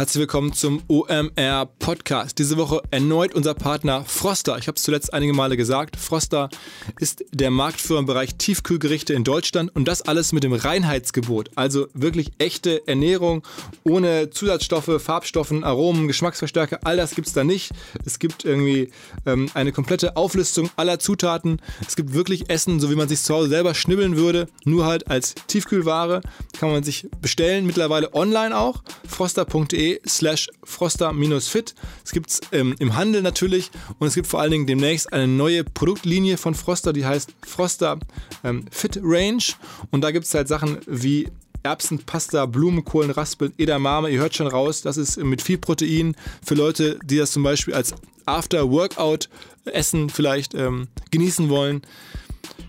Herzlich 0.00 0.20
willkommen 0.20 0.54
zum 0.54 0.82
OMR 0.88 1.66
Podcast. 1.78 2.38
Diese 2.38 2.56
Woche 2.56 2.80
erneut 2.90 3.34
unser 3.34 3.52
Partner 3.52 4.02
Froster. 4.06 4.56
Ich 4.56 4.66
habe 4.66 4.76
es 4.76 4.82
zuletzt 4.82 5.12
einige 5.12 5.34
Male 5.34 5.58
gesagt. 5.58 5.96
Froster 5.96 6.48
ist 6.98 7.22
der 7.32 7.50
Marktführer 7.50 7.98
im 7.98 8.06
Bereich 8.06 8.36
Tiefkühlgerichte 8.36 9.12
in 9.12 9.24
Deutschland 9.24 9.76
und 9.76 9.86
das 9.86 10.00
alles 10.00 10.32
mit 10.32 10.42
dem 10.42 10.54
Reinheitsgebot. 10.54 11.50
Also 11.54 11.88
wirklich 11.92 12.30
echte 12.38 12.88
Ernährung 12.88 13.42
ohne 13.84 14.30
Zusatzstoffe, 14.30 15.02
Farbstoffen, 15.02 15.64
Aromen, 15.64 16.08
Geschmacksverstärker. 16.08 16.78
All 16.84 16.96
das 16.96 17.14
gibt 17.14 17.28
es 17.28 17.34
da 17.34 17.44
nicht. 17.44 17.70
Es 18.06 18.18
gibt 18.18 18.46
irgendwie 18.46 18.92
ähm, 19.26 19.50
eine 19.52 19.70
komplette 19.70 20.16
Auflistung 20.16 20.70
aller 20.76 20.98
Zutaten. 20.98 21.60
Es 21.86 21.94
gibt 21.94 22.14
wirklich 22.14 22.48
Essen, 22.48 22.80
so 22.80 22.90
wie 22.90 22.96
man 22.96 23.10
sich 23.10 23.20
zu 23.20 23.34
Hause 23.34 23.50
selber 23.50 23.74
schnibbeln 23.74 24.16
würde, 24.16 24.48
nur 24.64 24.86
halt 24.86 25.10
als 25.10 25.34
Tiefkühlware. 25.46 26.22
Kann 26.58 26.72
man 26.72 26.84
sich 26.84 27.06
bestellen, 27.20 27.66
mittlerweile 27.66 28.14
online 28.14 28.56
auch. 28.56 28.82
Froster.de 29.06 29.89
www.froster.de 29.90 30.00
slash 30.06 30.48
froster-fit. 30.64 31.74
Es 32.04 32.12
gibt 32.12 32.30
es 32.30 32.40
ähm, 32.52 32.74
im 32.78 32.96
Handel 32.96 33.22
natürlich 33.22 33.70
und 33.98 34.06
es 34.06 34.14
gibt 34.14 34.26
vor 34.26 34.40
allen 34.40 34.50
Dingen 34.52 34.66
demnächst 34.66 35.12
eine 35.12 35.26
neue 35.26 35.64
Produktlinie 35.64 36.36
von 36.36 36.54
Froster, 36.54 36.92
die 36.92 37.04
heißt 37.04 37.32
Froster 37.46 37.98
ähm, 38.44 38.64
Fit 38.70 38.98
Range 39.02 39.42
und 39.90 40.02
da 40.02 40.10
gibt 40.10 40.26
es 40.26 40.34
halt 40.34 40.48
Sachen 40.48 40.78
wie 40.86 41.28
Erbsenpasta, 41.62 42.46
Blumenkohlen, 42.46 43.10
Raspeln, 43.10 43.52
Edamame. 43.58 44.08
Ihr 44.08 44.20
hört 44.20 44.34
schon 44.34 44.46
raus, 44.46 44.80
das 44.80 44.96
ist 44.96 45.18
mit 45.18 45.42
viel 45.42 45.58
Protein 45.58 46.16
für 46.42 46.54
Leute, 46.54 46.98
die 47.04 47.18
das 47.18 47.32
zum 47.32 47.42
Beispiel 47.42 47.74
als 47.74 47.94
After-Workout-Essen 48.24 50.08
vielleicht 50.08 50.54
ähm, 50.54 50.88
genießen 51.10 51.50
wollen. 51.50 51.82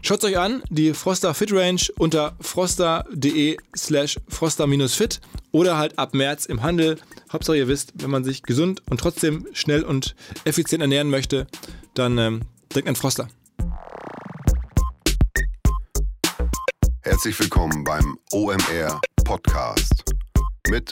Schaut 0.01 0.23
euch 0.23 0.37
an, 0.37 0.63
die 0.69 0.93
Froster 0.93 1.33
Fit 1.33 1.51
Range 1.53 1.81
unter 1.97 2.35
froster.de 2.41 3.57
slash 3.75 4.19
froster-fit 4.27 5.21
oder 5.51 5.77
halt 5.77 5.97
ab 5.97 6.13
März 6.13 6.45
im 6.45 6.63
Handel. 6.63 6.97
Hauptsache 7.31 7.57
ihr 7.57 7.67
wisst, 7.67 7.93
wenn 7.95 8.09
man 8.09 8.23
sich 8.23 8.43
gesund 8.43 8.81
und 8.89 8.99
trotzdem 8.99 9.47
schnell 9.53 9.83
und 9.83 10.15
effizient 10.43 10.81
ernähren 10.81 11.09
möchte, 11.09 11.47
dann 11.93 12.17
ähm, 12.17 12.41
denkt 12.73 12.89
an 12.89 12.95
Froster. 12.95 13.27
Herzlich 17.03 17.39
willkommen 17.39 17.83
beim 17.83 18.17
OMR 18.31 19.01
Podcast 19.23 20.03
mit 20.69 20.91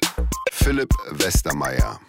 Philipp 0.52 0.90
Westermeier. 1.12 2.00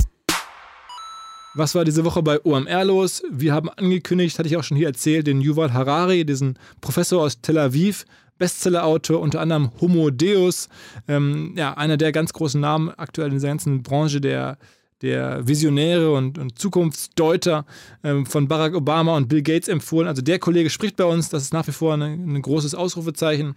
Was 1.55 1.75
war 1.75 1.85
diese 1.85 2.05
Woche 2.05 2.23
bei 2.23 2.39
OMR 2.45 2.85
los? 2.85 3.25
Wir 3.29 3.53
haben 3.53 3.69
angekündigt, 3.71 4.39
hatte 4.39 4.49
ich 4.49 4.57
auch 4.57 4.63
schon 4.63 4.77
hier 4.77 4.87
erzählt, 4.87 5.27
den 5.27 5.41
Yuval 5.41 5.73
Harari, 5.73 6.25
diesen 6.25 6.57
Professor 6.81 7.23
aus 7.23 7.41
Tel 7.41 7.59
Aviv, 7.59 8.07
Bestsellerautor, 8.39 9.21
unter 9.21 9.41
anderem 9.41 9.73
Homo 9.81 10.11
Deus, 10.11 10.69
ähm, 11.09 11.55
ja, 11.57 11.77
einer 11.77 11.97
der 11.97 12.13
ganz 12.13 12.33
großen 12.33 12.61
Namen 12.61 12.91
aktuell 12.91 13.29
in 13.29 13.35
dieser 13.35 13.49
ganzen 13.49 13.83
Branche 13.83 14.21
der, 14.21 14.59
der 15.03 15.47
Visionäre 15.49 16.13
und, 16.13 16.39
und 16.39 16.57
Zukunftsdeuter 16.57 17.67
ähm, 18.05 18.27
von 18.27 18.47
Barack 18.47 18.77
Obama 18.77 19.17
und 19.17 19.29
Bill 19.29 19.43
Gates 19.43 19.69
empfohlen. 19.69 20.07
Also 20.07 20.23
der 20.23 20.39
Kollege 20.39 20.71
spricht 20.71 20.97
bei 20.97 21.05
uns, 21.05 21.31
das 21.31 21.43
ist 21.43 21.53
nach 21.53 21.67
wie 21.67 21.73
vor 21.73 21.95
ein 21.95 22.41
großes 22.41 22.77
Ausrufezeichen. 22.77 23.57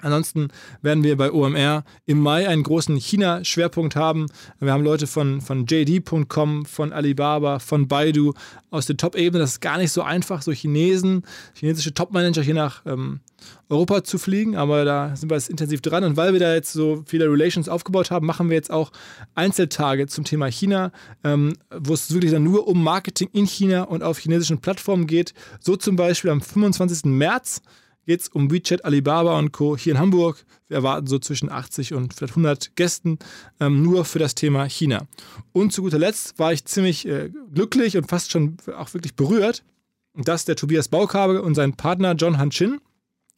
Ansonsten 0.00 0.48
werden 0.80 1.02
wir 1.02 1.16
bei 1.16 1.32
OMR 1.32 1.84
im 2.06 2.20
Mai 2.20 2.48
einen 2.48 2.62
großen 2.62 2.96
China-Schwerpunkt 2.96 3.96
haben. 3.96 4.26
Wir 4.60 4.72
haben 4.72 4.84
Leute 4.84 5.06
von, 5.06 5.40
von 5.40 5.66
JD.com, 5.66 6.66
von 6.66 6.92
Alibaba, 6.92 7.58
von 7.58 7.88
Baidu 7.88 8.32
aus 8.70 8.86
der 8.86 8.96
Top-Ebene. 8.96 9.40
Das 9.40 9.52
ist 9.52 9.60
gar 9.60 9.78
nicht 9.78 9.90
so 9.90 10.02
einfach, 10.02 10.42
so 10.42 10.52
Chinesen, 10.52 11.22
chinesische 11.54 11.94
Top-Manager 11.94 12.42
hier 12.42 12.54
nach 12.54 12.82
ähm, 12.86 13.20
Europa 13.68 14.04
zu 14.04 14.18
fliegen, 14.18 14.56
aber 14.56 14.84
da 14.84 15.14
sind 15.16 15.30
wir 15.30 15.36
jetzt 15.36 15.50
intensiv 15.50 15.80
dran. 15.80 16.04
Und 16.04 16.16
weil 16.16 16.32
wir 16.32 16.40
da 16.40 16.54
jetzt 16.54 16.72
so 16.72 17.02
viele 17.06 17.26
Relations 17.26 17.68
aufgebaut 17.68 18.10
haben, 18.10 18.26
machen 18.26 18.48
wir 18.48 18.56
jetzt 18.56 18.70
auch 18.70 18.92
Einzeltage 19.34 20.06
zum 20.06 20.24
Thema 20.24 20.46
China, 20.46 20.92
ähm, 21.24 21.54
wo 21.70 21.94
es 21.94 22.12
wirklich 22.12 22.32
dann 22.32 22.44
nur 22.44 22.66
um 22.68 22.82
Marketing 22.82 23.28
in 23.32 23.46
China 23.46 23.82
und 23.82 24.02
auf 24.02 24.18
chinesischen 24.18 24.60
Plattformen 24.60 25.06
geht. 25.06 25.34
So 25.60 25.76
zum 25.76 25.96
Beispiel 25.96 26.30
am 26.30 26.40
25. 26.40 27.04
März 27.06 27.62
geht 28.08 28.22
es 28.22 28.28
um 28.28 28.50
WeChat, 28.50 28.86
Alibaba 28.86 29.38
und 29.38 29.52
Co. 29.52 29.76
hier 29.76 29.92
in 29.92 29.98
Hamburg. 29.98 30.42
Wir 30.66 30.78
erwarten 30.78 31.06
so 31.06 31.18
zwischen 31.18 31.52
80 31.52 31.92
und 31.92 32.14
vielleicht 32.14 32.32
100 32.32 32.74
Gästen 32.74 33.18
ähm, 33.60 33.82
nur 33.82 34.06
für 34.06 34.18
das 34.18 34.34
Thema 34.34 34.64
China. 34.64 35.06
Und 35.52 35.74
zu 35.74 35.82
guter 35.82 35.98
Letzt 35.98 36.38
war 36.38 36.50
ich 36.50 36.64
ziemlich 36.64 37.06
äh, 37.06 37.30
glücklich 37.52 37.98
und 37.98 38.08
fast 38.08 38.30
schon 38.30 38.56
auch 38.78 38.94
wirklich 38.94 39.14
berührt, 39.14 39.62
dass 40.14 40.46
der 40.46 40.56
Tobias 40.56 40.88
Baukabel 40.88 41.38
und 41.38 41.54
sein 41.54 41.74
Partner 41.74 42.14
John 42.14 42.38
Hanchin, 42.38 42.80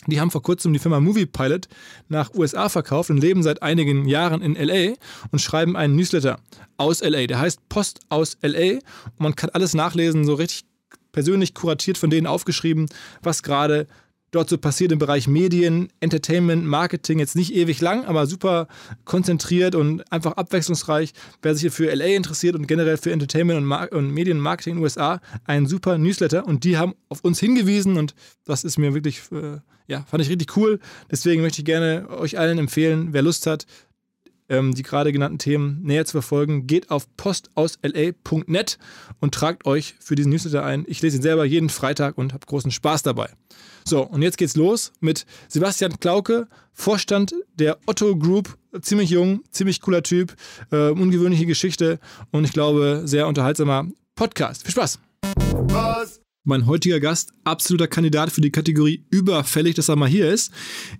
die 0.06 0.20
haben 0.20 0.30
vor 0.30 0.42
kurzem 0.42 0.72
die 0.72 0.78
Firma 0.78 1.00
Movie 1.00 1.26
Pilot 1.26 1.66
nach 2.08 2.32
USA 2.34 2.68
verkauft 2.68 3.10
und 3.10 3.18
leben 3.18 3.42
seit 3.42 3.64
einigen 3.64 4.06
Jahren 4.06 4.40
in 4.40 4.54
LA 4.54 4.94
und 5.32 5.40
schreiben 5.40 5.76
einen 5.76 5.96
Newsletter 5.96 6.38
aus 6.76 7.02
LA. 7.02 7.26
Der 7.26 7.40
heißt 7.40 7.68
Post 7.68 7.98
aus 8.08 8.38
LA 8.40 8.74
und 8.74 9.18
man 9.18 9.34
kann 9.34 9.50
alles 9.50 9.74
nachlesen, 9.74 10.24
so 10.24 10.34
richtig 10.34 10.62
persönlich 11.10 11.54
kuratiert 11.54 11.98
von 11.98 12.08
denen 12.08 12.28
aufgeschrieben, 12.28 12.86
was 13.20 13.42
gerade 13.42 13.88
dort 14.30 14.48
so 14.48 14.58
passiert 14.58 14.92
im 14.92 14.98
Bereich 14.98 15.28
Medien, 15.28 15.88
Entertainment, 16.00 16.64
Marketing. 16.64 17.18
Jetzt 17.18 17.36
nicht 17.36 17.54
ewig 17.54 17.80
lang, 17.80 18.04
aber 18.04 18.26
super 18.26 18.68
konzentriert 19.04 19.74
und 19.74 20.10
einfach 20.12 20.32
abwechslungsreich. 20.32 21.12
Wer 21.42 21.54
sich 21.54 21.62
hier 21.62 21.72
für 21.72 21.92
LA 21.92 22.16
interessiert 22.16 22.54
und 22.54 22.66
generell 22.66 22.96
für 22.96 23.12
Entertainment 23.12 23.58
und, 23.58 23.64
Mar 23.64 23.88
und 23.92 24.10
Medienmarketing 24.10 24.72
in 24.72 24.78
den 24.78 24.82
USA, 24.82 25.20
ein 25.44 25.66
super 25.66 25.98
Newsletter. 25.98 26.46
Und 26.46 26.64
die 26.64 26.78
haben 26.78 26.94
auf 27.08 27.20
uns 27.22 27.40
hingewiesen 27.40 27.96
und 27.96 28.14
das 28.44 28.64
ist 28.64 28.78
mir 28.78 28.94
wirklich, 28.94 29.20
äh, 29.32 29.58
ja, 29.86 30.04
fand 30.08 30.22
ich 30.22 30.30
richtig 30.30 30.56
cool. 30.56 30.78
Deswegen 31.10 31.42
möchte 31.42 31.60
ich 31.60 31.64
gerne 31.64 32.08
euch 32.10 32.38
allen 32.38 32.58
empfehlen, 32.58 33.08
wer 33.12 33.22
Lust 33.22 33.46
hat, 33.46 33.66
ähm, 34.48 34.74
die 34.74 34.82
gerade 34.82 35.12
genannten 35.12 35.38
Themen 35.38 35.80
näher 35.82 36.04
zu 36.04 36.12
verfolgen, 36.12 36.66
geht 36.66 36.90
auf 36.90 37.06
postausla.net 37.16 38.78
und 39.20 39.34
tragt 39.34 39.66
euch 39.66 39.94
für 40.00 40.14
diesen 40.14 40.30
Newsletter 40.30 40.64
ein. 40.64 40.84
Ich 40.86 41.02
lese 41.02 41.16
ihn 41.16 41.22
selber 41.22 41.44
jeden 41.44 41.70
Freitag 41.70 42.18
und 42.18 42.32
habe 42.32 42.46
großen 42.46 42.70
Spaß 42.70 43.02
dabei. 43.02 43.30
So, 43.84 44.02
und 44.02 44.22
jetzt 44.22 44.38
geht's 44.38 44.56
los 44.56 44.92
mit 45.00 45.26
Sebastian 45.48 45.98
Klauke, 46.00 46.48
Vorstand 46.72 47.34
der 47.54 47.78
Otto 47.86 48.16
Group. 48.16 48.56
Ziemlich 48.82 49.10
jung, 49.10 49.42
ziemlich 49.50 49.80
cooler 49.80 50.04
Typ, 50.04 50.36
äh, 50.70 50.90
ungewöhnliche 50.90 51.44
Geschichte 51.44 51.98
und 52.30 52.44
ich 52.44 52.52
glaube, 52.52 53.02
sehr 53.04 53.26
unterhaltsamer 53.26 53.88
Podcast. 54.14 54.62
Viel 54.62 54.72
Spaß! 54.72 55.00
Was? 55.52 56.20
Mein 56.44 56.66
heutiger 56.66 57.00
Gast, 57.00 57.32
absoluter 57.44 57.86
Kandidat 57.86 58.30
für 58.30 58.40
die 58.40 58.50
Kategorie 58.50 59.04
überfällig, 59.10 59.74
dass 59.74 59.90
er 59.90 59.96
mal 59.96 60.08
hier 60.08 60.30
ist. 60.32 60.52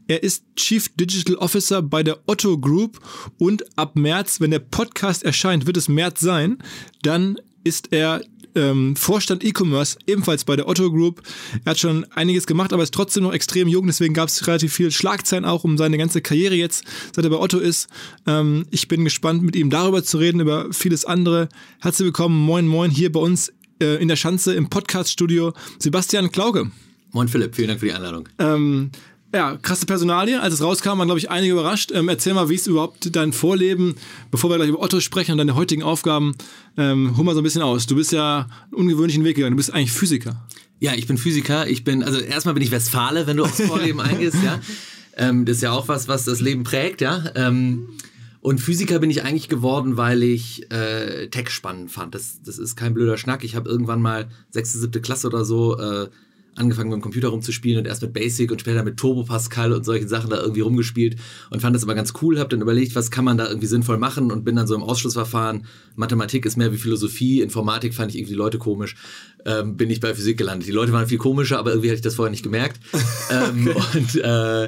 Er 0.06 0.22
ist 0.22 0.44
Chief 0.56 0.88
Digital 0.96 1.36
Officer 1.36 1.80
bei 1.80 2.02
der 2.02 2.18
Otto 2.26 2.58
Group 2.58 3.00
und 3.38 3.64
ab 3.78 3.96
März, 3.96 4.40
wenn 4.40 4.50
der 4.50 4.58
Podcast 4.58 5.22
erscheint, 5.22 5.66
wird 5.66 5.76
es 5.76 5.88
März 5.88 6.20
sein, 6.20 6.58
dann 7.02 7.40
ist 7.64 7.92
er 7.92 8.20
ähm, 8.54 8.96
Vorstand 8.96 9.44
E-Commerce, 9.44 9.98
ebenfalls 10.06 10.44
bei 10.44 10.56
der 10.56 10.68
Otto 10.68 10.90
Group. 10.90 11.22
Er 11.64 11.70
hat 11.70 11.78
schon 11.78 12.04
einiges 12.14 12.46
gemacht, 12.46 12.72
aber 12.72 12.82
ist 12.82 12.94
trotzdem 12.94 13.24
noch 13.24 13.32
extrem 13.32 13.68
jung, 13.68 13.86
deswegen 13.86 14.14
gab 14.14 14.28
es 14.28 14.46
relativ 14.46 14.72
viel 14.72 14.90
Schlagzeilen 14.90 15.44
auch 15.44 15.64
um 15.64 15.78
seine 15.78 15.98
ganze 15.98 16.20
Karriere 16.20 16.54
jetzt, 16.54 16.84
seit 17.14 17.24
er 17.24 17.30
bei 17.30 17.38
Otto 17.38 17.58
ist. 17.58 17.88
Ähm, 18.26 18.66
ich 18.70 18.88
bin 18.88 19.04
gespannt, 19.04 19.42
mit 19.42 19.56
ihm 19.56 19.70
darüber 19.70 20.02
zu 20.02 20.18
reden, 20.18 20.40
über 20.40 20.72
vieles 20.72 21.04
andere. 21.04 21.48
Herzlich 21.80 22.06
willkommen, 22.06 22.38
moin 22.38 22.66
moin, 22.66 22.90
hier 22.90 23.12
bei 23.12 23.20
uns 23.20 23.52
äh, 23.80 24.00
in 24.00 24.08
der 24.08 24.16
Schanze 24.16 24.54
im 24.54 24.68
Podcast-Studio, 24.68 25.52
Sebastian 25.78 26.30
Klauke. 26.30 26.70
Moin 27.12 27.26
Philipp, 27.26 27.56
vielen 27.56 27.68
Dank 27.68 27.80
für 27.80 27.86
die 27.86 27.92
Einladung. 27.92 28.28
Ähm, 28.38 28.90
ja, 29.32 29.56
krasse 29.56 29.86
Personalie. 29.86 30.40
Als 30.40 30.54
es 30.54 30.62
rauskam, 30.62 30.98
waren, 30.98 31.06
glaube 31.06 31.18
ich, 31.18 31.30
einige 31.30 31.52
überrascht. 31.52 31.92
Ähm, 31.92 32.08
erzähl 32.08 32.34
mal, 32.34 32.48
wie 32.48 32.54
ist 32.54 32.66
überhaupt 32.66 33.14
dein 33.14 33.32
Vorleben, 33.32 33.94
bevor 34.30 34.50
wir 34.50 34.56
gleich 34.56 34.68
über 34.68 34.80
Otto 34.80 35.00
sprechen 35.00 35.32
und 35.32 35.38
deine 35.38 35.54
heutigen 35.54 35.82
Aufgaben, 35.82 36.34
ähm, 36.76 37.16
hol 37.16 37.24
mal 37.24 37.34
so 37.34 37.40
ein 37.40 37.44
bisschen 37.44 37.62
aus. 37.62 37.86
Du 37.86 37.94
bist 37.94 38.12
ja 38.12 38.48
einen 38.64 38.74
ungewöhnlichen 38.74 39.24
Weg 39.24 39.36
gegangen. 39.36 39.52
Du 39.52 39.56
bist 39.56 39.72
eigentlich 39.72 39.92
Physiker. 39.92 40.46
Ja, 40.80 40.94
ich 40.94 41.06
bin 41.06 41.18
Physiker. 41.18 41.68
Ich 41.68 41.84
bin, 41.84 42.02
also 42.02 42.18
erstmal 42.18 42.54
bin 42.54 42.62
ich 42.62 42.70
Westfale, 42.70 43.26
wenn 43.26 43.36
du 43.36 43.44
aufs 43.44 43.60
Vorleben 43.62 44.00
eingehst, 44.00 44.38
ja. 44.42 44.60
Ähm, 45.16 45.44
das 45.44 45.56
ist 45.56 45.62
ja 45.62 45.72
auch 45.72 45.88
was, 45.88 46.08
was 46.08 46.24
das 46.24 46.40
Leben 46.40 46.64
prägt, 46.64 47.00
ja. 47.00 47.24
Ähm, 47.34 47.88
und 48.40 48.58
Physiker 48.58 48.98
bin 48.98 49.10
ich 49.10 49.22
eigentlich 49.22 49.50
geworden, 49.50 49.98
weil 49.98 50.22
ich 50.22 50.70
äh, 50.72 51.28
Tech 51.28 51.50
spannend 51.50 51.92
fand. 51.92 52.14
Das, 52.14 52.40
das 52.42 52.58
ist 52.58 52.74
kein 52.74 52.94
blöder 52.94 53.18
Schnack. 53.18 53.44
Ich 53.44 53.54
habe 53.54 53.68
irgendwann 53.68 54.00
mal 54.00 54.28
sechste, 54.48 54.78
siebte 54.78 55.02
Klasse 55.02 55.26
oder 55.26 55.44
so 55.44 55.78
äh, 55.78 56.08
angefangen 56.56 56.90
mit 56.90 56.98
dem 56.98 57.02
Computer 57.02 57.28
rumzuspielen 57.28 57.78
und 57.78 57.86
erst 57.86 58.02
mit 58.02 58.12
Basic 58.12 58.50
und 58.50 58.60
später 58.60 58.82
mit 58.82 58.96
Turbo 58.96 59.24
Pascal 59.24 59.72
und 59.72 59.84
solchen 59.84 60.08
Sachen 60.08 60.30
da 60.30 60.40
irgendwie 60.40 60.60
rumgespielt 60.60 61.16
und 61.50 61.60
fand 61.60 61.74
das 61.74 61.82
aber 61.82 61.94
ganz 61.94 62.12
cool, 62.20 62.38
habe 62.38 62.48
dann 62.48 62.60
überlegt, 62.60 62.94
was 62.94 63.10
kann 63.10 63.24
man 63.24 63.38
da 63.38 63.48
irgendwie 63.48 63.66
sinnvoll 63.66 63.98
machen 63.98 64.30
und 64.30 64.44
bin 64.44 64.56
dann 64.56 64.66
so 64.66 64.74
im 64.74 64.82
Ausschlussverfahren, 64.82 65.66
Mathematik 65.96 66.44
ist 66.46 66.56
mehr 66.56 66.72
wie 66.72 66.76
Philosophie, 66.76 67.40
Informatik 67.40 67.94
fand 67.94 68.10
ich 68.10 68.18
irgendwie 68.18 68.32
die 68.32 68.38
Leute 68.38 68.58
komisch, 68.58 68.96
ähm, 69.46 69.76
bin 69.76 69.90
ich 69.90 70.00
bei 70.00 70.14
Physik 70.14 70.38
gelandet. 70.38 70.68
Die 70.68 70.72
Leute 70.72 70.92
waren 70.92 71.06
viel 71.06 71.18
komischer, 71.18 71.58
aber 71.58 71.70
irgendwie 71.70 71.88
hatte 71.88 71.96
ich 71.96 72.02
das 72.02 72.16
vorher 72.16 72.30
nicht 72.30 72.42
gemerkt 72.42 72.80
ähm, 73.30 73.68
und 73.94 74.16
äh, 74.16 74.64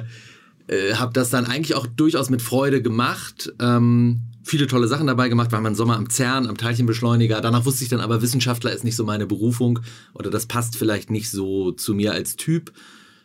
äh, 0.67 0.93
habe 0.95 1.13
das 1.13 1.29
dann 1.29 1.45
eigentlich 1.45 1.75
auch 1.75 1.87
durchaus 1.87 2.29
mit 2.29 2.41
Freude 2.41 2.81
gemacht. 2.81 3.53
Ähm, 3.59 4.21
viele 4.43 4.67
tolle 4.67 4.87
Sachen 4.87 5.07
dabei 5.07 5.29
gemacht, 5.29 5.51
war 5.51 5.61
mein 5.61 5.75
Sommer 5.75 5.97
am 5.97 6.09
CERN, 6.09 6.47
am 6.47 6.57
Teilchenbeschleuniger. 6.57 7.41
Danach 7.41 7.65
wusste 7.65 7.83
ich 7.83 7.89
dann 7.89 8.01
aber, 8.01 8.21
Wissenschaftler 8.21 8.71
ist 8.71 8.83
nicht 8.83 8.95
so 8.95 9.05
meine 9.05 9.25
Berufung 9.25 9.79
oder 10.13 10.29
das 10.29 10.45
passt 10.45 10.75
vielleicht 10.75 11.09
nicht 11.09 11.31
so 11.31 11.71
zu 11.71 11.93
mir 11.93 12.13
als 12.13 12.35
Typ. 12.35 12.71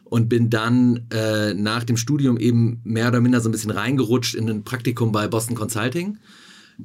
Und 0.05 0.31
bin 0.31 0.49
dann 0.49 1.07
äh, 1.11 1.53
nach 1.53 1.85
dem 1.85 1.99
Studium 1.99 2.39
eben 2.39 2.81
mehr 2.83 3.09
oder 3.09 3.21
minder 3.21 3.43
so 3.43 3.51
ein 3.51 3.53
bisschen 3.53 3.71
reingerutscht 3.71 4.35
in 4.35 4.49
ein 4.49 4.65
Praktikum 4.65 5.13
bei 5.13 5.29
Boston 5.29 5.55
Consulting. 5.55 6.17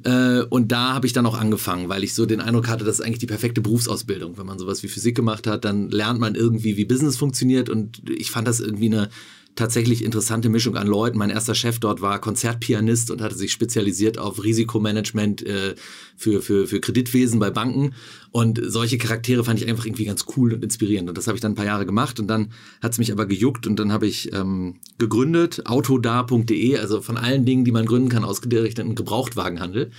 Äh, 0.02 0.42
und 0.42 0.72
da 0.72 0.92
habe 0.92 1.06
ich 1.06 1.14
dann 1.14 1.24
auch 1.24 1.38
angefangen, 1.38 1.88
weil 1.88 2.04
ich 2.04 2.14
so 2.14 2.26
den 2.26 2.42
Eindruck 2.42 2.68
hatte, 2.68 2.84
das 2.84 2.98
ist 2.98 3.00
eigentlich 3.06 3.20
die 3.20 3.26
perfekte 3.26 3.62
Berufsausbildung. 3.62 4.36
Wenn 4.36 4.44
man 4.44 4.58
sowas 4.58 4.82
wie 4.82 4.88
Physik 4.88 5.14
gemacht 5.14 5.46
hat, 5.46 5.64
dann 5.64 5.88
lernt 5.88 6.20
man 6.20 6.34
irgendwie, 6.34 6.76
wie 6.76 6.84
Business 6.84 7.16
funktioniert. 7.16 7.70
Und 7.70 8.02
ich 8.10 8.30
fand 8.30 8.46
das 8.46 8.60
irgendwie 8.60 8.86
eine 8.86 9.08
tatsächlich 9.54 10.04
interessante 10.04 10.48
Mischung 10.48 10.76
an 10.76 10.86
Leuten. 10.86 11.18
Mein 11.18 11.30
erster 11.30 11.54
Chef 11.54 11.78
dort 11.78 12.00
war 12.00 12.20
Konzertpianist 12.20 13.10
und 13.10 13.20
hatte 13.20 13.36
sich 13.36 13.52
spezialisiert 13.52 14.18
auf 14.18 14.42
Risikomanagement 14.42 15.46
äh, 15.46 15.74
für, 16.16 16.42
für, 16.42 16.66
für 16.66 16.80
Kreditwesen 16.80 17.38
bei 17.38 17.50
Banken. 17.50 17.94
Und 18.30 18.60
solche 18.64 18.98
Charaktere 18.98 19.44
fand 19.44 19.60
ich 19.60 19.68
einfach 19.68 19.86
irgendwie 19.86 20.06
ganz 20.06 20.24
cool 20.36 20.54
und 20.54 20.64
inspirierend. 20.64 21.08
Und 21.08 21.16
das 21.16 21.28
habe 21.28 21.36
ich 21.36 21.40
dann 21.40 21.52
ein 21.52 21.56
paar 21.56 21.64
Jahre 21.64 21.86
gemacht 21.86 22.18
und 22.18 22.26
dann 22.26 22.50
hat 22.82 22.92
es 22.92 22.98
mich 22.98 23.12
aber 23.12 23.26
gejuckt 23.26 23.66
und 23.66 23.78
dann 23.78 23.92
habe 23.92 24.06
ich 24.06 24.32
ähm, 24.32 24.76
gegründet, 24.98 25.66
autodar.de, 25.66 26.78
also 26.78 27.00
von 27.00 27.16
allen 27.16 27.44
Dingen, 27.44 27.64
die 27.64 27.72
man 27.72 27.86
gründen 27.86 28.08
kann, 28.08 28.24
ausgerichtet 28.24 28.84
einen 28.84 28.96
Gebrauchtwagenhandel. 28.96 29.90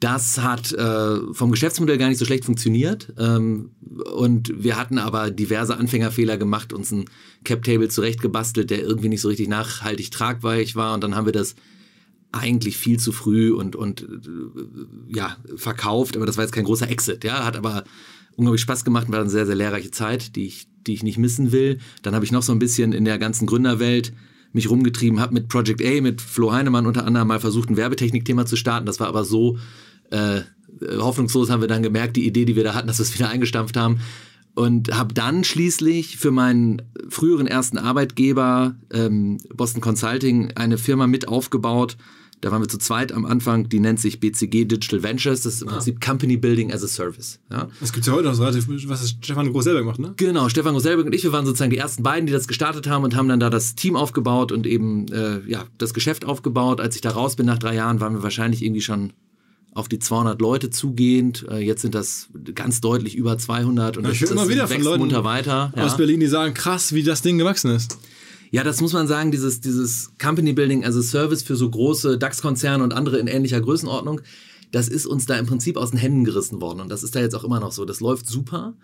Das 0.00 0.42
hat 0.42 0.72
äh, 0.72 1.32
vom 1.32 1.50
Geschäftsmodell 1.50 1.98
gar 1.98 2.08
nicht 2.08 2.18
so 2.18 2.24
schlecht 2.24 2.44
funktioniert. 2.44 3.12
Ähm, 3.18 3.70
und 4.12 4.52
wir 4.62 4.76
hatten 4.76 4.98
aber 4.98 5.30
diverse 5.30 5.76
Anfängerfehler 5.76 6.36
gemacht, 6.36 6.72
uns 6.72 6.90
ein 6.90 7.04
Cap-Table 7.44 7.88
zurechtgebastelt, 7.88 8.70
der 8.70 8.82
irgendwie 8.82 9.08
nicht 9.08 9.20
so 9.20 9.28
richtig 9.28 9.48
nachhaltig 9.48 10.10
tragweich 10.10 10.76
war. 10.76 10.94
Und 10.94 11.04
dann 11.04 11.14
haben 11.14 11.26
wir 11.26 11.32
das 11.32 11.54
eigentlich 12.32 12.76
viel 12.76 12.98
zu 12.98 13.12
früh 13.12 13.52
und, 13.52 13.76
und 13.76 14.02
äh, 14.02 15.16
ja, 15.16 15.36
verkauft. 15.56 16.16
Aber 16.16 16.26
das 16.26 16.36
war 16.36 16.44
jetzt 16.44 16.52
kein 16.52 16.64
großer 16.64 16.90
Exit. 16.90 17.24
Ja, 17.24 17.44
hat 17.44 17.56
aber 17.56 17.84
unglaublich 18.36 18.62
Spaß 18.62 18.84
gemacht 18.84 19.06
und 19.06 19.12
war 19.12 19.20
eine 19.20 19.30
sehr, 19.30 19.46
sehr 19.46 19.54
lehrreiche 19.54 19.92
Zeit, 19.92 20.34
die 20.36 20.46
ich, 20.46 20.66
die 20.86 20.94
ich 20.94 21.02
nicht 21.02 21.18
missen 21.18 21.52
will. 21.52 21.78
Dann 22.02 22.14
habe 22.14 22.24
ich 22.24 22.32
noch 22.32 22.42
so 22.42 22.52
ein 22.52 22.58
bisschen 22.58 22.92
in 22.92 23.04
der 23.04 23.18
ganzen 23.18 23.46
Gründerwelt 23.46 24.12
mich 24.54 24.70
rumgetrieben, 24.70 25.20
habe 25.20 25.34
mit 25.34 25.48
Project 25.48 25.84
A, 25.84 26.00
mit 26.00 26.20
Flo 26.20 26.52
Heinemann 26.52 26.86
unter 26.86 27.06
anderem 27.06 27.28
mal 27.28 27.40
versucht, 27.40 27.68
ein 27.68 27.76
Werbetechnik-Thema 27.76 28.46
zu 28.46 28.56
starten. 28.56 28.86
Das 28.86 29.00
war 29.00 29.08
aber 29.08 29.24
so 29.24 29.58
äh, 30.10 30.40
hoffnungslos, 30.98 31.50
haben 31.50 31.60
wir 31.60 31.68
dann 31.68 31.82
gemerkt, 31.82 32.16
die 32.16 32.26
Idee, 32.26 32.44
die 32.44 32.56
wir 32.56 32.64
da 32.64 32.74
hatten, 32.74 32.86
dass 32.86 32.98
wir 32.98 33.02
es 33.02 33.14
wieder 33.14 33.28
eingestampft 33.28 33.76
haben. 33.76 34.00
Und 34.54 34.96
habe 34.96 35.12
dann 35.12 35.42
schließlich 35.42 36.16
für 36.16 36.30
meinen 36.30 36.82
früheren 37.08 37.48
ersten 37.48 37.76
Arbeitgeber, 37.76 38.76
ähm, 38.92 39.38
Boston 39.52 39.80
Consulting, 39.80 40.52
eine 40.54 40.78
Firma 40.78 41.08
mit 41.08 41.26
aufgebaut, 41.26 41.96
da 42.44 42.50
waren 42.50 42.60
wir 42.60 42.68
zu 42.68 42.76
zweit 42.76 43.10
am 43.10 43.24
Anfang, 43.24 43.70
die 43.70 43.80
nennt 43.80 43.98
sich 43.98 44.20
BCG 44.20 44.66
Digital 44.66 45.02
Ventures. 45.02 45.40
Das 45.40 45.54
ist 45.54 45.62
im 45.62 45.68
ah. 45.68 45.72
Prinzip 45.72 45.98
Company 45.98 46.36
Building 46.36 46.74
as 46.74 46.84
a 46.84 46.88
Service. 46.88 47.40
Ja. 47.50 47.68
Das 47.80 47.90
gibt 47.90 48.02
es 48.02 48.06
ja 48.06 48.12
heute 48.12 48.28
noch 48.28 48.34
so 48.34 48.42
relativ, 48.42 48.68
was 48.86 49.02
ist 49.02 49.24
Stefan 49.24 49.50
Groß-Selberg 49.50 49.86
macht, 49.86 49.98
ne? 49.98 50.12
Genau, 50.18 50.50
Stefan 50.50 50.74
Groß-Selberg 50.74 51.06
und 51.06 51.14
ich, 51.14 51.24
wir 51.24 51.32
waren 51.32 51.46
sozusagen 51.46 51.70
die 51.70 51.78
ersten 51.78 52.02
beiden, 52.02 52.26
die 52.26 52.34
das 52.34 52.46
gestartet 52.46 52.86
haben 52.86 53.02
und 53.02 53.16
haben 53.16 53.28
dann 53.28 53.40
da 53.40 53.48
das 53.48 53.76
Team 53.76 53.96
aufgebaut 53.96 54.52
und 54.52 54.66
eben 54.66 55.08
äh, 55.08 55.40
ja, 55.46 55.64
das 55.78 55.94
Geschäft 55.94 56.26
aufgebaut. 56.26 56.82
Als 56.82 56.96
ich 56.96 57.00
da 57.00 57.12
raus 57.12 57.34
bin 57.36 57.46
nach 57.46 57.58
drei 57.58 57.76
Jahren, 57.76 58.00
waren 58.00 58.12
wir 58.12 58.22
wahrscheinlich 58.22 58.62
irgendwie 58.62 58.82
schon 58.82 59.14
auf 59.72 59.88
die 59.88 59.98
200 59.98 60.38
Leute 60.38 60.68
zugehend. 60.68 61.46
Äh, 61.50 61.60
jetzt 61.60 61.80
sind 61.80 61.94
das 61.94 62.28
ganz 62.54 62.82
deutlich 62.82 63.16
über 63.16 63.38
200 63.38 63.96
und 63.96 64.04
ja, 64.04 64.10
ich 64.10 64.20
höre 64.20 64.32
immer 64.32 64.50
wieder 64.50 64.68
von 64.68 64.82
Leuten 64.82 65.24
weiter. 65.24 65.72
aus 65.76 65.92
ja. 65.92 65.96
Berlin, 65.96 66.20
die 66.20 66.26
sagen, 66.26 66.52
krass, 66.52 66.92
wie 66.92 67.04
das 67.04 67.22
Ding 67.22 67.38
gewachsen 67.38 67.70
ist. 67.70 67.96
Ja, 68.50 68.64
das 68.64 68.80
muss 68.80 68.92
man 68.92 69.06
sagen, 69.06 69.30
dieses, 69.30 69.60
dieses 69.60 70.12
Company 70.18 70.52
Building 70.52 70.84
as 70.84 70.96
a 70.96 71.02
Service 71.02 71.42
für 71.42 71.56
so 71.56 71.68
große 71.68 72.18
DAX-Konzerne 72.18 72.84
und 72.84 72.92
andere 72.92 73.18
in 73.18 73.26
ähnlicher 73.26 73.60
Größenordnung, 73.60 74.20
das 74.70 74.88
ist 74.88 75.06
uns 75.06 75.26
da 75.26 75.36
im 75.36 75.46
Prinzip 75.46 75.76
aus 75.76 75.90
den 75.90 75.98
Händen 75.98 76.24
gerissen 76.24 76.60
worden. 76.60 76.80
Und 76.80 76.88
das 76.88 77.02
ist 77.02 77.14
da 77.14 77.20
jetzt 77.20 77.34
auch 77.34 77.44
immer 77.44 77.60
noch 77.60 77.72
so. 77.72 77.84
Das 77.84 78.00
läuft 78.00 78.26
super 78.26 78.74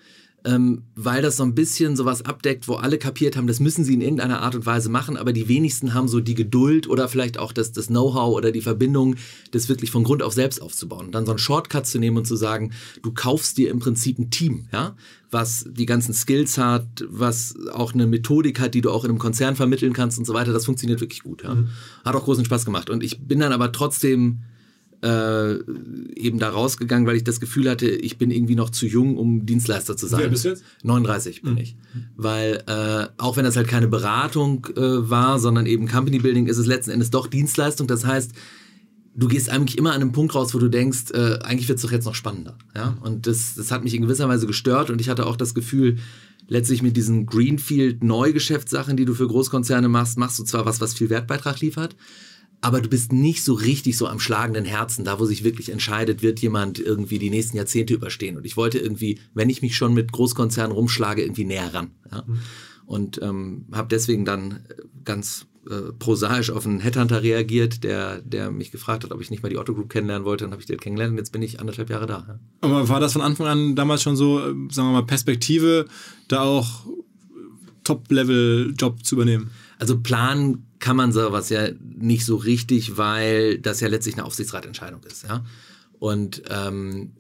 ähm, 0.45 0.85
weil 0.95 1.23
das 1.23 1.37
so 1.37 1.43
ein 1.43 1.55
bisschen 1.55 1.97
sowas 1.97 2.25
abdeckt, 2.25 2.69
wo 2.69 2.75
alle 2.75 2.99
kapiert 2.99 3.37
haben, 3.37 3.47
das 3.47 3.61
müssen 3.61 3.85
sie 3.85 3.95
in 3.95 4.01
irgendeiner 4.01 4.41
Art 4.41 4.55
und 4.55 4.67
Weise 4.67 4.89
machen, 4.89 5.17
aber 5.17 5.33
die 5.33 5.49
wenigsten 5.49 5.93
haben 5.95 6.09
so 6.09 6.21
die 6.21 6.35
Geduld 6.35 6.89
oder 6.89 7.09
vielleicht 7.09 7.39
auch 7.39 7.53
das, 7.53 7.73
das 7.73 7.89
Know-how 7.89 8.35
oder 8.35 8.53
die 8.53 8.62
Verbindung, 8.62 9.17
das 9.51 9.69
wirklich 9.69 9.91
von 9.91 10.05
Grund 10.05 10.23
auf 10.23 10.33
selbst 10.33 10.62
aufzubauen. 10.62 11.07
Und 11.07 11.15
dann 11.15 11.27
so 11.27 11.33
einen 11.33 11.39
Shortcut 11.39 11.87
zu 11.87 11.99
nehmen 11.99 12.17
und 12.17 12.27
zu 12.27 12.37
sagen, 12.37 12.73
du 13.03 13.12
kaufst 13.12 13.59
dir 13.59 13.71
im 13.71 13.81
Prinzip 13.81 14.19
ein 14.19 14.31
Team, 14.31 14.67
ja, 14.73 14.97
was 15.31 15.65
die 15.69 15.87
ganzen 15.87 16.12
Skills 16.12 16.59
hat, 16.59 17.05
was 17.09 17.55
auch 17.73 17.94
eine 17.94 18.06
Methodik 18.06 18.61
hat, 18.61 18.75
die 18.75 18.81
du 18.81 18.91
auch 18.91 19.05
in 19.05 19.11
einem 19.11 19.19
Konzern 19.19 19.56
vermitteln 19.56 19.93
kannst 19.93 20.19
und 20.19 20.25
so 20.25 20.35
weiter, 20.35 20.53
das 20.53 20.65
funktioniert 20.65 21.00
wirklich 21.00 21.23
gut. 21.23 21.44
Ja. 21.44 21.55
Mhm. 21.55 21.69
Hat 22.05 22.15
auch 22.15 22.25
großen 22.25 22.44
Spaß 22.44 22.65
gemacht. 22.65 22.91
Und 22.91 23.03
ich 23.03 23.21
bin 23.21 23.41
dann 23.41 23.53
aber 23.53 23.73
trotzdem 23.73 24.41
äh, 25.03 25.55
eben 26.15 26.38
da 26.38 26.50
rausgegangen, 26.50 27.06
weil 27.06 27.17
ich 27.17 27.25
das 27.25 27.41
Gefühl 27.41 27.71
hatte, 27.71 27.88
ich 27.88 28.19
bin 28.19 28.31
irgendwie 28.31 28.55
noch 28.55 28.71
zu 28.71 28.87
jung, 28.87 29.17
um 29.17 29.47
Dienstleister 29.47 29.97
zu 29.97 30.06
sein. 30.06 30.21
Wer 30.21 30.29
bist 30.29 30.44
du 30.44 30.50
jetzt? 30.50 30.65
39 30.82 31.43
bin 31.43 31.53
mhm. 31.53 31.59
ich. 31.59 31.76
Weil 32.17 32.62
äh, 32.67 33.06
auch 33.17 33.37
wenn 33.37 33.44
das 33.44 33.56
halt 33.56 33.69
keine 33.69 33.88
Beratung 33.88 34.67
äh, 34.76 34.81
war, 35.11 35.38
sondern 35.38 35.67
eben 35.67 35.88
Company 35.88 36.19
Building, 36.19 36.47
ist 36.47 36.59
es 36.59 36.67
letzten 36.67 36.91
Endes 36.91 37.11
doch 37.11 37.29
Dienstleistung. 37.29 37.87
Das 37.87 38.05
heißt, 38.05 38.33
du 39.20 39.28
gehst 39.28 39.50
eigentlich 39.50 39.78
immer 39.78 39.90
an 39.90 40.00
einem 40.00 40.12
Punkt 40.12 40.34
raus, 40.34 40.55
wo 40.55 40.58
du 40.58 40.69
denkst, 40.69 41.12
äh, 41.12 41.38
eigentlich 41.43 41.69
wird 41.69 41.76
es 41.76 41.82
doch 41.82 41.93
jetzt 41.93 42.06
noch 42.06 42.14
spannender. 42.14 42.56
Ja? 42.75 42.96
Und 43.02 43.26
das, 43.26 43.55
das 43.55 43.70
hat 43.70 43.84
mich 43.84 43.94
in 43.94 44.02
gewisser 44.02 44.28
Weise 44.28 44.46
gestört 44.46 44.90
und 44.90 45.00
ich 45.00 45.08
hatte 45.08 45.26
auch 45.26 45.37
das 45.37 45.55
Gefühl, 45.55 45.99
letztlich 46.49 46.82
mit 46.82 46.96
diesen 46.96 47.26
Greenfield-Neugeschäftssachen, 47.26 48.96
die 48.96 49.05
du 49.05 49.14
für 49.14 49.28
Großkonzerne 49.28 49.88
machst, 49.88 50.19
machst 50.19 50.38
du 50.38 50.44
zwar 50.44 50.64
was, 50.64 50.81
was 50.81 50.94
viel 50.94 51.11
Wertbeitrag 51.11 51.61
liefert, 51.61 51.96
aber 52.62 52.81
du 52.81 52.88
bist 52.88 53.12
nicht 53.12 53.44
so 53.44 53.55
richtig 53.55 53.96
so 53.96 54.06
am 54.06 54.20
schlagenden 54.20 54.64
Herzen, 54.64 55.05
da 55.05 55.20
wo 55.20 55.26
sich 55.26 55.44
wirklich 55.44 55.70
entscheidet, 55.70 56.23
wird 56.23 56.40
jemand 56.40 56.78
irgendwie 56.78 57.19
die 57.19 57.31
nächsten 57.31 57.56
Jahrzehnte 57.56 57.94
überstehen. 57.94 58.37
Und 58.37 58.44
ich 58.44 58.56
wollte 58.56 58.78
irgendwie, 58.78 59.20
wenn 59.34 59.50
ich 59.50 59.62
mich 59.62 59.76
schon 59.76 59.94
mit 59.94 60.12
Großkonzernen 60.12 60.73
rumschlage, 60.73 61.23
irgendwie 61.23 61.44
näher 61.44 61.73
ran. 61.73 61.93
Ja? 62.11 62.25
Mhm. 62.26 62.38
Und 62.87 63.23
ähm, 63.23 63.66
habe 63.70 63.88
deswegen 63.88 64.25
dann 64.25 64.64
ganz 65.05 65.46
äh, 65.69 65.93
prosaisch 65.99 66.51
auf 66.51 66.65
einen 66.65 66.81
Headhunter 66.81 67.23
reagiert, 67.23 67.85
der, 67.85 68.23
der 68.23 68.51
mich 68.51 68.71
gefragt 68.71 69.05
hat, 69.05 69.12
ob 69.12 69.21
ich 69.21 69.31
nicht 69.31 69.43
mal 69.43 69.51
die 69.51 69.59
Otto 69.59 69.75
Group 69.75 69.91
kennenlernen 69.91 70.25
wollte. 70.25 70.45
Dann 70.45 70.53
habe 70.53 70.62
ich 70.62 70.67
den 70.67 70.81
kennengelernt 70.81 71.12
und 71.12 71.19
jetzt 71.19 71.33
bin 71.33 71.43
ich 71.43 71.61
anderthalb 71.61 71.91
Jahre 71.91 72.07
da. 72.07 72.25
Ja. 72.27 72.39
Aber 72.62 72.89
war 72.89 72.99
das 72.99 73.12
von 73.12 73.21
Anfang 73.21 73.47
an 73.47 73.77
damals 73.77 74.03
schon 74.03 74.17
so, 74.17 74.39
äh, 74.39 74.55
sagen 74.71 74.89
wir 74.89 74.93
mal, 74.93 75.07
Perspektive, 75.07 75.87
da 76.29 76.43
auch 76.43 76.87
Top-Level-Job 77.85 79.05
zu 79.05 79.17
übernehmen? 79.17 79.51
Also 79.79 79.99
Plan 80.01 80.65
kann 80.79 80.97
man 80.97 81.12
sowas 81.12 81.51
ja 81.51 81.69
nicht 81.83 82.25
so 82.25 82.37
richtig, 82.37 82.97
weil 82.97 83.59
das 83.59 83.81
ja 83.81 83.89
letztlich 83.89 84.15
eine 84.15 84.25
Aufsichtsratentscheidung 84.25 85.03
ist. 85.05 85.25
Ja? 85.25 85.45
Und 85.99 86.43
ähm, 86.49 87.12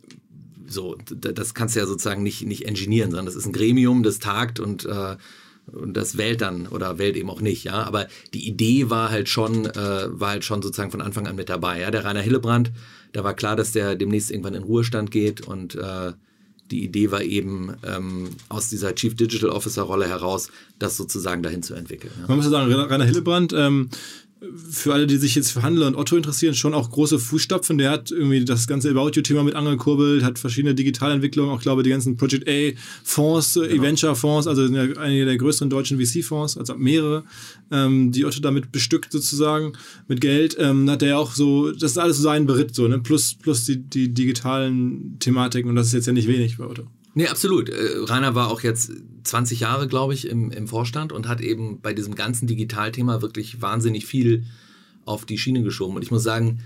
so, 0.66 0.96
das 1.04 1.52
kannst 1.54 1.76
du 1.76 1.80
ja 1.80 1.86
sozusagen 1.86 2.22
nicht, 2.22 2.46
nicht 2.46 2.64
engineieren, 2.66 3.10
sondern 3.10 3.26
das 3.26 3.36
ist 3.36 3.46
ein 3.46 3.52
Gremium, 3.52 4.02
das 4.02 4.18
tagt 4.18 4.60
und, 4.60 4.86
äh, 4.86 5.16
und 5.72 5.96
das 5.96 6.16
wählt 6.16 6.40
dann 6.40 6.66
oder 6.66 6.98
wählt 6.98 7.16
eben 7.16 7.30
auch 7.30 7.40
nicht, 7.40 7.64
ja. 7.64 7.82
Aber 7.82 8.06
die 8.34 8.46
Idee 8.46 8.90
war 8.90 9.10
halt 9.10 9.28
schon, 9.28 9.66
äh, 9.66 10.08
war 10.08 10.30
halt 10.30 10.44
schon 10.44 10.62
sozusagen 10.62 10.90
von 10.90 11.00
Anfang 11.00 11.26
an 11.26 11.36
mit 11.36 11.48
dabei. 11.48 11.80
Ja? 11.80 11.90
Der 11.90 12.04
Rainer 12.04 12.20
Hillebrand, 12.20 12.72
da 13.12 13.24
war 13.24 13.34
klar, 13.34 13.56
dass 13.56 13.72
der 13.72 13.96
demnächst 13.96 14.30
irgendwann 14.30 14.54
in 14.54 14.62
Ruhestand 14.62 15.10
geht 15.10 15.40
und 15.40 15.74
äh, 15.74 16.12
die 16.70 16.84
Idee 16.84 17.10
war 17.10 17.22
eben, 17.22 17.74
ähm, 17.84 18.30
aus 18.48 18.68
dieser 18.68 18.94
Chief 18.94 19.16
Digital 19.16 19.50
Officer 19.50 19.82
Rolle 19.82 20.08
heraus, 20.08 20.50
das 20.78 20.96
sozusagen 20.96 21.42
dahin 21.42 21.62
zu 21.62 21.74
entwickeln. 21.74 22.12
Ja. 22.20 22.28
Man 22.28 22.36
muss 22.36 22.46
ja 22.46 22.52
sagen, 22.52 22.72
Rainer 22.72 23.04
Hillebrand, 23.04 23.52
ähm, 23.52 23.90
für 24.70 24.94
alle, 24.94 25.06
die 25.06 25.18
sich 25.18 25.34
jetzt 25.34 25.52
für 25.52 25.62
Handel 25.62 25.84
und 25.84 25.96
Otto 25.96 26.16
interessieren, 26.16 26.54
schon 26.54 26.72
auch 26.72 26.90
große 26.90 27.18
Fußstapfen. 27.18 27.76
Der 27.76 27.90
hat 27.90 28.10
irgendwie 28.10 28.44
das 28.44 28.66
ganze 28.66 28.90
About 28.90 29.10
You-Thema 29.10 29.44
mit 29.44 29.54
angekurbelt, 29.54 30.22
hat 30.22 30.38
verschiedene 30.38 30.74
Digitalentwicklungen, 30.74 31.54
auch 31.54 31.60
glaube 31.60 31.82
ich 31.82 31.84
die 31.84 31.90
ganzen 31.90 32.16
Project 32.16 32.48
A-Fonds, 32.48 33.56
äh, 33.56 33.68
genau. 33.68 33.82
Venture-Fonds, 33.82 34.46
also 34.46 34.62
einige 34.62 35.26
der 35.26 35.36
größeren 35.36 35.68
deutschen 35.68 36.00
VC-Fonds, 36.00 36.56
also 36.56 36.74
mehrere, 36.76 37.24
ähm, 37.70 38.12
die 38.12 38.24
Otto 38.24 38.40
damit 38.40 38.72
bestückt 38.72 39.12
sozusagen 39.12 39.74
mit 40.08 40.22
Geld. 40.22 40.56
Ähm, 40.58 40.88
hat 40.88 41.02
er 41.02 41.18
auch 41.18 41.34
so, 41.34 41.70
das 41.72 41.92
ist 41.92 41.98
alles 41.98 42.16
so 42.16 42.22
sein 42.22 42.46
Beritt, 42.46 42.74
so, 42.74 42.88
ne? 42.88 42.98
plus, 42.98 43.34
plus 43.34 43.66
die, 43.66 43.76
die 43.76 44.14
digitalen 44.14 45.16
Thematiken 45.18 45.68
und 45.68 45.76
das 45.76 45.88
ist 45.88 45.92
jetzt 45.92 46.06
ja 46.06 46.14
nicht 46.14 46.28
wenig 46.28 46.56
bei 46.56 46.64
Otto. 46.64 46.86
Nee, 47.14 47.26
absolut. 47.26 47.68
Äh, 47.68 47.98
Rainer 47.98 48.34
war 48.34 48.50
auch 48.50 48.62
jetzt 48.62 48.92
20 49.24 49.60
Jahre, 49.60 49.88
glaube 49.88 50.14
ich, 50.14 50.28
im, 50.28 50.50
im 50.50 50.68
Vorstand 50.68 51.12
und 51.12 51.28
hat 51.28 51.40
eben 51.40 51.80
bei 51.80 51.92
diesem 51.92 52.14
ganzen 52.14 52.46
Digitalthema 52.46 53.20
wirklich 53.20 53.60
wahnsinnig 53.60 54.06
viel 54.06 54.44
auf 55.04 55.26
die 55.26 55.38
Schiene 55.38 55.62
geschoben. 55.62 55.96
Und 55.96 56.02
ich 56.02 56.10
muss 56.10 56.22
sagen, 56.22 56.60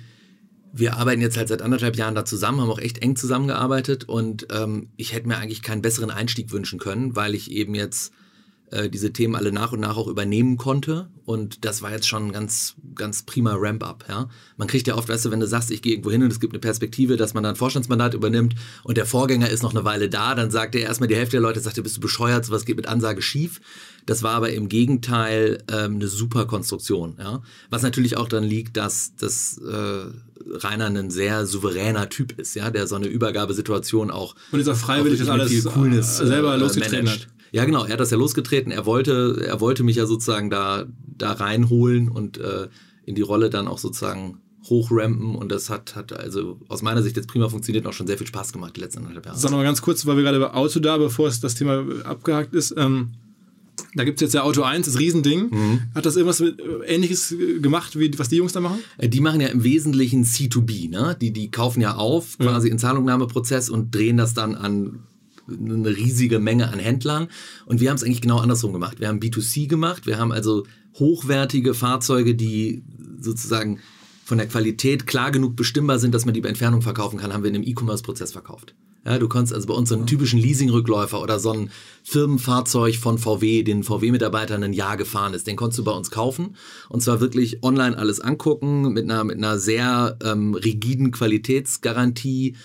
wir 0.73 0.97
arbeiten 0.97 1.23
jetzt 1.23 1.37
halt 1.37 1.49
seit 1.49 1.63
anderthalb 1.63 1.97
Jahren 1.97 2.15
da 2.15 2.25
zusammen, 2.25 2.61
haben 2.61 2.71
auch 2.71 2.81
echt 2.81 2.99
eng 2.99 3.15
zusammengearbeitet 3.15 4.05
und 4.09 4.49
ähm, 4.51 4.89
ich 4.97 5.13
hätte 5.13 5.29
mir 5.29 5.39
eigentlich 5.39 5.63
keinen 5.63 5.83
besseren 5.83 6.11
Einstieg 6.11 6.51
wünschen 6.51 6.81
können, 6.81 7.15
weil 7.15 7.35
ich 7.35 7.53
eben 7.53 7.77
jetzt 7.77 8.13
äh, 8.75 8.91
diese 8.91 9.13
Themen 9.13 9.37
alle 9.37 9.53
nach 9.53 9.73
und 9.73 9.81
nach 9.81 9.97
auch 9.97 10.09
übernehmen 10.09 10.57
konnte. 10.57 11.09
Und 11.25 11.65
das 11.65 11.81
war 11.81 11.93
jetzt 11.93 12.09
schon 12.09 12.27
ein 12.27 12.33
ganz, 12.33 12.75
ganz 12.95 13.23
prima 13.23 13.55
Ramp-up. 13.57 14.05
Ja? 14.09 14.29
Man 14.57 14.69
kriegt 14.69 14.87
ja 14.87 14.97
oft, 14.97 15.09
weißt 15.09 15.25
du, 15.25 15.31
wenn 15.31 15.41
du 15.41 15.47
sagst, 15.47 15.71
ich 15.71 15.81
gehe 15.81 15.93
irgendwo 15.93 16.11
hin 16.11 16.23
und 16.23 16.31
es 16.31 16.41
gibt 16.41 16.53
eine 16.53 16.61
Perspektive, 16.61 17.17
dass 17.17 17.35
man 17.35 17.43
dann 17.43 17.55
ein 17.55 17.57
Vorstandsmandat 17.57 18.15
übernimmt 18.15 18.55
und 18.83 18.97
der 18.97 19.07
Vorgänger 19.07 19.49
ist 19.49 19.63
noch 19.63 19.75
eine 19.75 19.85
Weile 19.85 20.09
da, 20.09 20.35
dann 20.35 20.51
sagt 20.51 20.75
er 20.75 20.83
erstmal 20.83 21.09
die 21.09 21.17
Hälfte 21.17 21.37
der 21.37 21.41
Leute, 21.41 21.61
sagt, 21.61 21.83
bist 21.83 21.97
du 21.97 22.01
bescheuert, 22.01 22.51
was 22.51 22.65
geht 22.65 22.77
mit 22.77 22.87
Ansage 22.87 23.23
schief. 23.23 23.61
Das 24.07 24.23
war 24.23 24.33
aber 24.33 24.51
im 24.53 24.69
Gegenteil 24.69 25.63
ähm, 25.73 25.95
eine 25.95 26.09
super 26.09 26.45
Konstruktion. 26.47 27.17
Ja? 27.19 27.43
Was 27.71 27.83
natürlich 27.83 28.17
auch 28.17 28.29
daran 28.29 28.45
liegt, 28.45 28.77
dass 28.77 29.15
das 29.17 29.59
äh, 29.59 30.07
Rainer 30.47 30.87
ein 30.87 31.11
sehr 31.11 31.47
souveräner 31.47 32.09
Typ 32.09 32.39
ist, 32.39 32.55
ja, 32.55 32.71
der 32.71 32.87
so 32.87 32.97
eine 32.97 33.07
Übergabesituation 33.07 34.11
auch 34.11 34.35
und 34.53 34.61
ist 34.61 34.69
auch 34.69 34.77
freiwillig 34.77 35.21
das 35.21 35.29
alles 35.29 35.51
viel 35.51 35.63
Coolness, 35.63 36.19
selber 36.19 36.55
äh, 36.55 36.59
losgetreten 36.59 37.09
hat. 37.09 37.29
Ja, 37.55 37.65
genau, 37.65 37.85
er 37.85 37.93
hat 37.93 38.01
das 38.01 38.11
ja 38.11 38.17
losgetreten. 38.17 38.73
Er 38.73 38.85
wollte, 38.85 39.45
er 39.47 39.61
wollte 39.61 39.85
mich 39.85 39.95
ja 39.95 40.07
sozusagen 40.07 40.51
da, 40.51 40.87
da 41.07 41.31
reinholen 41.31 42.09
und 42.09 42.37
äh, 42.37 42.67
in 43.05 43.15
die 43.15 43.23
Rolle 43.23 43.49
dann 43.49 43.69
auch 43.69 43.79
sozusagen 43.79 44.39
hochrampen 44.69 45.37
und 45.37 45.53
das 45.53 45.71
hat, 45.71 45.95
hat 45.95 46.13
also 46.13 46.59
aus 46.67 46.83
meiner 46.83 47.01
Sicht 47.05 47.17
jetzt 47.17 47.29
prima 47.29 47.49
funktioniert 47.49 47.85
und 47.85 47.91
auch 47.91 47.95
schon 47.95 48.09
sehr 48.09 48.19
viel 48.19 48.27
Spaß 48.27 48.53
gemacht 48.53 48.75
die 48.75 48.81
letzten 48.81 49.03
anderthalb 49.03 49.27
Jahre. 49.27 49.39
Sag 49.39 49.53
noch 49.53 49.59
mal 49.59 49.63
ganz 49.63 49.83
kurz, 49.83 50.05
weil 50.05 50.17
wir 50.17 50.25
gerade 50.25 50.41
bei 50.41 50.53
Auto 50.53 50.81
da, 50.81 50.97
bevor 50.97 51.29
es 51.29 51.39
das 51.39 51.55
Thema 51.55 51.85
abgehakt 52.03 52.57
ist. 52.57 52.75
Ähm, 52.77 53.13
da 53.95 54.03
gibt 54.03 54.21
es 54.21 54.23
jetzt 54.23 54.35
ja 54.35 54.43
Auto 54.43 54.63
1, 54.63 54.87
das 54.87 54.99
Riesending. 54.99 55.51
Mhm. 55.51 55.81
Hat 55.95 56.07
das 56.07 56.17
irgendwas 56.17 56.41
mit, 56.41 56.59
äh, 56.59 56.93
Ähnliches 56.93 57.37
gemacht, 57.63 57.97
wie 57.97 58.19
was 58.19 58.31
die 58.31 58.37
Jungs 58.37 58.53
da 58.53 58.59
machen? 58.59 58.81
Äh, 58.99 59.09
die 59.09 59.21
machen 59.21 59.41
ja 59.41 59.47
im 59.47 59.63
Wesentlichen 59.63 60.25
C2B. 60.25 60.91
Ne? 60.91 61.17
Die, 61.21 61.33
die 61.33 61.53
kaufen 61.53 61.81
ja 61.81 61.95
auf, 61.95 62.37
quasi 62.37 62.67
ja. 62.67 62.73
in 62.73 62.81
Zahlungnahmeprozess 62.81 63.71
und 63.71 63.95
drehen 63.95 64.17
das 64.17 64.35
dann 64.35 64.57
an 64.57 65.05
eine 65.49 65.97
riesige 65.97 66.39
Menge 66.39 66.71
an 66.73 66.79
Händlern. 66.79 67.29
Und 67.67 67.81
wir 67.81 67.91
haben 67.91 67.97
es 67.97 68.03
eigentlich 68.03 68.23
genau 68.23 68.39
andersrum 68.39 68.73
gemacht. 68.73 69.01
Wir 69.01 69.09
haben 69.09 69.21
B2C 69.21 69.69
gemacht. 69.69 70.07
Wir 70.07 70.19
haben 70.19 70.33
also 70.33 70.65
hochwertige 70.99 71.75
Fahrzeuge, 71.75 72.35
die 72.35 72.83
sozusagen 73.21 73.81
von 74.25 74.39
der 74.39 74.49
Qualität 74.49 75.07
klar 75.07 75.31
genug 75.31 75.57
bestimmbar 75.57 75.99
sind, 75.99 76.15
dass 76.15 76.25
man 76.25 76.35
die 76.35 76.41
über 76.41 76.49
Entfernung 76.49 76.83
verkaufen 76.83 77.19
kann, 77.19 77.33
haben 77.33 77.43
wir 77.43 77.51
in 77.51 77.57
einem 77.57 77.65
E-Commerce-Prozess 77.65 78.33
verkauft. 78.33 78.75
Ja, 79.05 79.19
du 79.19 79.29
kannst 79.29 79.53
also 79.53 79.67
bei 79.67 79.75
uns 79.75 79.91
so 79.91 79.97
einen 79.97 80.07
typischen 80.07 80.39
Leasing-Rückläufer 80.39 81.21
oder 81.21 81.39
so 81.39 81.53
ein 81.53 81.71
Firmenfahrzeug 82.05 82.97
von 82.97 83.19
VW, 83.19 83.63
den 83.63 83.83
VW-Mitarbeiter 83.83 84.55
ein 84.55 84.73
Jahr 84.73 84.97
gefahren 84.97 85.35
ist, 85.35 85.47
den 85.47 85.57
konntest 85.57 85.79
du 85.79 85.85
bei 85.85 85.93
uns 85.93 86.11
kaufen. 86.11 86.57
Und 86.89 87.03
zwar 87.03 87.21
wirklich 87.21 87.63
online 87.63 87.99
alles 87.99 88.21
angucken 88.21 88.95
mit 88.95 89.05
einer, 89.05 89.25
mit 89.25 89.37
einer 89.37 89.59
sehr 89.59 90.17
ähm, 90.25 90.55
rigiden 90.55 91.11
Qualitätsgarantie 91.11 92.57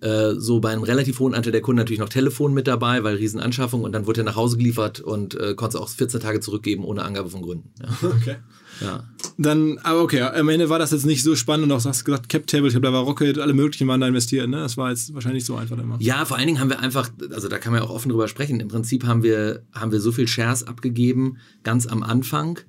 äh, 0.00 0.34
so 0.36 0.60
bei 0.60 0.70
einem 0.70 0.82
relativ 0.82 1.18
hohen 1.18 1.34
Anteil 1.34 1.52
der 1.52 1.60
Kunden 1.60 1.78
natürlich 1.78 1.98
noch 1.98 2.08
Telefon 2.08 2.54
mit 2.54 2.66
dabei, 2.66 3.02
weil 3.02 3.16
Riesenanschaffung 3.16 3.82
und 3.82 3.92
dann 3.92 4.06
wurde 4.06 4.20
er 4.20 4.24
nach 4.24 4.36
Hause 4.36 4.56
geliefert 4.56 5.00
und 5.00 5.34
äh, 5.34 5.54
konnte 5.54 5.80
auch 5.80 5.88
14 5.88 6.20
Tage 6.20 6.40
zurückgeben 6.40 6.84
ohne 6.84 7.02
Angabe 7.02 7.30
von 7.30 7.42
Gründen. 7.42 7.70
Ja. 7.80 7.88
Okay. 8.18 8.36
Ja. 8.80 9.04
Dann, 9.38 9.78
aber 9.78 10.02
okay, 10.02 10.20
am 10.22 10.48
Ende 10.48 10.68
war 10.68 10.78
das 10.78 10.92
jetzt 10.92 11.06
nicht 11.06 11.22
so 11.22 11.34
spannend 11.34 11.64
und 11.64 11.72
auch 11.72 11.84
hast 11.84 12.04
gesagt, 12.04 12.28
Cap 12.28 12.46
Table, 12.46 12.70
da 12.70 12.92
war 12.92 13.02
Rocket, 13.02 13.38
alle 13.38 13.52
möglichen 13.52 13.88
waren 13.88 14.00
da 14.00 14.06
investiert, 14.06 14.48
ne? 14.48 14.58
Das 14.58 14.76
war 14.76 14.90
jetzt 14.90 15.14
wahrscheinlich 15.14 15.44
so 15.44 15.56
einfach 15.56 15.78
immer. 15.78 15.96
Ja, 16.00 16.24
vor 16.24 16.36
allen 16.36 16.46
Dingen 16.46 16.60
haben 16.60 16.70
wir 16.70 16.78
einfach, 16.78 17.10
also 17.32 17.48
da 17.48 17.58
kann 17.58 17.72
man 17.72 17.82
ja 17.82 17.88
auch 17.88 17.92
offen 17.92 18.10
drüber 18.10 18.28
sprechen. 18.28 18.60
Im 18.60 18.68
Prinzip 18.68 19.04
haben 19.04 19.22
wir, 19.22 19.62
haben 19.72 19.90
wir 19.90 20.00
so 20.00 20.12
viel 20.12 20.28
Shares 20.28 20.64
abgegeben, 20.64 21.38
ganz 21.64 21.86
am 21.86 22.02
Anfang, 22.02 22.60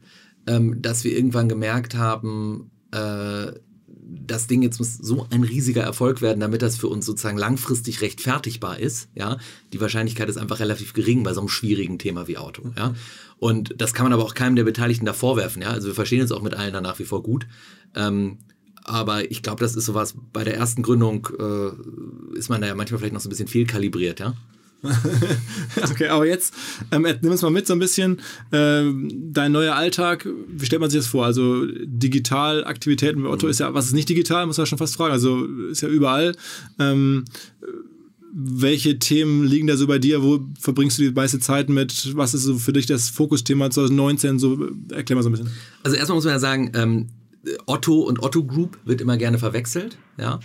ähm, 0.48 0.82
dass 0.82 1.04
wir 1.04 1.16
irgendwann 1.16 1.50
gemerkt 1.50 1.96
haben, 1.96 2.72
äh, 2.92 3.52
das 4.30 4.48
Ding 4.48 4.62
jetzt 4.62 4.80
muss 4.80 4.98
so 4.98 5.28
ein 5.30 5.44
riesiger 5.44 5.84
Erfolg 5.84 6.22
werden, 6.22 6.40
damit 6.40 6.62
das 6.62 6.78
für 6.78 6.88
uns 6.88 7.06
sozusagen 7.06 7.38
langfristig 7.38 8.02
rechtfertigbar 8.02 8.80
ist. 8.80 9.10
Ja, 9.16 9.38
die 9.74 9.82
Wahrscheinlichkeit 9.82 10.30
ist 10.30 10.38
einfach 10.38 10.60
relativ 10.60 10.94
gering 10.94 11.24
bei 11.24 11.34
so 11.34 11.42
einem 11.42 11.50
schwierigen 11.50 12.00
Thema 12.00 12.28
wie 12.28 12.38
Auto. 12.38 12.72
Ja, 12.78 12.94
und 13.38 13.74
das 13.78 13.94
kann 13.94 14.06
man 14.06 14.14
aber 14.14 14.24
auch 14.24 14.34
keinem 14.34 14.56
der 14.56 14.64
Beteiligten 14.64 15.06
da 15.06 15.14
vorwerfen. 15.14 15.62
Ja, 15.62 15.70
also 15.70 15.88
wir 15.88 15.96
verstehen 15.96 16.22
uns 16.22 16.32
auch 16.32 16.42
mit 16.42 16.54
allen 16.54 16.74
da 16.74 16.82
nach 16.82 17.00
wie 17.00 17.06
vor 17.06 17.24
gut. 17.24 17.48
Ähm, 17.96 18.40
aber 18.84 19.30
ich 19.30 19.44
glaube, 19.44 19.60
das 19.60 19.76
ist 19.76 19.86
sowas, 19.86 20.16
bei 20.34 20.44
der 20.44 20.56
ersten 20.56 20.82
Gründung 20.82 21.28
äh, 21.38 22.38
ist 22.38 22.50
man 22.50 22.62
da 22.62 22.68
ja 22.68 22.76
manchmal 22.76 23.00
vielleicht 23.00 23.14
noch 23.14 23.22
so 23.22 23.28
ein 23.28 23.32
bisschen 23.32 23.48
fehlkalibriert, 23.48 24.20
ja. 24.20 24.34
okay, 25.92 26.08
aber 26.08 26.26
jetzt 26.26 26.54
ähm, 26.92 27.06
nimm 27.22 27.32
uns 27.32 27.42
mal 27.42 27.50
mit 27.50 27.68
so 27.68 27.74
ein 27.74 27.80
bisschen 27.80 28.22
ähm, 28.52 29.12
dein 29.34 29.52
neuer 29.52 29.76
Alltag. 29.76 30.28
Wie 30.48 30.66
stellt 30.66 30.80
man 30.80 30.90
sich 30.90 31.00
das 31.00 31.08
vor? 31.08 31.26
Also 31.26 31.66
digital 31.84 32.64
Aktivitäten 32.64 33.24
bei 33.24 33.30
Otto 33.30 33.46
mhm. 33.46 33.52
ist 33.52 33.60
ja, 33.60 33.74
was 33.74 33.88
ist 33.88 33.94
nicht 33.94 34.10
digital, 34.10 34.46
muss 34.46 34.58
man 34.58 34.68
schon 34.68 34.78
fast 34.78 34.96
fragen. 34.96 35.12
Also 35.12 35.46
ist 35.70 35.82
ja 35.82 35.90
überall. 35.90 36.36
Ähm, 36.80 37.26
welche 38.32 39.00
Themen 39.00 39.46
liegen 39.46 39.68
da 39.68 39.76
so 39.76 39.88
bei 39.88 40.00
dir? 40.00 40.24
Wo 40.24 40.40
verbringst 40.60 40.98
du 40.98 41.04
die 41.04 41.12
meiste 41.12 41.40
Zeit 41.40 41.70
mit? 41.70 42.16
Was 42.16 42.34
ist 42.34 42.44
so 42.44 42.58
für 42.58 42.74
dich 42.74 42.86
das 42.86 43.10
Fokusthema 43.10 43.70
2019? 43.72 44.40
So, 44.40 44.70
erklär 44.92 45.16
mal 45.16 45.24
so 45.24 45.30
ein 45.30 45.34
bisschen. 45.34 45.50
Also 45.84 45.98
erstmal 45.98 46.16
muss 46.16 46.26
man 46.26 46.34
ja 46.34 46.40
sagen, 46.40 46.72
ähm, 46.76 47.08
Otto 47.66 48.02
und 48.02 48.22
Otto 48.22 48.44
Group 48.44 48.78
wird 48.86 49.02
immer 49.02 49.18
gerne 49.18 49.40
verwechselt. 49.40 49.98
Ja. 50.18 50.40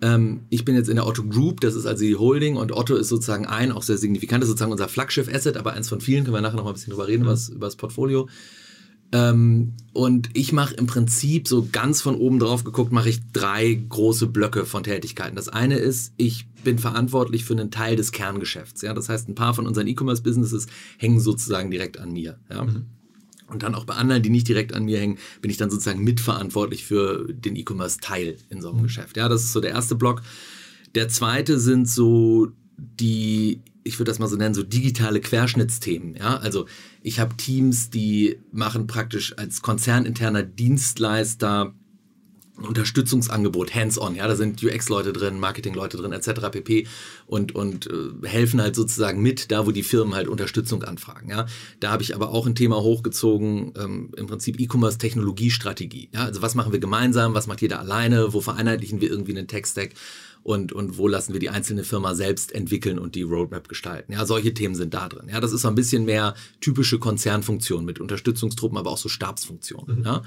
Ähm, 0.00 0.40
ich 0.50 0.64
bin 0.64 0.74
jetzt 0.74 0.88
in 0.88 0.96
der 0.96 1.06
Otto 1.06 1.24
Group, 1.24 1.60
das 1.60 1.74
ist 1.74 1.86
also 1.86 2.04
die 2.04 2.16
Holding 2.16 2.56
und 2.56 2.72
Otto 2.72 2.96
ist 2.96 3.08
sozusagen 3.08 3.46
ein, 3.46 3.72
auch 3.72 3.82
sehr 3.82 3.98
signifikant, 3.98 4.42
das 4.42 4.48
ist 4.48 4.52
sozusagen 4.52 4.72
unser 4.72 4.88
Flaggschiff-Asset, 4.88 5.56
aber 5.56 5.72
eins 5.72 5.88
von 5.88 6.00
vielen, 6.00 6.24
können 6.24 6.36
wir 6.36 6.40
nachher 6.40 6.56
noch 6.56 6.64
mal 6.64 6.70
ein 6.70 6.74
bisschen 6.74 6.90
drüber 6.90 7.08
reden, 7.08 7.24
mhm. 7.24 7.28
was, 7.28 7.48
über 7.48 7.66
das 7.66 7.76
Portfolio. 7.76 8.28
Ähm, 9.12 9.74
und 9.92 10.30
ich 10.34 10.52
mache 10.52 10.74
im 10.74 10.86
Prinzip 10.86 11.46
so 11.46 11.68
ganz 11.70 12.00
von 12.00 12.16
oben 12.16 12.40
drauf 12.40 12.64
geguckt, 12.64 12.90
mache 12.90 13.08
ich 13.08 13.20
drei 13.32 13.72
große 13.88 14.26
Blöcke 14.26 14.66
von 14.66 14.82
Tätigkeiten. 14.82 15.36
Das 15.36 15.48
eine 15.48 15.76
ist, 15.76 16.12
ich 16.16 16.48
bin 16.64 16.80
verantwortlich 16.80 17.44
für 17.44 17.52
einen 17.52 17.70
Teil 17.70 17.94
des 17.94 18.10
Kerngeschäfts. 18.10 18.82
Ja? 18.82 18.92
Das 18.92 19.08
heißt, 19.08 19.28
ein 19.28 19.36
paar 19.36 19.54
von 19.54 19.68
unseren 19.68 19.86
E-Commerce-Businesses 19.86 20.66
hängen 20.98 21.20
sozusagen 21.20 21.70
direkt 21.70 22.00
an 22.00 22.12
mir. 22.12 22.40
Ja? 22.50 22.64
Mhm. 22.64 22.86
Und 23.46 23.62
dann 23.62 23.74
auch 23.74 23.84
bei 23.84 23.94
anderen, 23.94 24.22
die 24.22 24.30
nicht 24.30 24.48
direkt 24.48 24.72
an 24.72 24.84
mir 24.84 24.98
hängen, 24.98 25.18
bin 25.40 25.50
ich 25.50 25.56
dann 25.56 25.70
sozusagen 25.70 26.02
mitverantwortlich 26.02 26.84
für 26.84 27.26
den 27.32 27.56
E-Commerce-Teil 27.56 28.36
in 28.48 28.62
so 28.62 28.70
einem 28.70 28.78
mhm. 28.78 28.84
Geschäft. 28.84 29.16
Ja, 29.16 29.28
das 29.28 29.44
ist 29.44 29.52
so 29.52 29.60
der 29.60 29.72
erste 29.72 29.94
Block. 29.94 30.22
Der 30.94 31.08
zweite 31.08 31.58
sind 31.58 31.88
so 31.88 32.48
die, 32.76 33.60
ich 33.82 33.98
würde 33.98 34.10
das 34.10 34.18
mal 34.18 34.28
so 34.28 34.36
nennen, 34.36 34.54
so 34.54 34.62
digitale 34.62 35.20
Querschnittsthemen. 35.20 36.16
Ja, 36.16 36.36
also 36.38 36.66
ich 37.02 37.20
habe 37.20 37.36
Teams, 37.36 37.90
die 37.90 38.38
machen 38.50 38.86
praktisch 38.86 39.36
als 39.36 39.60
konzerninterner 39.60 40.42
Dienstleister 40.42 41.74
Unterstützungsangebot, 42.56 43.74
hands-on, 43.74 44.14
ja, 44.14 44.28
da 44.28 44.36
sind 44.36 44.62
UX-Leute 44.62 45.12
drin, 45.12 45.40
Marketing-Leute 45.40 45.96
drin, 45.96 46.12
etc. 46.12 46.50
pp. 46.52 46.86
und, 47.26 47.54
und 47.54 47.88
äh, 47.88 48.28
helfen 48.28 48.60
halt 48.62 48.76
sozusagen 48.76 49.20
mit, 49.20 49.50
da 49.50 49.66
wo 49.66 49.72
die 49.72 49.82
Firmen 49.82 50.14
halt 50.14 50.28
Unterstützung 50.28 50.84
anfragen, 50.84 51.30
ja. 51.30 51.46
Da 51.80 51.90
habe 51.90 52.02
ich 52.02 52.14
aber 52.14 52.30
auch 52.30 52.46
ein 52.46 52.54
Thema 52.54 52.76
hochgezogen, 52.76 53.72
ähm, 53.76 54.10
im 54.16 54.26
Prinzip 54.26 54.60
E-Commerce-Technologiestrategie, 54.60 56.10
ja. 56.14 56.24
Also 56.24 56.42
was 56.42 56.54
machen 56.54 56.72
wir 56.72 56.78
gemeinsam, 56.78 57.34
was 57.34 57.46
macht 57.48 57.60
jeder 57.60 57.80
alleine, 57.80 58.32
wo 58.32 58.40
vereinheitlichen 58.40 59.00
wir 59.00 59.10
irgendwie 59.10 59.36
einen 59.36 59.48
Tech-Stack 59.48 59.94
und, 60.44 60.72
und 60.72 60.98
wo 60.98 61.08
lassen 61.08 61.32
wir 61.32 61.40
die 61.40 61.48
einzelne 61.48 61.82
Firma 61.84 62.14
selbst 62.14 62.52
entwickeln 62.52 62.98
und 62.98 63.14
die 63.14 63.22
Roadmap 63.22 63.66
gestalten. 63.66 64.12
Ja, 64.12 64.26
solche 64.26 64.54
Themen 64.54 64.74
sind 64.74 64.94
da 64.94 65.08
drin. 65.08 65.28
Ja, 65.28 65.40
das 65.40 65.52
ist 65.52 65.62
so 65.62 65.68
ein 65.68 65.74
bisschen 65.74 66.04
mehr 66.04 66.34
typische 66.60 66.98
Konzernfunktion 66.98 67.84
mit 67.84 67.98
Unterstützungstruppen, 67.98 68.78
aber 68.78 68.90
auch 68.90 68.98
so 68.98 69.08
Stabsfunktionen, 69.08 70.00
mhm. 70.00 70.04
ja. 70.04 70.22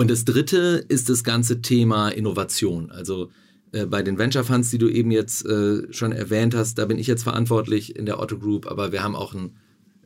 Und 0.00 0.10
das 0.10 0.24
dritte 0.24 0.82
ist 0.88 1.10
das 1.10 1.24
ganze 1.24 1.60
Thema 1.60 2.08
Innovation. 2.08 2.90
Also 2.90 3.30
äh, 3.72 3.84
bei 3.84 4.02
den 4.02 4.16
Venture 4.16 4.44
Funds, 4.44 4.70
die 4.70 4.78
du 4.78 4.88
eben 4.88 5.10
jetzt 5.10 5.44
äh, 5.44 5.92
schon 5.92 6.12
erwähnt 6.12 6.54
hast, 6.54 6.78
da 6.78 6.86
bin 6.86 6.96
ich 6.96 7.06
jetzt 7.06 7.22
verantwortlich 7.22 7.96
in 7.96 8.06
der 8.06 8.18
Otto 8.18 8.38
Group, 8.38 8.66
aber 8.66 8.92
wir 8.92 9.02
haben 9.02 9.14
auch 9.14 9.34
einen 9.34 9.58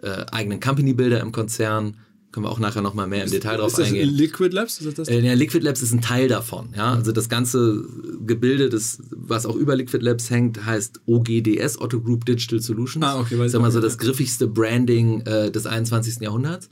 äh, 0.03 0.27
eigenen 0.33 0.59
Company 0.59 0.95
Builder 0.95 1.21
im 1.21 1.31
Konzern. 1.31 1.97
Können 2.33 2.45
wir 2.45 2.51
auch 2.51 2.59
nachher 2.59 2.83
nochmal 2.83 3.07
mehr 3.07 3.21
im 3.21 3.27
ist, 3.27 3.35
Detail 3.35 3.59
drauf 3.59 3.69
ist 3.69 3.79
das 3.79 3.87
eingehen. 3.87 4.11
Liquid 4.11 4.53
Labs? 4.53 4.81
Ist 4.81 4.99
das 4.99 5.07
äh, 5.07 5.21
ja, 5.21 5.35
Liquid 5.35 5.65
Labs 5.65 5.81
ist 5.81 5.93
ein 5.93 6.01
Teil 6.01 6.27
davon. 6.27 6.71
Ja? 6.77 6.95
Also 6.95 7.13
das 7.13 7.29
ganze 7.29 7.85
Gebilde, 8.27 8.71
das, 8.71 8.99
was 9.13 9.47
auch 9.47 9.55
über 9.55 9.77
Liquid 9.77 10.05
Labs 10.05 10.29
hängt, 10.29 10.67
heißt 10.67 11.03
OGDS, 11.07 11.81
Otto 11.81 12.01
Group 12.01 12.25
Digital 12.25 12.59
Solutions. 12.59 13.07
Ah, 13.07 13.21
okay. 13.21 13.37
Sag 13.47 13.61
mal 13.61 13.71
so 13.71 13.81
das 13.81 13.97
griffigste 13.99 14.49
Branding 14.49 15.21
äh, 15.21 15.53
des 15.53 15.67
21. 15.67 16.21
Jahrhunderts. 16.21 16.69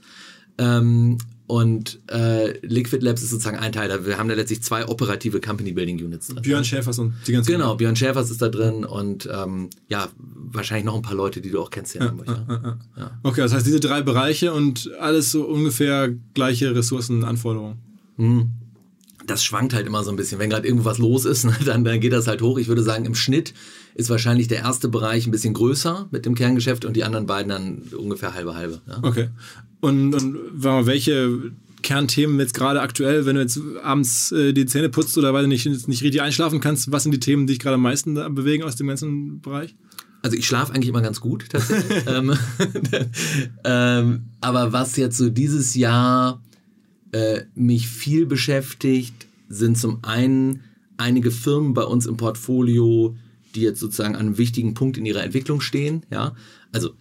Ähm, 0.57 1.19
und 1.45 1.99
äh, 2.09 2.57
Liquid 2.65 3.03
Labs 3.03 3.21
ist 3.21 3.31
sozusagen 3.31 3.57
ein 3.57 3.71
Teil. 3.73 4.05
Wir 4.05 4.17
haben 4.17 4.29
da 4.29 4.35
letztlich 4.35 4.63
zwei 4.63 4.87
operative 4.87 5.41
Company 5.41 5.73
Building 5.73 6.03
Units 6.03 6.27
drin. 6.27 6.41
Björn 6.41 6.63
Schäfers 6.63 6.99
und 6.99 7.13
die 7.27 7.33
ganzen. 7.33 7.51
Genau, 7.51 7.75
Björn 7.75 7.95
Schäfers 7.95 8.31
ist 8.31 8.41
da 8.41 8.49
drin 8.49 8.85
und 8.85 9.29
ähm, 9.31 9.69
ja, 9.89 10.07
wahrscheinlich 10.17 10.85
noch 10.85 10.95
ein 10.95 11.01
paar 11.01 11.15
Leute, 11.15 11.41
die 11.41 11.49
du 11.49 11.61
auch 11.61 11.69
kennst 11.69 11.91
hier 11.91 12.01
in 12.01 12.07
Hamburg. 12.07 12.27
Ja, 12.27 12.45
ja, 12.47 12.77
ja. 12.97 13.19
Okay, 13.23 13.41
das 13.41 13.53
heißt 13.53 13.65
diese 13.65 13.79
drei 13.79 14.01
Bereiche 14.01 14.53
und 14.53 14.91
alles 14.99 15.31
so 15.31 15.43
ungefähr 15.43 16.13
gleiche 16.33 16.73
Ressourcenanforderungen. 16.75 17.77
Hm. 18.17 18.51
Das 19.25 19.43
schwankt 19.43 19.73
halt 19.73 19.87
immer 19.87 20.03
so 20.03 20.11
ein 20.11 20.15
bisschen. 20.15 20.39
Wenn 20.39 20.49
gerade 20.49 20.67
irgendwo 20.67 20.85
was 20.85 20.97
los 20.97 21.25
ist, 21.25 21.45
ne, 21.45 21.55
dann, 21.65 21.83
dann 21.83 21.99
geht 21.99 22.13
das 22.13 22.27
halt 22.27 22.41
hoch. 22.41 22.57
Ich 22.57 22.67
würde 22.67 22.83
sagen, 22.83 23.05
im 23.05 23.15
Schnitt 23.15 23.53
ist 23.95 24.09
wahrscheinlich 24.09 24.47
der 24.47 24.59
erste 24.59 24.89
Bereich 24.89 25.27
ein 25.27 25.31
bisschen 25.31 25.53
größer 25.53 26.07
mit 26.11 26.25
dem 26.25 26.35
Kerngeschäft 26.35 26.85
und 26.85 26.95
die 26.95 27.03
anderen 27.03 27.25
beiden 27.25 27.49
dann 27.49 27.81
ungefähr 27.97 28.33
halbe 28.33 28.55
halbe. 28.55 28.81
Ja. 28.87 28.99
Okay. 29.01 29.29
Und, 29.81 30.15
und 30.15 30.37
welche 30.63 31.51
Kernthemen 31.81 32.39
jetzt 32.39 32.53
gerade 32.53 32.81
aktuell, 32.81 33.25
wenn 33.25 33.35
du 33.35 33.41
jetzt 33.41 33.59
abends 33.83 34.31
äh, 34.31 34.53
die 34.53 34.65
Zähne 34.65 34.89
putzt 34.89 35.17
oder 35.17 35.33
weil 35.33 35.43
du 35.43 35.49
nicht, 35.49 35.65
nicht 35.65 36.03
richtig 36.03 36.21
einschlafen 36.21 36.59
kannst, 36.59 36.91
was 36.91 37.03
sind 37.03 37.11
die 37.11 37.19
Themen, 37.19 37.45
die 37.45 37.53
dich 37.53 37.59
gerade 37.59 37.75
am 37.75 37.81
meisten 37.81 38.15
bewegen 38.33 38.63
aus 38.63 38.75
dem 38.75 38.87
ganzen 38.87 39.41
Bereich? 39.41 39.75
Also 40.23 40.37
ich 40.37 40.47
schlafe 40.47 40.73
eigentlich 40.73 40.87
immer 40.87 41.01
ganz 41.01 41.19
gut 41.19 41.49
tatsächlich. 41.49 42.03
ähm, 42.07 42.33
ähm, 43.65 44.23
aber 44.41 44.71
was 44.71 44.95
jetzt 44.95 45.17
so 45.17 45.29
dieses 45.29 45.75
Jahr 45.75 46.41
äh, 47.11 47.41
mich 47.53 47.87
viel 47.87 48.25
beschäftigt, 48.25 49.27
sind 49.49 49.77
zum 49.77 49.99
einen 50.03 50.61
einige 50.97 51.29
Firmen 51.29 51.73
bei 51.73 51.83
uns 51.83 52.05
im 52.05 52.17
Portfolio, 52.17 53.15
die 53.55 53.61
jetzt 53.61 53.79
sozusagen 53.79 54.15
an 54.15 54.21
einem 54.21 54.37
wichtigen 54.37 54.73
Punkt 54.73 54.97
in 54.97 55.05
ihrer 55.05 55.23
Entwicklung 55.23 55.61
stehen. 55.61 56.05
Ja, 56.11 56.35
also 56.71 56.91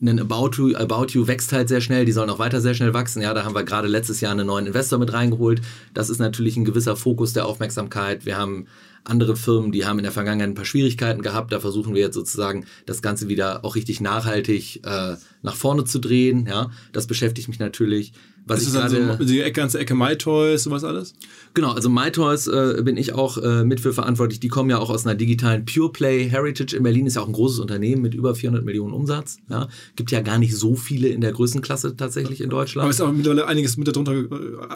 ein 0.00 0.18
About 0.18 0.56
You, 0.56 0.74
About 0.74 1.12
You 1.12 1.28
wächst 1.28 1.52
halt 1.52 1.68
sehr 1.68 1.80
schnell, 1.80 2.04
die 2.04 2.12
sollen 2.12 2.28
auch 2.28 2.40
weiter 2.40 2.60
sehr 2.60 2.74
schnell 2.74 2.92
wachsen. 2.92 3.22
Ja, 3.22 3.34
da 3.34 3.44
haben 3.44 3.54
wir 3.54 3.62
gerade 3.62 3.86
letztes 3.86 4.20
Jahr 4.20 4.32
einen 4.32 4.46
neuen 4.46 4.66
Investor 4.66 4.98
mit 4.98 5.12
reingeholt. 5.12 5.62
Das 5.94 6.10
ist 6.10 6.18
natürlich 6.18 6.56
ein 6.56 6.64
gewisser 6.64 6.96
Fokus 6.96 7.32
der 7.32 7.46
Aufmerksamkeit. 7.46 8.26
Wir 8.26 8.36
haben 8.36 8.66
andere 9.04 9.36
Firmen, 9.36 9.72
die 9.72 9.84
haben 9.84 9.98
in 9.98 10.04
der 10.04 10.12
Vergangenheit 10.12 10.50
ein 10.50 10.54
paar 10.54 10.64
Schwierigkeiten 10.64 11.22
gehabt. 11.22 11.52
Da 11.52 11.60
versuchen 11.60 11.94
wir 11.94 12.02
jetzt 12.02 12.14
sozusagen 12.14 12.66
das 12.86 13.02
Ganze 13.02 13.28
wieder 13.28 13.64
auch 13.64 13.74
richtig 13.74 14.00
nachhaltig 14.00 14.84
äh, 14.84 15.16
nach 15.42 15.56
vorne 15.56 15.84
zu 15.84 15.98
drehen. 15.98 16.46
Ja, 16.46 16.70
das 16.92 17.06
beschäftigt 17.06 17.48
mich 17.48 17.58
natürlich. 17.58 18.12
Was 18.44 18.60
ist 18.60 18.68
ich 18.68 18.74
das 18.74 18.92
dann 18.92 19.18
so 19.18 19.24
die 19.24 19.38
ganze 19.52 19.78
Ecke 19.78 19.94
MyToys 19.94 20.66
und 20.66 20.72
was 20.72 20.82
alles? 20.82 21.14
Genau, 21.54 21.72
also 21.72 21.88
MyToys 21.88 22.48
äh, 22.48 22.82
bin 22.82 22.96
ich 22.96 23.12
auch 23.12 23.38
äh, 23.38 23.64
mit 23.64 23.78
für 23.78 23.92
verantwortlich. 23.92 24.40
Die 24.40 24.48
kommen 24.48 24.68
ja 24.68 24.78
auch 24.78 24.90
aus 24.90 25.06
einer 25.06 25.14
digitalen 25.14 25.64
Pure 25.64 25.92
Play 25.92 26.28
Heritage 26.28 26.76
in 26.76 26.82
Berlin. 26.82 27.06
Ist 27.06 27.14
ja 27.14 27.22
auch 27.22 27.28
ein 27.28 27.32
großes 27.32 27.60
Unternehmen 27.60 28.02
mit 28.02 28.14
über 28.14 28.34
400 28.34 28.64
Millionen 28.64 28.94
Umsatz. 28.94 29.36
Ja. 29.48 29.68
Gibt 29.94 30.10
ja 30.10 30.22
gar 30.22 30.38
nicht 30.38 30.56
so 30.56 30.74
viele 30.74 31.08
in 31.08 31.20
der 31.20 31.30
Größenklasse 31.32 31.96
tatsächlich 31.96 32.40
in 32.40 32.50
Deutschland. 32.50 32.82
Aber 32.82 32.90
ist 32.90 33.00
auch 33.00 33.12
mittlerweile 33.12 33.46
einiges 33.46 33.76
mit 33.76 33.86
darunter 33.86 34.12
äh, 34.12 34.26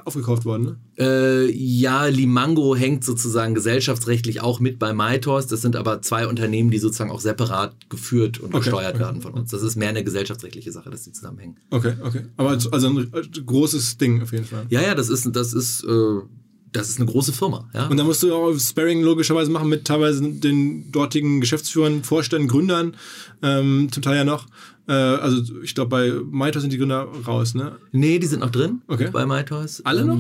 aufgekauft 0.05 0.45
worden, 0.45 0.63
ne? 0.63 0.77
Äh, 0.99 1.51
ja, 1.53 2.07
Limango 2.07 2.77
hängt 2.77 3.05
sozusagen 3.05 3.55
gesellschaftsrechtlich 3.55 4.16
auch 4.41 4.61
mit 4.61 4.79
bei 4.79 4.93
MyToys. 4.93 5.47
Das 5.47 5.63
sind 5.63 5.77
aber 5.77 6.03
zwei 6.03 6.27
Unternehmen, 6.27 6.71
die 6.71 6.79
sozusagen 6.79 7.11
auch 7.11 7.21
separat 7.21 7.89
geführt 7.89 8.39
und 8.39 8.55
Okay, 8.55 8.65
gesteuert 8.65 8.95
okay. 8.95 9.05
werden 9.05 9.21
von 9.21 9.35
uns. 9.35 9.51
Das 9.51 9.63
ist 9.63 9.77
mehr 9.77 9.91
eine 9.91 10.05
gesellschaftsrechtliche 10.05 10.73
Sache, 10.73 10.91
dass 10.91 11.03
die 11.03 11.13
zusammenhängen. 11.13 11.57
Okay, 11.71 11.95
okay. 12.03 12.27
Aber 12.37 12.51
also 12.51 12.71
also 12.71 12.89
ein 12.89 13.13
äh, 13.13 13.41
großes 13.45 13.99
Ding 13.99 14.23
auf 14.23 14.33
jeden 14.33 14.45
Fall. 14.45 14.67
Ja, 14.69 14.81
ja, 14.81 14.95
das 14.95 15.09
ist, 15.09 15.29
das 15.35 15.53
ist, 15.53 15.85
äh, 15.85 16.21
das 16.73 16.89
ist 16.91 17.01
eine 17.01 17.11
große 17.11 17.33
Firma. 17.33 17.69
Ja? 17.75 17.87
Und 17.87 17.97
da 17.97 18.05
musst 18.05 18.23
du 18.23 18.35
auch 18.35 18.59
Sparring 18.59 19.03
logischerweise 19.03 19.51
machen 19.51 19.69
mit 19.69 19.87
teilweise 19.87 20.23
den 20.23 20.91
dortigen 20.93 21.41
Geschäftsführern, 21.41 22.05
Vorständen, 22.05 22.49
Gründern, 22.49 22.97
ähm, 23.43 23.89
zum 23.91 24.03
Teil 24.03 24.17
ja 24.17 24.25
noch. 24.25 24.47
Äh, 24.89 24.93
also 24.93 25.43
ich 25.63 25.75
glaube, 25.75 25.89
bei 25.91 26.13
MyToys 26.31 26.63
sind 26.63 26.73
die 26.73 26.79
Gründer 26.79 27.09
raus, 27.27 27.55
ne? 27.55 27.73
Nee, 27.93 28.19
die 28.19 28.27
sind 28.27 28.41
noch 28.41 28.51
drin 28.51 28.83
Okay. 28.87 29.09
bei 29.13 29.27
MyToys. 29.27 29.83
Alle 29.85 30.05
noch? 30.05 30.19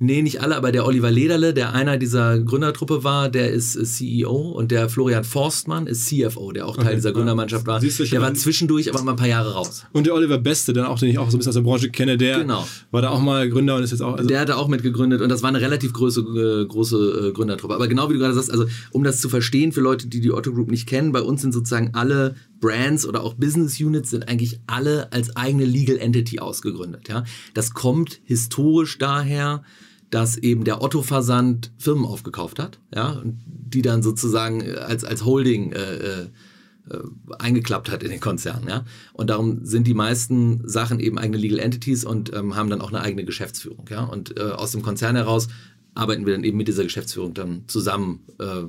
Nee, 0.00 0.22
nicht 0.22 0.40
alle, 0.42 0.56
aber 0.56 0.72
der 0.72 0.84
Oliver 0.86 1.10
Lederle, 1.10 1.54
der 1.54 1.72
einer 1.72 1.98
dieser 1.98 2.38
Gründertruppe 2.40 3.04
war, 3.04 3.28
der 3.28 3.50
ist 3.52 3.76
äh, 3.76 3.84
CEO 3.84 4.32
und 4.50 4.70
der 4.72 4.88
Florian 4.88 5.24
Forstmann 5.24 5.86
ist 5.86 6.06
CFO, 6.06 6.52
der 6.52 6.66
auch 6.66 6.76
Teil 6.76 6.86
Okay, 6.86 6.94
dieser. 6.96 7.12
Gründermannschaft 7.12 7.66
war. 7.66 7.80
Siehst 7.80 8.00
du 8.00 8.04
Der 8.04 8.20
war 8.20 8.34
zwischendurch 8.34 8.92
aber 8.92 9.02
mal 9.02 9.12
ein 9.12 9.16
paar 9.16 9.28
Jahre 9.28 9.52
raus. 9.54 9.84
Und 9.92 10.06
der 10.06 10.14
Oliver 10.14 10.38
Beste, 10.38 10.72
dann 10.72 10.86
auch, 10.86 10.98
den 10.98 11.10
ich 11.10 11.18
auch 11.18 11.30
so 11.30 11.36
ein 11.36 11.38
bisschen 11.38 11.50
aus 11.50 11.54
der 11.54 11.62
Branche 11.62 11.90
kenne, 11.90 12.16
der 12.18 12.40
Genau. 12.40 12.66
war 12.90 13.02
da 13.02 13.10
auch 13.10 13.20
mal 13.20 13.48
Gründer 13.48 13.76
und 13.76 13.82
ist 13.84 13.90
jetzt 13.92 14.02
auch. 14.02 14.14
Also, 14.14 14.28
Der 14.28 14.40
hatte 14.40 14.56
auch 14.56 14.68
mitgegründet 14.68 15.20
und 15.22 15.28
das 15.28 15.42
war 15.42 15.48
eine 15.48 15.60
relativ 15.60 15.92
große, 15.92 16.20
äh, 16.20 16.66
große 16.66 17.28
äh, 17.28 17.32
Gründertruppe. 17.32 17.74
Aber 17.74 17.86
genau 17.88 18.08
wie 18.08 18.14
du 18.14 18.18
gerade 18.18 18.34
sagst, 18.34 18.50
also 18.50 18.64
um 18.90 19.04
das 19.04 19.20
zu 19.20 19.28
verstehen 19.28 19.70
für 19.72 19.80
Leute, 19.80 20.08
die 20.08 20.20
die 20.20 20.32
Otto 20.32 20.52
Group 20.52 20.70
nicht 20.70 20.88
kennen, 20.88 21.12
bei 21.12 21.22
uns 21.22 21.42
sind 21.42 21.52
sozusagen 21.52 21.90
alle 21.94 22.34
Brands 22.60 23.06
oder 23.06 23.22
auch 23.22 23.34
Business 23.34 23.80
Units 23.80 24.10
sind 24.10 24.28
eigentlich 24.28 24.60
alle 24.66 25.12
als 25.12 25.36
eigene 25.36 25.64
Legal 25.64 25.98
Entity 25.98 26.40
ausgegründet. 26.40 27.08
Ja? 27.08 27.24
Das 27.54 27.74
kommt 27.74 28.20
historisch 28.24 28.98
daher, 28.98 29.62
dass 30.10 30.36
eben 30.36 30.64
der 30.64 30.82
Otto-Versand 30.82 31.72
Firmen 31.76 32.06
aufgekauft 32.06 32.58
hat, 32.58 32.80
ja, 32.94 33.10
und 33.10 33.42
die 33.46 33.82
dann 33.82 34.02
sozusagen 34.02 34.62
äh, 34.62 34.74
als, 34.74 35.04
als 35.04 35.24
Holding 35.24 35.72
äh, 35.72 35.96
äh, 35.96 36.22
äh, 36.90 36.98
eingeklappt 37.38 37.90
hat 37.90 38.02
in 38.02 38.10
den 38.10 38.20
Konzern. 38.20 38.64
Ja? 38.66 38.84
Und 39.12 39.30
darum 39.30 39.64
sind 39.64 39.86
die 39.86 39.94
meisten 39.94 40.66
Sachen 40.66 41.00
eben 41.00 41.18
eigene 41.18 41.36
Legal 41.36 41.58
Entities 41.58 42.04
und 42.04 42.32
ähm, 42.34 42.56
haben 42.56 42.70
dann 42.70 42.80
auch 42.80 42.88
eine 42.88 43.02
eigene 43.02 43.24
Geschäftsführung. 43.24 43.84
Ja? 43.90 44.04
Und 44.04 44.38
äh, 44.38 44.42
aus 44.42 44.72
dem 44.72 44.82
Konzern 44.82 45.16
heraus 45.16 45.48
arbeiten 45.94 46.24
wir 46.24 46.32
dann 46.32 46.44
eben 46.44 46.56
mit 46.56 46.68
dieser 46.68 46.84
Geschäftsführung 46.84 47.34
dann 47.34 47.64
zusammen 47.66 48.20
äh, 48.38 48.64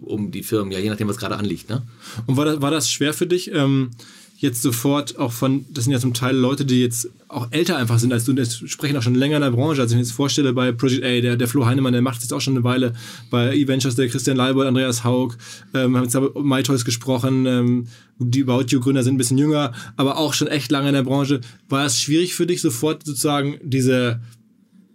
um 0.00 0.30
die 0.30 0.42
Firmen, 0.42 0.72
ja, 0.72 0.78
je 0.78 0.90
nachdem, 0.90 1.08
was 1.08 1.16
gerade 1.16 1.36
anliegt. 1.36 1.68
Ne? 1.68 1.82
Und 2.26 2.36
war 2.36 2.44
das, 2.44 2.60
war 2.60 2.70
das 2.70 2.90
schwer 2.90 3.14
für 3.14 3.26
dich, 3.26 3.52
ähm, 3.52 3.90
jetzt 4.36 4.62
sofort 4.62 5.18
auch 5.18 5.32
von, 5.32 5.64
das 5.70 5.84
sind 5.84 5.92
ja 5.92 5.98
zum 5.98 6.12
Teil 6.12 6.36
Leute, 6.36 6.64
die 6.64 6.80
jetzt 6.80 7.08
auch 7.28 7.48
älter 7.50 7.76
einfach 7.76 7.98
sind 7.98 8.12
als 8.12 8.24
du, 8.24 8.32
und 8.32 8.38
jetzt 8.38 8.68
sprechen 8.68 8.96
auch 8.96 9.02
schon 9.02 9.14
länger 9.14 9.36
in 9.36 9.42
der 9.42 9.50
Branche. 9.50 9.80
Also 9.80 9.92
ich 9.92 9.96
mir 9.96 10.02
jetzt 10.02 10.12
vorstelle, 10.12 10.52
bei 10.52 10.70
Project 10.72 11.04
A, 11.04 11.20
der, 11.20 11.36
der 11.36 11.48
Flo 11.48 11.64
Heinemann, 11.66 11.92
der 11.92 12.02
macht 12.02 12.18
es 12.18 12.24
jetzt 12.24 12.32
auch 12.32 12.40
schon 12.40 12.54
eine 12.54 12.64
Weile, 12.64 12.92
bei 13.30 13.54
E-Ventures, 13.54 13.94
der 13.94 14.08
Christian 14.08 14.36
Leibold, 14.36 14.68
Andreas 14.68 15.04
Haug, 15.04 15.36
ähm, 15.72 15.96
haben 15.96 16.04
jetzt 16.04 16.14
über 16.14 16.42
MyToys 16.42 16.84
gesprochen, 16.84 17.46
ähm, 17.46 17.86
die 18.18 18.42
About 18.42 18.66
You-Gründer 18.68 19.02
sind 19.02 19.14
ein 19.14 19.18
bisschen 19.18 19.38
jünger, 19.38 19.72
aber 19.96 20.18
auch 20.18 20.34
schon 20.34 20.48
echt 20.48 20.70
lange 20.70 20.88
in 20.88 20.94
der 20.94 21.02
Branche. 21.02 21.40
War 21.68 21.86
es 21.86 22.00
schwierig 22.00 22.34
für 22.34 22.46
dich, 22.46 22.60
sofort 22.60 23.04
sozusagen 23.06 23.58
diese 23.62 24.20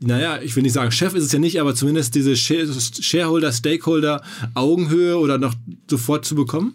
naja, 0.01 0.39
ich 0.41 0.55
will 0.55 0.63
nicht 0.63 0.73
sagen, 0.73 0.91
Chef 0.91 1.13
ist 1.13 1.25
es 1.25 1.31
ja 1.31 1.39
nicht, 1.39 1.59
aber 1.59 1.75
zumindest 1.75 2.15
diese 2.15 2.35
Share- 2.35 2.67
Shareholder, 3.01 3.51
Stakeholder, 3.51 4.23
Augenhöhe 4.53 5.17
oder 5.17 5.37
noch 5.37 5.53
sofort 5.89 6.25
zu 6.25 6.35
bekommen? 6.35 6.73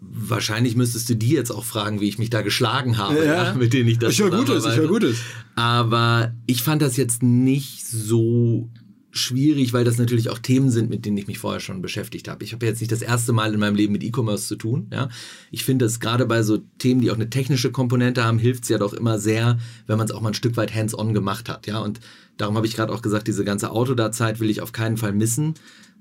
Wahrscheinlich 0.00 0.74
müsstest 0.76 1.08
du 1.10 1.14
die 1.16 1.30
jetzt 1.30 1.50
auch 1.50 1.64
fragen, 1.64 2.00
wie 2.00 2.08
ich 2.08 2.18
mich 2.18 2.30
da 2.30 2.42
geschlagen 2.42 2.98
habe, 2.98 3.18
Ja. 3.24 3.44
ja, 3.50 3.54
mit 3.54 3.72
denen 3.72 3.88
ich 3.88 3.98
das 3.98 4.12
Ich 4.12 4.20
höre 4.20 4.30
Gutes, 4.30 4.64
ich 4.64 4.76
höre. 4.76 4.88
Gutes. 4.88 5.18
Aber 5.54 6.32
ich 6.46 6.62
fand 6.62 6.82
das 6.82 6.96
jetzt 6.96 7.22
nicht 7.22 7.86
so 7.86 8.68
schwierig, 9.10 9.72
weil 9.72 9.84
das 9.84 9.98
natürlich 9.98 10.28
auch 10.28 10.38
Themen 10.38 10.70
sind, 10.70 10.90
mit 10.90 11.04
denen 11.06 11.16
ich 11.16 11.26
mich 11.26 11.38
vorher 11.38 11.60
schon 11.60 11.80
beschäftigt 11.80 12.28
habe. 12.28 12.44
Ich 12.44 12.52
habe 12.52 12.66
jetzt 12.66 12.80
nicht 12.80 12.92
das 12.92 13.02
erste 13.02 13.32
Mal 13.32 13.54
in 13.54 13.60
meinem 13.60 13.74
Leben 13.74 13.92
mit 13.92 14.04
E-Commerce 14.04 14.46
zu 14.46 14.56
tun. 14.56 14.88
Ja? 14.92 15.08
Ich 15.50 15.64
finde 15.64 15.86
es 15.86 16.00
gerade 16.00 16.26
bei 16.26 16.42
so 16.42 16.58
Themen, 16.78 17.00
die 17.00 17.10
auch 17.10 17.16
eine 17.16 17.30
technische 17.30 17.72
Komponente 17.72 18.24
haben, 18.24 18.38
hilft 18.38 18.64
es 18.64 18.68
ja 18.68 18.78
doch 18.78 18.92
immer 18.92 19.18
sehr, 19.18 19.58
wenn 19.86 19.98
man 19.98 20.06
es 20.06 20.12
auch 20.12 20.20
mal 20.20 20.30
ein 20.30 20.34
Stück 20.34 20.56
weit 20.56 20.74
hands-on 20.74 21.14
gemacht 21.14 21.48
hat. 21.48 21.66
Ja? 21.66 21.78
Und 21.78 22.00
darum 22.36 22.56
habe 22.56 22.66
ich 22.66 22.76
gerade 22.76 22.92
auch 22.92 23.02
gesagt, 23.02 23.28
diese 23.28 23.44
ganze 23.44 23.70
Autoda-Zeit 23.70 24.40
will 24.40 24.50
ich 24.50 24.60
auf 24.60 24.72
keinen 24.72 24.98
Fall 24.98 25.12
missen, 25.12 25.54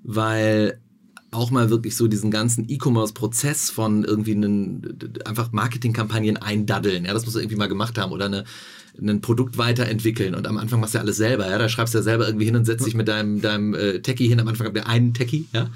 weil 0.04 0.80
auch 1.32 1.52
mal 1.52 1.70
wirklich 1.70 1.96
so 1.96 2.08
diesen 2.08 2.32
ganzen 2.32 2.70
E-Commerce-Prozess 2.70 3.70
von 3.70 4.04
irgendwie 4.04 4.32
einen, 4.34 4.98
einfach 5.26 5.52
Marketingkampagnen 5.52 6.38
eindaddeln. 6.38 7.06
Ja, 7.06 7.14
das 7.14 7.26
muss 7.26 7.34
du 7.34 7.40
irgendwie 7.40 7.58
mal 7.58 7.68
gemacht 7.68 7.98
haben 7.98 8.12
oder 8.12 8.26
eine, 8.26 8.46
ein 9.00 9.22
Produkt 9.22 9.58
weiterentwickeln 9.58 10.36
und 10.36 10.48
am 10.48 10.58
Anfang 10.58 10.80
machst 10.80 10.94
du 10.94 10.98
ja 10.98 11.04
alles 11.04 11.18
selber. 11.18 11.50
Ja, 11.50 11.58
da 11.58 11.70
schreibst 11.70 11.94
du 11.94 12.00
ja 12.00 12.04
selber 12.04 12.28
irgendwie 12.28 12.46
hin 12.46 12.56
und 12.56 12.66
setzt 12.66 12.86
dich 12.86 12.96
mit 12.96 13.08
deinem, 13.08 13.42
deinem 13.42 13.74
äh, 13.74 14.00
Techie 14.00 14.28
hin. 14.28 14.40
Am 14.40 14.48
Anfang 14.48 14.68
habt 14.68 14.78
ihr 14.78 14.88
einen 14.88 15.14
Techie, 15.14 15.46
ja. 15.54 15.70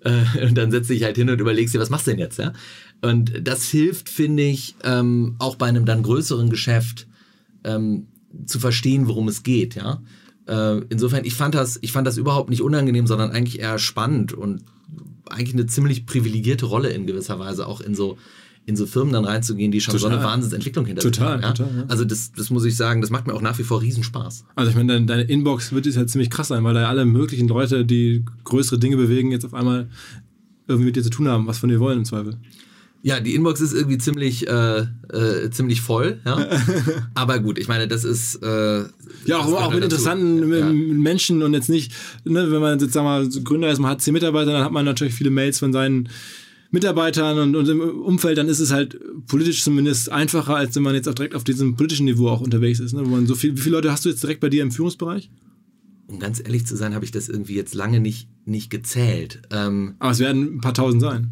Äh, 0.00 0.46
und 0.46 0.56
dann 0.56 0.70
setzt 0.70 0.90
dich 0.90 1.02
halt 1.02 1.16
hin 1.16 1.28
und 1.28 1.40
überlegst 1.40 1.74
dir, 1.74 1.80
was 1.80 1.90
machst 1.90 2.06
du 2.06 2.12
denn 2.12 2.20
jetzt, 2.20 2.38
ja? 2.38 2.52
Und 3.00 3.46
das 3.46 3.68
hilft, 3.68 4.08
finde 4.08 4.44
ich, 4.44 4.74
ähm, 4.84 5.36
auch 5.38 5.56
bei 5.56 5.66
einem 5.66 5.84
dann 5.84 6.02
größeren 6.02 6.50
Geschäft 6.50 7.06
ähm, 7.64 8.06
zu 8.46 8.58
verstehen, 8.58 9.08
worum 9.08 9.28
es 9.28 9.42
geht, 9.42 9.74
ja. 9.74 10.02
Äh, 10.46 10.80
insofern, 10.88 11.24
ich 11.24 11.34
fand 11.34 11.54
das, 11.54 11.78
ich 11.82 11.92
fand 11.92 12.06
das 12.06 12.16
überhaupt 12.16 12.50
nicht 12.50 12.62
unangenehm, 12.62 13.06
sondern 13.06 13.30
eigentlich 13.30 13.60
eher 13.60 13.78
spannend 13.78 14.32
und 14.32 14.62
eigentlich 15.28 15.54
eine 15.54 15.66
ziemlich 15.66 16.06
privilegierte 16.06 16.66
Rolle 16.66 16.90
in 16.90 17.06
gewisser 17.06 17.38
Weise 17.38 17.66
auch 17.66 17.80
in 17.80 17.94
so 17.94 18.18
in 18.68 18.76
so 18.76 18.84
Firmen 18.86 19.14
dann 19.14 19.24
reinzugehen, 19.24 19.72
die 19.72 19.80
schon 19.80 19.92
so 19.98 20.06
Total. 20.06 20.18
eine 20.18 20.26
Wahnsinnsentwicklung 20.28 20.84
hinter 20.84 21.00
sich 21.02 21.10
Total, 21.12 21.32
haben. 21.34 21.42
Ja? 21.42 21.52
total, 21.52 21.76
ja. 21.78 21.84
Also 21.88 22.04
das, 22.04 22.32
das 22.32 22.50
muss 22.50 22.64
ich 22.66 22.76
sagen, 22.76 23.00
das 23.00 23.08
macht 23.10 23.26
mir 23.26 23.32
auch 23.32 23.40
nach 23.40 23.58
wie 23.58 23.62
vor 23.62 23.80
Riesenspaß. 23.80 24.44
Also 24.54 24.70
ich 24.70 24.76
meine, 24.76 24.92
deine, 24.92 25.06
deine 25.06 25.22
Inbox 25.22 25.72
wird 25.72 25.86
jetzt 25.86 25.96
halt 25.96 26.10
ziemlich 26.10 26.28
krass 26.28 26.48
sein, 26.48 26.62
weil 26.64 26.74
da 26.74 26.82
ja 26.82 26.88
alle 26.90 27.06
möglichen 27.06 27.48
Leute, 27.48 27.86
die 27.86 28.24
größere 28.44 28.78
Dinge 28.78 28.96
bewegen, 28.98 29.32
jetzt 29.32 29.46
auf 29.46 29.54
einmal 29.54 29.88
irgendwie 30.66 30.86
mit 30.86 30.96
dir 30.96 31.02
zu 31.02 31.08
tun 31.10 31.28
haben, 31.28 31.46
was 31.46 31.58
von 31.58 31.70
dir 31.70 31.80
wollen 31.80 31.98
im 31.98 32.04
Zweifel. 32.04 32.36
Ja, 33.00 33.20
die 33.20 33.34
Inbox 33.36 33.60
ist 33.60 33.72
irgendwie 33.74 33.96
ziemlich, 33.96 34.46
äh, 34.48 34.80
äh, 35.12 35.50
ziemlich 35.50 35.80
voll, 35.80 36.18
ja. 36.26 36.46
Aber 37.14 37.38
gut, 37.38 37.58
ich 37.58 37.68
meine, 37.68 37.88
das 37.88 38.04
ist. 38.04 38.42
Äh, 38.42 38.82
Ja, 39.24 39.38
auch, 39.38 39.46
auch 39.46 39.70
mit 39.72 39.84
dazu. 39.84 39.84
interessanten 39.84 40.52
Ja. 40.52 40.66
Menschen 40.70 41.42
und 41.42 41.54
jetzt 41.54 41.70
nicht, 41.70 41.92
ne, 42.24 42.50
wenn 42.50 42.60
man 42.60 42.78
jetzt, 42.78 42.92
sagen 42.92 43.06
wir 43.06 43.10
mal, 43.20 43.30
so 43.30 43.40
Gründer 43.42 43.70
ist, 43.70 43.78
man 43.78 43.92
hat 43.92 44.02
zehn 44.02 44.12
Mitarbeiter, 44.12 44.52
dann 44.52 44.64
hat 44.64 44.72
man 44.72 44.84
natürlich 44.84 45.14
viele 45.14 45.30
Mails 45.30 45.58
von 45.60 45.72
seinen 45.72 46.08
Mitarbeitern 46.70 47.38
und, 47.38 47.56
und 47.56 47.68
im 47.68 47.80
Umfeld, 47.80 48.36
dann 48.36 48.48
ist 48.48 48.60
es 48.60 48.70
halt 48.70 48.98
politisch 49.26 49.62
zumindest 49.62 50.10
einfacher, 50.10 50.56
als 50.56 50.76
wenn 50.76 50.82
man 50.82 50.94
jetzt 50.94 51.08
auch 51.08 51.14
direkt 51.14 51.34
auf 51.34 51.44
diesem 51.44 51.76
politischen 51.76 52.04
Niveau 52.04 52.28
auch 52.28 52.42
unterwegs 52.42 52.78
ist. 52.78 52.92
Ne? 52.92 53.04
Wo 53.04 53.10
man 53.10 53.26
so 53.26 53.34
viel, 53.34 53.56
wie 53.56 53.60
viele 53.60 53.76
Leute 53.76 53.90
hast 53.90 54.04
du 54.04 54.10
jetzt 54.10 54.22
direkt 54.22 54.40
bei 54.40 54.50
dir 54.50 54.62
im 54.62 54.70
Führungsbereich? 54.70 55.30
Um 56.08 56.18
ganz 56.18 56.40
ehrlich 56.40 56.66
zu 56.66 56.76
sein, 56.76 56.94
habe 56.94 57.04
ich 57.04 57.10
das 57.10 57.28
irgendwie 57.28 57.54
jetzt 57.54 57.74
lange 57.74 58.00
nicht, 58.00 58.28
nicht 58.44 58.70
gezählt. 58.70 59.42
Ähm, 59.50 59.94
Aber 59.98 60.12
es 60.12 60.18
werden 60.18 60.56
ein 60.56 60.60
paar 60.60 60.74
tausend 60.74 61.02
sein. 61.02 61.30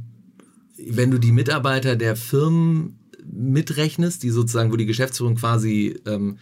wenn 0.87 1.11
du 1.11 1.18
die 1.18 1.33
Mitarbeiter 1.33 1.96
der 1.96 2.16
Firmen 2.16 2.99
mitrechnest, 3.25 4.22
die 4.22 4.31
sozusagen, 4.31 4.72
wo 4.72 4.77
die 4.77 4.87
Geschäftsführung 4.87 5.37
quasi 5.37 5.99
ähm, 6.07 6.38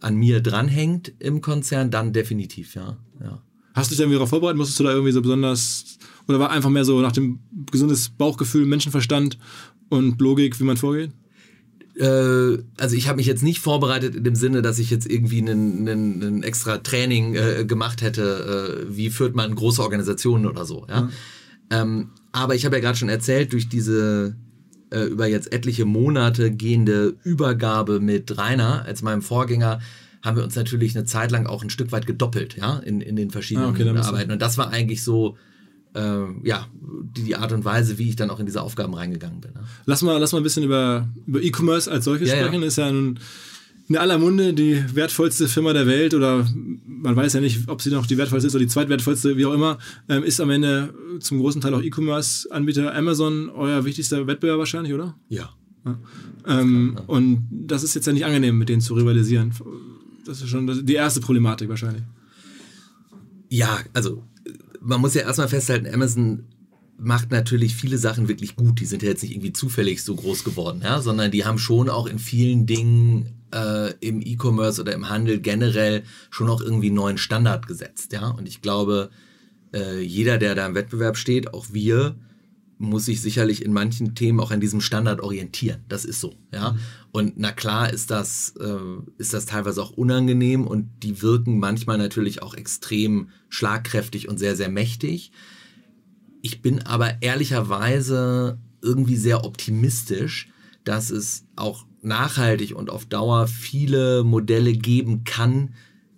an 0.00 0.16
mir 0.16 0.40
dranhängt 0.40 1.12
im 1.18 1.40
Konzern, 1.40 1.90
dann 1.90 2.12
definitiv, 2.12 2.74
ja. 2.74 2.98
ja. 3.20 3.42
Hast 3.78 3.90
du 3.90 3.94
dich 3.94 4.04
wieder 4.04 4.14
darauf 4.14 4.30
vorbereitet? 4.30 4.58
Musstest 4.58 4.80
du 4.80 4.84
da 4.84 4.90
irgendwie 4.90 5.12
so 5.12 5.22
besonders, 5.22 5.98
oder 6.26 6.40
war 6.40 6.50
einfach 6.50 6.70
mehr 6.70 6.84
so 6.84 7.00
nach 7.00 7.12
dem 7.12 7.38
gesundes 7.70 8.08
Bauchgefühl, 8.08 8.66
Menschenverstand 8.66 9.38
und 9.88 10.20
Logik, 10.20 10.58
wie 10.58 10.64
man 10.64 10.76
vorgeht? 10.76 11.12
Äh, 11.96 12.58
also 12.76 12.96
ich 12.96 13.08
habe 13.08 13.18
mich 13.18 13.26
jetzt 13.26 13.42
nicht 13.42 13.60
vorbereitet 13.60 14.16
in 14.16 14.24
dem 14.24 14.34
Sinne, 14.34 14.62
dass 14.62 14.80
ich 14.80 14.90
jetzt 14.90 15.08
irgendwie 15.08 15.38
einen 15.38 16.42
extra 16.42 16.78
Training 16.78 17.36
äh, 17.36 17.64
gemacht 17.64 18.02
hätte, 18.02 18.86
äh, 18.88 18.96
wie 18.96 19.10
führt 19.10 19.36
man 19.36 19.54
große 19.54 19.80
Organisationen 19.80 20.46
oder 20.46 20.64
so. 20.64 20.84
Ja? 20.88 21.08
Ähm, 21.70 22.10
aber 22.32 22.56
ich 22.56 22.64
habe 22.64 22.76
ja 22.76 22.82
gerade 22.82 22.98
schon 22.98 23.08
erzählt, 23.08 23.52
durch 23.52 23.68
diese 23.68 24.36
äh, 24.90 25.04
über 25.04 25.28
jetzt 25.28 25.52
etliche 25.52 25.84
Monate 25.84 26.50
gehende 26.50 27.16
Übergabe 27.22 28.00
mit 28.00 28.36
Rainer 28.38 28.84
als 28.86 29.02
meinem 29.02 29.22
Vorgänger 29.22 29.80
haben 30.28 30.36
wir 30.36 30.44
uns 30.44 30.54
natürlich 30.54 30.96
eine 30.96 31.04
Zeit 31.04 31.30
lang 31.32 31.46
auch 31.46 31.62
ein 31.62 31.70
Stück 31.70 31.90
weit 31.90 32.06
gedoppelt, 32.06 32.56
ja, 32.56 32.78
in, 32.78 33.00
in 33.00 33.16
den 33.16 33.30
verschiedenen 33.30 33.68
Ah, 33.68 33.70
okay, 33.70 33.88
Arbeiten. 33.88 34.30
Und 34.30 34.40
das 34.40 34.56
war 34.58 34.70
eigentlich 34.70 35.02
so, 35.02 35.36
äh, 35.94 36.00
ja, 36.44 36.66
die, 37.16 37.24
die 37.24 37.36
Art 37.36 37.52
und 37.52 37.64
Weise, 37.64 37.98
wie 37.98 38.08
ich 38.08 38.16
dann 38.16 38.30
auch 38.30 38.38
in 38.38 38.46
diese 38.46 38.62
Aufgaben 38.62 38.94
reingegangen 38.94 39.40
bin. 39.40 39.52
Ne? 39.54 39.60
Lass 39.86 40.02
mal, 40.02 40.18
lass 40.18 40.32
mal 40.32 40.38
ein 40.38 40.44
bisschen 40.44 40.62
über, 40.62 41.08
über 41.26 41.42
E-Commerce 41.42 41.90
als 41.90 42.04
solches 42.04 42.28
Ja, 42.28 42.36
ja. 42.36 42.46
sprechen. 42.46 42.62
Ist 42.62 42.76
ja 42.78 42.92
nun 42.92 43.18
in 43.88 43.96
aller 43.96 44.18
Munde 44.18 44.52
die 44.52 44.84
wertvollste 44.94 45.48
Firma 45.48 45.72
der 45.72 45.86
Welt 45.86 46.12
oder 46.12 46.46
man 46.86 47.16
weiß 47.16 47.32
ja 47.32 47.40
nicht, 47.40 47.68
ob 47.68 47.80
sie 47.80 47.90
noch 47.90 48.06
die 48.06 48.18
wertvollste 48.18 48.48
ist 48.48 48.54
oder 48.54 48.64
die 48.64 48.70
zweitwertvollste, 48.70 49.36
wie 49.38 49.46
auch 49.46 49.54
immer, 49.54 49.78
ähm, 50.10 50.24
ist 50.24 50.40
am 50.40 50.50
Ende 50.50 50.92
zum 51.20 51.38
großen 51.38 51.60
Teil 51.62 51.72
auch 51.74 51.82
E-Commerce-Anbieter 51.82 52.94
Amazon 52.94 53.48
euer 53.48 53.84
wichtigster 53.86 54.26
Wettbewerber 54.26 54.58
wahrscheinlich, 54.58 54.92
oder? 54.92 55.14
Ja. 55.30 55.48
Ja. 55.86 55.98
Ähm, 56.46 56.96
ja. 56.98 57.04
Und 57.06 57.48
das 57.50 57.82
ist 57.82 57.94
jetzt 57.94 58.06
ja 58.06 58.12
nicht 58.12 58.26
angenehm, 58.26 58.58
mit 58.58 58.68
denen 58.68 58.82
zu 58.82 58.94
rivalisieren. 58.94 59.52
Das 60.28 60.42
ist 60.42 60.50
schon 60.50 60.84
die 60.84 60.94
erste 60.94 61.20
Problematik 61.20 61.70
wahrscheinlich. 61.70 62.02
Ja, 63.48 63.78
also 63.94 64.22
man 64.80 65.00
muss 65.00 65.14
ja 65.14 65.22
erstmal 65.22 65.48
festhalten, 65.48 65.92
Amazon 65.92 66.44
macht 66.98 67.30
natürlich 67.30 67.74
viele 67.74 67.96
Sachen 67.96 68.28
wirklich 68.28 68.54
gut. 68.54 68.78
Die 68.78 68.84
sind 68.84 69.02
ja 69.02 69.08
jetzt 69.08 69.22
nicht 69.22 69.32
irgendwie 69.32 69.54
zufällig 69.54 70.02
so 70.02 70.14
groß 70.14 70.44
geworden, 70.44 70.82
ja, 70.84 71.00
sondern 71.00 71.30
die 71.30 71.46
haben 71.46 71.58
schon 71.58 71.88
auch 71.88 72.06
in 72.06 72.18
vielen 72.18 72.66
Dingen 72.66 73.38
äh, 73.54 73.94
im 74.00 74.20
E-Commerce 74.20 74.82
oder 74.82 74.92
im 74.92 75.08
Handel 75.08 75.40
generell 75.40 76.02
schon 76.28 76.50
auch 76.50 76.60
irgendwie 76.60 76.88
einen 76.88 76.96
neuen 76.96 77.18
Standard 77.18 77.66
gesetzt, 77.66 78.12
ja. 78.12 78.28
Und 78.28 78.46
ich 78.46 78.60
glaube, 78.60 79.08
äh, 79.72 80.00
jeder, 80.02 80.36
der 80.36 80.54
da 80.54 80.66
im 80.66 80.74
Wettbewerb 80.74 81.16
steht, 81.16 81.54
auch 81.54 81.68
wir, 81.72 82.16
muss 82.78 83.06
sich 83.06 83.22
sicherlich 83.22 83.64
in 83.64 83.72
manchen 83.72 84.14
Themen 84.14 84.40
auch 84.40 84.50
an 84.50 84.60
diesem 84.60 84.80
Standard 84.80 85.20
orientieren. 85.20 85.80
Das 85.88 86.04
ist 86.04 86.20
so, 86.20 86.34
ja. 86.52 86.72
Mhm. 86.72 86.78
Und 87.10 87.38
na 87.38 87.52
klar 87.52 87.92
ist 87.92 88.10
das, 88.10 88.54
äh, 88.60 88.78
ist 89.16 89.32
das 89.32 89.46
teilweise 89.46 89.82
auch 89.82 89.90
unangenehm 89.90 90.66
und 90.66 90.90
die 91.02 91.22
wirken 91.22 91.58
manchmal 91.58 91.98
natürlich 91.98 92.42
auch 92.42 92.54
extrem 92.54 93.30
schlagkräftig 93.48 94.28
und 94.28 94.38
sehr, 94.38 94.56
sehr 94.56 94.68
mächtig. 94.68 95.32
Ich 96.42 96.60
bin 96.60 96.82
aber 96.82 97.22
ehrlicherweise 97.22 98.58
irgendwie 98.82 99.16
sehr 99.16 99.44
optimistisch, 99.44 100.48
dass 100.84 101.10
es 101.10 101.46
auch 101.56 101.86
nachhaltig 102.02 102.74
und 102.74 102.90
auf 102.90 103.06
Dauer 103.06 103.46
viele 103.46 104.22
Modelle 104.22 104.72
geben 104.72 105.24
kann, 105.24 105.74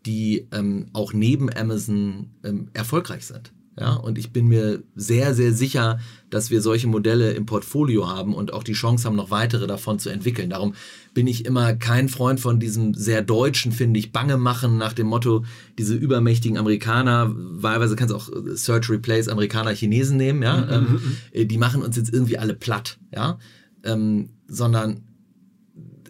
die 0.07 0.49
ähm, 0.53 0.87
auch 0.93 1.13
neben 1.13 1.55
Amazon 1.55 2.31
ähm, 2.45 2.71
erfolgreich 2.73 3.27
sind. 3.27 3.53
Ja, 3.81 3.95
und 3.95 4.19
ich 4.19 4.31
bin 4.31 4.47
mir 4.47 4.83
sehr, 4.95 5.35
sehr 5.35 5.55
sicher, 5.55 5.99
dass 6.29 6.51
wir 6.51 6.61
solche 6.61 6.87
Modelle 6.87 7.33
im 7.33 7.47
Portfolio 7.47 8.09
haben 8.09 8.35
und 8.35 8.53
auch 8.53 8.63
die 8.63 8.75
Chance 8.75 9.07
haben, 9.07 9.17
noch 9.17 9.31
weitere 9.31 9.67
davon 9.67 9.99
zu 9.99 10.11
entwickeln. 10.11 10.51
Darum 10.51 10.75
bin 11.15 11.27
ich 11.27 11.47
immer 11.47 11.73
kein 11.73 12.11
Freund 12.11 12.41
von 12.41 12.61
diesem 12.61 12.93
sehr 12.93 13.23
deutschen, 13.23 13.73
finde 13.73 13.99
ich, 13.99 14.13
Bange 14.13 14.37
machen 14.37 14.77
nach 14.77 14.93
dem 14.93 15.07
Motto, 15.07 15.45
diese 15.79 15.95
übermächtigen 15.95 16.59
Amerikaner, 16.59 17.33
wahlweise 17.35 17.97
kannst 17.97 18.13
du 18.13 18.19
auch 18.19 18.29
Search 18.55 18.91
Replace 18.91 19.29
Amerikaner 19.29 19.71
Chinesen 19.71 20.19
nehmen, 20.19 20.43
ja, 20.43 20.59
mhm, 20.59 20.71
ähm, 20.71 20.81
mhm, 20.81 20.93
mhm. 20.93 21.17
Äh, 21.33 21.47
die 21.47 21.59
machen 21.59 21.83
uns 21.83 21.97
jetzt 21.97 22.13
irgendwie 22.13 22.37
alle 22.37 22.55
platt, 22.55 22.99
ja, 23.13 23.39
ähm, 23.83 24.29
sondern 24.47 25.05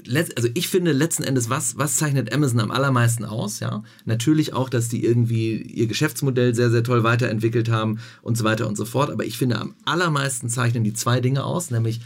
also 0.08 0.48
ich 0.54 0.68
finde 0.68 0.92
letzten 0.92 1.22
Endes, 1.22 1.50
was, 1.50 1.76
was 1.76 1.96
zeichnet 1.96 2.32
Amazon 2.32 2.60
am 2.60 2.70
allermeisten 2.70 3.24
aus? 3.24 3.60
Ja, 3.60 3.82
natürlich 4.04 4.52
auch, 4.52 4.68
dass 4.68 4.88
die 4.88 5.04
irgendwie 5.04 5.56
ihr 5.56 5.86
Geschäftsmodell 5.86 6.54
sehr, 6.54 6.70
sehr 6.70 6.84
toll 6.84 7.02
weiterentwickelt 7.02 7.70
haben 7.70 7.98
und 8.22 8.36
so 8.36 8.44
weiter 8.44 8.68
und 8.68 8.76
so 8.76 8.84
fort. 8.84 9.10
Aber 9.10 9.24
ich 9.24 9.38
finde, 9.38 9.58
am 9.58 9.74
allermeisten 9.84 10.48
zeichnen 10.48 10.84
die 10.84 10.94
zwei 10.94 11.20
Dinge 11.20 11.44
aus, 11.44 11.70
nämlich 11.70 12.00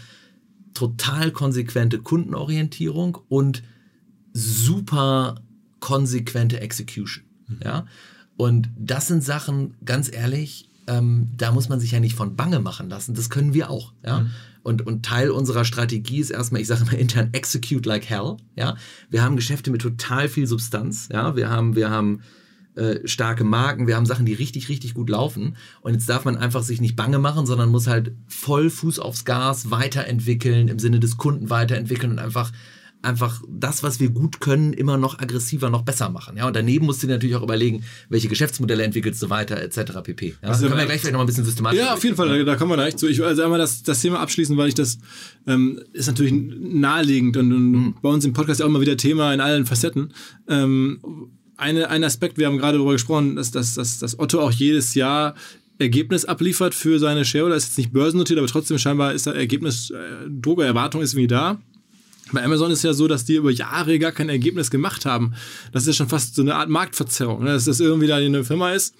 total 0.75 1.31
konsequente 1.31 1.99
Kundenorientierung 1.99 3.19
und 3.29 3.63
super 4.33 5.37
konsequente 5.81 6.61
Execution. 6.61 7.25
Mhm. 7.47 7.61
Ja, 7.65 7.87
und 8.37 8.69
das 8.77 9.07
sind 9.07 9.23
Sachen, 9.23 9.75
ganz 9.85 10.13
ehrlich, 10.13 10.69
ähm, 10.87 11.31
da 11.37 11.53
muss 11.53 11.69
man 11.69 11.81
sich 11.81 11.93
ja 11.93 12.01
nicht 12.01 12.15
von 12.15 12.37
Bange 12.37 12.61
machen 12.61 12.89
lassen. 12.89 13.15
Das 13.15 13.31
können 13.31 13.55
wir 13.55 13.71
auch. 13.71 13.93
Ja. 14.05 14.21
Mhm. 14.21 14.31
Und, 14.64 14.87
und 14.87 15.05
Teil 15.05 15.31
unserer 15.31 15.64
Strategie 15.64 16.18
ist 16.18 16.31
erstmal, 16.31 16.62
ich 16.62 16.66
sage 16.66 16.83
immer 16.83 16.98
intern, 16.98 17.29
execute 17.33 17.85
like 17.87 18.07
hell. 18.07 18.38
Ja? 18.57 18.77
Wir 19.11 19.22
haben 19.22 19.37
Geschäfte 19.37 19.70
mit 19.70 19.83
total 19.83 20.29
viel 20.29 20.46
Substanz. 20.46 21.09
Ja? 21.12 21.37
Wir 21.37 21.50
haben, 21.50 21.77
wir 21.77 21.90
haben 21.90 22.22
äh, 22.74 23.07
starke 23.07 23.44
Marken, 23.44 23.87
wir 23.87 23.94
haben 23.94 24.07
Sachen, 24.07 24.27
die 24.27 24.33
richtig, 24.33 24.68
richtig 24.70 24.94
gut 24.94 25.11
laufen. 25.11 25.57
Und 25.83 25.92
jetzt 25.92 26.09
darf 26.09 26.24
man 26.24 26.37
einfach 26.37 26.62
sich 26.62 26.81
nicht 26.81 26.96
bange 26.96 27.18
machen, 27.18 27.46
sondern 27.46 27.68
muss 27.68 27.87
halt 27.87 28.12
voll 28.27 28.70
Fuß 28.70 28.98
aufs 28.98 29.24
Gas 29.24 29.70
weiterentwickeln, 29.70 30.68
im 30.68 30.79
Sinne 30.79 30.98
des 30.98 31.18
Kunden 31.18 31.50
weiterentwickeln 31.50 32.12
und 32.12 32.18
einfach 32.18 32.50
einfach 33.05 33.43
das, 33.49 33.83
was 33.83 34.01
wir 34.01 34.11
gut 34.11 34.40
können, 34.40 34.73
immer 34.73 34.97
noch 34.97 35.19
aggressiver, 35.19 35.71
noch 35.71 35.83
besser 35.83 36.09
machen. 36.09 36.37
Ja, 36.37 36.47
und 36.47 36.57
daneben 36.57 36.87
musst 36.87 37.03
du 37.03 37.07
dir 37.07 37.14
natürlich 37.14 37.37
auch 37.37 37.43
überlegen, 37.43 37.85
welche 38.09 38.29
Geschäftsmodelle 38.29 38.83
entwickelst 38.83 39.23
du 39.23 39.31
weiter, 39.31 39.61
etc. 39.61 40.01
pp. 40.03 40.35
Ja, 40.43 40.49
also, 40.49 40.67
können 40.67 40.79
wir 40.79 40.87
gleich 40.87 41.01
vielleicht 41.01 41.14
noch 41.14 41.21
ein 41.21 41.27
bisschen 41.27 41.45
systematisch. 41.45 41.79
Ja, 41.79 41.95
auf 41.95 42.03
jeden 42.03 42.17
Fall, 42.17 42.29
da, 42.29 42.45
da 42.45 42.57
kommen 42.57 42.77
wir 42.77 42.85
echt 42.85 42.99
zu. 42.99 43.09
Ich 43.09 43.19
will 43.19 43.27
also 43.27 43.43
einmal 43.43 43.59
das, 43.59 43.83
das 43.83 44.01
Thema 44.01 44.21
abschließen, 44.21 44.57
weil 44.57 44.69
ich 44.69 44.75
das 44.75 44.99
ähm, 45.47 45.81
ist 45.93 46.07
natürlich 46.07 46.33
naheliegend 46.33 47.37
und, 47.37 47.53
und 47.53 47.71
mhm. 47.71 47.95
bei 48.03 48.09
uns 48.09 48.25
im 48.25 48.33
Podcast 48.33 48.61
ja 48.61 48.67
auch 48.67 48.71
immer 48.71 48.81
wieder 48.81 48.97
Thema 48.97 49.33
in 49.33 49.40
allen 49.40 49.67
Facetten. 49.67 50.12
Ähm, 50.49 51.01
eine, 51.57 51.90
ein 51.90 52.03
Aspekt, 52.03 52.38
wir 52.38 52.47
haben 52.47 52.59
gerade 52.59 52.79
darüber 52.79 52.93
gesprochen, 52.93 53.37
dass, 53.37 53.51
dass, 53.51 53.75
dass, 53.75 53.99
dass 53.99 54.19
Otto 54.19 54.40
auch 54.40 54.51
jedes 54.51 54.95
Jahr 54.95 55.35
Ergebnis 55.79 56.25
abliefert 56.25 56.75
für 56.75 56.99
seine 56.99 57.25
Shareholder. 57.25 57.57
Ist 57.57 57.67
jetzt 57.67 57.79
nicht 57.79 57.93
börsennotiert, 57.93 58.38
aber 58.38 58.49
trotzdem 58.49 58.79
scheinbar 58.79 59.12
ist 59.12 59.27
da 59.27 59.33
Ergebnis, 59.33 59.90
äh, 59.90 60.29
Druck, 60.29 60.61
Erwartung 60.62 61.03
ist 61.03 61.17
wie 61.17 61.27
da. 61.27 61.61
Bei 62.33 62.43
Amazon 62.43 62.71
ist 62.71 62.83
ja 62.83 62.95
so, 62.95 63.07
dass 63.07 63.25
die 63.25 63.35
über 63.35 63.51
Jahre 63.51 63.99
gar 63.99 64.13
kein 64.13 64.29
Ergebnis 64.29 64.71
gemacht 64.71 65.05
haben. 65.05 65.35
Das 65.73 65.87
ist 65.87 65.97
schon 65.97 66.09
fast 66.09 66.35
so 66.35 66.43
eine 66.43 66.55
Art 66.55 66.69
Marktverzerrung. 66.71 67.45
Ne? 67.45 67.53
Dass 67.53 67.67
das 67.67 67.81
irgendwie 67.81 68.07
da 68.07 68.17
eine 68.17 68.45
Firma 68.45 68.73
ist, 68.73 68.95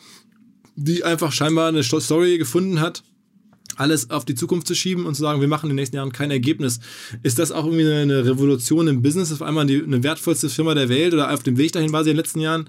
die 0.77 1.05
einfach 1.05 1.33
scheinbar 1.33 1.69
eine 1.69 1.83
Story 1.83 2.39
gefunden 2.39 2.81
hat, 2.81 3.03
alles 3.77 4.11
auf 4.11 4.25
die 4.25 4.35
Zukunft 4.35 4.67
zu 4.67 4.75
schieben 4.75 5.07
und 5.07 5.15
zu 5.15 5.23
sagen, 5.23 5.41
wir 5.41 5.49
machen 5.49 5.67
in 5.67 5.71
den 5.71 5.77
nächsten 5.77 5.97
Jahren 5.97 6.13
kein 6.13 6.31
Ergebnis. 6.31 6.81
Ist 7.23 7.39
das 7.39 7.51
auch 7.51 7.65
irgendwie 7.65 7.91
eine 7.91 8.25
Revolution 8.25 8.89
im 8.89 9.03
Business, 9.03 9.33
auf 9.33 9.43
einmal 9.43 9.67
die, 9.67 9.83
eine 9.83 10.03
wertvollste 10.03 10.49
Firma 10.49 10.75
der 10.75 10.89
Welt 10.89 11.15
oder 11.15 11.33
auf 11.33 11.43
dem 11.43 11.57
Weg 11.57 11.73
dahin 11.73 11.93
war 11.93 12.05
sie 12.05 12.11
in 12.11 12.17
den 12.17 12.23
letzten 12.23 12.41
Jahren, 12.41 12.69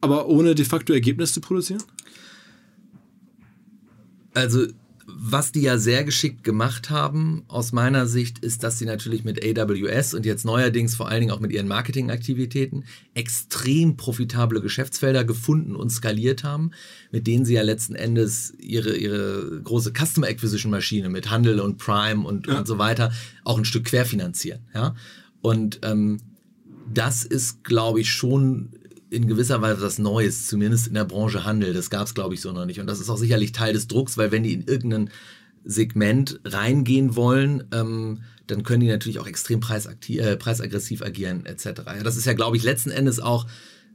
aber 0.00 0.28
ohne 0.28 0.54
de 0.54 0.64
facto 0.64 0.92
Ergebnis 0.92 1.32
zu 1.32 1.40
produzieren? 1.40 1.82
Also 4.34 4.66
was 5.08 5.52
die 5.52 5.62
ja 5.62 5.78
sehr 5.78 6.02
geschickt 6.02 6.42
gemacht 6.42 6.90
haben, 6.90 7.44
aus 7.46 7.72
meiner 7.72 8.06
Sicht, 8.06 8.40
ist, 8.40 8.64
dass 8.64 8.78
sie 8.78 8.86
natürlich 8.86 9.22
mit 9.22 9.40
AWS 9.44 10.14
und 10.14 10.26
jetzt 10.26 10.44
neuerdings 10.44 10.96
vor 10.96 11.08
allen 11.08 11.20
Dingen 11.20 11.32
auch 11.32 11.40
mit 11.40 11.52
ihren 11.52 11.68
Marketingaktivitäten 11.68 12.84
extrem 13.14 13.96
profitable 13.96 14.60
Geschäftsfelder 14.60 15.24
gefunden 15.24 15.76
und 15.76 15.90
skaliert 15.90 16.42
haben, 16.42 16.72
mit 17.12 17.26
denen 17.26 17.44
sie 17.44 17.54
ja 17.54 17.62
letzten 17.62 17.94
Endes 17.94 18.52
ihre, 18.58 18.96
ihre 18.96 19.60
große 19.62 19.92
Customer 19.92 20.26
Acquisition 20.26 20.72
Maschine 20.72 21.08
mit 21.08 21.30
Handel 21.30 21.60
und 21.60 21.78
Prime 21.78 22.26
und, 22.26 22.48
ja. 22.48 22.58
und 22.58 22.66
so 22.66 22.78
weiter 22.78 23.12
auch 23.44 23.58
ein 23.58 23.64
Stück 23.64 23.84
querfinanzieren. 23.84 24.62
Ja? 24.74 24.96
Und 25.40 25.80
ähm, 25.82 26.18
das 26.92 27.24
ist, 27.24 27.62
glaube 27.62 28.00
ich, 28.00 28.10
schon 28.10 28.70
in 29.10 29.26
gewisser 29.26 29.62
Weise 29.62 29.82
was 29.82 29.98
Neues, 29.98 30.46
zumindest 30.46 30.88
in 30.88 30.94
der 30.94 31.04
Branche 31.04 31.44
Handel. 31.44 31.72
Das 31.72 31.90
gab 31.90 32.06
es, 32.06 32.14
glaube 32.14 32.34
ich, 32.34 32.40
so 32.40 32.52
noch 32.52 32.66
nicht. 32.66 32.80
Und 32.80 32.86
das 32.86 33.00
ist 33.00 33.08
auch 33.08 33.18
sicherlich 33.18 33.52
Teil 33.52 33.72
des 33.72 33.86
Drucks, 33.86 34.18
weil 34.18 34.32
wenn 34.32 34.42
die 34.42 34.54
in 34.54 34.64
irgendein 34.64 35.10
Segment 35.64 36.40
reingehen 36.44 37.16
wollen, 37.16 37.64
ähm, 37.72 38.20
dann 38.46 38.62
können 38.62 38.80
die 38.80 38.88
natürlich 38.88 39.18
auch 39.18 39.26
extrem 39.26 39.60
äh, 39.60 40.36
preisaggressiv 40.36 41.02
agieren, 41.02 41.46
etc. 41.46 41.82
Ja, 41.86 42.02
das 42.02 42.16
ist 42.16 42.26
ja, 42.26 42.32
glaube 42.32 42.56
ich, 42.56 42.62
letzten 42.62 42.90
Endes 42.90 43.20
auch 43.20 43.46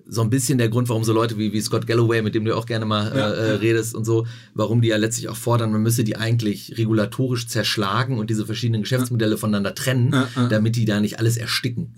so 0.05 0.21
ein 0.21 0.29
bisschen 0.29 0.57
der 0.57 0.67
Grund, 0.67 0.89
warum 0.89 1.03
so 1.03 1.13
Leute 1.13 1.37
wie, 1.37 1.53
wie 1.53 1.61
Scott 1.61 1.87
Galloway, 1.87 2.21
mit 2.21 2.35
dem 2.35 2.43
du 2.43 2.57
auch 2.57 2.65
gerne 2.65 2.85
mal 2.85 3.15
ja, 3.15 3.29
äh, 3.29 3.51
redest 3.53 3.95
und 3.95 4.03
so, 4.03 4.27
warum 4.53 4.81
die 4.81 4.89
ja 4.89 4.97
letztlich 4.97 5.29
auch 5.29 5.37
fordern, 5.37 5.71
man 5.71 5.81
müsse 5.81 6.03
die 6.03 6.17
eigentlich 6.17 6.77
regulatorisch 6.77 7.47
zerschlagen 7.47 8.17
und 8.17 8.29
diese 8.29 8.45
verschiedenen 8.45 8.81
Geschäftsmodelle 8.81 9.37
voneinander 9.37 9.73
trennen, 9.73 10.13
damit 10.49 10.75
die 10.75 10.85
da 10.85 10.99
nicht 10.99 11.19
alles 11.19 11.37
ersticken. 11.37 11.93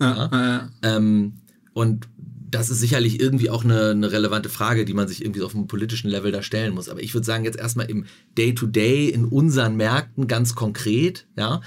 Ähm, 0.82 1.32
und 1.72 2.06
das 2.54 2.70
ist 2.70 2.78
sicherlich 2.80 3.20
irgendwie 3.20 3.50
auch 3.50 3.64
eine, 3.64 3.90
eine, 3.90 4.12
relevante 4.12 4.48
Frage, 4.48 4.84
die 4.84 4.94
man 4.94 5.08
sich 5.08 5.22
irgendwie 5.22 5.42
auf 5.42 5.54
einem 5.54 5.66
politischen 5.66 6.08
Level 6.08 6.30
da 6.30 6.42
stellen 6.42 6.72
muss. 6.72 6.88
Aber 6.88 7.02
ich 7.02 7.12
würde 7.12 7.26
sagen, 7.26 7.44
jetzt 7.44 7.58
erstmal 7.58 7.90
im 7.90 8.04
Day-to-Day 8.38 9.08
-Day 9.08 9.12
in 9.12 9.24
unseren 9.24 9.76
Märkten 9.76 10.28
ganz 10.28 10.54
konkret, 10.54 11.26
ja, 11.36 11.60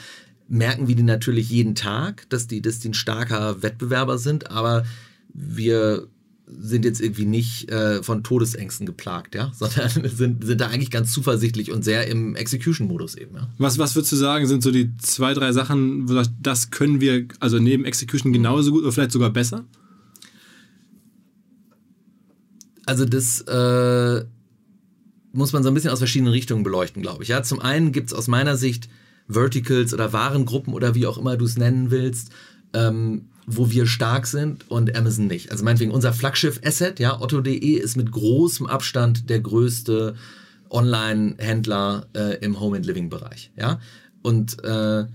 merken 0.47 0.87
wir 0.87 0.95
die 0.95 1.03
natürlich 1.03 1.49
jeden 1.49 1.75
Tag, 1.75 2.29
dass 2.29 2.47
die, 2.47 2.61
dass 2.61 2.79
die 2.79 2.89
ein 2.89 2.93
starker 2.93 3.61
Wettbewerber 3.61 4.17
sind, 4.17 4.49
aber 4.49 4.85
wir 5.33 6.07
sind 6.49 6.85
jetzt 6.85 7.01
irgendwie 7.01 7.25
nicht 7.25 7.69
äh, 7.69 8.01
von 8.01 8.23
Todesängsten 8.23 8.85
geplagt, 8.85 9.35
ja, 9.35 9.51
sondern 9.57 9.89
sind, 10.09 10.45
sind 10.45 10.61
da 10.61 10.67
eigentlich 10.67 10.91
ganz 10.91 11.11
zuversichtlich 11.11 11.71
und 11.73 11.83
sehr 11.83 12.07
im 12.07 12.35
Execution-Modus 12.35 13.15
eben. 13.15 13.35
Ja. 13.35 13.49
Was, 13.57 13.77
was 13.77 13.95
würdest 13.95 14.13
du 14.13 14.15
sagen, 14.15 14.47
sind 14.47 14.63
so 14.63 14.71
die 14.71 14.95
zwei, 14.97 15.33
drei 15.33 15.51
Sachen, 15.51 16.07
das 16.41 16.71
können 16.71 17.01
wir, 17.01 17.27
also 17.41 17.59
neben 17.59 17.83
Execution 17.83 18.31
genauso 18.31 18.71
gut 18.71 18.83
oder 18.83 18.93
vielleicht 18.93 19.11
sogar 19.11 19.29
besser? 19.31 19.65
Also 22.87 23.05
das 23.05 23.41
äh, 23.41 24.25
muss 25.33 25.53
man 25.53 25.61
so 25.61 25.69
ein 25.69 25.73
bisschen 25.73 25.91
aus 25.91 25.99
verschiedenen 25.99 26.31
Richtungen 26.31 26.63
beleuchten, 26.63 27.01
glaube 27.01 27.21
ich. 27.21 27.29
Ja, 27.29 27.43
zum 27.43 27.59
einen 27.59 27.91
gibt 27.91 28.07
es 28.07 28.13
aus 28.13 28.27
meiner 28.27 28.57
Sicht 28.57 28.89
Verticals 29.27 29.93
oder 29.93 30.13
Warengruppen 30.13 30.73
oder 30.73 30.95
wie 30.95 31.05
auch 31.05 31.17
immer 31.17 31.35
du 31.35 31.45
es 31.45 31.57
nennen 31.57 31.91
willst, 31.91 32.31
ähm, 32.73 33.25
wo 33.45 33.69
wir 33.69 33.87
stark 33.87 34.25
sind 34.25 34.71
und 34.71 34.95
Amazon 34.95 35.27
nicht. 35.27 35.51
Also 35.51 35.65
meinetwegen 35.65 35.91
unser 35.91 36.13
Flaggschiff-Asset, 36.13 36.99
ja, 36.99 37.19
Otto.de 37.19 37.55
ist 37.55 37.97
mit 37.97 38.11
großem 38.11 38.67
Abstand 38.67 39.29
der 39.29 39.41
größte 39.41 40.15
Online-Händler 40.69 42.07
äh, 42.13 42.37
im 42.39 42.59
Home-and-Living-Bereich, 42.59 43.51
ja. 43.57 43.79
Und 44.21 44.63
äh, 44.63 45.05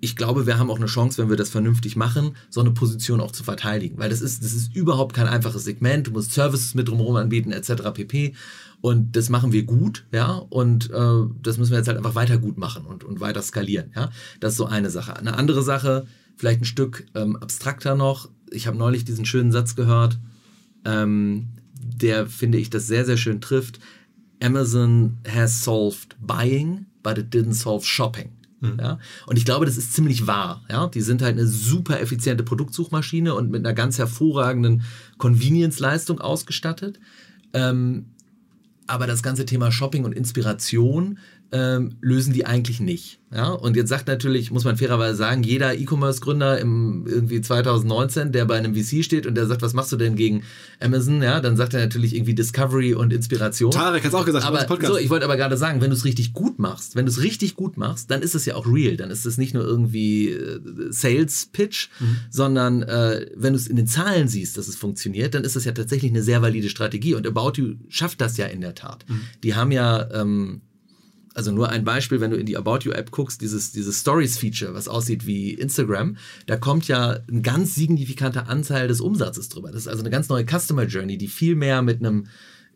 ich 0.00 0.14
glaube, 0.14 0.46
wir 0.46 0.58
haben 0.58 0.70
auch 0.70 0.76
eine 0.76 0.86
Chance, 0.86 1.20
wenn 1.20 1.28
wir 1.28 1.36
das 1.36 1.50
vernünftig 1.50 1.96
machen, 1.96 2.36
so 2.50 2.60
eine 2.60 2.70
Position 2.70 3.20
auch 3.20 3.32
zu 3.32 3.42
verteidigen. 3.42 3.98
Weil 3.98 4.10
das 4.10 4.20
ist, 4.20 4.44
das 4.44 4.52
ist 4.52 4.74
überhaupt 4.74 5.14
kein 5.14 5.26
einfaches 5.26 5.64
Segment. 5.64 6.06
Du 6.06 6.12
musst 6.12 6.32
Services 6.32 6.74
mit 6.74 6.88
drumherum 6.88 7.16
anbieten, 7.16 7.50
etc. 7.50 7.90
pp. 7.92 8.34
Und 8.80 9.16
das 9.16 9.28
machen 9.28 9.52
wir 9.52 9.64
gut, 9.64 10.06
ja. 10.12 10.34
Und 10.50 10.90
äh, 10.90 11.26
das 11.42 11.58
müssen 11.58 11.72
wir 11.72 11.78
jetzt 11.78 11.88
halt 11.88 11.98
einfach 11.98 12.14
weiter 12.14 12.38
gut 12.38 12.58
machen 12.58 12.86
und, 12.86 13.02
und 13.02 13.20
weiter 13.20 13.42
skalieren, 13.42 13.90
ja. 13.96 14.10
Das 14.38 14.52
ist 14.52 14.58
so 14.58 14.66
eine 14.66 14.90
Sache. 14.90 15.16
Eine 15.16 15.36
andere 15.36 15.62
Sache, 15.62 16.06
vielleicht 16.36 16.62
ein 16.62 16.66
Stück 16.66 17.06
ähm, 17.14 17.34
abstrakter 17.36 17.96
noch. 17.96 18.28
Ich 18.50 18.68
habe 18.68 18.78
neulich 18.78 19.04
diesen 19.04 19.26
schönen 19.26 19.50
Satz 19.50 19.74
gehört, 19.74 20.18
ähm, 20.84 21.48
der, 21.80 22.26
finde 22.26 22.58
ich, 22.58 22.70
das 22.70 22.86
sehr, 22.86 23.04
sehr 23.04 23.16
schön 23.16 23.40
trifft. 23.40 23.80
Amazon 24.40 25.18
has 25.28 25.64
solved 25.64 26.16
buying, 26.20 26.86
but 27.02 27.18
it 27.18 27.34
didn't 27.34 27.54
solve 27.54 27.84
shopping. 27.84 28.30
Mhm. 28.60 28.76
Ja? 28.80 28.98
Und 29.26 29.36
ich 29.36 29.44
glaube, 29.44 29.66
das 29.66 29.76
ist 29.76 29.92
ziemlich 29.92 30.26
wahr. 30.26 30.62
Ja? 30.70 30.88
Die 30.88 31.00
sind 31.00 31.22
halt 31.22 31.36
eine 31.36 31.46
super 31.46 32.00
effiziente 32.00 32.44
Produktsuchmaschine 32.44 33.34
und 33.34 33.50
mit 33.50 33.64
einer 33.64 33.74
ganz 33.74 33.98
hervorragenden 33.98 34.82
Convenience-Leistung 35.18 36.20
ausgestattet. 36.20 36.98
Ähm, 37.52 38.06
aber 38.86 39.06
das 39.06 39.22
ganze 39.22 39.44
Thema 39.44 39.70
Shopping 39.70 40.04
und 40.04 40.12
Inspiration 40.12 41.18
ähm, 41.50 41.96
lösen 42.00 42.32
die 42.34 42.44
eigentlich 42.44 42.78
nicht. 42.80 43.20
Ja? 43.32 43.48
Und 43.50 43.76
jetzt 43.76 43.88
sagt 43.88 44.06
natürlich, 44.06 44.50
muss 44.50 44.64
man 44.64 44.76
fairerweise 44.76 45.16
sagen, 45.16 45.42
jeder 45.42 45.74
E-Commerce-Gründer 45.74 46.58
im 46.58 47.06
irgendwie 47.06 47.40
2019, 47.40 48.32
der 48.32 48.44
bei 48.44 48.56
einem 48.58 48.74
VC 48.74 49.02
steht 49.02 49.26
und 49.26 49.34
der 49.34 49.46
sagt, 49.46 49.62
was 49.62 49.72
machst 49.72 49.90
du 49.92 49.96
denn 49.96 50.14
gegen 50.16 50.42
Amazon? 50.80 51.22
Ja, 51.22 51.40
dann 51.40 51.56
sagt 51.56 51.72
er 51.72 51.80
natürlich 51.80 52.14
irgendwie 52.14 52.34
Discovery 52.34 52.94
und 52.94 53.12
Inspiration. 53.12 53.70
Tarek 53.70 54.04
hat 54.04 54.08
es 54.10 54.14
auch 54.14 54.26
gesagt, 54.26 54.44
aber 54.44 54.66
so, 54.86 54.98
ich 54.98 55.08
wollte 55.08 55.24
aber 55.24 55.36
gerade 55.36 55.56
sagen, 55.56 55.80
wenn 55.80 55.90
du 55.90 55.96
es 55.96 56.04
richtig 56.04 56.34
gut 56.34 56.58
machst, 56.58 56.96
wenn 56.96 57.06
du 57.06 57.12
es 57.12 57.22
richtig 57.22 57.54
gut 57.54 57.78
machst, 57.78 58.10
dann 58.10 58.20
ist 58.20 58.34
es 58.34 58.44
ja 58.44 58.54
auch 58.54 58.66
real. 58.66 58.96
Dann 58.96 59.10
ist 59.10 59.24
es 59.24 59.38
nicht 59.38 59.54
nur 59.54 59.64
irgendwie 59.64 60.28
äh, 60.28 60.60
Sales-Pitch, 60.90 61.88
mhm. 62.00 62.16
sondern 62.30 62.82
äh, 62.82 63.26
wenn 63.34 63.54
du 63.54 63.58
es 63.58 63.66
in 63.66 63.76
den 63.76 63.86
Zahlen 63.86 64.28
siehst, 64.28 64.58
dass 64.58 64.68
es 64.68 64.76
funktioniert, 64.76 65.34
dann 65.34 65.44
ist 65.44 65.56
das 65.56 65.64
ja 65.64 65.72
tatsächlich 65.72 66.10
eine 66.10 66.22
sehr 66.22 66.42
valide 66.42 66.68
Strategie. 66.68 67.14
Und 67.14 67.26
About 67.26 67.52
You 67.54 67.76
schafft 67.88 68.20
das 68.20 68.36
ja 68.36 68.46
in 68.46 68.60
der 68.60 68.74
Tat. 68.74 69.06
Mhm. 69.08 69.20
Die 69.42 69.54
haben 69.54 69.72
ja 69.72 70.08
ähm, 70.12 70.60
also 71.34 71.52
nur 71.52 71.68
ein 71.68 71.84
Beispiel, 71.84 72.20
wenn 72.20 72.30
du 72.30 72.36
in 72.36 72.46
die 72.46 72.56
About 72.56 72.80
You 72.82 72.92
App 72.92 73.10
guckst, 73.10 73.40
dieses, 73.40 73.72
dieses 73.72 74.00
Stories-Feature, 74.00 74.74
was 74.74 74.88
aussieht 74.88 75.26
wie 75.26 75.54
Instagram, 75.54 76.16
da 76.46 76.56
kommt 76.56 76.88
ja 76.88 77.20
ein 77.30 77.42
ganz 77.42 77.74
signifikanter 77.74 78.48
Anteil 78.48 78.88
des 78.88 79.00
Umsatzes 79.00 79.48
drüber. 79.48 79.70
Das 79.70 79.82
ist 79.82 79.88
also 79.88 80.02
eine 80.02 80.10
ganz 80.10 80.28
neue 80.28 80.44
Customer 80.44 80.84
Journey, 80.84 81.18
die 81.18 81.28
viel 81.28 81.54
mehr 81.54 81.82
mit 81.82 82.00
einem 82.00 82.26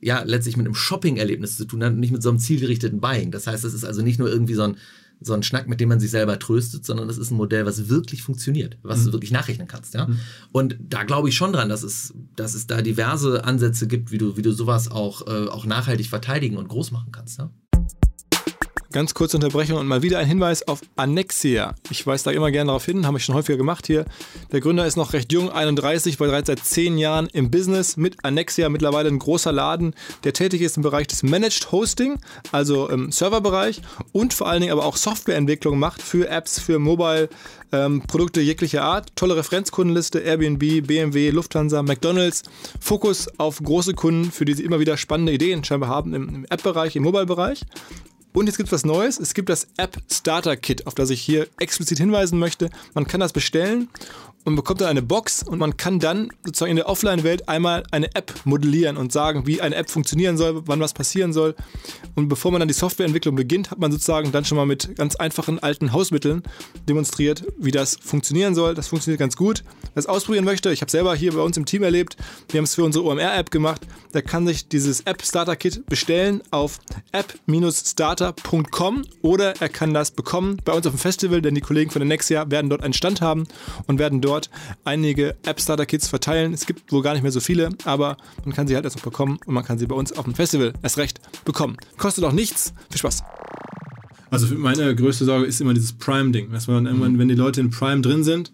ja, 0.03 0.23
letztlich 0.25 0.57
mit 0.57 0.67
einem 0.67 0.75
Shopping-Erlebnis 0.75 1.57
zu 1.57 1.65
tun 1.65 1.83
hat 1.85 1.93
und 1.93 2.01
nicht 2.01 2.13
mit 2.13 2.23
so 2.23 2.29
einem 2.29 2.41
zielgerichteten 2.41 3.01
Buying. 3.01 3.31
Das 3.31 3.47
heißt, 3.47 3.63
das 3.63 3.73
ist 3.73 3.85
also 3.85 4.03
nicht 4.03 4.19
nur 4.19 4.29
irgendwie 4.29 4.55
so 4.55 4.63
ein, 4.63 4.77
so 5.21 5.33
ein 5.33 5.45
Schnack, 5.45 5.69
mit 5.69 5.81
dem 5.81 5.89
man 5.89 6.01
sich 6.01 6.11
selber 6.11 6.41
tröstet, 6.41 6.85
sondern 6.85 7.07
das 7.07 7.19
ist 7.19 7.31
ein 7.31 7.37
Modell, 7.37 7.65
was 7.67 7.89
wirklich 7.89 8.23
funktioniert, 8.25 8.79
was 8.83 9.01
mhm. 9.01 9.07
du 9.07 9.13
wirklich 9.13 9.31
nachrechnen 9.31 9.69
kannst. 9.69 9.95
Ja? 9.95 10.09
Mhm. 10.09 10.19
Und 10.51 10.77
da 10.81 11.05
glaube 11.05 11.29
ich 11.29 11.37
schon 11.37 11.53
dran, 11.53 11.69
dass 11.69 11.85
es, 11.85 12.13
dass 12.35 12.55
es 12.55 12.67
da 12.67 12.83
diverse 12.83 13.45
Ansätze 13.45 13.87
gibt, 13.87 14.11
wie 14.11 14.19
du, 14.19 14.37
wie 14.37 14.43
du 14.43 14.51
sowas 14.51 14.91
auch, 14.91 15.27
äh, 15.29 15.49
auch 15.49 15.65
nachhaltig 15.65 16.09
verteidigen 16.09 16.57
und 16.57 16.67
groß 16.69 16.91
machen 16.91 17.13
kannst. 17.13 17.39
Ja? 17.39 17.51
Ganz 18.93 19.15
kurze 19.15 19.39
Unterbrechung 19.39 19.79
und 19.79 19.87
mal 19.87 20.03
wieder 20.03 20.19
ein 20.19 20.27
Hinweis 20.27 20.69
auf 20.69 20.83
Annexia. 20.97 21.75
Ich 21.89 22.07
weise 22.07 22.25
da 22.25 22.31
immer 22.31 22.51
gerne 22.51 22.69
darauf 22.69 22.85
hin, 22.85 23.07
habe 23.07 23.17
ich 23.17 23.25
schon 23.25 23.35
häufiger 23.35 23.57
gemacht 23.57 23.87
hier. 23.87 24.05
Der 24.53 24.61
Gründer 24.61 24.87
ist 24.87 24.97
noch 24.97 25.15
recht 25.15 25.33
jung, 25.33 25.51
31, 25.51 26.21
war 26.21 26.27
bereits 26.27 26.49
seit 26.49 26.63
zehn 26.63 26.99
Jahren 26.99 27.29
im 27.33 27.51
Business 27.51 27.97
mit 27.97 28.23
Annexia, 28.23 28.69
mittlerweile 28.69 29.09
ein 29.09 29.19
großer 29.19 29.51
Laden, 29.51 29.95
der 30.25 30.35
tätig 30.35 30.61
ist 30.61 30.77
im 30.77 30.83
Bereich 30.83 31.07
des 31.07 31.23
Managed 31.23 31.73
Hosting, 31.73 32.19
also 32.53 32.87
im 32.91 33.11
Serverbereich 33.11 33.81
und 34.13 34.35
vor 34.35 34.49
allen 34.49 34.61
Dingen 34.61 34.73
aber 34.73 34.85
auch 34.85 34.99
Softwareentwicklung 34.99 35.79
macht 35.79 36.03
für 36.03 36.29
Apps, 36.29 36.61
für 36.61 36.79
Mobile. 36.79 37.31
Ähm, 37.75 38.03
Produkte 38.07 38.43
jeglicher 38.43 38.85
Art, 38.85 39.17
tolle 39.17 39.35
Referenzkundenliste, 39.35 40.19
Airbnb, 40.19 40.87
BMW, 40.87 41.31
Lufthansa, 41.31 41.83
McDonalds, 41.83 42.43
Fokus 42.79 43.29
auf 43.39 43.63
große 43.63 43.95
Kunden, 43.95 44.31
für 44.31 44.45
die 44.45 44.53
sie 44.53 44.63
immer 44.63 44.79
wieder 44.79 44.99
spannende 44.99 45.33
Ideen 45.33 45.65
scheinbar 45.65 45.89
haben 45.89 46.13
im, 46.13 46.29
im 46.29 46.45
App-Bereich, 46.51 46.97
im 46.97 47.05
Mobile-Bereich. 47.05 47.63
Und 48.33 48.47
jetzt 48.47 48.57
gibt 48.57 48.69
es 48.69 48.73
was 48.73 48.85
Neues. 48.85 49.21
Es 49.21 49.35
gibt 49.35 49.49
das 49.49 49.69
App 49.77 49.97
Starter 50.11 50.57
Kit, 50.57 50.87
auf 50.87 50.95
das 50.95 51.11
ich 51.11 51.21
hier 51.21 51.49
explizit 51.59 51.99
hinweisen 51.99 52.39
möchte. 52.39 52.71
Man 52.95 53.07
kann 53.07 53.21
das 53.21 53.33
bestellen 53.33 53.89
und 54.45 54.57
bekommt 54.57 54.81
dann 54.81 54.89
eine 54.89 55.03
Box 55.03 55.43
und 55.43 55.59
man 55.59 55.77
kann 55.77 55.99
dann 55.99 56.31
sozusagen 56.45 56.71
in 56.71 56.77
der 56.77 56.89
Offline-Welt 56.89 57.49
einmal 57.49 57.85
eine 57.91 58.15
App 58.15 58.33
modellieren 58.45 58.97
und 58.97 59.13
sagen, 59.13 59.47
wie 59.47 59.61
eine 59.61 59.77
App 59.77 59.91
funktionieren 59.91 60.37
soll, 60.37 60.63
wann 60.67 60.81
was 60.81 60.93
passieren 60.93 61.33
soll. 61.33 61.55
Und 62.15 62.29
bevor 62.29 62.51
man 62.51 62.61
dann 62.61 62.69
die 62.69 62.75
Softwareentwicklung 62.75 63.37
beginnt, 63.37 63.71
hat 63.71 63.79
man 63.79 63.93
sozusagen 63.93 64.33
dann 64.33 64.45
schon 64.45 64.57
mal 64.57 64.67
mit 64.67 64.97
ganz 64.97 65.17
einfachen 65.17 65.59
alten 65.61 65.93
Hausmitteln 65.93 66.43
demonstriert, 66.89 67.45
wie 67.59 67.71
das 67.71 67.97
funktionieren 68.03 68.55
soll. 68.55 68.75
Das 68.75 68.89
funktioniert 68.89 69.21
ganz 69.21 69.37
gut. 69.37 69.63
Wer 69.95 70.01
es 70.01 70.07
ausprobieren 70.07 70.45
möchte, 70.45 70.73
ich 70.73 70.81
habe 70.81 70.91
selber 70.91 71.15
hier 71.15 71.33
bei 71.33 71.41
uns 71.41 71.57
im 71.57 71.67
Team 71.67 71.83
erlebt, 71.83 72.17
wir 72.51 72.59
haben 72.59 72.65
es 72.65 72.75
für 72.75 72.85
unsere 72.85 73.05
OMR-App 73.05 73.51
gemacht, 73.51 73.83
der 74.15 74.23
kann 74.23 74.47
sich 74.47 74.69
dieses 74.69 75.01
App 75.03 75.23
Starter 75.25 75.57
Kit 75.57 75.87
bestellen 75.87 76.43
auf 76.51 76.79
app-starter.com 77.13 79.03
oder 79.23 79.61
er 79.61 79.69
kann 79.69 79.95
das 79.95 80.11
bekommen 80.11 80.57
bei 80.65 80.73
uns 80.73 80.87
auf 80.87 80.95
dem 80.95 80.99
Festival, 80.99 81.43
denn 81.43 81.55
die 81.55 81.61
Kollegen 81.61 81.91
von 81.91 82.01
der 82.01 82.09
Nexia 82.09 82.51
werden 82.51 82.71
dort 82.71 82.83
einen 82.83 82.95
Stand 82.95 83.21
haben 83.21 83.47
und 83.87 83.99
werden 83.99 84.21
dort 84.21 84.32
dort 84.33 84.51
einige 84.85 85.37
App-Starter-Kits 85.45 86.09
verteilen. 86.09 86.55
Es 86.55 86.67
gibt 86.67 86.91
wohl 86.93 87.03
gar 87.03 87.13
nicht 87.13 87.23
mehr 87.23 87.33
so 87.33 87.41
viele, 87.41 87.71
aber 87.85 88.17
man 88.45 88.55
kann 88.55 88.67
sie 88.67 88.75
halt 88.75 88.85
erst 88.85 88.97
noch 88.97 89.05
bekommen 89.05 89.39
und 89.45 89.55
man 89.55 89.65
kann 89.65 89.79
sie 89.79 89.87
bei 89.87 89.95
uns 89.95 90.13
auf 90.13 90.25
dem 90.25 90.35
Festival 90.35 90.73
erst 90.83 90.99
recht 90.99 91.21
bekommen. 91.45 91.77
Kostet 91.99 92.25
auch 92.25 92.33
nichts. 92.33 92.73
Viel 92.91 92.99
Spaß. 92.99 93.23
Also 94.31 94.55
meine 94.55 94.95
größte 94.97 95.27
Sorge 95.27 95.45
ist 95.45 95.61
immer 95.61 95.75
dieses 95.75 95.93
Prime-Ding, 95.93 96.51
dass 96.53 96.67
man 96.67 96.87
irgendwann, 96.87 97.19
wenn 97.19 97.29
die 97.29 97.35
Leute 97.35 97.61
in 97.61 97.71
Prime 97.71 98.01
drin 98.01 98.25
sind, 98.25 98.53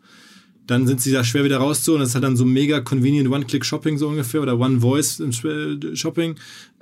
dann 0.67 0.87
sind 0.87 1.01
sie 1.01 1.13
da 1.13 1.23
schwer 1.25 1.45
wieder 1.45 1.59
rauszuholen. 1.59 2.01
Das 2.01 2.11
ist 2.11 2.15
halt 2.15 2.25
dann 2.25 2.37
so 2.37 2.45
mega 2.45 2.81
convenient 2.81 3.31
One-Click-Shopping 3.31 3.97
so 3.97 4.09
ungefähr 4.09 4.43
oder 4.43 4.59
One-Voice-Shopping. 4.59 6.35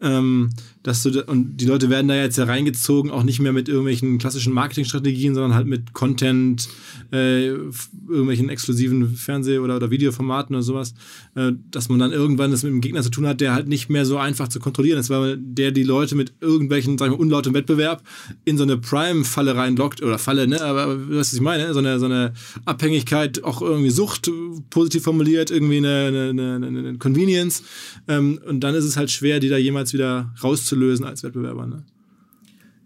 Ähm, 0.03 0.51
dass 0.87 1.03
du 1.03 1.25
und 1.25 1.57
die 1.57 1.65
Leute 1.65 1.91
werden 1.91 2.07
da 2.07 2.15
jetzt 2.15 2.39
ja 2.39 2.45
reingezogen, 2.45 3.11
auch 3.11 3.25
nicht 3.25 3.41
mehr 3.41 3.53
mit 3.53 3.69
irgendwelchen 3.69 4.19
klassischen 4.19 4.53
Marketingstrategien, 4.53 5.35
sondern 5.35 5.55
halt 5.55 5.67
mit 5.67 5.95
Content, 5.95 6.69
äh, 7.13 7.47
irgendwelchen 7.47 8.49
exklusiven 8.51 9.17
Fernseh- 9.17 9.59
oder, 9.59 9.77
oder 9.77 9.91
Videoformaten 9.91 10.55
oder 10.55 10.63
sowas, 10.63 10.95
äh, 11.35 11.53
dass 11.73 11.89
man 11.89 11.99
dann 11.99 12.13
irgendwann 12.13 12.53
das 12.53 12.63
mit 12.63 12.71
einem 12.71 12.81
Gegner 12.81 13.03
zu 13.03 13.11
tun 13.11 13.27
hat, 13.27 13.41
der 13.41 13.53
halt 13.53 13.67
nicht 13.67 13.89
mehr 13.89 14.07
so 14.07 14.17
einfach 14.17 14.47
zu 14.47 14.61
kontrollieren 14.61 15.01
ist, 15.01 15.11
weil 15.11 15.39
der 15.39 15.73
die 15.73 15.83
Leute 15.83 16.15
mit 16.15 16.35
irgendwelchen, 16.41 16.99
sagen 16.99 17.15
wir, 17.15 17.19
unlautem 17.19 17.53
Wettbewerb 17.55 18.05
in 18.45 18.57
so 18.57 18.63
eine 18.63 18.77
Prime-Falle 18.77 19.57
reinlockt, 19.57 20.03
oder 20.03 20.19
Falle, 20.19 20.47
ne, 20.47 20.61
aber 20.61 21.01
weißt, 21.01 21.19
was 21.19 21.33
ich 21.33 21.41
meine, 21.41 21.73
so 21.75 21.81
eine, 21.81 21.99
so 21.99 22.07
eine 22.07 22.33
Abhängigkeit, 22.65 23.43
auch 23.43 23.61
irgendwie 23.61 23.91
Sucht, 23.91 24.31
positiv 24.71 25.03
formuliert, 25.03 25.51
irgendwie 25.51 25.79
eine, 25.79 26.07
eine, 26.07 26.31
eine, 26.31 26.67
eine 26.67 26.99
Convenience, 26.99 27.65
ähm, 28.07 28.39
und 28.47 28.61
dann 28.61 28.77
ist 28.77 28.85
es 28.85 28.97
halt 28.97 29.11
schwer, 29.11 29.41
die 29.41 29.49
da 29.49 29.57
jemals 29.57 29.86
wieder 29.93 30.35
rauszulösen 30.43 31.05
als 31.05 31.23
Wettbewerber, 31.23 31.67
ne? 31.67 31.85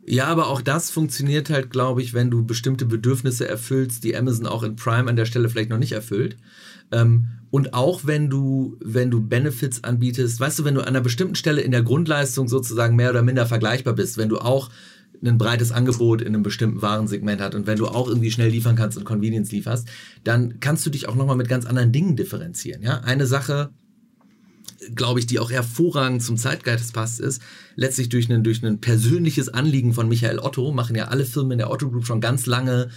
Ja, 0.07 0.27
aber 0.27 0.49
auch 0.49 0.63
das 0.63 0.91
funktioniert 0.91 1.51
halt, 1.51 1.71
glaube 1.71 2.03
ich, 2.03 2.15
wenn 2.15 2.31
du 2.31 2.45
bestimmte 2.45 2.87
Bedürfnisse 2.87 3.47
erfüllst, 3.47 4.03
die 4.03 4.17
Amazon 4.17 4.47
auch 4.47 4.63
in 4.63 4.75
Prime 4.75 5.09
an 5.09 5.15
der 5.15 5.27
Stelle 5.27 5.49
vielleicht 5.49 5.71
noch 5.71 5.79
nicht 5.79 5.93
erfüllt. 5.93 6.37
Ähm, 6.91 7.29
und 7.51 7.75
auch 7.75 8.07
wenn 8.07 8.31
du, 8.31 8.77
wenn 8.83 9.11
du 9.11 9.21
Benefits 9.21 9.85
anbietest, 9.85 10.41
weißt 10.41 10.59
du, 10.59 10.65
wenn 10.65 10.75
du 10.75 10.81
an 10.81 10.89
einer 10.89 11.01
bestimmten 11.01 11.35
Stelle 11.35 11.61
in 11.61 11.71
der 11.71 11.83
Grundleistung 11.83 12.49
sozusagen 12.49 12.97
mehr 12.97 13.11
oder 13.11 13.23
minder 13.23 13.47
vergleichbar 13.47 13.95
bist, 13.95 14.17
wenn 14.19 14.29
du 14.29 14.39
auch 14.39 14.71
ein 15.23 15.39
breites 15.39 15.71
Angebot 15.71 16.23
in 16.23 16.29
einem 16.29 16.43
bestimmten 16.43 16.81
Warensegment 16.81 17.41
hat 17.41 17.55
und 17.55 17.67
wenn 17.67 17.79
du 17.79 17.87
auch 17.87 18.09
irgendwie 18.09 18.31
schnell 18.31 18.49
liefern 18.49 18.77
kannst 18.77 18.97
und 18.97 19.05
Convenience 19.05 19.53
lieferst, 19.53 19.89
dann 20.25 20.61
kannst 20.61 20.87
du 20.87 20.91
dich 20.91 21.09
auch 21.09 21.15
nochmal 21.15 21.37
mit 21.37 21.49
ganz 21.49 21.67
anderen 21.67 21.93
Dingen 21.93 22.17
differenzieren. 22.17 22.83
Ja? 22.83 23.01
Eine 23.01 23.27
Sache, 23.27 23.71
glaube 24.95 25.21
ich, 25.21 25.27
die 25.27 25.38
auch 25.38 25.51
hervorragend 25.51 26.23
zum 26.23 26.37
Zeitgeist 26.37 26.93
passt, 26.93 27.21
ist, 27.21 27.43
letztlich 27.77 28.09
durch 28.09 28.31
ein, 28.31 28.43
durch 28.43 28.62
ein 28.64 28.81
persönliches 28.81 29.49
Anliegen 29.49 29.93
von 29.93 30.09
Michael 30.09 30.38
Otto, 30.38 30.73
machen 30.73 30.97
ja 30.97 31.09
alle 31.09 31.25
Firmen 31.25 31.53
in 31.53 31.59
der 31.59 31.71
Otto 31.71 31.90
Group 31.90 32.07
schon 32.07 32.21
ganz 32.21 32.47
lange 32.47 32.88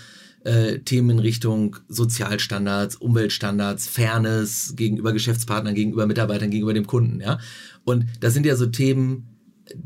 äh, 0.43 0.79
Themen 0.79 1.11
in 1.11 1.19
Richtung 1.19 1.77
Sozialstandards, 1.87 2.95
Umweltstandards, 2.97 3.87
Fairness 3.87 4.73
gegenüber 4.75 5.13
Geschäftspartnern, 5.13 5.75
gegenüber 5.75 6.05
Mitarbeitern, 6.05 6.51
gegenüber 6.51 6.73
dem 6.73 6.87
Kunden, 6.87 7.21
ja. 7.21 7.39
Und 7.83 8.05
das 8.19 8.33
sind 8.33 8.45
ja 8.45 8.55
so 8.55 8.65
Themen, 8.65 9.29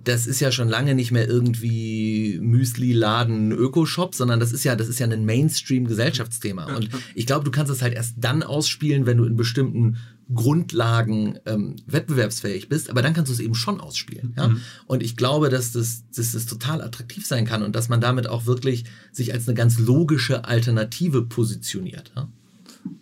das 0.03 0.25
ist 0.25 0.39
ja 0.39 0.51
schon 0.51 0.67
lange 0.67 0.95
nicht 0.95 1.11
mehr 1.11 1.27
irgendwie 1.27 2.39
Müsli-Laden, 2.41 3.51
Ökoshop, 3.51 4.15
sondern 4.15 4.39
das 4.39 4.51
ist 4.51 4.63
ja, 4.63 4.75
das 4.75 4.87
ist 4.87 4.99
ja 4.99 5.07
ein 5.07 5.25
Mainstream-Gesellschaftsthema. 5.25 6.75
Und 6.75 6.89
ich 7.13 7.25
glaube, 7.27 7.45
du 7.45 7.51
kannst 7.51 7.71
es 7.71 7.81
halt 7.81 7.93
erst 7.93 8.15
dann 8.17 8.43
ausspielen, 8.43 9.05
wenn 9.05 9.17
du 9.17 9.25
in 9.25 9.35
bestimmten 9.35 9.97
Grundlagen 10.33 11.39
ähm, 11.45 11.77
wettbewerbsfähig 11.85 12.69
bist, 12.69 12.89
aber 12.89 13.01
dann 13.01 13.13
kannst 13.13 13.29
du 13.29 13.33
es 13.33 13.39
eben 13.39 13.55
schon 13.55 13.79
ausspielen. 13.79 14.33
Ja? 14.35 14.49
Mhm. 14.49 14.61
Und 14.85 15.03
ich 15.03 15.15
glaube, 15.15 15.49
dass 15.49 15.71
das, 15.71 16.03
dass 16.15 16.33
das 16.33 16.45
total 16.45 16.81
attraktiv 16.81 17.25
sein 17.25 17.45
kann 17.45 17.63
und 17.63 17.75
dass 17.75 17.89
man 17.89 18.01
damit 18.01 18.27
auch 18.27 18.45
wirklich 18.45 18.85
sich 19.11 19.33
als 19.33 19.47
eine 19.47 19.55
ganz 19.55 19.79
logische 19.79 20.45
Alternative 20.45 21.23
positioniert. 21.23 22.11
Ja? 22.15 22.27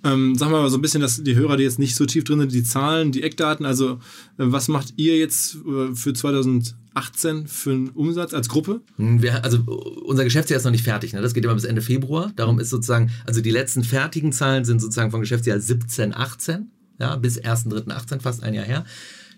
Ähm, 0.03 0.35
sag 0.35 0.51
mal 0.51 0.69
so 0.69 0.77
ein 0.77 0.81
bisschen, 0.81 1.01
dass 1.01 1.23
die 1.23 1.35
Hörer, 1.35 1.57
die 1.57 1.63
jetzt 1.63 1.79
nicht 1.79 1.95
so 1.95 2.05
tief 2.05 2.23
drin 2.23 2.39
sind, 2.39 2.51
die 2.51 2.63
Zahlen, 2.63 3.11
die 3.11 3.23
Eckdaten, 3.23 3.65
also 3.65 3.93
äh, 3.93 3.97
was 4.38 4.67
macht 4.67 4.93
ihr 4.97 5.17
jetzt 5.17 5.55
äh, 5.55 5.95
für 5.95 6.13
2018 6.13 7.47
für 7.47 7.71
einen 7.71 7.89
Umsatz 7.89 8.33
als 8.33 8.49
Gruppe? 8.49 8.81
Hm, 8.97 9.21
wir, 9.21 9.43
also 9.43 9.59
unser 10.05 10.23
Geschäftsjahr 10.23 10.57
ist 10.57 10.63
noch 10.63 10.71
nicht 10.71 10.83
fertig, 10.83 11.13
ne? 11.13 11.21
das 11.21 11.33
geht 11.33 11.43
immer 11.43 11.55
bis 11.55 11.63
Ende 11.63 11.81
Februar. 11.81 12.31
Darum 12.35 12.59
ist 12.59 12.69
sozusagen, 12.69 13.11
also 13.25 13.41
die 13.41 13.51
letzten 13.51 13.83
fertigen 13.83 14.31
Zahlen 14.31 14.65
sind 14.65 14.79
sozusagen 14.79 15.11
vom 15.11 15.21
Geschäftsjahr 15.21 15.59
17, 15.59 16.13
18, 16.13 16.69
ja, 16.99 17.15
bis 17.15 17.39
1.3.18, 17.39 18.21
fast 18.21 18.43
ein 18.43 18.53
Jahr 18.53 18.65
her. 18.65 18.86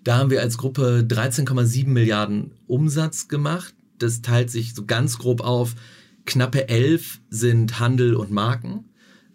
Da 0.04 0.17
haben 0.17 0.30
wir 0.30 0.41
als 0.41 0.58
Gruppe 0.58 1.06
13,7 1.08 1.88
Milliarden 1.88 2.52
Umsatz 2.67 3.28
gemacht. 3.28 3.74
Das 4.00 4.22
teilt 4.22 4.50
sich 4.50 4.74
so 4.74 4.86
ganz 4.86 5.17
grob 5.17 5.41
auf. 5.41 5.76
Knappe 6.26 6.70
11 6.70 7.20
sind 7.30 7.80
Handel 7.80 8.15
und 8.15 8.32
Marken. 8.32 8.86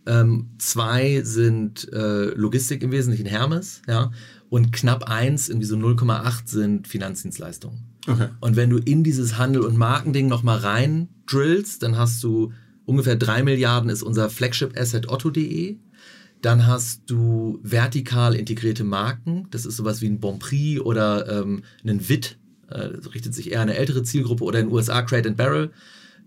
Ähm, 0.07 0.51
zwei 0.59 1.23
sind 1.23 1.93
äh, 1.93 2.35
Logistik 2.35 2.83
im 2.83 2.91
Wesentlichen 2.91 3.27
Hermes, 3.27 3.83
ja, 3.87 4.11
und 4.49 4.73
knapp 4.73 5.05
eins, 5.05 5.49
irgendwie 5.49 5.67
so 5.67 5.77
0,8 5.77 6.43
sind 6.47 6.89
Finanzdienstleistungen. 6.89 7.79
Okay. 8.07 8.29
Und 8.41 8.57
wenn 8.57 8.69
du 8.69 8.79
in 8.79 9.05
dieses 9.05 9.39
Handel- 9.39 9.63
und 9.63 9.77
Markending 9.77 10.27
nochmal 10.27 10.59
rein 10.59 11.09
drillst, 11.27 11.83
dann 11.83 11.97
hast 11.97 12.23
du 12.25 12.53
ungefähr 12.85 13.17
drei 13.17 13.43
Milliarden 13.43 13.89
ist 13.91 14.03
unser 14.03 14.29
Flagship-Asset 14.29 15.09
otto.de. 15.09 15.79
Dann 16.43 16.67
hast 16.67 17.03
du 17.07 17.61
vertikal 17.63 18.35
integrierte 18.35 18.85
Marken. 18.85 19.47
Das 19.51 19.65
ist 19.65 19.77
sowas 19.77 20.03
wie 20.03 20.07
ein 20.07 20.21
Bonprix 20.21 20.81
oder 20.81 21.41
ähm, 21.41 21.63
ein 21.85 22.09
WIT. 22.09 22.37
Äh, 22.69 22.91
das 22.97 23.15
richtet 23.15 23.35
sich 23.35 23.53
eher 23.53 23.61
an 23.61 23.69
eine 23.69 23.79
ältere 23.79 24.03
Zielgruppe 24.03 24.45
oder 24.45 24.59
in 24.59 24.67
den 24.67 24.75
USA 24.75 25.03
Crate 25.03 25.29
and 25.29 25.37
Barrel. 25.37 25.71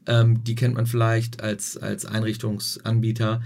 Ähm, 0.08 0.44
die 0.44 0.56
kennt 0.56 0.76
man 0.76 0.88
vielleicht 0.88 1.42
als, 1.42 1.78
als 1.78 2.06
Einrichtungsanbieter 2.06 3.42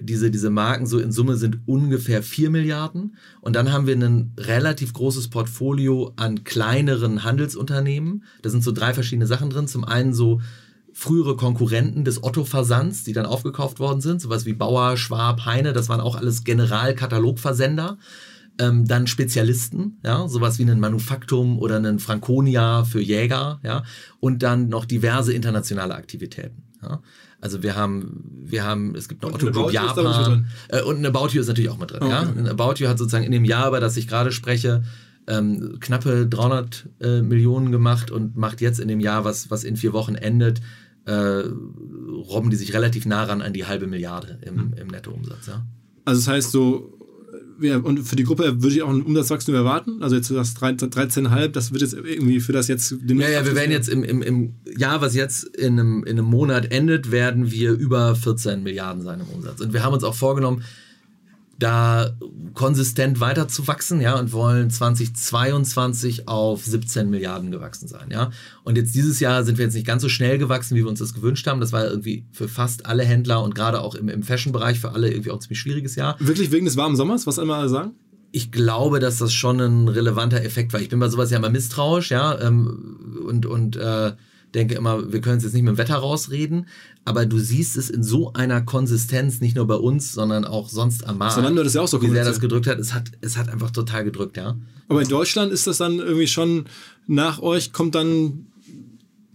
diese, 0.00 0.30
diese 0.30 0.50
Marken 0.50 0.86
so 0.86 0.98
in 0.98 1.12
Summe 1.12 1.36
sind 1.36 1.60
ungefähr 1.66 2.22
4 2.22 2.50
Milliarden. 2.50 3.16
Und 3.40 3.56
dann 3.56 3.72
haben 3.72 3.86
wir 3.86 3.96
ein 3.96 4.32
relativ 4.38 4.92
großes 4.92 5.28
Portfolio 5.28 6.12
an 6.16 6.44
kleineren 6.44 7.24
Handelsunternehmen. 7.24 8.24
Da 8.42 8.50
sind 8.50 8.64
so 8.64 8.72
drei 8.72 8.94
verschiedene 8.94 9.26
Sachen 9.26 9.50
drin. 9.50 9.68
Zum 9.68 9.84
einen 9.84 10.14
so 10.14 10.40
frühere 11.02 11.34
Konkurrenten 11.34 12.04
des 12.04 12.22
Otto-Versands, 12.22 13.02
die 13.02 13.12
dann 13.12 13.26
aufgekauft 13.26 13.80
worden 13.80 14.00
sind. 14.00 14.20
Sowas 14.20 14.46
wie 14.46 14.52
Bauer, 14.52 14.96
Schwab, 14.96 15.44
Heine, 15.44 15.72
das 15.72 15.88
waren 15.88 16.00
auch 16.00 16.14
alles 16.14 16.44
Generalkatalogversender. 16.44 17.98
Ähm, 18.58 18.86
dann 18.86 19.06
Spezialisten, 19.06 19.98
ja, 20.04 20.28
sowas 20.28 20.58
wie 20.58 20.62
einen 20.62 20.78
Manufaktum 20.78 21.58
oder 21.58 21.76
einen 21.76 21.98
Franconia 21.98 22.84
für 22.84 23.00
Jäger, 23.00 23.60
ja, 23.64 23.82
und 24.20 24.42
dann 24.42 24.68
noch 24.68 24.84
diverse 24.84 25.32
internationale 25.32 25.94
Aktivitäten. 25.94 26.64
Ja. 26.82 27.00
Also 27.40 27.62
wir 27.62 27.74
haben, 27.74 28.22
wir 28.44 28.62
haben, 28.62 28.94
es 28.94 29.08
gibt 29.08 29.22
noch 29.22 29.32
Otto 29.32 29.50
Group 29.50 29.72
Japan 29.72 30.46
äh, 30.68 30.82
und 30.82 30.98
eine 30.98 31.08
About 31.08 31.28
You 31.32 31.40
ist 31.40 31.48
natürlich 31.48 31.70
auch 31.70 31.78
mit 31.78 31.90
drin. 31.90 32.02
Okay. 32.02 32.12
Ja? 32.12 32.20
Eine 32.20 32.50
About 32.50 32.74
You 32.76 32.88
hat 32.88 32.98
sozusagen 32.98 33.24
in 33.24 33.32
dem 33.32 33.44
Jahr, 33.44 33.68
über 33.68 33.80
das 33.80 33.96
ich 33.96 34.06
gerade 34.06 34.30
spreche, 34.30 34.82
ähm, 35.26 35.78
knappe 35.80 36.26
300 36.26 36.88
äh, 37.00 37.22
Millionen 37.22 37.72
gemacht 37.72 38.10
und 38.10 38.36
macht 38.36 38.60
jetzt 38.60 38.80
in 38.80 38.88
dem 38.88 39.00
Jahr, 39.00 39.24
was, 39.24 39.50
was 39.50 39.64
in 39.64 39.76
vier 39.76 39.92
Wochen 39.92 40.14
endet, 40.14 40.60
äh, 41.06 41.12
robben 41.12 42.50
die 42.50 42.56
sich 42.56 42.74
relativ 42.74 43.06
nah 43.06 43.24
ran 43.24 43.42
an 43.42 43.52
die 43.52 43.66
halbe 43.66 43.86
Milliarde 43.86 44.38
im, 44.42 44.56
hm. 44.56 44.74
im 44.74 44.88
Nettoumsatz. 44.88 45.46
Ja? 45.46 45.66
Also 46.04 46.20
das 46.20 46.28
heißt 46.28 46.50
so, 46.52 46.98
und 47.84 48.00
für 48.00 48.16
die 48.16 48.24
Gruppe 48.24 48.62
würde 48.62 48.74
ich 48.74 48.82
auch 48.82 48.88
ein 48.88 49.02
Umsatzwachstum 49.02 49.54
erwarten. 49.54 50.02
Also 50.02 50.16
jetzt 50.16 50.30
das 50.30 50.56
13,5, 50.56 51.48
das 51.48 51.72
wird 51.72 51.82
jetzt 51.82 51.94
irgendwie 51.94 52.40
für 52.40 52.52
das 52.52 52.66
jetzt 52.66 52.96
Ja, 53.06 53.28
ja, 53.28 53.46
wir 53.46 53.54
werden 53.54 53.70
jetzt 53.70 53.88
im, 53.88 54.02
im, 54.02 54.22
im 54.22 54.54
Jahr, 54.76 55.00
was 55.00 55.14
jetzt 55.14 55.44
in 55.44 55.78
einem, 55.78 56.04
in 56.04 56.18
einem 56.18 56.26
Monat 56.26 56.72
endet, 56.72 57.12
werden 57.12 57.50
wir 57.52 57.72
über 57.72 58.16
14 58.16 58.62
Milliarden 58.62 59.02
sein 59.02 59.20
im 59.20 59.26
Umsatz. 59.26 59.60
Und 59.60 59.72
wir 59.72 59.84
haben 59.84 59.94
uns 59.94 60.02
auch 60.02 60.14
vorgenommen, 60.14 60.64
da 61.58 62.16
konsistent 62.54 63.20
weiter 63.20 63.48
zu 63.48 63.66
wachsen, 63.68 64.00
ja, 64.00 64.18
und 64.18 64.32
wollen 64.32 64.70
2022 64.70 66.28
auf 66.28 66.64
17 66.64 67.08
Milliarden 67.08 67.50
gewachsen 67.50 67.88
sein, 67.88 68.10
ja. 68.10 68.30
Und 68.64 68.76
jetzt 68.76 68.94
dieses 68.94 69.20
Jahr 69.20 69.44
sind 69.44 69.58
wir 69.58 69.64
jetzt 69.64 69.74
nicht 69.74 69.86
ganz 69.86 70.02
so 70.02 70.08
schnell 70.08 70.38
gewachsen, 70.38 70.76
wie 70.76 70.80
wir 70.80 70.88
uns 70.88 70.98
das 70.98 71.14
gewünscht 71.14 71.46
haben. 71.46 71.60
Das 71.60 71.72
war 71.72 71.84
irgendwie 71.84 72.26
für 72.32 72.48
fast 72.48 72.86
alle 72.86 73.04
Händler 73.04 73.42
und 73.42 73.54
gerade 73.54 73.80
auch 73.80 73.94
im, 73.94 74.08
im 74.08 74.22
Fashion-Bereich 74.22 74.80
für 74.80 74.92
alle 74.92 75.10
irgendwie 75.10 75.30
auch 75.30 75.36
ein 75.36 75.40
ziemlich 75.40 75.60
schwieriges 75.60 75.94
Jahr. 75.94 76.16
Wirklich 76.18 76.50
wegen 76.50 76.64
des 76.64 76.76
warmen 76.76 76.96
Sommers, 76.96 77.26
was 77.26 77.38
immer 77.38 77.56
alle 77.56 77.68
sagen? 77.68 77.92
Ich 78.32 78.50
glaube, 78.50 78.98
dass 78.98 79.18
das 79.18 79.32
schon 79.32 79.60
ein 79.60 79.88
relevanter 79.88 80.42
Effekt 80.42 80.72
war. 80.72 80.80
Ich 80.80 80.88
bin 80.88 80.98
bei 80.98 81.08
sowas 81.08 81.30
ja 81.30 81.38
immer 81.38 81.50
misstrauisch, 81.50 82.10
ja, 82.10 82.40
ähm, 82.40 83.22
und, 83.26 83.46
und 83.46 83.76
äh, 83.76 84.12
denke 84.54 84.74
immer, 84.74 85.12
wir 85.12 85.20
können 85.20 85.38
es 85.38 85.44
jetzt 85.44 85.52
nicht 85.52 85.62
mit 85.62 85.74
dem 85.74 85.78
Wetter 85.78 85.96
rausreden, 85.96 86.66
aber 87.04 87.26
du 87.26 87.38
siehst 87.38 87.76
es 87.76 87.90
in 87.90 88.02
so 88.02 88.32
einer 88.32 88.62
Konsistenz, 88.62 89.40
nicht 89.40 89.56
nur 89.56 89.66
bei 89.66 89.74
uns, 89.74 90.12
sondern 90.12 90.44
auch 90.44 90.68
sonst 90.68 91.06
am 91.06 91.18
Markt. 91.18 91.34
Zalando 91.34 91.64
das 91.64 91.74
ja 91.74 91.80
auch 91.80 91.88
so 91.88 92.00
Wie 92.00 92.08
sehr 92.08 92.24
das 92.24 92.40
gedrückt 92.40 92.66
hat, 92.66 92.78
es 92.78 92.94
hat, 92.94 93.10
es 93.20 93.36
hat 93.36 93.48
einfach 93.48 93.70
total 93.70 94.04
gedrückt, 94.04 94.36
ja. 94.36 94.56
Aber 94.88 95.02
in 95.02 95.08
Deutschland 95.08 95.52
ist 95.52 95.66
das 95.66 95.78
dann 95.78 95.98
irgendwie 95.98 96.26
schon, 96.26 96.66
nach 97.06 97.40
euch 97.40 97.72
kommt 97.72 97.94
dann 97.94 98.46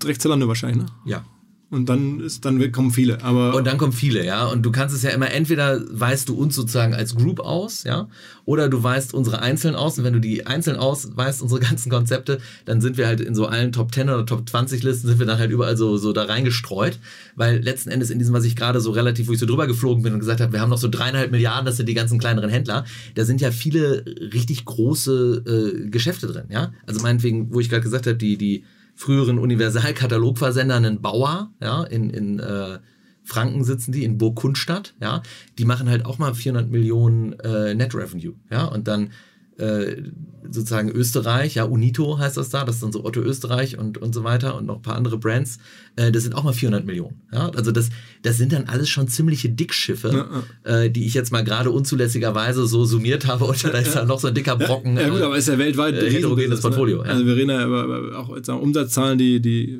direkt 0.02 0.22
Zalando 0.22 0.48
wahrscheinlich, 0.48 0.84
ne? 0.84 0.92
Ja. 1.06 1.26
Und 1.70 1.90
dann 1.90 2.22
ist, 2.22 2.46
dann 2.46 2.72
kommen 2.72 2.92
viele. 2.92 3.22
Aber 3.24 3.54
und 3.54 3.68
dann 3.68 3.78
kommen 3.78 3.92
viele, 3.92 4.26
ja. 4.26 4.46
Und 4.46 4.66
du 4.66 4.72
kannst 4.72 4.96
es 4.96 5.04
ja 5.04 5.10
immer, 5.10 5.32
entweder 5.32 5.82
weißt 5.90 6.30
du 6.30 6.36
uns 6.36 6.56
sozusagen 6.56 6.94
als 6.94 7.14
Group 7.14 7.42
aus, 7.42 7.84
ja, 7.84 8.08
oder 8.46 8.70
du 8.70 8.82
weißt 8.82 9.14
unsere 9.14 9.42
einzeln 9.42 9.76
aus. 9.76 9.98
Und 9.98 10.06
wenn 10.06 10.14
du 10.14 10.22
die 10.22 10.46
einzeln 10.46 10.78
ausweist, 10.78 11.42
unsere 11.42 11.60
ganzen 11.68 11.90
Konzepte, 11.90 12.40
dann 12.64 12.80
sind 12.80 12.98
wir 12.98 13.06
halt 13.06 13.20
in 13.20 13.36
so 13.36 13.48
allen 13.48 13.74
Top 13.74 13.94
10 13.94 14.10
oder 14.10 14.26
Top 14.26 14.48
20 14.48 14.82
Listen, 14.84 15.08
sind 15.10 15.20
wir 15.20 15.26
dann 15.26 15.40
halt 15.40 15.52
überall 15.52 15.76
so, 15.76 15.98
so 15.98 16.14
da 16.14 16.24
reingestreut. 16.24 17.00
Weil 17.36 17.60
letzten 17.60 17.90
Endes 17.90 18.12
in 18.12 18.20
diesem, 18.20 18.34
was 18.34 18.46
ich 18.46 18.56
gerade 18.56 18.80
so 18.80 18.92
relativ, 18.92 19.28
wo 19.28 19.34
ich 19.34 19.40
so 19.40 19.46
drüber 19.46 19.68
geflogen 19.68 20.04
bin 20.04 20.14
und 20.14 20.20
gesagt 20.20 20.40
habe, 20.40 20.54
wir 20.54 20.62
haben 20.62 20.70
noch 20.70 20.78
so 20.78 20.88
dreieinhalb 20.88 21.32
Milliarden, 21.32 21.66
das 21.66 21.76
sind 21.76 21.90
die 21.90 21.96
ganzen 21.96 22.18
kleineren 22.18 22.50
Händler. 22.50 22.86
Da 23.16 23.26
sind 23.26 23.42
ja 23.42 23.52
viele 23.52 24.06
richtig 24.34 24.64
große 24.64 25.84
äh, 25.86 25.90
Geschäfte 25.90 26.28
drin, 26.28 26.46
ja. 26.50 26.72
Also 26.86 27.02
meinetwegen, 27.02 27.54
wo 27.54 27.60
ich 27.60 27.70
gerade 27.70 27.84
gesagt 27.84 28.08
habe, 28.08 28.16
die, 28.16 28.38
die 28.38 28.64
früheren 28.98 29.38
Universalkatalogversender 29.38 30.76
einen 30.76 31.02
Bauer, 31.02 31.52
ja, 31.62 31.84
in, 31.84 32.10
in 32.10 32.40
äh, 32.40 32.80
Franken 33.24 33.64
sitzen 33.64 33.92
die, 33.92 34.04
in 34.04 34.18
Burg 34.18 34.36
Kundstadt, 34.36 34.96
ja, 35.00 35.22
die 35.58 35.66
machen 35.66 35.88
halt 35.90 36.06
auch 36.06 36.18
mal 36.18 36.34
400 36.34 36.70
Millionen 36.70 37.40
äh, 37.40 37.76
Net 37.76 37.94
Revenue, 37.94 38.34
ja, 38.50 38.66
und 38.66 38.88
dann 38.88 39.12
äh, 39.58 40.04
sozusagen 40.50 40.90
Österreich, 40.90 41.56
ja, 41.56 41.64
Unito 41.64 42.18
heißt 42.20 42.38
das 42.38 42.50
da, 42.50 42.64
das 42.64 42.76
ist 42.76 42.84
dann 42.84 42.92
so 42.92 43.04
Otto 43.04 43.20
Österreich 43.20 43.78
und, 43.78 43.98
und 43.98 44.14
so 44.14 44.24
weiter 44.24 44.56
und 44.56 44.66
noch 44.66 44.78
ein 44.78 44.82
paar 44.82 44.96
andere 44.96 45.18
Brands, 45.18 45.58
äh, 45.96 46.12
das 46.12 46.24
sind 46.24 46.34
auch 46.34 46.44
mal 46.44 46.54
400 46.54 46.86
Millionen. 46.86 47.22
Ja? 47.34 47.50
Also 47.50 47.72
das, 47.72 47.90
das 48.22 48.38
sind 48.38 48.54
dann 48.54 48.66
alles 48.66 48.90
schon 48.90 49.08
ziemliche 49.08 49.50
Dickschiffe, 49.50 50.28
ja. 50.66 50.82
Äh, 50.84 50.90
die 50.90 51.06
ich 51.06 51.14
jetzt 51.14 51.32
mal 51.32 51.44
gerade 51.44 51.72
unzulässigerweise 51.72 52.66
so 52.68 52.86
summiert 52.86 53.28
habe 53.28 53.46
und 53.46 53.64
da 53.64 53.78
ist 53.78 53.96
dann 53.96 54.08
noch 54.08 54.20
so 54.20 54.28
ein 54.28 54.36
dicker 54.36 54.56
Brocken. 54.56 54.98
Ja, 54.98 55.10
gut, 55.10 55.22
aber 55.22 55.38
ist 55.38 55.48
ja 55.48 55.58
weltweit 55.58 55.96
äh, 55.96 56.10
heterogenes 56.10 56.62
Portfolio. 56.62 57.04
Ne? 57.04 57.10
Also 57.10 57.26
wir 57.26 57.36
reden 57.36 57.50
ja 57.50 57.66
über, 57.66 58.18
auch 58.18 58.36
jetzt 58.36 58.50
Umsatzzahlen, 58.50 59.18
die, 59.18 59.42
die 59.42 59.74
äh, 59.74 59.80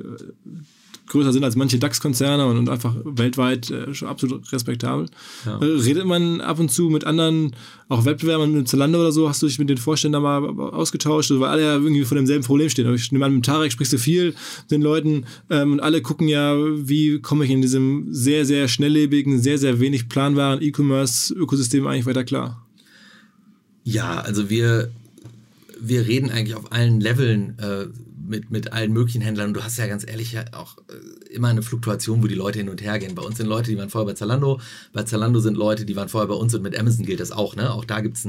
größer 1.08 1.34
sind 1.34 1.44
als 1.44 1.56
manche 1.56 1.80
DAX-Konzerne 1.80 2.46
und, 2.46 2.58
und, 2.58 2.70
einfach 2.70 2.96
weltweit 3.04 3.70
äh, 3.72 3.94
schon 3.94 4.08
absolut 4.08 4.52
respektabel. 4.52 5.08
Ja. 5.46 5.60
Äh, 5.60 5.66
redet 5.66 6.06
man 6.06 6.42
ab 6.42 6.60
und 6.60 6.70
zu 6.70 6.90
mit 6.90 7.06
anderen, 7.06 7.56
auch 7.90 8.06
Wettbewerbern 8.06 8.54
mit 8.54 8.68
Zalando 8.68 9.00
oder 9.00 9.12
so, 9.12 9.30
hast 9.30 9.42
du 9.42 9.48
dich 9.48 9.60
mit 9.60 9.70
den 9.70 9.78
Vorständen 9.78 10.14
da 10.14 10.20
mal 10.20 10.48
ausgetauscht, 10.72 11.32
weil 11.32 11.50
alle 11.50 11.64
ja 11.64 11.76
irgendwie 11.76 12.04
vor 12.04 12.18
demselben 12.18 12.44
Problem 12.44 12.70
stehen. 12.70 12.94
Ich 12.94 13.12
nehme 13.12 13.26
an, 13.26 13.36
mit 13.36 13.46
Tarek 13.46 13.72
sprichst 13.72 13.94
du 13.94 13.98
viel 13.98 14.28
mit 14.28 14.72
den 14.72 14.82
Leuten 14.82 15.26
ähm, 15.50 15.74
und 15.74 15.80
alle 15.80 16.02
gucken 16.02 16.28
ja, 16.28 16.56
wie 16.56 17.20
komme 17.20 17.46
ich 17.46 17.52
in 17.52 17.62
diesem 17.62 18.08
sehr, 18.12 18.46
sehr 18.46 18.68
schnelllebigen, 18.68 19.42
sehr, 19.42 19.58
sehr 19.58 19.80
wenig 19.80 20.10
planbaren 20.10 20.62
E-Commerce-Ökosystem 20.62 21.88
eigentlich 21.88 22.06
weiter 22.06 22.24
klar? 22.24 22.66
Ja, 23.84 24.20
also 24.20 24.50
wir, 24.50 24.92
wir 25.80 26.08
reden 26.08 26.30
eigentlich 26.30 26.56
auf 26.56 26.74
allen 26.74 27.00
Leveln 27.00 27.58
äh, 27.60 27.86
mit, 28.28 28.52
mit 28.52 28.74
allen 28.74 28.92
möglichen 28.92 29.22
Händlern. 29.22 29.50
Und 29.50 29.54
du 29.56 29.64
hast 29.64 29.78
ja 29.78 29.88
ganz 29.88 30.08
ehrlich 30.08 30.34
ja 30.34 30.46
auch 30.54 30.78
äh, 30.90 31.34
immer 31.34 31.48
eine 31.48 31.62
Fluktuation, 31.62 32.22
wo 32.22 32.28
die 32.28 32.36
Leute 32.36 32.60
hin 32.60 32.70
und 32.70 32.82
her 32.82 33.00
gehen. 33.00 33.16
Bei 33.16 33.22
uns 33.22 33.38
sind 33.38 33.48
Leute, 33.48 33.72
die 33.72 33.78
waren 33.78 33.90
vorher 33.90 34.06
bei 34.06 34.14
Zalando. 34.14 34.60
Bei 34.94 35.04
Zalando 35.04 35.40
sind 35.40 35.58
Leute, 35.58 35.86
die 35.86 35.96
waren 35.96 36.10
vorher 36.10 36.28
bei 36.28 36.36
uns 36.36 36.54
und 36.54 36.62
mit 36.62 36.78
Amazon 36.78 37.06
gilt 37.06 37.20
das 37.20 37.32
auch. 37.32 37.56
Ne? 37.56 37.72
Auch 37.72 37.86
da 37.86 38.02
gibt 38.02 38.18
es 38.18 38.28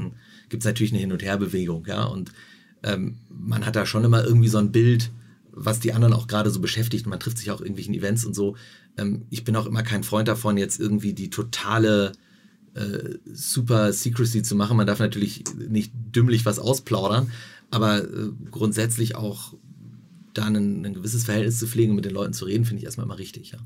gibt's 0.48 0.66
natürlich 0.66 0.92
eine 0.92 1.00
Hin- 1.00 1.12
und 1.12 1.22
Herbewegung. 1.22 1.84
Ja? 1.86 2.04
Und 2.04 2.32
ähm, 2.82 3.18
man 3.28 3.66
hat 3.66 3.76
da 3.76 3.86
schon 3.86 4.04
immer 4.04 4.24
irgendwie 4.24 4.48
so 4.48 4.58
ein 4.58 4.72
Bild, 4.72 5.10
was 5.52 5.80
die 5.80 5.92
anderen 5.92 6.14
auch 6.14 6.26
gerade 6.26 6.50
so 6.50 6.60
beschäftigt. 6.60 7.06
Man 7.06 7.20
trifft 7.20 7.38
sich 7.38 7.50
auch 7.50 7.60
irgendwelchen 7.60 7.94
Events 7.94 8.24
und 8.24 8.34
so. 8.34 8.56
Ähm, 8.96 9.26
ich 9.30 9.44
bin 9.44 9.56
auch 9.56 9.66
immer 9.66 9.82
kein 9.82 10.04
Freund 10.04 10.28
davon, 10.28 10.56
jetzt 10.56 10.80
irgendwie 10.80 11.12
die 11.12 11.30
totale 11.30 12.12
äh, 12.74 13.18
super 13.32 13.92
Secrecy 13.92 14.42
zu 14.42 14.54
machen. 14.54 14.76
Man 14.76 14.86
darf 14.86 15.00
natürlich 15.00 15.44
nicht 15.56 15.92
dümmlich 15.94 16.46
was 16.46 16.58
ausplaudern, 16.58 17.30
aber 17.70 18.04
äh, 18.04 18.30
grundsätzlich 18.50 19.16
auch 19.16 19.54
da 20.38 20.46
ein, 20.46 20.84
ein, 20.84 20.94
gewisses 20.94 21.24
Verhältnis 21.24 21.58
zu 21.58 21.66
pflegen 21.66 21.90
und 21.90 21.96
mit 21.96 22.04
den 22.04 22.14
Leuten 22.14 22.32
zu 22.32 22.44
reden, 22.44 22.64
finde 22.64 22.80
ich 22.80 22.84
erstmal 22.84 23.06
immer 23.06 23.18
richtig. 23.18 23.52
Ja. 23.52 23.58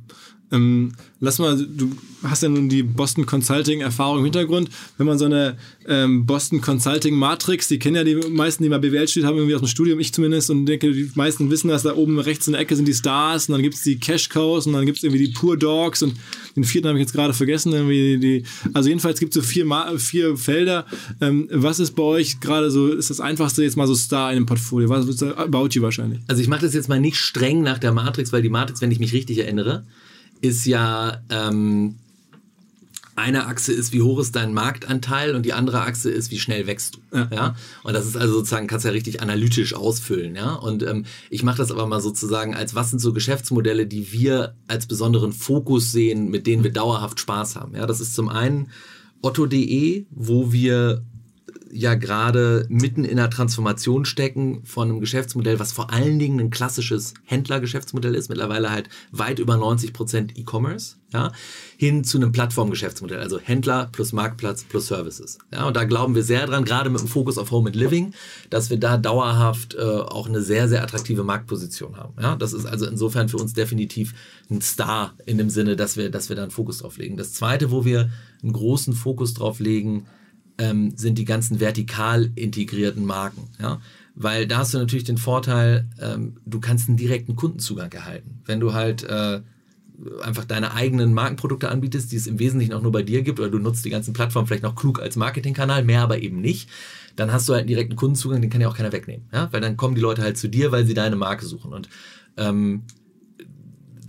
Ähm, 0.53 0.93
lass 1.21 1.39
mal, 1.39 1.57
du 1.57 1.91
hast 2.23 2.43
ja 2.43 2.49
nun 2.49 2.69
die 2.69 2.83
Boston 2.83 3.27
Consulting 3.27 3.81
Erfahrung 3.81 4.19
im 4.19 4.25
Hintergrund. 4.25 4.69
Wenn 4.99 5.07
man 5.07 5.19
so 5.19 5.25
eine 5.25 5.57
ähm, 5.89 6.27
Boston 6.27 6.61
Consulting 6.61 7.17
Matrix, 7.17 7.69
die 7.69 7.79
kennen 7.79 7.97
ja 7.97 8.05
die 8.05 8.15
meisten, 8.29 8.63
die 8.63 8.69
mal 8.69 8.79
BWL 8.79 9.09
studiert 9.09 9.29
haben, 9.29 9.37
irgendwie 9.37 9.55
aus 9.55 9.63
dem 9.63 9.69
Studium, 9.69 9.99
ich 9.99 10.13
zumindest, 10.13 10.51
und 10.51 10.67
denke, 10.67 10.93
die 10.93 11.11
meisten 11.15 11.51
wissen, 11.51 11.69
dass 11.69 11.83
da 11.83 11.97
oben 11.97 12.19
rechts 12.19 12.47
in 12.47 12.53
der 12.53 12.61
Ecke 12.61 12.77
sind 12.77 12.87
die 12.87 12.95
Stars 12.95 13.49
und 13.49 13.55
dann 13.55 13.63
gibt 13.63 13.75
es 13.75 13.83
die 13.83 13.99
Cash 13.99 14.29
Cows 14.29 14.67
und 14.67 14.75
dann 14.75 14.87
gibt 14.87 14.99
es 14.99 15.05
irgendwie 15.05 15.27
die 15.27 15.33
Poor 15.33 15.57
Dogs 15.57 16.03
und 16.03 16.15
den 16.55 16.65
vierten 16.65 16.89
habe 16.89 16.99
ich 16.99 17.03
jetzt 17.03 17.15
gerade 17.15 17.33
vergessen. 17.33 17.73
Irgendwie 17.73 18.19
die, 18.19 18.45
also 18.75 18.89
jedenfalls 18.89 19.19
gibt 19.19 19.35
es 19.35 19.43
so 19.43 19.49
vier, 19.49 19.67
vier 19.99 20.37
Felder. 20.37 20.87
Ähm, 21.21 21.49
was 21.51 21.81
ist 21.81 21.93
bei 21.93 22.03
euch 22.03 22.41
gerade 22.41 22.71
so, 22.71 22.89
ist 22.89 23.11
das 23.11 23.21
einfachste 23.21 23.63
jetzt 23.63 23.77
mal 23.77 23.87
so 23.87 23.95
Star 23.95 24.31
in 24.33 24.37
dem 24.37 24.47
Portfolio? 24.47 24.89
Was 24.89 25.07
ist 25.07 25.23
You 25.23 25.83
wahrscheinlich? 25.83 26.21
Also 26.27 26.43
ich 26.43 26.49
mache 26.49 26.63
das 26.63 26.75
jetzt 26.75 26.89
mal 26.89 27.01
nicht 27.01 27.17
streng 27.17 27.63
nach 27.63 27.79
der 27.79 27.93
Matrix, 27.93 28.33
weil 28.33 28.43
die 28.43 28.51
Matrix, 28.51 28.81
wenn 28.83 28.91
ich 28.91 28.99
mich 28.99 29.13
richtig 29.13 29.39
erinnere, 29.39 29.85
ist 30.43 30.67
ja 30.67 31.23
ähm, 31.31 31.97
eine 33.15 33.47
Achse 33.47 33.73
ist, 33.73 33.93
wie 33.93 34.03
hoch 34.03 34.19
ist 34.19 34.35
dein 34.35 34.55
Marktanteil 34.55 35.35
und 35.35 35.45
die 35.45 35.53
andere 35.53 35.83
Achse 35.83 36.11
ist, 36.11 36.31
wie 36.31 36.39
schnell 36.39 36.67
wächst 36.67 36.97
du. 36.97 37.17
Ja. 37.17 37.29
ja? 37.33 37.57
Und 37.85 37.95
das 37.95 38.07
ist 38.07 38.17
also 38.17 38.35
sozusagen, 38.35 38.67
kannst 38.67 38.85
du 38.85 38.89
ja 38.89 38.93
richtig 38.93 39.21
analytisch 39.21 39.75
ausfüllen. 39.75 40.35
Ja? 40.35 40.55
Und 40.55 40.83
ähm, 40.83 41.05
ich 41.31 41.43
mache 41.43 41.59
das 41.59 41.71
aber 41.71 41.87
mal 41.87 42.01
sozusagen 42.01 42.55
als, 42.55 42.75
was 42.75 42.91
sind 42.91 42.99
so 43.01 43.13
Geschäftsmodelle, 43.13 43.87
die 43.87 44.13
wir 44.13 44.57
als 44.67 44.87
besonderen 44.87 45.33
Fokus 45.33 45.93
sehen, 45.93 46.31
mit 46.31 46.47
denen 46.47 46.65
wir 46.65 46.73
dauerhaft 46.73 47.21
Spaß 47.21 47.57
haben. 47.57 47.77
Ja? 47.77 47.87
Das 47.87 48.01
ist 48.01 48.15
zum 48.15 48.29
einen 48.29 48.71
otto.de, 49.21 50.07
wo 50.11 50.53
wir 50.53 51.05
ja 51.73 51.95
gerade 51.95 52.67
mitten 52.69 53.05
in 53.05 53.17
der 53.17 53.31
Transformation 53.31 54.05
stecken 54.05 54.63
von 54.65 54.91
einem 54.91 55.01
Geschäftsmodell, 55.01 55.59
was 55.59 55.73
vor 55.73 55.91
allen 55.91 56.19
Dingen 56.19 56.39
ein 56.39 56.51
klassisches 56.51 57.15
Händlergeschäftsmodell 57.25 58.15
ist, 58.15 58.29
mittlerweile 58.29 58.71
halt 58.71 58.91
weit 59.11 59.39
über 59.39 59.57
90 59.57 59.95
Prozent 59.95 60.39
E-Commerce, 60.39 60.97
ja, 61.15 61.33
hin 61.79 62.05
zu 62.05 62.19
einem 62.19 62.31
Plattformgeschäftsmodell, 62.31 63.21
also 63.21 63.41
Händler 63.41 63.89
plus 63.91 64.13
Marktplatz 64.13 64.65
plus 64.65 64.87
Services. 64.87 65.39
Ja, 65.51 65.67
und 65.67 65.75
da 65.75 65.85
glauben 65.85 66.15
wir 66.15 66.23
sehr 66.23 66.47
dran, 66.47 66.67
gerade 66.67 66.91
mit 66.91 67.01
dem 67.01 67.09
Fokus 67.09 67.39
auf 67.39 67.51
Home 67.51 67.71
and 67.71 67.77
Living, 67.77 68.13
dass 68.51 68.69
wir 68.69 68.79
da 68.79 68.99
dauerhaft 68.99 69.75
äh, 69.75 69.81
auch 69.81 70.29
eine 70.29 70.43
sehr, 70.43 70.69
sehr 70.69 70.83
attraktive 70.83 71.25
Marktposition 71.25 71.97
haben. 71.97 72.13
Ja, 72.21 72.37
das 72.37 72.53
ist 72.53 72.67
also 72.67 72.87
insofern 72.87 73.31
für 73.31 73.39
uns 73.39 73.55
definitiv 73.55 74.15
ein 74.51 74.61
Star 74.61 75.15
in 75.25 75.39
dem 75.39 75.49
Sinne, 75.49 75.75
dass 75.75 75.97
wir, 75.97 76.11
dass 76.11 76.29
wir 76.29 76.37
da 76.37 76.43
einen 76.43 76.51
Fokus 76.51 76.79
drauf 76.79 76.99
legen. 76.99 77.17
Das 77.17 77.33
zweite, 77.33 77.71
wo 77.71 77.87
wir 77.87 78.11
einen 78.43 78.53
großen 78.53 78.93
Fokus 78.93 79.33
drauf 79.33 79.59
legen, 79.59 80.07
ähm, 80.59 80.97
sind 80.97 81.19
die 81.19 81.25
ganzen 81.25 81.61
vertikal 81.61 82.31
integrierten 82.35 83.05
Marken. 83.05 83.49
Ja? 83.61 83.81
Weil 84.15 84.47
da 84.47 84.59
hast 84.59 84.75
du 84.75 84.79
natürlich 84.79 85.05
den 85.05 85.19
Vorteil, 85.19 85.89
ähm, 86.01 86.37
du 86.45 86.61
kannst 86.61 86.89
einen 86.89 86.97
direkten 86.97 87.37
Kundenzugang 87.37 87.91
erhalten. 87.93 88.41
Wenn 88.45 88.61
du 88.61 88.75
halt 88.75 89.03
äh, 89.05 89.41
einfach 90.23 90.45
deine 90.45 90.75
eigenen 90.75 91.15
Markenprodukte 91.15 91.71
anbietest, 91.71 92.13
die 92.13 92.17
es 92.17 92.27
im 92.27 92.39
Wesentlichen 92.39 92.73
auch 92.75 92.83
nur 92.83 92.93
bei 92.93 93.03
dir 93.03 93.23
gibt, 93.23 93.41
oder 93.41 93.51
du 93.51 93.59
nutzt 93.59 93.85
die 93.85 93.91
ganzen 93.91 94.13
Plattformen 94.13 94.47
vielleicht 94.47 94.65
noch 94.65 94.75
klug 94.75 95.01
als 95.01 95.17
Marketingkanal, 95.17 95.85
mehr 95.85 96.03
aber 96.03 96.21
eben 96.21 96.41
nicht, 96.41 96.69
dann 97.17 97.33
hast 97.33 97.49
du 97.49 97.53
halt 97.53 97.63
einen 97.63 97.69
direkten 97.69 97.97
Kundenzugang, 97.97 98.41
den 98.41 98.51
kann 98.51 98.61
ja 98.61 98.69
auch 98.69 98.77
keiner 98.77 98.93
wegnehmen. 98.93 99.27
Ja? 99.33 99.49
Weil 99.53 99.61
dann 99.61 99.77
kommen 99.77 99.95
die 99.95 100.01
Leute 100.01 100.23
halt 100.23 100.37
zu 100.37 100.49
dir, 100.49 100.73
weil 100.73 100.87
sie 100.87 100.95
deine 100.95 101.17
Marke 101.17 101.47
suchen. 101.47 101.73
Und 101.73 101.89
ähm, 102.37 102.83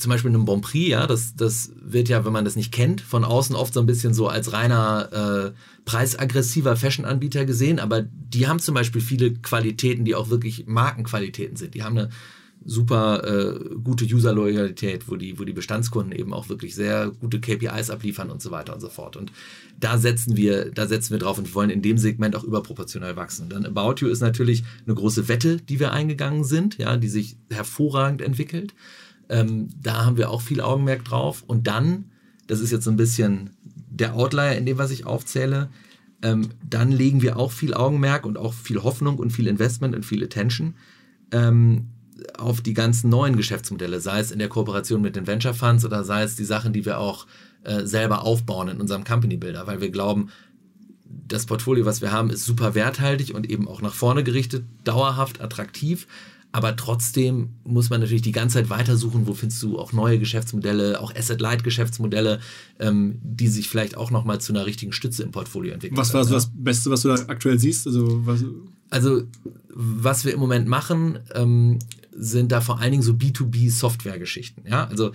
zum 0.03 0.11
Beispiel 0.11 0.29
in 0.29 0.35
einem 0.35 0.45
Bon 0.45 0.59
Prix, 0.59 0.89
ja, 0.89 1.07
das, 1.07 1.33
das 1.35 1.71
wird 1.81 2.09
ja, 2.09 2.25
wenn 2.25 2.33
man 2.33 2.43
das 2.43 2.57
nicht 2.57 2.73
kennt, 2.73 2.99
von 2.99 3.23
außen 3.23 3.55
oft 3.55 3.73
so 3.73 3.79
ein 3.79 3.85
bisschen 3.85 4.13
so 4.13 4.27
als 4.27 4.51
reiner 4.51 5.53
äh, 5.53 5.59
preisaggressiver 5.85 6.75
Fashion-Anbieter 6.75 7.45
gesehen, 7.45 7.79
aber 7.79 8.01
die 8.01 8.47
haben 8.47 8.59
zum 8.59 8.75
Beispiel 8.75 8.99
viele 8.99 9.33
Qualitäten, 9.33 10.03
die 10.03 10.13
auch 10.13 10.29
wirklich 10.29 10.65
Markenqualitäten 10.67 11.55
sind. 11.55 11.73
Die 11.73 11.83
haben 11.83 11.97
eine 11.97 12.09
super 12.65 13.23
äh, 13.25 13.75
gute 13.81 14.03
User-Loyalität, 14.03 15.07
wo 15.07 15.15
die, 15.15 15.39
wo 15.39 15.45
die 15.45 15.53
Bestandskunden 15.53 16.11
eben 16.11 16.33
auch 16.33 16.49
wirklich 16.49 16.75
sehr 16.75 17.09
gute 17.09 17.39
KPIs 17.39 17.89
abliefern 17.89 18.29
und 18.29 18.41
so 18.41 18.51
weiter 18.51 18.73
und 18.73 18.81
so 18.81 18.89
fort. 18.89 19.15
Und 19.15 19.31
da 19.79 19.97
setzen 19.97 20.35
wir, 20.35 20.69
da 20.71 20.85
setzen 20.85 21.11
wir 21.11 21.19
drauf 21.19 21.37
und 21.37 21.47
wir 21.47 21.55
wollen 21.55 21.69
in 21.69 21.81
dem 21.81 21.97
Segment 21.97 22.35
auch 22.35 22.43
überproportional 22.43 23.15
wachsen. 23.15 23.43
Und 23.43 23.53
dann 23.53 23.65
About 23.65 23.95
You 23.99 24.09
ist 24.09 24.19
natürlich 24.19 24.63
eine 24.85 24.95
große 24.95 25.29
Wette, 25.29 25.57
die 25.57 25.79
wir 25.79 25.93
eingegangen 25.93 26.43
sind, 26.43 26.77
ja, 26.77 26.97
die 26.97 27.09
sich 27.09 27.37
hervorragend 27.49 28.21
entwickelt. 28.21 28.73
Ähm, 29.29 29.69
da 29.81 30.05
haben 30.05 30.17
wir 30.17 30.29
auch 30.29 30.41
viel 30.41 30.61
Augenmerk 30.61 31.05
drauf. 31.05 31.43
Und 31.45 31.67
dann, 31.67 32.05
das 32.47 32.59
ist 32.59 32.71
jetzt 32.71 32.85
so 32.85 32.91
ein 32.91 32.97
bisschen 32.97 33.51
der 33.65 34.15
Outlier 34.15 34.57
in 34.57 34.65
dem, 34.65 34.77
was 34.77 34.91
ich 34.91 35.05
aufzähle, 35.05 35.69
ähm, 36.21 36.49
dann 36.67 36.91
legen 36.91 37.21
wir 37.21 37.37
auch 37.37 37.51
viel 37.51 37.73
Augenmerk 37.73 38.25
und 38.25 38.37
auch 38.37 38.53
viel 38.53 38.81
Hoffnung 38.81 39.19
und 39.19 39.31
viel 39.31 39.47
Investment 39.47 39.93
und 39.93 40.05
viel 40.05 40.23
Attention 40.23 40.73
ähm, 41.31 41.89
auf 42.37 42.61
die 42.61 42.73
ganzen 42.73 43.09
neuen 43.09 43.35
Geschäftsmodelle, 43.35 43.99
sei 43.99 44.19
es 44.19 44.31
in 44.31 44.39
der 44.39 44.47
Kooperation 44.47 45.01
mit 45.01 45.15
den 45.15 45.27
Venture 45.27 45.53
Funds 45.53 45.83
oder 45.83 46.03
sei 46.03 46.23
es 46.23 46.35
die 46.35 46.45
Sachen, 46.45 46.71
die 46.71 46.85
wir 46.85 46.99
auch 46.99 47.27
äh, 47.63 47.85
selber 47.85 48.23
aufbauen 48.23 48.69
in 48.69 48.79
unserem 48.79 49.03
Company 49.03 49.37
Builder, 49.37 49.67
weil 49.67 49.81
wir 49.81 49.89
glauben, 49.89 50.29
das 51.27 51.45
Portfolio, 51.45 51.85
was 51.85 52.01
wir 52.01 52.11
haben, 52.11 52.29
ist 52.29 52.45
super 52.45 52.75
werthaltig 52.75 53.35
und 53.35 53.49
eben 53.49 53.67
auch 53.67 53.81
nach 53.81 53.93
vorne 53.93 54.23
gerichtet, 54.23 54.63
dauerhaft 54.83 55.41
attraktiv. 55.41 56.07
Aber 56.55 56.75
trotzdem 56.75 57.55
muss 57.63 57.89
man 57.89 57.99
natürlich 57.99 58.21
die 58.21 58.31
ganze 58.31 58.59
Zeit 58.59 58.69
weitersuchen, 58.69 59.25
wo 59.25 59.33
findest 59.33 59.61
du 59.63 59.79
auch 59.79 59.91
neue 59.91 60.19
Geschäftsmodelle, 60.19 61.01
auch 61.01 61.13
Asset-Light-Geschäftsmodelle, 61.13 62.39
ähm, 62.79 63.19
die 63.23 63.47
sich 63.47 63.67
vielleicht 63.67 63.97
auch 63.97 64.11
nochmal 64.11 64.39
zu 64.39 64.53
einer 64.53 64.67
richtigen 64.67 64.93
Stütze 64.93 65.23
im 65.23 65.31
Portfolio 65.31 65.73
entwickeln. 65.73 65.97
Was 65.97 66.13
war 66.13 66.23
so 66.23 66.35
das 66.35 66.51
Beste, 66.53 66.91
was 66.91 67.01
du 67.01 67.07
da 67.07 67.15
aktuell 67.27 67.57
siehst? 67.57 67.87
Also 67.87 68.23
was, 68.27 68.45
also, 68.91 69.23
was 69.69 70.25
wir 70.25 70.33
im 70.33 70.39
Moment 70.39 70.67
machen, 70.67 71.17
ähm, 71.33 71.79
sind 72.11 72.51
da 72.51 72.61
vor 72.61 72.79
allen 72.79 72.91
Dingen 72.91 73.03
so 73.03 73.13
B2B-Software-Geschichten. 73.13 74.61
Ja? 74.67 74.85
Also 74.85 75.11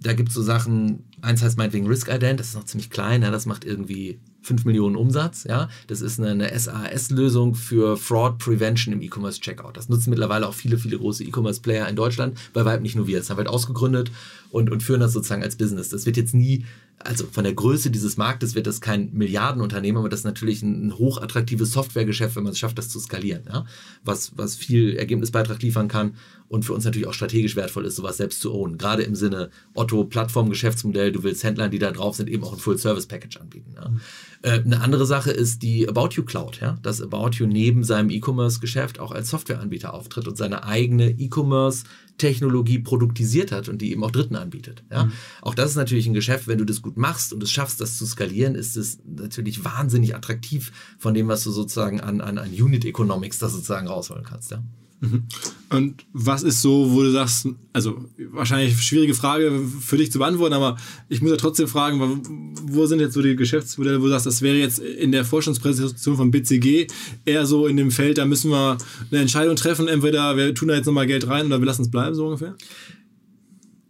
da 0.00 0.12
gibt 0.12 0.28
es 0.28 0.36
so 0.36 0.42
Sachen, 0.42 1.02
eins 1.20 1.42
heißt 1.42 1.58
meinetwegen 1.58 1.88
Risk 1.88 2.08
Ident, 2.08 2.38
das 2.38 2.50
ist 2.50 2.54
noch 2.54 2.64
ziemlich 2.64 2.90
klein, 2.90 3.22
ja, 3.22 3.32
das 3.32 3.46
macht 3.46 3.64
irgendwie 3.64 4.20
5 4.46 4.64
Millionen 4.64 4.96
Umsatz. 4.96 5.44
Ja? 5.44 5.68
Das 5.88 6.00
ist 6.00 6.18
eine, 6.18 6.30
eine 6.30 6.58
SAS-Lösung 6.58 7.54
für 7.54 7.96
Fraud 7.96 8.38
Prevention 8.38 8.94
im 8.94 9.02
E-Commerce 9.02 9.40
Checkout. 9.40 9.76
Das 9.76 9.88
nutzen 9.88 10.10
mittlerweile 10.10 10.46
auch 10.46 10.54
viele, 10.54 10.78
viele 10.78 10.98
große 10.98 11.24
E-Commerce-Player 11.24 11.88
in 11.88 11.96
Deutschland, 11.96 12.38
bei 12.52 12.64
weitem 12.64 12.82
nicht 12.82 12.96
nur 12.96 13.06
wir. 13.06 13.18
Das 13.18 13.28
haben 13.28 13.36
wir 13.36 13.44
halt 13.44 13.48
ausgegründet 13.48 14.10
und, 14.50 14.70
und 14.70 14.82
führen 14.82 15.00
das 15.00 15.12
sozusagen 15.12 15.42
als 15.42 15.56
Business. 15.56 15.88
Das 15.88 16.06
wird 16.06 16.16
jetzt 16.16 16.34
nie 16.34 16.64
also 16.98 17.26
von 17.30 17.44
der 17.44 17.54
Größe 17.54 17.90
dieses 17.90 18.16
Marktes 18.16 18.54
wird 18.54 18.66
das 18.66 18.80
kein 18.80 19.12
Milliardenunternehmen, 19.12 19.98
aber 19.98 20.08
das 20.08 20.20
ist 20.20 20.24
natürlich 20.24 20.62
ein, 20.62 20.88
ein 20.88 20.98
hochattraktives 20.98 21.72
Softwaregeschäft, 21.72 22.36
wenn 22.36 22.42
man 22.42 22.52
es 22.52 22.58
schafft, 22.58 22.78
das 22.78 22.88
zu 22.88 22.98
skalieren. 22.98 23.42
Ja? 23.46 23.66
Was, 24.04 24.32
was 24.36 24.56
viel 24.56 24.96
Ergebnisbeitrag 24.96 25.62
liefern 25.62 25.88
kann 25.88 26.14
und 26.48 26.64
für 26.64 26.72
uns 26.72 26.84
natürlich 26.84 27.06
auch 27.06 27.12
strategisch 27.12 27.54
wertvoll 27.56 27.84
ist, 27.84 27.96
sowas 27.96 28.16
selbst 28.16 28.40
zu 28.40 28.52
ownen. 28.52 28.78
Gerade 28.78 29.02
im 29.02 29.14
Sinne 29.14 29.50
Otto, 29.74 30.04
Plattformgeschäftsmodell, 30.04 31.12
du 31.12 31.22
willst 31.22 31.44
Händlern, 31.44 31.70
die 31.70 31.78
da 31.78 31.90
drauf 31.92 32.16
sind, 32.16 32.30
eben 32.30 32.44
auch 32.44 32.52
ein 32.52 32.58
Full-Service-Package 32.58 33.38
anbieten. 33.38 33.74
Ja? 33.74 33.88
Mhm. 33.88 34.00
Eine 34.42 34.80
andere 34.80 35.06
Sache 35.06 35.32
ist 35.32 35.62
die 35.62 35.88
About 35.88 36.10
You 36.12 36.24
Cloud, 36.24 36.60
ja? 36.60 36.78
dass 36.82 37.02
About 37.02 37.30
You 37.32 37.46
neben 37.46 37.84
seinem 37.84 38.10
E-Commerce-Geschäft 38.10 39.00
auch 39.00 39.12
als 39.12 39.30
Softwareanbieter 39.30 39.92
auftritt 39.92 40.28
und 40.28 40.36
seine 40.36 40.64
eigene 40.64 41.10
E-Commerce- 41.10 41.84
Technologie 42.18 42.78
produktisiert 42.78 43.52
hat 43.52 43.68
und 43.68 43.82
die 43.82 43.92
eben 43.92 44.02
auch 44.04 44.10
Dritten 44.10 44.36
anbietet. 44.36 44.84
Ja? 44.90 45.04
Mhm. 45.04 45.12
Auch 45.42 45.54
das 45.54 45.70
ist 45.70 45.76
natürlich 45.76 46.06
ein 46.06 46.14
Geschäft, 46.14 46.48
wenn 46.48 46.58
du 46.58 46.64
das 46.64 46.82
gut 46.82 46.96
machst 46.96 47.32
und 47.32 47.42
es 47.42 47.50
schaffst, 47.50 47.80
das 47.80 47.98
zu 47.98 48.06
skalieren, 48.06 48.54
ist 48.54 48.76
es 48.76 48.98
natürlich 49.04 49.64
wahnsinnig 49.64 50.14
attraktiv 50.14 50.72
von 50.98 51.14
dem, 51.14 51.28
was 51.28 51.44
du 51.44 51.50
sozusagen 51.50 52.00
an, 52.00 52.20
an, 52.20 52.38
an 52.38 52.50
Unit 52.50 52.84
Economics 52.84 53.38
da 53.38 53.48
sozusagen 53.48 53.86
rausholen 53.86 54.24
kannst. 54.24 54.50
Ja? 54.50 54.62
Mhm. 55.00 55.24
Und 55.68 56.06
was 56.12 56.42
ist 56.42 56.62
so, 56.62 56.92
wo 56.92 57.02
du 57.02 57.10
sagst, 57.10 57.48
also 57.72 58.04
wahrscheinlich 58.30 58.80
schwierige 58.80 59.14
Frage 59.14 59.52
für 59.80 59.96
dich 59.96 60.10
zu 60.10 60.18
beantworten, 60.18 60.54
aber 60.54 60.76
ich 61.08 61.20
muss 61.20 61.30
ja 61.30 61.36
trotzdem 61.36 61.68
fragen, 61.68 62.54
wo 62.62 62.86
sind 62.86 63.00
jetzt 63.00 63.14
so 63.14 63.20
die 63.20 63.36
Geschäftsmodelle, 63.36 64.00
wo 64.00 64.04
du 64.04 64.10
sagst, 64.10 64.26
das 64.26 64.42
wäre 64.42 64.56
jetzt 64.56 64.78
in 64.78 65.12
der 65.12 65.24
Forschungspräsentation 65.24 66.16
von 66.16 66.30
BCG 66.30 66.86
eher 67.24 67.46
so 67.46 67.66
in 67.66 67.76
dem 67.76 67.90
Feld, 67.90 68.18
da 68.18 68.24
müssen 68.24 68.50
wir 68.50 68.78
eine 69.10 69.20
Entscheidung 69.20 69.56
treffen, 69.56 69.88
entweder 69.88 70.36
wir 70.36 70.54
tun 70.54 70.68
da 70.68 70.74
jetzt 70.74 70.86
nochmal 70.86 71.06
Geld 71.06 71.26
rein 71.26 71.46
oder 71.46 71.58
wir 71.58 71.66
lassen 71.66 71.82
es 71.82 71.90
bleiben, 71.90 72.14
so 72.14 72.26
ungefähr? 72.26 72.56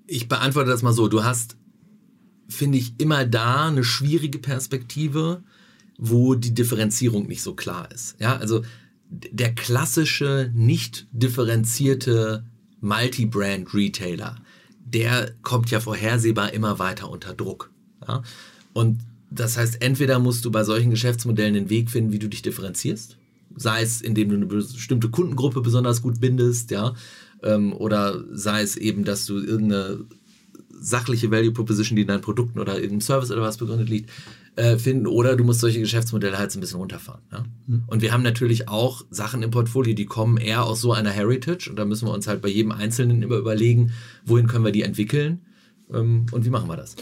Ich 0.07 0.29
beantworte 0.29 0.71
das 0.71 0.83
mal 0.83 0.93
so, 0.93 1.09
du 1.09 1.25
hast, 1.25 1.57
finde 2.49 2.79
ich, 2.79 2.95
immer 2.99 3.25
da 3.25 3.69
eine 3.69 3.85
schwierige 3.85 4.39
Perspektive, 4.39 5.43
wo 5.99 6.35
die 6.35 6.55
Differenzierung 6.55 7.27
nicht 7.27 7.43
so 7.43 7.55
klar 7.55 7.89
ist. 7.93 8.17
Ja, 8.19 8.37
also 8.37 8.63
der 9.09 9.55
klassische, 9.55 10.51
nicht 10.55 11.07
differenzierte 11.13 12.45
Multi-Brand-Retailer, 12.81 14.37
der 14.85 15.33
kommt 15.43 15.71
ja 15.71 15.81
vorhersehbar 15.81 16.53
immer 16.53 16.79
weiter 16.79 17.11
unter 17.11 17.35
Druck. 17.35 17.71
Ja? 18.07 18.23
Und 18.73 19.01
das 19.31 19.57
heißt, 19.57 19.83
entweder 19.83 20.19
musst 20.19 20.45
du 20.45 20.51
bei 20.51 20.65
solchen 20.65 20.91
Geschäftsmodellen 20.91 21.55
den 21.55 21.71
Weg 21.71 21.91
finden, 21.91 22.13
wie 22.13 22.19
du 22.19 22.29
dich 22.29 22.43
differenzierst, 22.43 23.17
sei 23.57 23.83
es, 23.83 24.01
indem 24.01 24.29
du 24.29 24.37
eine 24.37 24.47
bestimmte 24.47 25.09
Kundengruppe 25.09 25.61
besonders 25.61 26.03
gut 26.03 26.21
bindest, 26.21 26.71
ja, 26.71 26.95
ähm, 27.43 27.73
oder 27.73 28.25
sei 28.33 28.63
es 28.63 28.77
eben, 28.77 29.05
dass 29.05 29.27
du 29.27 29.39
irgendeine 29.39 30.05
sachliche 30.79 31.31
Value 31.31 31.53
Proposition, 31.53 31.97
die 31.97 32.03
in 32.03 32.09
deinen 32.09 32.21
Produkten 32.21 32.59
oder 32.59 32.75
irgendeinem 32.75 33.01
Service 33.01 33.31
oder 33.31 33.43
was 33.43 33.57
begründet 33.57 33.89
liegt, 33.89 34.11
äh, 34.57 34.79
finden 34.79 35.07
oder 35.07 35.37
du 35.37 35.45
musst 35.45 35.61
solche 35.61 35.81
Geschäftsmodelle 35.81 36.39
halt 36.39 36.51
so 36.51 36.59
ein 36.59 36.61
bisschen 36.61 36.79
runterfahren. 36.79 37.21
Ja? 37.31 37.45
Mhm. 37.67 37.85
Und 37.87 38.03
wir 38.03 38.13
haben 38.13 38.23
natürlich 38.23 38.69
auch 38.69 39.05
Sachen 39.11 39.43
im 39.43 39.51
Portfolio, 39.51 39.95
die 39.95 40.07
kommen 40.07 40.39
eher 40.39 40.65
aus 40.65 40.81
so 40.81 40.93
einer 40.93 41.11
Heritage 41.11 41.69
und 41.69 41.77
da 41.77 41.85
müssen 41.85 42.09
wir 42.09 42.13
uns 42.13 42.27
halt 42.27 42.41
bei 42.41 42.49
jedem 42.49 42.73
Einzelnen 42.73 43.23
immer 43.23 43.37
überlegen, 43.37 43.93
wohin 44.25 44.47
können 44.47 44.65
wir 44.65 44.73
die 44.73 44.83
entwickeln. 44.83 45.43
Ähm, 45.93 46.27
und 46.33 46.45
wie 46.45 46.51
machen 46.51 46.69
wir 46.69 46.77
das? 46.77 46.97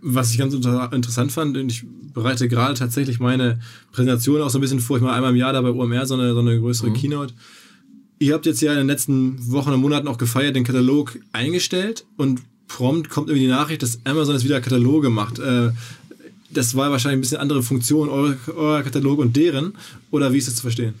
Was 0.00 0.30
ich 0.30 0.38
ganz 0.38 0.54
interessant 0.54 1.32
fand, 1.32 1.56
ich 1.56 1.84
bereite 2.14 2.48
gerade 2.48 2.74
tatsächlich 2.74 3.20
meine 3.20 3.58
Präsentation 3.90 4.40
auch 4.40 4.48
so 4.48 4.58
ein 4.58 4.62
bisschen 4.62 4.80
vor. 4.80 4.96
Ich 4.96 5.02
mache 5.02 5.14
einmal 5.14 5.32
im 5.32 5.36
Jahr 5.36 5.52
da 5.52 5.60
bei 5.60 5.70
OMR 5.70 6.06
so 6.06 6.14
eine, 6.14 6.32
so 6.32 6.38
eine 6.38 6.58
größere 6.58 6.90
mhm. 6.90 6.94
Keynote. 6.94 7.34
Ihr 8.20 8.32
habt 8.34 8.46
jetzt 8.46 8.62
ja 8.62 8.72
in 8.72 8.78
den 8.78 8.86
letzten 8.86 9.50
Wochen 9.50 9.72
und 9.72 9.80
Monaten 9.80 10.06
auch 10.06 10.18
gefeiert, 10.18 10.54
den 10.54 10.64
Katalog 10.64 11.18
eingestellt 11.32 12.06
und 12.16 12.42
prompt 12.68 13.10
kommt 13.10 13.28
irgendwie 13.28 13.46
die 13.46 13.52
Nachricht, 13.52 13.82
dass 13.82 14.00
Amazon 14.04 14.34
jetzt 14.34 14.44
wieder 14.44 14.60
Kataloge 14.60 15.10
macht. 15.10 15.38
Äh, 15.38 15.72
das 16.52 16.76
war 16.76 16.90
wahrscheinlich 16.90 17.18
ein 17.18 17.20
bisschen 17.22 17.38
andere 17.38 17.62
Funktion, 17.62 18.08
euer, 18.08 18.36
euer 18.54 18.82
Katalog 18.82 19.18
und 19.18 19.36
deren. 19.36 19.74
Oder 20.10 20.32
wie 20.32 20.38
ist 20.38 20.48
das 20.48 20.56
zu 20.56 20.62
verstehen? 20.62 20.94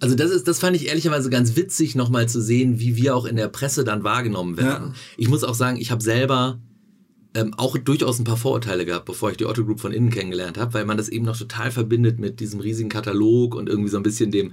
Also 0.00 0.14
das 0.14 0.30
ist, 0.30 0.46
das 0.46 0.60
fand 0.60 0.76
ich 0.76 0.88
ehrlicherweise 0.88 1.28
ganz 1.28 1.56
witzig, 1.56 1.94
nochmal 1.94 2.28
zu 2.28 2.40
sehen, 2.40 2.78
wie 2.78 2.96
wir 2.96 3.16
auch 3.16 3.24
in 3.24 3.36
der 3.36 3.48
Presse 3.48 3.84
dann 3.84 4.04
wahrgenommen 4.04 4.56
werden. 4.56 4.88
Ja. 4.88 4.94
Ich 5.16 5.28
muss 5.28 5.42
auch 5.42 5.54
sagen, 5.54 5.76
ich 5.78 5.90
habe 5.90 6.02
selber 6.02 6.60
ähm, 7.34 7.52
auch 7.56 7.76
durchaus 7.76 8.18
ein 8.18 8.24
paar 8.24 8.36
Vorurteile 8.36 8.84
gehabt, 8.84 9.06
bevor 9.06 9.30
ich 9.30 9.36
die 9.36 9.46
Otto 9.46 9.64
Group 9.64 9.80
von 9.80 9.92
innen 9.92 10.10
kennengelernt 10.10 10.56
habe, 10.56 10.74
weil 10.74 10.84
man 10.84 10.96
das 10.96 11.08
eben 11.08 11.24
noch 11.24 11.36
total 11.36 11.70
verbindet 11.70 12.18
mit 12.18 12.40
diesem 12.40 12.60
riesigen 12.60 12.88
Katalog 12.88 13.54
und 13.54 13.68
irgendwie 13.68 13.90
so 13.90 13.96
ein 13.96 14.02
bisschen 14.02 14.30
dem 14.30 14.52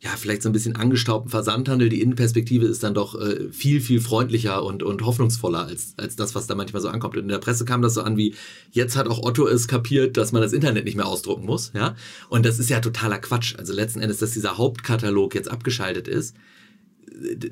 ja, 0.00 0.10
vielleicht 0.16 0.42
so 0.42 0.48
ein 0.48 0.52
bisschen 0.52 0.76
angestaubten 0.76 1.30
Versandhandel. 1.30 1.88
Die 1.88 2.02
Innenperspektive 2.02 2.66
ist 2.66 2.82
dann 2.82 2.94
doch 2.94 3.18
äh, 3.20 3.50
viel, 3.50 3.80
viel 3.80 4.00
freundlicher 4.00 4.62
und, 4.62 4.82
und 4.82 5.04
hoffnungsvoller 5.04 5.66
als, 5.66 5.94
als 5.96 6.16
das, 6.16 6.34
was 6.34 6.46
da 6.46 6.54
manchmal 6.54 6.82
so 6.82 6.88
ankommt. 6.88 7.16
Und 7.16 7.22
in 7.22 7.28
der 7.28 7.38
Presse 7.38 7.64
kam 7.64 7.82
das 7.82 7.94
so 7.94 8.02
an 8.02 8.16
wie, 8.16 8.34
jetzt 8.72 8.96
hat 8.96 9.08
auch 9.08 9.22
Otto 9.22 9.46
es 9.46 9.68
kapiert, 9.68 10.16
dass 10.16 10.32
man 10.32 10.42
das 10.42 10.52
Internet 10.52 10.84
nicht 10.84 10.96
mehr 10.96 11.06
ausdrucken 11.06 11.46
muss. 11.46 11.72
Ja? 11.74 11.96
Und 12.28 12.44
das 12.44 12.58
ist 12.58 12.68
ja 12.68 12.80
totaler 12.80 13.18
Quatsch. 13.18 13.56
Also 13.56 13.72
letzten 13.72 14.00
Endes, 14.00 14.18
dass 14.18 14.32
dieser 14.32 14.58
Hauptkatalog 14.58 15.34
jetzt 15.34 15.50
abgeschaltet 15.50 16.08
ist, 16.08 16.36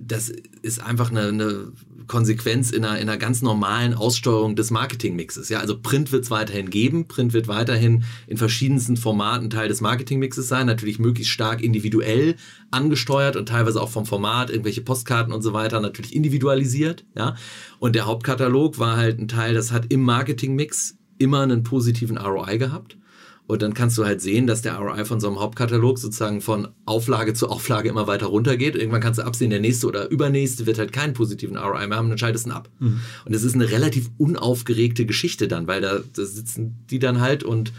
das 0.01 0.29
ist 0.63 0.83
einfach 0.83 1.11
eine, 1.11 1.29
eine 1.29 1.73
Konsequenz 2.07 2.71
in 2.71 2.85
einer, 2.85 2.99
in 2.99 3.09
einer 3.09 3.17
ganz 3.17 3.41
normalen 3.41 3.95
Aussteuerung 3.95 4.57
des 4.57 4.71
Marketingmixes. 4.71 5.49
Ja, 5.49 5.61
also 5.61 5.79
Print 5.81 6.13
wird 6.13 6.25
es 6.25 6.31
weiterhin 6.31 6.69
geben. 6.69 7.09
Print 7.09 7.33
wird 7.33 7.49
weiterhin 7.49 8.05
in 8.27 8.37
verschiedensten 8.37 8.97
Formaten 8.97 9.49
Teil 9.49 9.69
des 9.69 9.81
Marketingmixes 9.81 10.49
sein. 10.49 10.67
Natürlich 10.67 10.99
möglichst 10.99 11.33
stark 11.33 11.63
individuell 11.63 12.37
angesteuert 12.71 13.37
und 13.37 13.49
teilweise 13.49 13.81
auch 13.81 13.89
vom 13.91 14.05
Format, 14.05 14.51
irgendwelche 14.51 14.83
Postkarten 14.83 15.33
und 15.33 15.43
so 15.43 15.53
weiter, 15.53 15.81
natürlich 15.81 16.15
individualisiert. 16.15 17.05
Ja, 17.17 17.37
und 17.79 17.95
der 17.95 18.07
Hauptkatalog 18.07 18.79
war 18.79 18.97
halt 18.97 19.19
ein 19.19 19.29
Teil, 19.29 19.55
das 19.55 19.73
hat 19.73 19.91
im 19.93 20.03
Marketingmix 20.03 20.97
immer 21.19 21.43
einen 21.43 21.63
positiven 21.63 22.19
ROI 22.19 22.59
gehabt. 22.59 22.99
Und 23.47 23.61
dann 23.61 23.75
kannst 23.75 23.99
du 23.99 24.07
halt 24.07 24.23
sehen, 24.23 24.47
dass 24.47 24.63
der 24.63 24.77
ROI 24.77 25.05
von 25.05 25.21
so 25.21 25.27
einem 25.27 25.39
Hauptkatalog 25.39 25.99
sozusagen 25.99 26.41
von 26.41 26.69
Auflage 26.87 27.35
zu 27.35 27.49
Auflage 27.49 27.91
immer 27.91 28.07
weiter 28.07 28.27
runtergeht. 28.27 28.75
Irgendwann 28.75 29.03
kannst 29.03 29.19
du 29.19 29.25
absehen, 29.25 29.51
der 29.51 29.61
nächste 29.61 29.87
oder 29.87 30.09
übernächste 30.09 30.65
wird 30.65 30.79
halt 30.79 30.93
keinen 30.93 31.13
positiven 31.13 31.59
ROI 31.59 31.87
mehr 31.87 31.99
haben, 31.99 32.09
dann 32.09 32.17
schaltest 32.17 32.47
du 32.47 32.51
ihn 32.51 32.55
ab. 32.55 32.71
Mhm. 32.79 33.01
Und 33.27 33.35
es 33.35 33.43
ist 33.43 33.55
eine 33.55 33.71
relativ 33.71 34.11
unaufgeregte 34.17 35.05
Geschichte 35.05 35.47
dann, 35.47 35.67
weil 35.67 35.83
da, 35.83 35.99
da 36.15 36.25
sitzen 36.25 36.85
die 36.89 36.99
dann 36.99 37.21
halt 37.21 37.45
und 37.45 37.73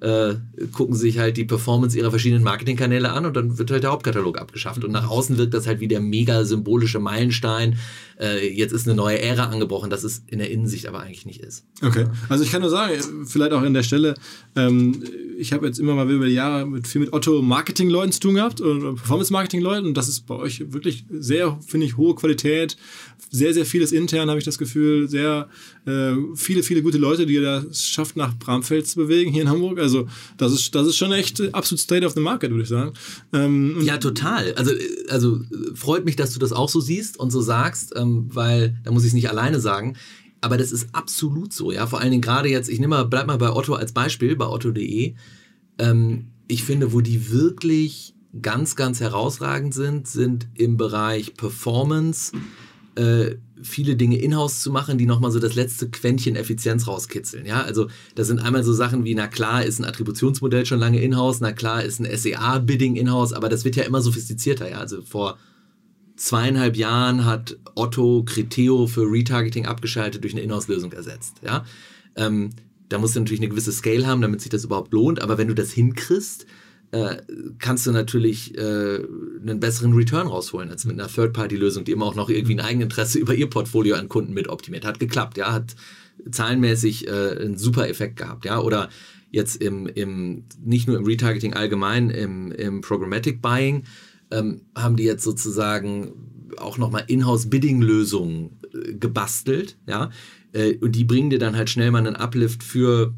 äh, 0.00 0.36
gucken 0.72 0.94
sich 0.94 1.18
halt 1.18 1.36
die 1.36 1.44
Performance 1.44 1.96
ihrer 1.96 2.10
verschiedenen 2.10 2.42
Marketingkanäle 2.42 3.12
an 3.12 3.26
und 3.26 3.36
dann 3.36 3.58
wird 3.58 3.70
halt 3.70 3.82
der 3.82 3.90
Hauptkatalog 3.90 4.38
abgeschafft. 4.38 4.84
Und 4.84 4.92
nach 4.92 5.08
außen 5.08 5.36
wirkt 5.36 5.52
das 5.52 5.66
halt 5.66 5.80
wie 5.80 5.88
der 5.88 6.00
mega 6.00 6.44
symbolische 6.44 6.98
Meilenstein. 6.98 7.78
Äh, 8.20 8.52
jetzt 8.52 8.72
ist 8.72 8.86
eine 8.86 8.94
neue 8.94 9.20
Ära 9.20 9.46
angebrochen, 9.46 9.88
das 9.88 10.04
ist 10.04 10.24
in 10.28 10.38
der 10.38 10.50
Innensicht 10.50 10.86
aber 10.86 11.00
eigentlich 11.00 11.24
nicht 11.24 11.40
ist. 11.40 11.64
Okay, 11.82 12.06
also 12.28 12.44
ich 12.44 12.50
kann 12.50 12.60
nur 12.60 12.70
sagen, 12.70 12.94
vielleicht 13.26 13.52
auch 13.52 13.62
an 13.62 13.72
der 13.72 13.82
Stelle, 13.82 14.14
ähm, 14.56 15.02
ich 15.38 15.54
habe 15.54 15.66
jetzt 15.66 15.78
immer 15.78 15.94
mal 15.94 16.10
über 16.10 16.26
die 16.26 16.32
Jahre 16.32 16.66
mit 16.66 16.86
viel 16.86 17.00
mit 17.00 17.14
Otto 17.14 17.40
Marketing-Leuten 17.40 18.12
zu 18.12 18.20
tun 18.20 18.34
gehabt 18.34 18.60
und 18.60 18.96
Performance-Marketing-Leuten 18.96 19.86
und 19.86 19.94
das 19.94 20.08
ist 20.08 20.26
bei 20.26 20.34
euch 20.34 20.72
wirklich 20.72 21.06
sehr, 21.10 21.58
finde 21.66 21.86
ich, 21.86 21.96
hohe 21.96 22.14
Qualität, 22.14 22.76
sehr, 23.30 23.54
sehr 23.54 23.64
vieles 23.64 23.92
intern, 23.92 24.28
habe 24.28 24.38
ich 24.38 24.44
das 24.44 24.58
Gefühl, 24.58 25.08
sehr 25.08 25.48
äh, 25.86 26.12
viele, 26.34 26.62
viele 26.62 26.82
gute 26.82 26.98
Leute, 26.98 27.24
die 27.24 27.34
ihr 27.34 27.42
da 27.42 27.64
schafft, 27.72 28.16
nach 28.16 28.36
Bramfeld 28.38 28.86
zu 28.86 28.96
bewegen 28.96 29.32
hier 29.32 29.42
in 29.42 29.48
Hamburg. 29.48 29.78
Also 29.78 30.08
das 30.36 30.52
ist, 30.52 30.74
das 30.74 30.86
ist 30.86 30.96
schon 30.96 31.12
echt 31.12 31.54
absolut 31.54 31.80
State 31.80 32.04
of 32.04 32.12
the 32.12 32.20
Market, 32.20 32.50
würde 32.50 32.64
ich 32.64 32.68
sagen. 32.68 32.92
Ähm, 33.32 33.80
ja, 33.82 33.98
total. 33.98 34.52
Also, 34.54 34.72
also 35.08 35.40
freut 35.74 36.04
mich, 36.04 36.16
dass 36.16 36.32
du 36.32 36.38
das 36.38 36.52
auch 36.52 36.68
so 36.68 36.80
siehst 36.80 37.18
und 37.18 37.30
so 37.30 37.40
sagst, 37.40 37.92
ähm, 37.96 38.09
weil 38.30 38.78
da 38.84 38.90
muss 38.90 39.02
ich 39.02 39.08
es 39.08 39.14
nicht 39.14 39.30
alleine 39.30 39.60
sagen. 39.60 39.96
Aber 40.40 40.56
das 40.56 40.72
ist 40.72 40.94
absolut 40.94 41.52
so, 41.52 41.70
ja. 41.70 41.86
Vor 41.86 42.00
allen 42.00 42.10
Dingen 42.10 42.22
gerade 42.22 42.48
jetzt, 42.48 42.68
ich 42.68 42.80
nehme 42.80 42.96
mal, 42.96 43.04
bleib 43.04 43.26
mal 43.26 43.38
bei 43.38 43.50
Otto 43.50 43.74
als 43.74 43.92
Beispiel, 43.92 44.36
bei 44.36 44.46
otto.de. 44.46 45.14
Ähm, 45.78 46.28
ich 46.48 46.64
finde, 46.64 46.92
wo 46.92 47.00
die 47.00 47.30
wirklich 47.30 48.14
ganz, 48.40 48.76
ganz 48.76 49.00
herausragend 49.00 49.74
sind, 49.74 50.06
sind 50.08 50.48
im 50.54 50.76
Bereich 50.76 51.34
Performance, 51.34 52.32
äh, 52.94 53.36
viele 53.62 53.96
Dinge 53.96 54.18
in-house 54.18 54.60
zu 54.60 54.70
machen, 54.70 54.96
die 54.96 55.06
nochmal 55.06 55.30
so 55.30 55.38
das 55.38 55.54
letzte 55.54 55.90
Quäntchen 55.90 56.36
Effizienz 56.36 56.86
rauskitzeln. 56.86 57.44
Ja, 57.44 57.62
also 57.62 57.88
das 58.14 58.26
sind 58.26 58.40
einmal 58.40 58.64
so 58.64 58.72
Sachen 58.72 59.04
wie, 59.04 59.14
na 59.14 59.26
klar 59.26 59.64
ist 59.64 59.78
ein 59.78 59.84
Attributionsmodell 59.84 60.64
schon 60.64 60.78
lange 60.78 61.02
in-house, 61.02 61.40
na 61.40 61.52
klar 61.52 61.84
ist 61.84 62.00
ein 62.00 62.16
SEA-Bidding 62.16 62.96
in-house, 62.96 63.32
aber 63.32 63.48
das 63.48 63.64
wird 63.64 63.76
ja 63.76 63.84
immer 63.84 64.00
sophistizierter. 64.00 64.70
Ja, 64.70 64.78
also 64.78 65.02
vor 65.02 65.38
zweieinhalb 66.20 66.76
Jahren 66.76 67.24
hat 67.24 67.56
Otto 67.74 68.22
Criteo 68.24 68.86
für 68.86 69.10
Retargeting 69.10 69.66
abgeschaltet 69.66 70.22
durch 70.22 70.34
eine 70.34 70.42
Inhouse-Lösung 70.42 70.92
ersetzt. 70.92 71.36
Ja? 71.42 71.64
Ähm, 72.14 72.50
da 72.90 72.98
musst 72.98 73.16
du 73.16 73.20
natürlich 73.20 73.40
eine 73.40 73.48
gewisse 73.48 73.72
Scale 73.72 74.06
haben, 74.06 74.20
damit 74.20 74.42
sich 74.42 74.50
das 74.50 74.64
überhaupt 74.64 74.92
lohnt. 74.92 75.22
Aber 75.22 75.38
wenn 75.38 75.48
du 75.48 75.54
das 75.54 75.72
hinkriegst, 75.72 76.44
äh, 76.92 77.16
kannst 77.58 77.86
du 77.86 77.92
natürlich 77.92 78.56
äh, 78.58 78.60
einen 79.40 79.60
besseren 79.60 79.94
Return 79.94 80.26
rausholen 80.26 80.70
als 80.70 80.84
mit 80.84 81.00
einer 81.00 81.08
Third-Party-Lösung, 81.08 81.84
die 81.84 81.92
immer 81.92 82.06
auch 82.06 82.16
noch 82.16 82.28
irgendwie 82.28 82.54
ein 82.54 82.60
Eigeninteresse 82.60 83.18
über 83.18 83.34
ihr 83.34 83.48
Portfolio 83.48 83.94
an 83.94 84.08
Kunden 84.08 84.34
mit 84.34 84.48
optimiert. 84.48 84.84
Hat 84.84 85.00
geklappt, 85.00 85.38
ja, 85.38 85.52
hat 85.52 85.74
zahlenmäßig 86.30 87.08
äh, 87.08 87.38
einen 87.40 87.56
super 87.56 87.88
Effekt 87.88 88.16
gehabt, 88.16 88.44
ja. 88.44 88.60
Oder 88.60 88.90
jetzt 89.30 89.62
im, 89.62 89.86
im 89.86 90.44
nicht 90.62 90.86
nur 90.86 90.98
im 90.98 91.06
Retargeting 91.06 91.54
allgemein, 91.54 92.10
im, 92.10 92.52
im 92.52 92.82
Programmatic 92.82 93.40
Buying 93.40 93.84
ähm, 94.30 94.62
haben 94.74 94.96
die 94.96 95.04
jetzt 95.04 95.24
sozusagen 95.24 96.12
auch 96.56 96.78
nochmal 96.78 97.04
Inhouse-Bidding-Lösungen 97.06 98.58
äh, 98.72 98.94
gebastelt, 98.94 99.76
ja. 99.86 100.10
Äh, 100.52 100.76
und 100.78 100.92
die 100.92 101.04
bringen 101.04 101.30
dir 101.30 101.38
dann 101.38 101.56
halt 101.56 101.70
schnell 101.70 101.90
mal 101.90 101.98
einen 101.98 102.16
Uplift 102.16 102.62
für 102.62 103.14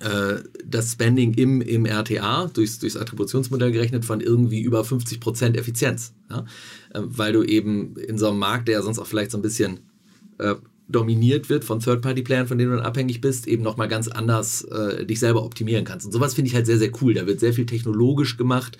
äh, 0.00 0.42
das 0.64 0.92
Spending 0.92 1.34
im, 1.34 1.60
im 1.60 1.86
RTA 1.86 2.48
durchs, 2.48 2.78
durchs 2.78 2.96
Attributionsmodell 2.96 3.72
gerechnet 3.72 4.04
von 4.04 4.20
irgendwie 4.20 4.60
über 4.60 4.82
50% 4.82 5.56
Effizienz. 5.56 6.14
Ja? 6.30 6.44
Äh, 6.92 7.00
weil 7.02 7.32
du 7.32 7.42
eben 7.42 7.96
in 7.96 8.18
so 8.18 8.28
einem 8.28 8.38
Markt, 8.38 8.68
der 8.68 8.76
ja 8.76 8.82
sonst 8.82 8.98
auch 8.98 9.06
vielleicht 9.06 9.30
so 9.30 9.38
ein 9.38 9.42
bisschen 9.42 9.80
äh, 10.38 10.54
dominiert 10.88 11.48
wird 11.48 11.64
von 11.64 11.80
Third-Party-Playern, 11.80 12.46
von 12.46 12.58
denen 12.58 12.70
du 12.70 12.76
dann 12.76 12.86
abhängig 12.86 13.20
bist, 13.20 13.48
eben 13.48 13.62
nochmal 13.62 13.88
ganz 13.88 14.06
anders 14.06 14.62
äh, 14.64 15.04
dich 15.04 15.18
selber 15.18 15.44
optimieren 15.44 15.84
kannst. 15.84 16.06
Und 16.06 16.12
sowas 16.12 16.34
finde 16.34 16.48
ich 16.48 16.54
halt 16.54 16.66
sehr, 16.66 16.78
sehr 16.78 16.92
cool. 17.00 17.14
Da 17.14 17.26
wird 17.26 17.40
sehr 17.40 17.52
viel 17.52 17.66
technologisch 17.66 18.36
gemacht 18.36 18.78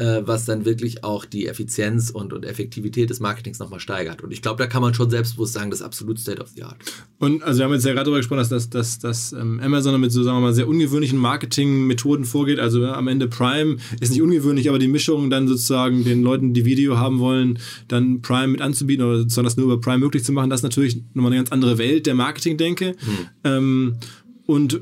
äh, 0.00 0.26
was 0.26 0.46
dann 0.46 0.64
wirklich 0.64 1.04
auch 1.04 1.26
die 1.26 1.46
Effizienz 1.46 2.08
und, 2.08 2.32
und 2.32 2.46
Effektivität 2.46 3.10
des 3.10 3.20
Marketings 3.20 3.58
nochmal 3.58 3.80
steigert. 3.80 4.22
Und 4.22 4.32
ich 4.32 4.40
glaube, 4.40 4.56
da 4.56 4.66
kann 4.66 4.80
man 4.80 4.94
schon 4.94 5.10
selbstbewusst 5.10 5.52
sagen, 5.52 5.70
das 5.70 5.80
ist 5.80 5.84
absolut 5.84 6.18
State 6.18 6.40
of 6.40 6.48
the 6.48 6.62
Art. 6.62 6.76
Und 7.18 7.42
also 7.42 7.58
wir 7.58 7.66
haben 7.66 7.74
jetzt 7.74 7.84
ja 7.84 7.92
gerade 7.92 8.04
darüber 8.04 8.16
gesprochen, 8.16 8.38
dass, 8.38 8.48
dass, 8.48 8.70
dass, 8.70 8.98
dass 8.98 9.32
ähm, 9.34 9.60
Amazon 9.62 10.00
mit 10.00 10.10
so 10.10 10.22
sagen 10.22 10.38
wir 10.38 10.40
mal 10.40 10.54
sehr 10.54 10.68
ungewöhnlichen 10.68 11.18
Marketingmethoden 11.18 12.24
vorgeht. 12.24 12.58
Also 12.58 12.80
ja, 12.80 12.94
am 12.94 13.08
Ende 13.08 13.28
Prime 13.28 13.76
ist 14.00 14.08
nicht 14.08 14.22
ungewöhnlich, 14.22 14.70
aber 14.70 14.78
die 14.78 14.88
Mischung 14.88 15.28
dann 15.28 15.46
sozusagen 15.46 16.02
den 16.02 16.22
Leuten, 16.22 16.54
die 16.54 16.64
Video 16.64 16.96
haben 16.96 17.18
wollen, 17.18 17.58
dann 17.88 18.22
Prime 18.22 18.48
mit 18.48 18.62
anzubieten 18.62 19.04
oder 19.04 19.18
sozusagen 19.18 19.44
das 19.44 19.58
nur 19.58 19.66
über 19.66 19.82
Prime 19.82 19.98
möglich 19.98 20.24
zu 20.24 20.32
machen, 20.32 20.48
das 20.48 20.60
ist 20.60 20.64
natürlich 20.64 21.02
nochmal 21.12 21.32
eine 21.32 21.40
ganz 21.40 21.52
andere 21.52 21.76
Welt 21.76 22.06
der 22.06 22.14
Marketing-Denke. 22.14 22.96
Hm. 22.98 23.16
Ähm, 23.44 23.96
und 24.46 24.80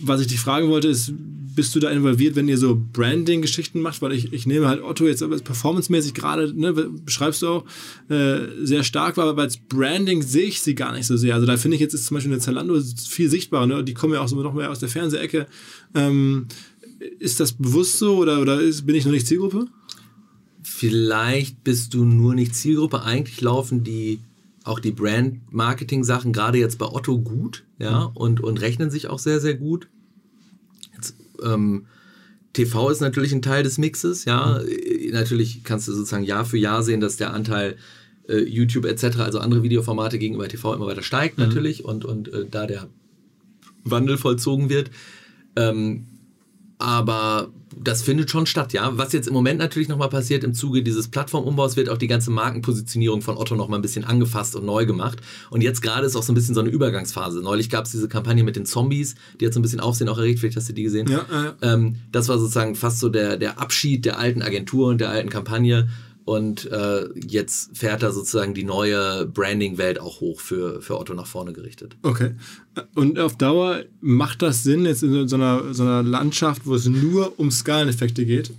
was 0.00 0.20
ich 0.20 0.26
dich 0.26 0.40
fragen 0.40 0.68
wollte, 0.68 0.88
ist, 0.88 1.12
bist 1.54 1.74
du 1.74 1.80
da 1.80 1.90
involviert, 1.90 2.36
wenn 2.36 2.48
ihr 2.48 2.58
so 2.58 2.80
Branding-Geschichten 2.92 3.80
macht? 3.80 4.02
Weil 4.02 4.12
ich, 4.12 4.32
ich 4.32 4.46
nehme 4.46 4.68
halt 4.68 4.82
Otto 4.82 5.06
jetzt 5.06 5.22
performancemäßig 5.44 6.14
gerade, 6.14 6.52
ne, 6.58 6.72
beschreibst 6.72 7.42
du 7.42 7.48
auch, 7.48 7.64
äh, 8.08 8.40
sehr 8.62 8.84
stark 8.84 9.16
war, 9.16 9.26
aber 9.26 9.42
als 9.42 9.56
Branding 9.56 10.22
sehe 10.22 10.46
ich 10.46 10.62
sie 10.62 10.74
gar 10.74 10.92
nicht 10.92 11.06
so 11.06 11.16
sehr. 11.16 11.34
Also 11.34 11.46
da 11.46 11.56
finde 11.56 11.76
ich 11.76 11.80
jetzt 11.80 11.94
ist 11.94 12.06
zum 12.06 12.16
Beispiel 12.16 12.32
eine 12.32 12.40
Zalando 12.40 12.80
viel 13.08 13.30
sichtbarer, 13.30 13.66
ne? 13.66 13.84
Die 13.84 13.94
kommen 13.94 14.14
ja 14.14 14.20
auch 14.20 14.28
so 14.28 14.40
noch 14.40 14.54
mehr 14.54 14.70
aus 14.70 14.78
der 14.78 14.88
Fernsehecke. 14.88 15.46
Ähm, 15.94 16.46
ist 17.18 17.40
das 17.40 17.52
bewusst 17.52 17.98
so 17.98 18.16
oder, 18.16 18.40
oder 18.40 18.60
ist, 18.60 18.86
bin 18.86 18.94
ich 18.94 19.04
noch 19.04 19.12
nicht 19.12 19.26
Zielgruppe? 19.26 19.66
Vielleicht 20.62 21.64
bist 21.64 21.94
du 21.94 22.04
nur 22.04 22.34
nicht 22.34 22.54
Zielgruppe. 22.54 23.02
Eigentlich 23.02 23.40
laufen 23.40 23.84
die 23.84 24.20
auch 24.64 24.78
die 24.78 24.92
Brand-Marketing-Sachen 24.92 26.32
gerade 26.32 26.58
jetzt 26.58 26.78
bei 26.78 26.86
Otto 26.86 27.18
gut, 27.18 27.64
ja, 27.78 28.08
mhm. 28.08 28.16
und, 28.16 28.40
und 28.40 28.60
rechnen 28.60 28.90
sich 28.90 29.08
auch 29.08 29.18
sehr, 29.18 29.40
sehr 29.40 29.54
gut. 29.54 29.88
Ähm, 31.44 31.86
TV 32.52 32.90
ist 32.90 33.00
natürlich 33.00 33.32
ein 33.32 33.42
Teil 33.42 33.62
des 33.62 33.78
Mixes, 33.78 34.24
ja. 34.24 34.60
Mhm. 34.62 35.12
Natürlich 35.12 35.64
kannst 35.64 35.88
du 35.88 35.92
sozusagen 35.92 36.24
Jahr 36.24 36.44
für 36.44 36.58
Jahr 36.58 36.82
sehen, 36.82 37.00
dass 37.00 37.16
der 37.16 37.32
Anteil 37.32 37.76
äh, 38.28 38.38
YouTube 38.38 38.84
etc., 38.84 39.18
also 39.20 39.38
andere 39.38 39.62
Videoformate 39.62 40.18
gegenüber 40.18 40.48
TV 40.48 40.74
immer 40.74 40.86
weiter 40.86 41.02
steigt 41.02 41.38
mhm. 41.38 41.46
natürlich 41.46 41.84
und, 41.84 42.04
und 42.04 42.32
äh, 42.32 42.46
da 42.50 42.66
der 42.66 42.88
Wandel 43.84 44.18
vollzogen 44.18 44.68
wird. 44.68 44.90
Ähm, 45.56 46.06
aber 46.78 47.52
das 47.78 48.02
findet 48.02 48.30
schon 48.30 48.46
statt, 48.46 48.72
ja. 48.72 48.96
Was 48.96 49.12
jetzt 49.12 49.28
im 49.28 49.34
Moment 49.34 49.58
natürlich 49.58 49.88
nochmal 49.88 50.08
passiert 50.08 50.44
im 50.44 50.54
Zuge 50.54 50.82
dieses 50.82 51.08
Plattformumbaus, 51.08 51.76
wird 51.76 51.88
auch 51.88 51.98
die 51.98 52.06
ganze 52.06 52.30
Markenpositionierung 52.30 53.22
von 53.22 53.36
Otto 53.36 53.54
nochmal 53.54 53.78
ein 53.78 53.82
bisschen 53.82 54.04
angefasst 54.04 54.56
und 54.56 54.64
neu 54.64 54.86
gemacht. 54.86 55.20
Und 55.50 55.62
jetzt 55.62 55.80
gerade 55.80 56.06
ist 56.06 56.16
auch 56.16 56.22
so 56.22 56.32
ein 56.32 56.34
bisschen 56.34 56.54
so 56.54 56.60
eine 56.60 56.70
Übergangsphase. 56.70 57.40
Neulich 57.40 57.70
gab 57.70 57.84
es 57.84 57.92
diese 57.92 58.08
Kampagne 58.08 58.44
mit 58.44 58.56
den 58.56 58.66
Zombies, 58.66 59.14
die 59.40 59.46
hat 59.46 59.54
so 59.54 59.60
ein 59.60 59.62
bisschen 59.62 59.80
Aufsehen 59.80 60.08
auch 60.08 60.18
erregt, 60.18 60.40
vielleicht 60.40 60.56
hast 60.56 60.68
du 60.68 60.72
die 60.72 60.82
gesehen. 60.82 61.08
Ja, 61.08 61.26
ja. 61.30 61.54
Ähm, 61.62 61.96
das 62.10 62.28
war 62.28 62.38
sozusagen 62.38 62.74
fast 62.74 62.98
so 62.98 63.08
der, 63.08 63.36
der 63.36 63.60
Abschied 63.60 64.04
der 64.04 64.18
alten 64.18 64.42
Agentur 64.42 64.88
und 64.88 65.00
der 65.00 65.10
alten 65.10 65.30
Kampagne. 65.30 65.88
Und 66.24 66.70
äh, 66.70 67.08
jetzt 67.14 67.76
fährt 67.76 68.02
da 68.02 68.12
sozusagen 68.12 68.54
die 68.54 68.64
neue 68.64 69.26
Branding-Welt 69.26 70.00
auch 70.00 70.20
hoch 70.20 70.40
für, 70.40 70.80
für 70.80 70.98
Otto 70.98 71.14
nach 71.14 71.26
vorne 71.26 71.52
gerichtet. 71.52 71.96
Okay. 72.02 72.34
Und 72.94 73.18
auf 73.18 73.36
Dauer 73.36 73.82
macht 74.00 74.42
das 74.42 74.62
Sinn, 74.62 74.84
jetzt 74.84 75.02
in 75.02 75.28
so 75.28 75.36
einer, 75.36 75.74
so 75.74 75.82
einer 75.82 76.02
Landschaft, 76.02 76.66
wo 76.66 76.74
es 76.74 76.86
nur 76.86 77.38
um 77.38 77.50
Skaleneffekte 77.50 78.24
geht? 78.24 78.52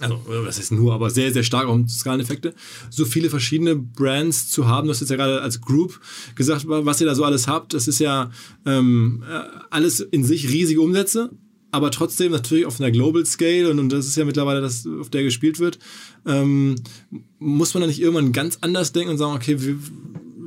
Also, 0.00 0.20
was 0.26 0.58
ist 0.58 0.72
nur, 0.72 0.92
aber 0.92 1.08
sehr, 1.08 1.32
sehr 1.32 1.42
stark 1.42 1.68
um 1.68 1.88
Skaleneffekte, 1.88 2.54
so 2.90 3.06
viele 3.06 3.30
verschiedene 3.30 3.76
Brands 3.76 4.50
zu 4.50 4.68
haben. 4.68 4.86
Du 4.86 4.92
hast 4.92 5.00
jetzt 5.00 5.08
ja 5.08 5.16
gerade 5.16 5.40
als 5.40 5.62
Group 5.62 6.00
gesagt, 6.34 6.66
was 6.68 7.00
ihr 7.00 7.06
da 7.06 7.14
so 7.14 7.24
alles 7.24 7.48
habt. 7.48 7.72
Das 7.72 7.88
ist 7.88 7.98
ja 7.98 8.30
ähm, 8.66 9.24
alles 9.70 10.00
in 10.00 10.22
sich 10.22 10.50
riesige 10.50 10.82
Umsätze, 10.82 11.30
aber 11.72 11.90
trotzdem 11.90 12.32
natürlich 12.32 12.66
auf 12.66 12.80
einer 12.80 12.90
Global 12.90 13.26
Scale 13.26 13.70
und, 13.70 13.78
und 13.78 13.92
das 13.92 14.06
ist 14.06 14.16
ja 14.16 14.24
mittlerweile 14.24 14.60
das, 14.60 14.86
auf 14.86 15.10
der 15.10 15.22
gespielt 15.22 15.58
wird, 15.58 15.78
ähm, 16.24 16.76
muss 17.38 17.74
man 17.74 17.82
da 17.82 17.86
nicht 17.86 18.00
irgendwann 18.00 18.32
ganz 18.32 18.58
anders 18.60 18.92
denken 18.92 19.10
und 19.10 19.18
sagen, 19.18 19.34
okay, 19.34 19.60
wir, 19.60 19.76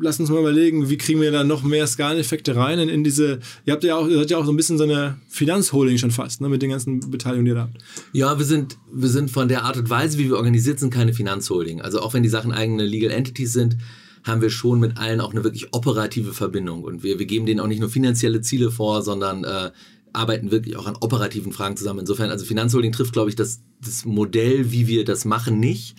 lass 0.02 0.20
uns 0.20 0.30
mal 0.30 0.40
überlegen, 0.40 0.90
wie 0.90 0.98
kriegen 0.98 1.22
wir 1.22 1.32
da 1.32 1.44
noch 1.44 1.64
mehr 1.64 1.86
Skaleneffekte 1.88 2.56
rein 2.56 2.80
in, 2.80 2.90
in 2.90 3.04
diese, 3.04 3.40
ihr 3.66 3.74
habt 3.74 3.84
ja 3.84 3.96
auch, 3.96 4.08
ihr 4.08 4.18
seid 4.18 4.32
ja 4.32 4.38
auch 4.38 4.46
so 4.46 4.52
ein 4.52 4.58
bisschen 4.58 4.78
so 4.78 4.84
eine 4.84 5.18
Finanzholding 5.28 5.98
schon 5.98 6.12
fast, 6.12 6.42
ne, 6.42 6.50
mit 6.50 6.62
den 6.62 6.72
ganzen 6.72 7.12
Beteiligungen, 7.12 7.46
die 7.46 7.52
ihr 7.52 7.56
da 7.56 7.62
habt. 7.62 7.78
Ja, 8.14 8.38
wir 8.38 8.46
sind, 8.46 8.78
wir 8.92 9.10
sind 9.10 9.32
von 9.32 9.48
der 9.48 9.64
Art 9.64 9.78
und 9.78 9.90
Weise, 9.90 10.18
wie 10.18 10.30
wir 10.30 10.38
organisiert 10.38 10.80
sind, 10.80 10.94
keine 10.94 11.14
Finanzholding. 11.14 11.82
Also 11.82 12.02
auch 12.02 12.14
wenn 12.14 12.24
die 12.24 12.30
Sachen 12.30 12.52
eigene 12.52 12.86
Legal 12.86 13.12
Entities 13.12 13.54
sind, 13.54 13.78
haben 14.24 14.42
wir 14.42 14.50
schon 14.50 14.80
mit 14.80 14.98
allen 14.98 15.22
auch 15.22 15.32
eine 15.32 15.44
wirklich 15.44 15.74
operative 15.74 16.34
Verbindung. 16.34 16.84
Und 16.84 17.04
wir, 17.04 17.20
wir 17.20 17.26
geben 17.26 17.46
denen 17.46 17.60
auch 17.60 17.68
nicht 17.68 17.80
nur 17.80 17.90
finanzielle 17.90 18.42
Ziele 18.42 18.70
vor, 18.72 19.02
sondern 19.02 19.44
äh, 19.44 19.72
arbeiten 20.14 20.52
wirklich 20.52 20.76
auch 20.78 20.88
an 20.88 20.98
operativen 21.00 21.52
Fragen 21.52 21.78
zusammen. 21.78 22.00
Insofern, 22.00 22.30
also 22.30 22.46
Finanzholding 22.46 22.92
trifft, 22.92 23.14
glaube 23.14 23.30
ich, 23.30 23.36
das, 23.36 23.62
das 23.84 24.06
Modell, 24.06 24.72
wie 24.72 24.88
wir 24.88 25.06
das 25.06 25.26
machen, 25.26 25.60
nicht. 25.60 25.96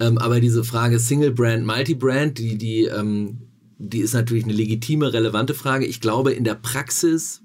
Ähm, 0.00 0.18
aber 0.18 0.40
diese 0.40 0.64
Frage 0.64 0.98
Single 0.98 1.32
Brand, 1.32 1.66
Multi-Brand, 1.66 2.38
die, 2.38 2.56
die, 2.56 2.84
ähm, 2.84 3.38
die 3.78 4.00
ist 4.00 4.14
natürlich 4.14 4.44
eine 4.44 4.52
legitime, 4.52 5.12
relevante 5.12 5.54
Frage. 5.54 5.86
Ich 5.86 6.00
glaube, 6.00 6.32
in 6.32 6.44
der 6.44 6.54
Praxis 6.54 7.41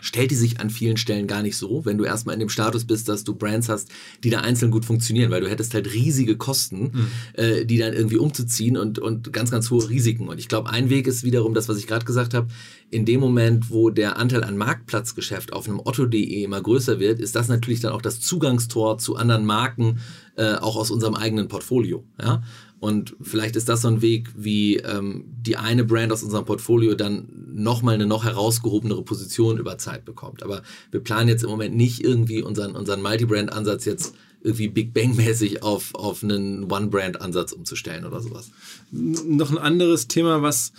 stellt 0.00 0.30
die 0.30 0.36
sich 0.36 0.60
an 0.60 0.70
vielen 0.70 0.96
Stellen 0.96 1.26
gar 1.26 1.42
nicht 1.42 1.56
so, 1.56 1.84
wenn 1.84 1.98
du 1.98 2.04
erstmal 2.04 2.34
in 2.34 2.40
dem 2.40 2.48
Status 2.48 2.84
bist, 2.84 3.08
dass 3.08 3.24
du 3.24 3.34
Brands 3.34 3.68
hast, 3.68 3.90
die 4.22 4.30
da 4.30 4.40
einzeln 4.40 4.70
gut 4.70 4.84
funktionieren, 4.84 5.30
weil 5.30 5.40
du 5.40 5.48
hättest 5.48 5.74
halt 5.74 5.92
riesige 5.92 6.36
Kosten, 6.36 6.90
mhm. 6.92 7.08
äh, 7.34 7.64
die 7.64 7.78
dann 7.78 7.92
irgendwie 7.92 8.18
umzuziehen 8.18 8.76
und, 8.76 8.98
und 8.98 9.32
ganz, 9.32 9.50
ganz 9.50 9.70
hohe 9.70 9.88
Risiken. 9.88 10.28
Und 10.28 10.38
ich 10.38 10.48
glaube, 10.48 10.70
ein 10.70 10.90
Weg 10.90 11.06
ist 11.06 11.24
wiederum 11.24 11.54
das, 11.54 11.68
was 11.68 11.78
ich 11.78 11.86
gerade 11.86 12.04
gesagt 12.04 12.34
habe, 12.34 12.48
in 12.90 13.04
dem 13.04 13.20
Moment, 13.20 13.70
wo 13.70 13.90
der 13.90 14.16
Anteil 14.16 14.44
an 14.44 14.56
Marktplatzgeschäft 14.56 15.52
auf 15.52 15.68
einem 15.68 15.80
Otto.de 15.80 16.42
immer 16.42 16.60
größer 16.60 17.00
wird, 17.00 17.20
ist 17.20 17.36
das 17.36 17.48
natürlich 17.48 17.80
dann 17.80 17.92
auch 17.92 18.02
das 18.02 18.20
Zugangstor 18.20 18.98
zu 18.98 19.16
anderen 19.16 19.44
Marken, 19.44 19.98
äh, 20.36 20.54
auch 20.54 20.76
aus 20.76 20.90
unserem 20.90 21.14
eigenen 21.14 21.48
Portfolio. 21.48 22.04
Ja? 22.20 22.42
Und 22.80 23.16
vielleicht 23.20 23.56
ist 23.56 23.68
das 23.68 23.82
so 23.82 23.88
ein 23.88 24.02
Weg, 24.02 24.28
wie 24.36 24.76
ähm, 24.76 25.24
die 25.40 25.56
eine 25.56 25.84
Brand 25.84 26.12
aus 26.12 26.22
unserem 26.22 26.44
Portfolio 26.44 26.94
dann 26.94 27.28
nochmal 27.52 27.94
eine 27.94 28.06
noch 28.06 28.24
herausgehobenere 28.24 29.02
Position 29.02 29.58
über 29.58 29.78
Zeit 29.78 30.04
bekommt. 30.04 30.42
Aber 30.42 30.62
wir 30.92 31.00
planen 31.00 31.28
jetzt 31.28 31.42
im 31.42 31.50
Moment 31.50 31.74
nicht 31.74 32.04
irgendwie 32.04 32.42
unseren, 32.42 32.76
unseren 32.76 33.02
Multi-Brand-Ansatz 33.02 33.84
jetzt 33.84 34.14
irgendwie 34.42 34.68
Big 34.68 34.94
Bang-mäßig 34.94 35.62
auf, 35.64 35.94
auf 35.94 36.22
einen 36.22 36.70
One-Brand-Ansatz 36.70 37.52
umzustellen 37.52 38.04
oder 38.04 38.20
sowas. 38.20 38.50
Noch 38.92 39.50
ein 39.50 39.58
anderes 39.58 40.06
Thema, 40.06 40.42
was 40.42 40.72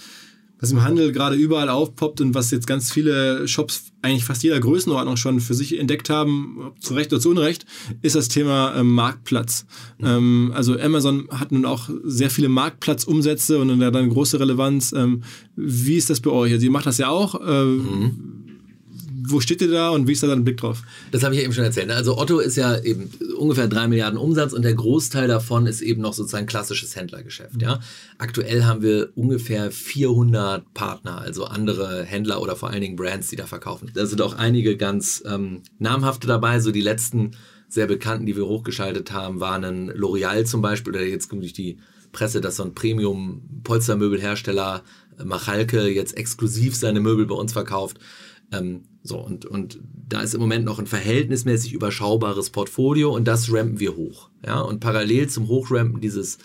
was 0.59 0.71
im 0.71 0.83
Handel 0.83 1.11
gerade 1.11 1.35
überall 1.35 1.69
aufpoppt 1.69 2.21
und 2.21 2.33
was 2.33 2.51
jetzt 2.51 2.67
ganz 2.67 2.91
viele 2.91 3.47
Shops 3.47 3.91
eigentlich 4.01 4.25
fast 4.25 4.43
jeder 4.43 4.59
Größenordnung 4.59 5.17
schon 5.17 5.39
für 5.39 5.53
sich 5.53 5.77
entdeckt 5.77 6.09
haben, 6.09 6.71
zu 6.79 6.93
Recht 6.93 7.11
oder 7.13 7.21
zu 7.21 7.29
Unrecht, 7.29 7.65
ist 8.01 8.15
das 8.15 8.27
Thema 8.27 8.75
ähm, 8.75 8.91
Marktplatz. 8.91 9.65
Mhm. 9.99 10.07
Ähm, 10.07 10.51
also 10.53 10.79
Amazon 10.79 11.27
hat 11.31 11.51
nun 11.51 11.65
auch 11.65 11.89
sehr 12.03 12.29
viele 12.29 12.49
Marktplatzumsätze 12.49 13.59
und 13.59 13.79
dann 13.79 14.09
große 14.09 14.39
Relevanz. 14.39 14.93
Ähm, 14.93 15.23
wie 15.55 15.95
ist 15.95 16.09
das 16.09 16.19
bei 16.19 16.31
euch? 16.31 16.51
Also 16.51 16.65
ihr 16.65 16.71
macht 16.71 16.85
das 16.85 16.97
ja 16.97 17.09
auch. 17.09 17.39
Äh, 17.41 17.65
mhm 17.65 18.38
wo 19.31 19.39
steht 19.39 19.61
ihr 19.61 19.71
da 19.71 19.89
und 19.89 20.07
wie 20.07 20.13
ist 20.13 20.23
da 20.23 20.27
dein 20.27 20.43
Blick 20.43 20.57
drauf? 20.57 20.83
Das 21.11 21.23
habe 21.23 21.33
ich 21.33 21.39
ja 21.39 21.45
eben 21.45 21.53
schon 21.53 21.63
erzählt. 21.63 21.87
Ne? 21.87 21.95
Also 21.95 22.17
Otto 22.17 22.39
ist 22.39 22.55
ja 22.55 22.77
eben 22.79 23.09
ungefähr 23.37 23.67
drei 23.67 23.87
Milliarden 23.87 24.17
Umsatz 24.17 24.53
und 24.53 24.63
der 24.63 24.73
Großteil 24.73 25.27
davon 25.27 25.67
ist 25.67 25.81
eben 25.81 26.01
noch 26.01 26.13
sozusagen 26.13 26.45
klassisches 26.45 26.95
Händlergeschäft. 26.95 27.55
Mhm. 27.55 27.61
Ja? 27.61 27.79
Aktuell 28.17 28.63
haben 28.63 28.81
wir 28.81 29.09
ungefähr 29.15 29.71
400 29.71 30.73
Partner, 30.73 31.19
also 31.19 31.45
andere 31.45 32.03
Händler 32.03 32.41
oder 32.41 32.55
vor 32.55 32.69
allen 32.69 32.81
Dingen 32.81 32.95
Brands, 32.95 33.29
die 33.29 33.35
da 33.35 33.45
verkaufen. 33.45 33.91
Da 33.93 34.05
sind 34.05 34.21
auch 34.21 34.35
einige 34.35 34.77
ganz 34.77 35.23
ähm, 35.25 35.61
namhafte 35.77 36.27
dabei. 36.27 36.59
So 36.59 36.71
die 36.71 36.81
letzten 36.81 37.31
sehr 37.67 37.87
bekannten, 37.87 38.25
die 38.25 38.35
wir 38.35 38.47
hochgeschaltet 38.47 39.11
haben, 39.11 39.39
waren 39.39 39.63
ein 39.63 39.91
L'Oreal 39.91 40.45
zum 40.45 40.61
Beispiel 40.61 40.93
oder 40.93 41.03
jetzt 41.03 41.29
kommt 41.29 41.43
durch 41.43 41.53
die 41.53 41.77
Presse, 42.11 42.41
dass 42.41 42.55
so 42.55 42.63
ein 42.63 42.73
Premium-Polstermöbelhersteller 42.73 44.81
äh, 45.19 45.23
Machalke 45.23 45.87
jetzt 45.87 46.17
exklusiv 46.17 46.75
seine 46.75 46.99
Möbel 46.99 47.27
bei 47.27 47.35
uns 47.35 47.53
verkauft. 47.53 47.99
Ähm, 48.51 48.83
so, 49.03 49.17
und, 49.17 49.45
und 49.45 49.79
da 50.07 50.21
ist 50.21 50.33
im 50.33 50.41
Moment 50.41 50.65
noch 50.65 50.79
ein 50.79 50.87
verhältnismäßig 50.87 51.73
überschaubares 51.73 52.49
Portfolio 52.49 53.15
und 53.15 53.27
das 53.27 53.51
rampen 53.51 53.79
wir 53.79 53.95
hoch. 53.95 54.29
Ja? 54.45 54.59
Und 54.59 54.79
parallel 54.79 55.29
zum 55.29 55.47
Hochrampen 55.47 56.01
dieses 56.01 56.37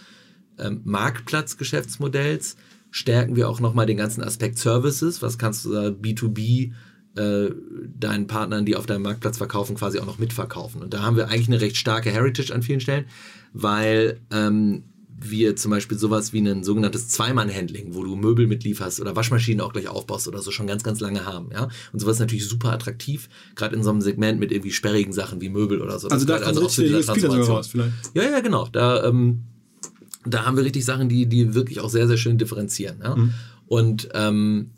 ähm, 0.59 0.81
Marktplatzgeschäftsmodells 0.85 2.57
stärken 2.91 3.35
wir 3.35 3.49
auch 3.49 3.61
nochmal 3.61 3.87
den 3.87 3.97
ganzen 3.97 4.23
Aspekt 4.23 4.59
Services. 4.59 5.21
Was 5.21 5.37
kannst 5.37 5.65
du 5.65 5.73
da 5.73 5.89
B2B 5.89 6.73
äh, 7.17 7.51
deinen 7.99 8.29
Partnern, 8.29 8.65
die 8.65 8.77
auf 8.77 8.87
deinem 8.87 9.03
Marktplatz 9.03 9.37
verkaufen, 9.37 9.75
quasi 9.77 9.99
auch 9.99 10.07
noch 10.07 10.19
mitverkaufen? 10.19 10.81
Und 10.81 10.95
da 10.95 11.03
haben 11.03 11.17
wir 11.17 11.29
eigentlich 11.29 11.49
eine 11.49 11.61
recht 11.61 11.77
starke 11.77 12.11
Heritage 12.13 12.55
an 12.55 12.63
vielen 12.63 12.81
Stellen, 12.81 13.07
weil 13.53 14.21
ähm, 14.31 14.85
wir 15.17 15.57
zum 15.57 15.71
Beispiel 15.71 15.99
sowas 15.99 16.33
wie 16.33 16.41
ein 16.41 16.65
sogenanntes 16.65 17.09
Zweimann-Handling, 17.09 17.95
wo 17.95 18.03
du 18.03 18.17
Möbel 18.17 18.47
mitlieferst 18.47 19.01
oder 19.01 19.17
Waschmaschinen 19.17 19.61
auch 19.61 19.73
gleich 19.73 19.89
aufbaust 19.89 20.29
oder 20.29 20.43
so 20.43 20.51
schon 20.51 20.67
ganz, 20.67 20.83
ganz 20.83 21.01
lange 21.01 21.25
haben. 21.25 21.51
Ja? 21.53 21.69
Und 21.93 22.01
sowas 22.01 22.17
ist 22.17 22.21
natürlich 22.21 22.49
super 22.49 22.73
attraktiv, 22.73 23.29
gerade 23.55 23.77
in 23.77 23.83
so 23.83 23.91
einem 23.91 24.01
Segment 24.01 24.41
mit 24.41 24.53
irgendwie 24.53 24.73
sperrigen 24.73 25.13
Sachen 25.13 25.41
wie 25.41 25.49
Möbel 25.49 25.81
oder 25.81 25.99
so. 25.99 26.09
Also 26.09 26.27
da 26.27 26.37
kommt 26.37 26.47
also 26.49 26.63
richtig 26.63 26.89
der 26.89 26.99
USP 26.99 27.21
sogar 27.21 27.47
raus 27.47 27.69
vielleicht. 27.69 27.93
Ja, 28.15 28.25
ja, 28.25 28.41
genau. 28.41 28.69
Da, 28.71 29.05
ähm, 29.05 29.45
da 30.27 30.45
haben 30.45 30.57
wir 30.57 30.65
richtig 30.65 30.85
Sachen, 30.85 31.09
die, 31.09 31.27
die 31.27 31.55
wirklich 31.55 31.81
auch 31.81 31.91
sehr, 31.91 32.07
sehr 32.09 32.17
schön 32.17 32.39
differenzieren. 32.39 32.99
Ja? 33.03 33.17
Mhm. 33.17 33.35
Und 33.67 34.09
ähm, 34.15 34.71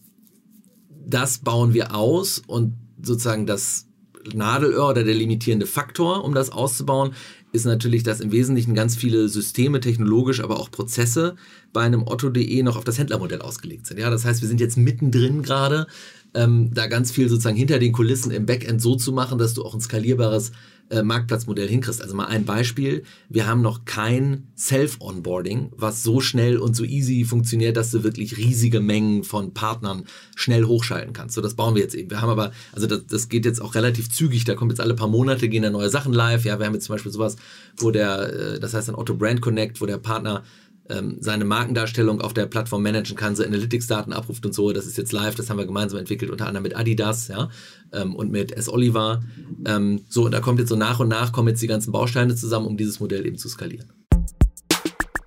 das 1.06 1.38
bauen 1.38 1.72
wir 1.74 1.94
aus 1.94 2.42
und 2.46 2.74
sozusagen 3.02 3.46
das 3.46 3.86
Nadelöhr 4.34 4.88
oder 4.88 5.04
der 5.04 5.14
limitierende 5.14 5.66
Faktor, 5.66 6.24
um 6.24 6.34
das 6.34 6.50
auszubauen, 6.50 7.12
ist 7.56 7.64
natürlich, 7.64 8.02
dass 8.02 8.20
im 8.20 8.30
Wesentlichen 8.32 8.74
ganz 8.74 8.96
viele 8.96 9.28
Systeme, 9.28 9.80
technologisch, 9.80 10.40
aber 10.40 10.60
auch 10.60 10.70
Prozesse 10.70 11.34
bei 11.72 11.82
einem 11.82 12.06
Otto.de 12.06 12.62
noch 12.62 12.76
auf 12.76 12.84
das 12.84 12.98
Händlermodell 12.98 13.40
ausgelegt 13.42 13.86
sind. 13.86 13.98
Ja, 13.98 14.10
das 14.10 14.24
heißt, 14.24 14.40
wir 14.42 14.48
sind 14.48 14.60
jetzt 14.60 14.76
mittendrin 14.76 15.42
gerade, 15.42 15.86
ähm, 16.34 16.70
da 16.72 16.86
ganz 16.86 17.10
viel 17.10 17.28
sozusagen 17.28 17.56
hinter 17.56 17.78
den 17.78 17.92
Kulissen 17.92 18.30
im 18.30 18.46
Backend 18.46 18.80
so 18.80 18.94
zu 18.94 19.12
machen, 19.12 19.38
dass 19.38 19.54
du 19.54 19.64
auch 19.64 19.74
ein 19.74 19.80
skalierbares 19.80 20.52
äh, 20.90 21.02
Marktplatzmodell 21.02 21.68
hinkriegst. 21.68 22.02
Also 22.02 22.14
mal 22.14 22.26
ein 22.26 22.44
Beispiel. 22.44 23.02
Wir 23.28 23.46
haben 23.46 23.62
noch 23.62 23.84
kein 23.84 24.48
Self-Onboarding, 24.56 25.72
was 25.76 26.02
so 26.02 26.20
schnell 26.20 26.58
und 26.58 26.76
so 26.76 26.84
easy 26.84 27.24
funktioniert, 27.24 27.76
dass 27.76 27.90
du 27.90 28.02
wirklich 28.04 28.36
riesige 28.36 28.80
Mengen 28.80 29.24
von 29.24 29.52
Partnern 29.52 30.04
schnell 30.34 30.64
hochschalten 30.64 31.12
kannst. 31.12 31.34
So, 31.34 31.40
das 31.40 31.54
bauen 31.54 31.74
wir 31.74 31.82
jetzt 31.82 31.94
eben. 31.94 32.10
Wir 32.10 32.20
haben 32.20 32.30
aber, 32.30 32.52
also 32.72 32.86
das, 32.86 33.06
das 33.06 33.28
geht 33.28 33.44
jetzt 33.44 33.60
auch 33.60 33.74
relativ 33.74 34.10
zügig. 34.10 34.44
Da 34.44 34.54
kommt 34.54 34.72
jetzt 34.72 34.80
alle 34.80 34.94
paar 34.94 35.08
Monate, 35.08 35.48
gehen 35.48 35.62
da 35.62 35.70
neue 35.70 35.90
Sachen 35.90 36.12
live. 36.12 36.44
Ja, 36.44 36.58
wir 36.58 36.66
haben 36.66 36.74
jetzt 36.74 36.86
zum 36.86 36.94
Beispiel 36.94 37.12
sowas, 37.12 37.36
wo 37.76 37.90
der, 37.90 38.32
äh, 38.32 38.60
das 38.60 38.74
heißt 38.74 38.88
ein 38.88 38.94
Otto 38.94 39.14
Brand 39.14 39.40
Connect, 39.40 39.80
wo 39.80 39.86
der 39.86 39.98
Partner 39.98 40.44
ähm, 40.90 41.18
seine 41.20 41.44
Markendarstellung 41.44 42.20
auf 42.20 42.34
der 42.34 42.46
Plattform 42.46 42.82
managen 42.82 43.16
kann, 43.16 43.36
so 43.36 43.44
Analytics-Daten 43.44 44.12
abruft 44.12 44.44
und 44.46 44.54
so. 44.54 44.72
Das 44.72 44.86
ist 44.86 44.96
jetzt 44.98 45.12
live, 45.12 45.34
das 45.34 45.50
haben 45.50 45.58
wir 45.58 45.66
gemeinsam 45.66 45.98
entwickelt, 45.98 46.30
unter 46.30 46.46
anderem 46.46 46.62
mit 46.64 46.76
Adidas 46.76 47.28
ja, 47.28 47.50
ähm, 47.92 48.14
und 48.14 48.30
mit 48.30 48.52
S. 48.52 48.68
Oliver. 48.68 49.22
Ähm, 49.64 50.02
so, 50.08 50.24
und 50.24 50.32
da 50.32 50.40
kommt 50.40 50.58
jetzt 50.58 50.68
so 50.68 50.76
nach 50.76 51.00
und 51.00 51.08
nach 51.08 51.32
kommen 51.32 51.48
jetzt 51.48 51.62
die 51.62 51.66
ganzen 51.66 51.92
Bausteine 51.92 52.34
zusammen, 52.34 52.66
um 52.66 52.76
dieses 52.76 53.00
Modell 53.00 53.26
eben 53.26 53.38
zu 53.38 53.48
skalieren. 53.48 53.90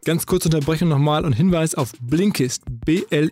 Ganz 0.06 0.26
kurze 0.26 0.48
Unterbrechung 0.48 0.88
nochmal 0.88 1.26
und 1.26 1.34
Hinweis 1.34 1.76
auf 1.76 1.92
Blinkist, 2.02 2.64
B-L-I-N-K-I-S-T, 2.86 3.26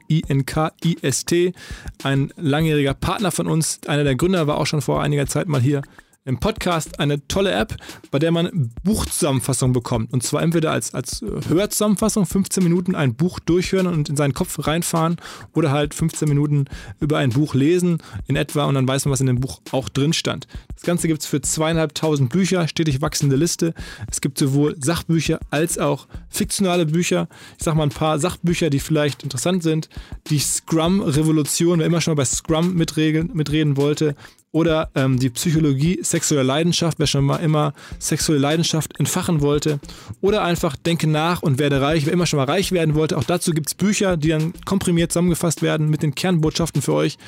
ein 2.04 2.34
langjähriger 2.36 2.94
Partner 2.94 3.32
von 3.32 3.48
uns. 3.48 3.80
Einer 3.88 4.04
der 4.04 4.16
Gründer 4.16 4.48
war 4.48 4.58
auch 4.58 4.68
schon 4.68 4.82
vor 4.82 5.02
einiger 5.02 5.26
Zeit 5.28 5.48
mal 5.48 5.62
hier 5.62 5.82
im 6.28 6.40
Podcast 6.40 7.00
eine 7.00 7.26
tolle 7.28 7.52
App, 7.52 7.76
bei 8.12 8.20
der 8.20 8.32
man 8.32 8.72
Buchzusammenfassung 8.84 9.72
bekommt. 9.72 10.12
Und 10.12 10.24
zwar 10.24 10.44
entweder 10.44 10.72
als, 10.72 10.94
als 10.94 11.24
Hörzusammenfassung, 11.48 12.26
15 12.26 12.62
Minuten 12.64 12.96
ein 12.96 13.16
Buch 13.16 13.40
durchhören 13.40 13.88
und 13.88 14.10
in 14.10 14.18
seinen 14.18 14.34
Kopf 14.34 14.68
reinfahren 14.68 15.18
oder 15.54 15.72
halt 15.72 15.94
15 15.94 16.28
Minuten 16.28 16.66
über 17.00 17.18
ein 17.18 17.30
Buch 17.30 17.56
lesen 17.56 18.00
in 18.28 18.36
etwa 18.36 18.66
und 18.66 18.76
dann 18.76 18.88
weiß 18.88 19.06
man, 19.06 19.14
was 19.14 19.22
in 19.22 19.28
dem 19.28 19.40
Buch 19.40 19.62
auch 19.72 19.88
drin 19.88 20.12
stand. 20.12 20.48
Das 20.76 20.84
Ganze 20.84 21.08
gibt 21.08 21.22
es 21.22 21.28
für 21.28 21.42
zweieinhalbtausend 21.42 22.30
Bücher, 22.30 22.68
stetig 22.68 23.02
wachsende 23.02 23.38
Liste. 23.38 23.74
Es 24.12 24.20
gibt 24.20 24.38
sowohl 24.38 24.76
Sachbücher 24.80 25.40
als 25.50 25.80
auch 25.80 26.08
fiktionale 26.28 26.86
Bücher. 26.86 27.30
Ich 27.58 27.64
sage 27.64 27.78
mal 27.78 27.84
ein 27.84 27.90
paar 27.90 28.20
Sachbücher, 28.20 28.70
die 28.70 28.80
vielleicht 28.80 29.24
interessant 29.24 29.64
sind. 29.64 29.88
Die 30.30 30.40
Scrum-Revolution, 30.40 31.80
wer 31.80 31.86
immer 31.86 32.02
schon 32.02 32.12
mal 32.12 32.22
bei 32.22 32.26
Scrum 32.26 32.76
mitreden, 32.76 33.32
mitreden 33.34 33.78
wollte, 33.78 34.16
oder 34.58 34.90
ähm, 34.96 35.20
die 35.20 35.30
Psychologie 35.30 36.00
sexueller 36.02 36.44
Leidenschaft, 36.44 36.98
wer 36.98 37.06
schon 37.06 37.24
mal 37.24 37.36
immer 37.38 37.76
sexuelle 38.00 38.42
Leidenschaft 38.42 39.00
entfachen 39.00 39.42
wollte. 39.42 39.80
Oder 40.20 40.44
einfach 40.44 40.76
Denke 40.76 41.06
nach 41.06 41.44
und 41.44 41.60
werde 41.60 41.80
reich, 41.80 42.08
wer 42.08 42.14
immer 42.14 42.26
schon 42.26 42.38
mal 42.38 42.46
reich 42.46 42.72
werden 42.72 42.96
wollte. 42.96 43.20
Auch 43.20 43.24
dazu 43.24 43.52
gibt 43.52 43.68
es 43.68 43.76
Bücher, 43.76 44.18
die 44.18 44.30
dann 44.30 44.54
komprimiert 44.66 45.12
zusammengefasst 45.12 45.62
werden 45.62 45.92
mit 45.92 46.02
den 46.02 46.16
Kernbotschaften 46.16 46.82
für 46.82 46.94
euch 46.94 47.20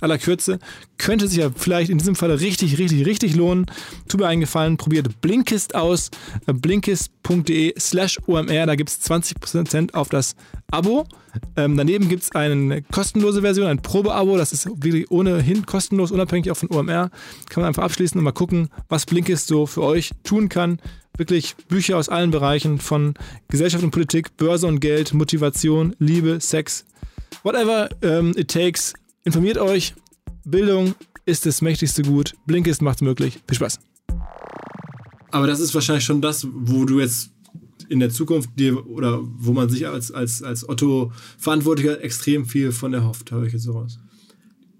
aller 0.00 0.16
Kürze. 0.16 0.60
Könnte 0.96 1.28
sich 1.28 1.40
ja 1.40 1.50
vielleicht 1.54 1.90
in 1.90 1.98
diesem 1.98 2.14
Fall 2.14 2.30
richtig, 2.30 2.78
richtig, 2.78 3.04
richtig 3.04 3.36
lohnen. 3.36 3.66
Tut 4.08 4.20
mir 4.20 4.26
einen 4.26 4.40
Gefallen, 4.40 4.78
probiert 4.78 5.20
Blinkist 5.20 5.74
aus. 5.74 6.10
Äh, 6.46 6.54
blinkist.de 6.54 7.74
slash 7.78 8.18
OMR, 8.26 8.64
da 8.64 8.76
gibt 8.76 8.88
es 8.88 8.98
20% 9.04 9.92
auf 9.92 10.08
das 10.08 10.36
Abo. 10.70 11.06
Ähm, 11.56 11.76
daneben 11.76 12.08
gibt 12.08 12.24
es 12.24 12.32
eine 12.32 12.82
kostenlose 12.82 13.40
Version, 13.40 13.66
ein 13.66 13.80
Probeabo. 13.80 14.36
Das 14.36 14.52
ist 14.52 14.66
wirklich 14.82 15.10
ohnehin 15.10 15.64
kostenlos, 15.64 16.10
unabhängig 16.10 16.50
auch 16.50 16.56
von 16.56 16.70
OMR. 16.70 17.10
Kann 17.48 17.62
man 17.62 17.68
einfach 17.68 17.84
abschließen 17.84 18.18
und 18.18 18.24
mal 18.24 18.32
gucken, 18.32 18.68
was 18.88 19.06
Blinkist 19.06 19.46
so 19.46 19.66
für 19.66 19.82
euch 19.82 20.10
tun 20.24 20.48
kann. 20.48 20.78
Wirklich 21.16 21.56
Bücher 21.68 21.96
aus 21.96 22.08
allen 22.08 22.30
Bereichen 22.30 22.78
von 22.78 23.14
Gesellschaft 23.48 23.82
und 23.82 23.90
Politik, 23.92 24.36
Börse 24.36 24.66
und 24.66 24.80
Geld, 24.80 25.14
Motivation, 25.14 25.96
Liebe, 25.98 26.38
Sex, 26.40 26.84
whatever 27.42 27.88
um, 28.04 28.36
it 28.36 28.50
takes. 28.50 28.92
Informiert 29.24 29.58
euch. 29.58 29.94
Bildung 30.44 30.94
ist 31.24 31.46
das 31.46 31.62
mächtigste 31.62 32.02
Gut. 32.02 32.34
Blinkist 32.46 32.82
macht 32.82 32.96
es 32.96 33.02
möglich. 33.02 33.40
Viel 33.48 33.56
Spaß. 33.56 33.80
Aber 35.30 35.46
das 35.46 35.60
ist 35.60 35.74
wahrscheinlich 35.74 36.04
schon 36.04 36.20
das, 36.20 36.46
wo 36.50 36.84
du 36.84 37.00
jetzt 37.00 37.30
in 37.88 38.00
der 38.00 38.10
Zukunft 38.10 38.50
dir 38.58 38.86
oder 38.88 39.20
wo 39.22 39.52
man 39.52 39.68
sich 39.68 39.86
als, 39.86 40.10
als, 40.10 40.42
als 40.42 40.68
Otto-Verantwortlicher 40.68 42.02
extrem 42.02 42.46
viel 42.46 42.72
von 42.72 42.94
erhofft, 42.94 43.30
höre 43.30 43.44
ich 43.44 43.52
jetzt 43.52 43.64
so 43.64 43.72
raus. 43.72 43.98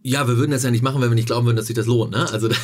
Ja, 0.03 0.26
wir 0.28 0.38
würden 0.38 0.53
das 0.53 0.62
ja 0.62 0.70
nicht 0.70 0.82
machen, 0.82 1.03
wenn 1.03 1.11
wir 1.11 1.16
nicht 1.16 1.26
glauben 1.26 1.46
würden, 1.46 1.57
dass 1.57 1.66
sich 1.66 1.76
das 1.76 1.86
lohnt. 1.86 2.12
Ne? 2.12 2.30
Also 2.32 2.49
das, 2.49 2.59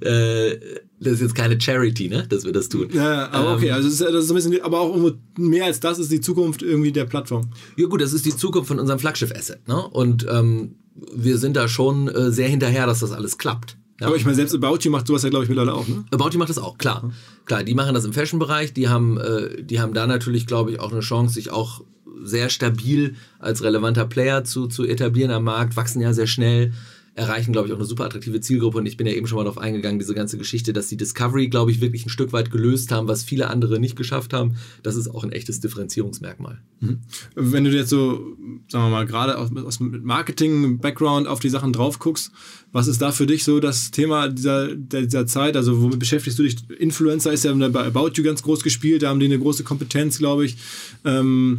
äh, 0.00 0.58
das 0.98 1.12
ist 1.14 1.20
jetzt 1.20 1.34
keine 1.34 1.60
Charity, 1.60 2.08
ne? 2.08 2.26
dass 2.28 2.44
wir 2.44 2.52
das 2.52 2.68
tun. 2.68 2.88
Ja, 2.92 3.30
aber 3.30 3.54
okay, 3.54 3.68
ähm, 3.68 3.74
also 3.74 3.88
das 3.88 4.00
ist, 4.00 4.14
das 4.14 4.24
ist 4.24 4.30
ein 4.30 4.34
bisschen, 4.34 4.60
aber 4.62 4.80
auch 4.80 5.12
mehr 5.38 5.66
als 5.66 5.78
das 5.78 5.98
ist 5.98 6.10
die 6.10 6.20
Zukunft 6.20 6.62
irgendwie 6.62 6.90
der 6.90 7.04
Plattform. 7.04 7.50
Ja 7.76 7.86
gut, 7.86 8.00
das 8.00 8.12
ist 8.12 8.24
die 8.24 8.36
Zukunft 8.36 8.68
von 8.68 8.80
unserem 8.80 8.98
Flaggschiff-Asset. 8.98 9.68
Ne? 9.68 9.86
Und 9.88 10.26
ähm, 10.28 10.76
wir 11.14 11.38
sind 11.38 11.56
da 11.56 11.68
schon 11.68 12.08
äh, 12.08 12.32
sehr 12.32 12.48
hinterher, 12.48 12.86
dass 12.86 13.00
das 13.00 13.12
alles 13.12 13.38
klappt. 13.38 13.76
Ja. 14.00 14.08
Aber 14.08 14.16
ich 14.16 14.24
meine, 14.24 14.36
selbst 14.36 14.54
About 14.54 14.78
You 14.82 14.90
macht 14.90 15.06
sowas 15.06 15.22
ja, 15.22 15.30
glaube 15.30 15.44
ich, 15.44 15.48
mittlerweile 15.48 15.74
auch, 15.74 15.88
ne? 15.88 16.04
About 16.10 16.30
You 16.30 16.38
macht 16.38 16.50
das 16.50 16.58
auch, 16.58 16.76
klar. 16.76 17.10
Klar, 17.46 17.64
die 17.64 17.74
machen 17.74 17.94
das 17.94 18.04
im 18.04 18.12
Fashion-Bereich, 18.12 18.72
die 18.72 18.88
haben, 18.88 19.18
äh, 19.18 19.62
die 19.62 19.80
haben 19.80 19.94
da 19.94 20.06
natürlich, 20.06 20.46
glaube 20.46 20.70
ich, 20.70 20.80
auch 20.80 20.92
eine 20.92 21.00
Chance, 21.00 21.34
sich 21.34 21.50
auch 21.50 21.82
sehr 22.22 22.48
stabil 22.48 23.14
als 23.38 23.62
relevanter 23.62 24.06
Player 24.06 24.44
zu, 24.44 24.66
zu 24.66 24.84
etablieren 24.84 25.30
am 25.30 25.44
Markt, 25.44 25.76
wachsen 25.76 26.00
ja 26.00 26.12
sehr 26.12 26.26
schnell 26.26 26.72
erreichen, 27.16 27.52
glaube 27.52 27.66
ich, 27.66 27.72
auch 27.72 27.78
eine 27.78 27.86
super 27.86 28.04
attraktive 28.04 28.40
Zielgruppe. 28.40 28.76
Und 28.78 28.86
ich 28.86 28.98
bin 28.98 29.06
ja 29.06 29.14
eben 29.14 29.26
schon 29.26 29.36
mal 29.36 29.44
darauf 29.44 29.58
eingegangen, 29.58 29.98
diese 29.98 30.14
ganze 30.14 30.36
Geschichte, 30.36 30.74
dass 30.74 30.88
die 30.88 30.98
Discovery, 30.98 31.48
glaube 31.48 31.70
ich, 31.70 31.80
wirklich 31.80 32.04
ein 32.04 32.10
Stück 32.10 32.34
weit 32.34 32.50
gelöst 32.50 32.92
haben, 32.92 33.08
was 33.08 33.24
viele 33.24 33.48
andere 33.48 33.80
nicht 33.80 33.96
geschafft 33.96 34.34
haben. 34.34 34.56
Das 34.82 34.96
ist 34.96 35.08
auch 35.08 35.24
ein 35.24 35.32
echtes 35.32 35.60
Differenzierungsmerkmal. 35.60 36.60
Mhm. 36.80 37.00
Wenn 37.34 37.64
du 37.64 37.70
jetzt 37.70 37.88
so, 37.88 38.36
sagen 38.68 38.84
wir 38.84 38.90
mal, 38.90 39.06
gerade 39.06 39.38
aus, 39.38 39.50
aus 39.56 39.80
Marketing-Background 39.80 41.26
auf 41.26 41.40
die 41.40 41.48
Sachen 41.48 41.72
drauf 41.72 41.98
guckst, 41.98 42.32
was 42.76 42.88
ist 42.88 43.00
da 43.00 43.10
für 43.10 43.26
dich 43.26 43.42
so 43.42 43.58
das 43.58 43.90
Thema 43.90 44.28
dieser, 44.28 44.74
dieser 44.76 45.26
Zeit? 45.26 45.56
Also 45.56 45.80
womit 45.80 45.98
beschäftigst 45.98 46.38
du 46.38 46.42
dich? 46.42 46.56
Influencer 46.78 47.32
ist 47.32 47.42
ja 47.44 47.54
bei 47.54 47.86
About 47.86 48.10
You 48.16 48.22
ganz 48.22 48.42
groß 48.42 48.62
gespielt, 48.62 49.02
da 49.02 49.08
haben 49.08 49.18
die 49.18 49.24
eine 49.24 49.38
große 49.38 49.64
Kompetenz, 49.64 50.18
glaube 50.18 50.44
ich. 50.44 50.58
Ähm, 51.02 51.56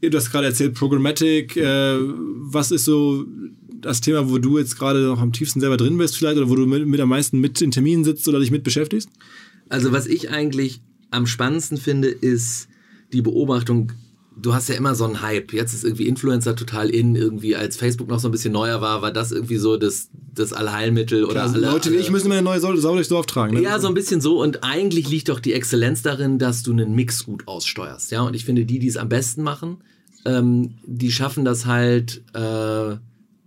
du 0.00 0.16
hast 0.16 0.30
gerade 0.30 0.46
erzählt, 0.46 0.72
Programmatic. 0.72 1.58
Äh, 1.58 1.98
was 1.98 2.70
ist 2.70 2.86
so 2.86 3.26
das 3.82 4.00
Thema, 4.00 4.30
wo 4.30 4.38
du 4.38 4.56
jetzt 4.56 4.78
gerade 4.78 5.00
noch 5.00 5.20
am 5.20 5.34
tiefsten 5.34 5.60
selber 5.60 5.76
drin 5.76 5.98
bist 5.98 6.16
vielleicht 6.16 6.38
oder 6.38 6.48
wo 6.48 6.56
du 6.56 6.64
mit, 6.64 6.86
mit 6.86 6.98
am 6.98 7.10
meisten 7.10 7.40
mit 7.40 7.60
in 7.60 7.70
Terminen 7.70 8.02
sitzt 8.02 8.26
oder 8.26 8.40
dich 8.40 8.50
mit 8.50 8.64
beschäftigst? 8.64 9.10
Also 9.68 9.92
was 9.92 10.06
ich 10.06 10.30
eigentlich 10.30 10.80
am 11.10 11.26
spannendsten 11.26 11.76
finde, 11.76 12.08
ist 12.08 12.68
die 13.12 13.20
Beobachtung, 13.20 13.92
du 14.36 14.54
hast 14.54 14.68
ja 14.68 14.74
immer 14.74 14.94
so 14.94 15.04
einen 15.04 15.22
Hype. 15.22 15.52
Jetzt 15.52 15.74
ist 15.74 15.84
irgendwie 15.84 16.06
Influencer 16.06 16.56
total 16.56 16.90
in, 16.90 17.16
irgendwie 17.16 17.56
als 17.56 17.76
Facebook 17.76 18.08
noch 18.08 18.18
so 18.18 18.28
ein 18.28 18.32
bisschen 18.32 18.52
neuer 18.52 18.80
war, 18.80 19.02
war 19.02 19.12
das 19.12 19.32
irgendwie 19.32 19.56
so 19.56 19.76
das, 19.76 20.08
das 20.12 20.52
Allheilmittel 20.52 21.24
oder 21.24 21.42
also 21.42 21.54
alle, 21.54 21.70
Leute 21.70 21.92
wie 21.92 21.96
ich 21.96 22.10
müssen 22.10 22.26
immer 22.26 22.36
eine 22.36 22.44
neue 22.44 22.60
Sau 22.60 22.72
durchs 22.72 23.08
Dorf 23.08 23.26
tragen. 23.26 23.54
Ne? 23.54 23.62
Ja, 23.62 23.78
so 23.78 23.88
ein 23.88 23.94
bisschen 23.94 24.20
so 24.20 24.42
und 24.42 24.64
eigentlich 24.64 25.08
liegt 25.08 25.28
doch 25.28 25.40
die 25.40 25.52
Exzellenz 25.52 26.02
darin, 26.02 26.38
dass 26.38 26.62
du 26.62 26.72
einen 26.72 26.94
Mix 26.94 27.24
gut 27.24 27.46
aussteuerst. 27.46 28.10
Ja, 28.10 28.22
und 28.22 28.34
ich 28.34 28.44
finde, 28.44 28.64
die, 28.64 28.78
die 28.78 28.88
es 28.88 28.96
am 28.96 29.08
besten 29.08 29.42
machen, 29.42 29.78
ähm, 30.24 30.74
die 30.84 31.12
schaffen 31.12 31.44
das 31.44 31.66
halt, 31.66 32.22
äh, 32.34 32.96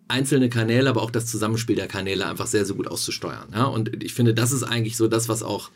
einzelne 0.09 0.49
Kanäle, 0.49 0.89
aber 0.89 1.01
auch 1.01 1.11
das 1.11 1.25
Zusammenspiel 1.25 1.75
der 1.75 1.87
Kanäle 1.87 2.25
einfach 2.27 2.47
sehr, 2.47 2.65
sehr 2.65 2.75
gut 2.75 2.87
auszusteuern. 2.87 3.49
Ja? 3.53 3.65
Und 3.65 4.03
ich 4.03 4.13
finde, 4.13 4.33
das 4.33 4.51
ist 4.51 4.63
eigentlich 4.63 4.95
so 4.95 5.07
das, 5.07 5.27
was 5.27 5.43
auch 5.43 5.69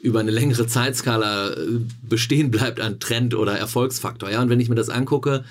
über 0.00 0.20
eine 0.20 0.30
längere 0.30 0.66
Zeitskala 0.66 1.52
äh, 1.52 1.80
bestehen 2.02 2.50
bleibt 2.50 2.80
an 2.80 3.00
Trend 3.00 3.34
oder 3.34 3.58
Erfolgsfaktor. 3.58 4.30
Ja? 4.30 4.42
Und 4.42 4.50
wenn 4.50 4.60
ich 4.60 4.68
mir 4.68 4.74
das 4.74 4.88
angucke, 4.88 5.44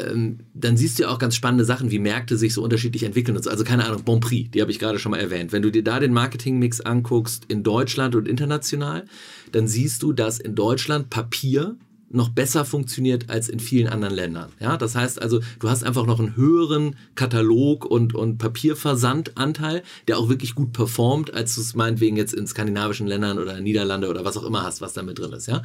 ähm, 0.00 0.40
dann 0.54 0.76
siehst 0.76 0.98
du 0.98 1.04
ja 1.04 1.08
auch 1.08 1.18
ganz 1.18 1.34
spannende 1.34 1.64
Sachen, 1.64 1.90
wie 1.90 1.98
Märkte 1.98 2.36
sich 2.36 2.54
so 2.54 2.62
unterschiedlich 2.62 3.02
entwickeln. 3.02 3.36
Also 3.36 3.64
keine 3.64 3.86
Ahnung, 3.86 4.04
Bon 4.04 4.20
Prix, 4.20 4.50
die 4.50 4.60
habe 4.60 4.70
ich 4.70 4.78
gerade 4.78 4.98
schon 4.98 5.10
mal 5.10 5.20
erwähnt. 5.20 5.52
Wenn 5.52 5.62
du 5.62 5.70
dir 5.70 5.82
da 5.82 5.98
den 5.98 6.12
Marketingmix 6.12 6.80
anguckst 6.80 7.44
in 7.48 7.62
Deutschland 7.62 8.14
und 8.14 8.28
international, 8.28 9.04
dann 9.52 9.66
siehst 9.66 10.02
du, 10.02 10.12
dass 10.12 10.38
in 10.38 10.54
Deutschland 10.54 11.10
Papier 11.10 11.76
noch 12.10 12.30
besser 12.30 12.64
funktioniert 12.64 13.28
als 13.28 13.48
in 13.48 13.60
vielen 13.60 13.88
anderen 13.88 14.14
Ländern. 14.14 14.50
Ja, 14.60 14.76
das 14.76 14.94
heißt 14.94 15.20
also, 15.20 15.40
du 15.60 15.68
hast 15.68 15.84
einfach 15.84 16.06
noch 16.06 16.18
einen 16.20 16.36
höheren 16.36 16.96
Katalog- 17.14 17.84
und, 17.84 18.14
und 18.14 18.38
Papierversandanteil, 18.38 19.82
der 20.06 20.18
auch 20.18 20.28
wirklich 20.28 20.54
gut 20.54 20.72
performt, 20.72 21.34
als 21.34 21.54
du 21.54 21.60
es 21.60 21.74
meinetwegen 21.74 22.16
jetzt 22.16 22.32
in 22.32 22.46
skandinavischen 22.46 23.06
Ländern 23.06 23.38
oder 23.38 23.60
Niederlande 23.60 24.08
oder 24.08 24.24
was 24.24 24.36
auch 24.36 24.44
immer 24.44 24.62
hast, 24.62 24.80
was 24.80 24.94
da 24.94 25.02
mit 25.02 25.18
drin 25.18 25.32
ist. 25.32 25.46
Ja, 25.46 25.62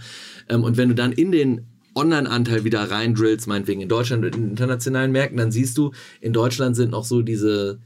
ähm, 0.49 0.63
und 0.63 0.77
wenn 0.77 0.89
du 0.89 0.95
dann 0.95 1.11
in 1.11 1.31
den 1.31 1.67
Online-Anteil 1.95 2.63
wieder 2.63 2.89
reindrillst, 2.89 3.47
meinetwegen 3.47 3.81
in 3.81 3.89
Deutschland 3.89 4.25
und 4.25 4.35
in 4.35 4.49
internationalen 4.49 5.11
Märkten, 5.11 5.37
dann 5.37 5.51
siehst 5.51 5.77
du, 5.77 5.91
in 6.21 6.33
Deutschland 6.33 6.75
sind 6.75 6.91
noch 6.91 7.05
so 7.05 7.21
diese 7.21 7.79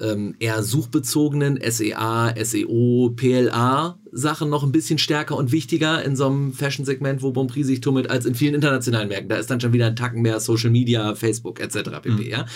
ähm, 0.00 0.34
eher 0.38 0.62
suchbezogenen 0.62 1.58
SEA, 1.62 2.34
SEO, 2.42 3.12
PLA 3.14 3.98
Sachen 4.16 4.48
noch 4.48 4.62
ein 4.62 4.70
bisschen 4.70 4.98
stärker 4.98 5.36
und 5.36 5.50
wichtiger 5.50 6.04
in 6.04 6.14
so 6.14 6.26
einem 6.26 6.52
Fashion-Segment, 6.52 7.20
wo 7.22 7.32
Bonprix 7.32 7.66
sich 7.66 7.80
tummelt, 7.80 8.08
als 8.08 8.26
in 8.26 8.36
vielen 8.36 8.54
internationalen 8.54 9.08
Märkten. 9.08 9.28
Da 9.28 9.36
ist 9.36 9.50
dann 9.50 9.60
schon 9.60 9.72
wieder 9.72 9.88
ein 9.88 9.96
Tacken 9.96 10.22
mehr 10.22 10.38
Social 10.38 10.70
Media, 10.70 11.16
Facebook 11.16 11.58
etc. 11.58 11.90
pp. 12.00 12.10
Mhm. 12.10 12.22
Ja? 12.22 12.46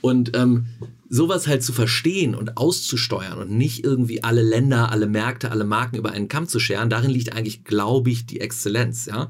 Und 0.00 0.34
ähm, 0.34 0.66
sowas 1.10 1.46
halt 1.46 1.62
zu 1.62 1.74
verstehen 1.74 2.34
und 2.34 2.56
auszusteuern 2.56 3.38
und 3.38 3.50
nicht 3.50 3.84
irgendwie 3.84 4.24
alle 4.24 4.42
Länder, 4.42 4.90
alle 4.90 5.06
Märkte, 5.06 5.50
alle 5.50 5.64
Marken 5.64 5.96
über 5.96 6.12
einen 6.12 6.28
Kamm 6.28 6.48
zu 6.48 6.58
scheren, 6.58 6.88
darin 6.88 7.10
liegt 7.10 7.34
eigentlich, 7.34 7.62
glaube 7.64 8.10
ich, 8.10 8.24
die 8.24 8.40
Exzellenz. 8.40 9.04
Ja? 9.04 9.28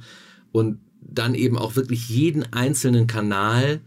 Und 0.53 0.79
dann 1.01 1.35
eben 1.35 1.59
auch 1.59 1.75
wirklich 1.75 2.09
jeden 2.09 2.45
einzelnen 2.53 3.09
Kanal 3.09 3.81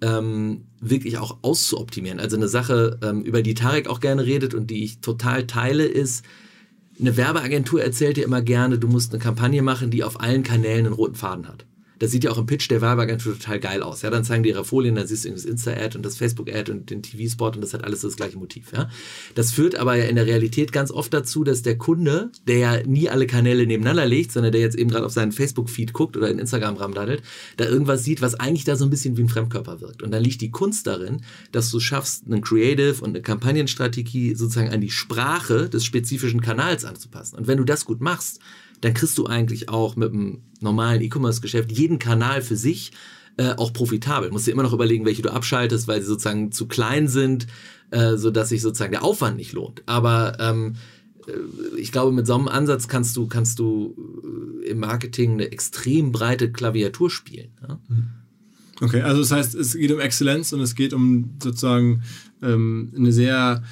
ähm, 0.00 0.62
wirklich 0.90 1.18
auch 1.18 1.38
auszuoptimieren. 1.42 2.20
Also 2.20 2.36
eine 2.36 2.48
Sache, 2.48 2.98
ähm, 3.02 3.22
über 3.22 3.42
die 3.42 3.54
Tarek 3.54 3.88
auch 3.88 4.00
gerne 4.00 4.24
redet 4.24 4.54
und 4.54 4.70
die 4.70 4.84
ich 4.84 5.00
total 5.00 5.46
teile, 5.46 5.84
ist, 5.84 6.24
eine 6.98 7.16
Werbeagentur 7.16 7.82
erzählt 7.82 8.16
dir 8.16 8.24
immer 8.24 8.42
gerne, 8.42 8.78
du 8.78 8.86
musst 8.86 9.12
eine 9.12 9.22
Kampagne 9.22 9.62
machen, 9.62 9.90
die 9.90 10.04
auf 10.04 10.20
allen 10.20 10.42
Kanälen 10.42 10.86
einen 10.86 10.94
roten 10.94 11.16
Faden 11.16 11.48
hat. 11.48 11.66
Das 11.98 12.10
sieht 12.10 12.24
ja 12.24 12.30
auch 12.30 12.38
im 12.38 12.46
Pitch 12.46 12.70
der 12.70 12.80
Werbeagentur 12.80 13.34
total 13.34 13.60
geil 13.60 13.82
aus. 13.82 14.02
Ja, 14.02 14.10
dann 14.10 14.24
zeigen 14.24 14.42
die 14.42 14.50
ihre 14.50 14.64
Folien, 14.64 14.94
dann 14.94 15.06
siehst 15.06 15.24
du 15.24 15.30
das 15.30 15.44
Insta-Ad 15.44 15.96
und 15.96 16.04
das 16.04 16.16
Facebook-Ad 16.16 16.70
und 16.70 16.90
den 16.90 17.02
TV-Spot 17.02 17.48
und 17.48 17.60
das 17.60 17.74
hat 17.74 17.84
alles 17.84 18.00
das 18.00 18.16
gleiche 18.16 18.38
Motiv. 18.38 18.72
Ja, 18.72 18.88
das 19.34 19.52
führt 19.52 19.76
aber 19.76 19.96
ja 19.96 20.04
in 20.04 20.16
der 20.16 20.26
Realität 20.26 20.72
ganz 20.72 20.90
oft 20.90 21.12
dazu, 21.14 21.44
dass 21.44 21.62
der 21.62 21.78
Kunde, 21.78 22.30
der 22.46 22.58
ja 22.58 22.86
nie 22.86 23.08
alle 23.08 23.26
Kanäle 23.26 23.66
nebeneinander 23.66 24.06
legt, 24.06 24.32
sondern 24.32 24.52
der 24.52 24.60
jetzt 24.60 24.76
eben 24.76 24.90
gerade 24.90 25.06
auf 25.06 25.12
seinen 25.12 25.32
Facebook-Feed 25.32 25.92
guckt 25.92 26.16
oder 26.16 26.30
in 26.30 26.38
Instagram 26.38 26.76
ramdaddelt, 26.76 27.22
da 27.56 27.64
irgendwas 27.64 28.04
sieht, 28.04 28.22
was 28.22 28.34
eigentlich 28.34 28.64
da 28.64 28.76
so 28.76 28.84
ein 28.84 28.90
bisschen 28.90 29.16
wie 29.16 29.22
ein 29.22 29.28
Fremdkörper 29.28 29.80
wirkt. 29.80 30.02
Und 30.02 30.10
dann 30.10 30.22
liegt 30.22 30.40
die 30.40 30.50
Kunst 30.50 30.86
darin, 30.86 31.22
dass 31.52 31.70
du 31.70 31.80
schaffst, 31.80 32.26
einen 32.26 32.42
Creative 32.42 33.02
und 33.02 33.10
eine 33.10 33.22
Kampagnenstrategie 33.22 34.34
sozusagen 34.34 34.70
an 34.70 34.80
die 34.80 34.90
Sprache 34.90 35.68
des 35.68 35.84
spezifischen 35.84 36.40
Kanals 36.40 36.84
anzupassen. 36.84 37.36
Und 37.36 37.46
wenn 37.46 37.58
du 37.58 37.64
das 37.64 37.84
gut 37.84 38.00
machst, 38.00 38.40
dann 38.84 38.92
kriegst 38.92 39.16
du 39.16 39.26
eigentlich 39.26 39.70
auch 39.70 39.96
mit 39.96 40.12
einem 40.12 40.42
normalen 40.60 41.00
E-Commerce-Geschäft 41.00 41.72
jeden 41.72 41.98
Kanal 41.98 42.42
für 42.42 42.56
sich 42.56 42.92
äh, 43.38 43.54
auch 43.54 43.72
profitabel. 43.72 44.30
Musst 44.30 44.46
dir 44.46 44.52
immer 44.52 44.62
noch 44.62 44.74
überlegen, 44.74 45.06
welche 45.06 45.22
du 45.22 45.32
abschaltest, 45.32 45.88
weil 45.88 46.02
sie 46.02 46.06
sozusagen 46.06 46.52
zu 46.52 46.66
klein 46.66 47.08
sind, 47.08 47.46
äh, 47.90 48.16
sodass 48.16 48.50
sich 48.50 48.60
sozusagen 48.60 48.92
der 48.92 49.02
Aufwand 49.02 49.38
nicht 49.38 49.52
lohnt. 49.54 49.82
Aber 49.86 50.36
ähm, 50.38 50.74
äh, 51.26 51.78
ich 51.78 51.92
glaube, 51.92 52.12
mit 52.12 52.26
so 52.26 52.34
einem 52.34 52.46
Ansatz 52.46 52.86
kannst 52.86 53.16
du, 53.16 53.26
kannst 53.26 53.58
du 53.58 53.96
äh, 54.62 54.68
im 54.68 54.80
Marketing 54.80 55.32
eine 55.32 55.50
extrem 55.50 56.12
breite 56.12 56.52
Klaviatur 56.52 57.10
spielen. 57.10 57.52
Ja? 57.66 57.80
Okay, 58.82 59.00
also 59.00 59.22
das 59.22 59.30
heißt, 59.30 59.54
es 59.54 59.74
geht 59.74 59.92
um 59.92 60.00
Exzellenz 60.00 60.52
und 60.52 60.60
es 60.60 60.74
geht 60.74 60.92
um 60.92 61.38
sozusagen 61.42 62.02
ähm, 62.42 62.92
eine 62.94 63.12
sehr 63.12 63.62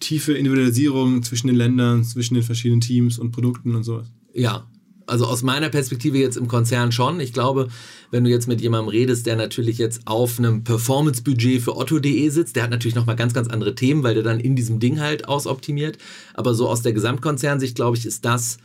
tiefe 0.00 0.34
Individualisierung 0.34 1.22
zwischen 1.22 1.48
den 1.48 1.56
Ländern, 1.56 2.04
zwischen 2.04 2.34
den 2.34 2.42
verschiedenen 2.42 2.80
Teams 2.80 3.18
und 3.18 3.32
Produkten 3.32 3.74
und 3.74 3.82
sowas. 3.82 4.06
Ja, 4.32 4.66
also 5.06 5.26
aus 5.26 5.42
meiner 5.42 5.68
Perspektive 5.68 6.18
jetzt 6.18 6.36
im 6.36 6.48
Konzern 6.48 6.92
schon. 6.92 7.20
Ich 7.20 7.32
glaube, 7.32 7.68
wenn 8.10 8.24
du 8.24 8.30
jetzt 8.30 8.48
mit 8.48 8.60
jemandem 8.60 8.88
redest, 8.88 9.26
der 9.26 9.36
natürlich 9.36 9.78
jetzt 9.78 10.02
auf 10.06 10.38
einem 10.38 10.64
Performance-Budget 10.64 11.62
für 11.62 11.76
Otto.de 11.76 12.28
sitzt, 12.28 12.56
der 12.56 12.64
hat 12.64 12.70
natürlich 12.70 12.94
nochmal 12.94 13.16
ganz, 13.16 13.32
ganz 13.32 13.48
andere 13.48 13.74
Themen, 13.74 14.02
weil 14.02 14.14
der 14.14 14.22
dann 14.24 14.40
in 14.40 14.56
diesem 14.56 14.80
Ding 14.80 15.00
halt 15.00 15.28
ausoptimiert. 15.28 15.98
Aber 16.34 16.54
so 16.54 16.68
aus 16.68 16.82
der 16.82 16.92
Gesamtkonzernsicht, 16.92 17.76
glaube 17.76 17.96
ich, 17.96 18.04
ist 18.04 18.24
das 18.24 18.58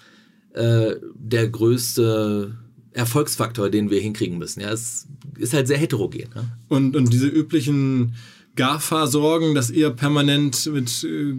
äh, 0.54 0.96
der 1.16 1.48
größte 1.48 2.58
Erfolgsfaktor, 2.94 3.70
den 3.70 3.90
wir 3.90 4.02
hinkriegen 4.02 4.38
müssen. 4.38 4.62
Ja, 4.62 4.72
es 4.72 5.08
ist 5.38 5.54
halt 5.54 5.68
sehr 5.68 5.78
heterogen. 5.78 6.30
Ja? 6.36 6.44
Und, 6.68 6.96
und 6.96 7.14
diese 7.14 7.28
üblichen 7.28 8.16
GAFA-Sorgen, 8.56 9.56
dass 9.56 9.70
ihr 9.70 9.90
permanent 9.92 10.66
mit 10.74 11.04
äh, 11.04 11.36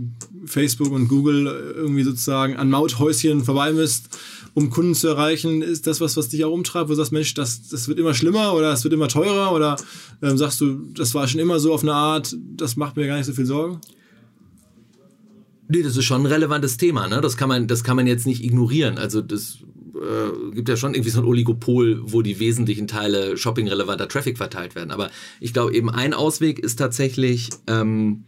Facebook 0.47 0.93
und 0.93 1.09
Google 1.09 1.47
irgendwie 1.77 2.03
sozusagen 2.03 2.57
an 2.57 2.71
Mauthäuschen 2.71 3.45
vorbei 3.45 3.73
müsst 3.73 4.09
um 4.55 4.71
Kunden 4.71 4.95
zu 4.95 5.09
erreichen, 5.09 5.63
ist 5.63 5.87
das 5.87 6.01
was, 6.01 6.17
was 6.17 6.29
dich 6.29 6.45
auch 6.45 6.53
umtreibt, 6.53 6.89
wo 6.89 6.93
du 6.93 6.97
sagst, 6.97 7.13
Mensch, 7.13 7.35
das, 7.35 7.69
das 7.69 7.89
wird 7.89 7.99
immer 7.99 8.15
schlimmer 8.15 8.55
oder 8.55 8.73
es 8.73 8.85
wird 8.85 8.93
immer 8.93 9.09
teurer 9.09 9.53
oder 9.53 9.77
ähm, 10.21 10.37
sagst 10.37 10.61
du, 10.61 10.91
das 10.95 11.15
war 11.15 11.27
schon 11.27 11.41
immer 11.41 11.59
so 11.59 11.73
auf 11.73 11.83
eine 11.83 11.95
Art, 11.95 12.37
das 12.57 12.77
macht 12.77 12.97
mir 12.97 13.07
gar 13.07 13.17
nicht 13.17 13.27
so 13.27 13.33
viel 13.33 13.47
Sorgen? 13.47 13.81
Nee, 15.69 15.83
das 15.83 15.97
ist 15.97 16.05
schon 16.05 16.23
ein 16.23 16.27
relevantes 16.27 16.77
Thema, 16.77 17.09
ne? 17.09 17.23
Das 17.23 17.39
kann 17.39 17.49
man, 17.49 17.67
das 17.67 17.83
kann 17.83 17.97
man 17.97 18.07
jetzt 18.07 18.27
nicht 18.27 18.45
ignorieren. 18.45 18.99
Also 18.99 19.23
das 19.23 19.59
äh, 20.03 20.55
gibt 20.55 20.69
ja 20.69 20.77
schon 20.77 20.95
irgendwie 20.95 21.11
so 21.11 21.21
ein 21.21 21.27
Oligopol, 21.27 22.01
wo 22.05 22.23
die 22.23 22.39
wesentlichen 22.41 22.89
Teile 22.89 23.37
shopping-relevanter 23.37 24.09
Traffic 24.09 24.37
verteilt 24.37 24.75
werden. 24.75 24.91
Aber 24.91 25.11
ich 25.41 25.53
glaube, 25.53 25.75
eben 25.75 25.91
ein 25.91 26.13
Ausweg 26.13 26.59
ist 26.59 26.77
tatsächlich, 26.77 27.51
ähm, 27.67 28.25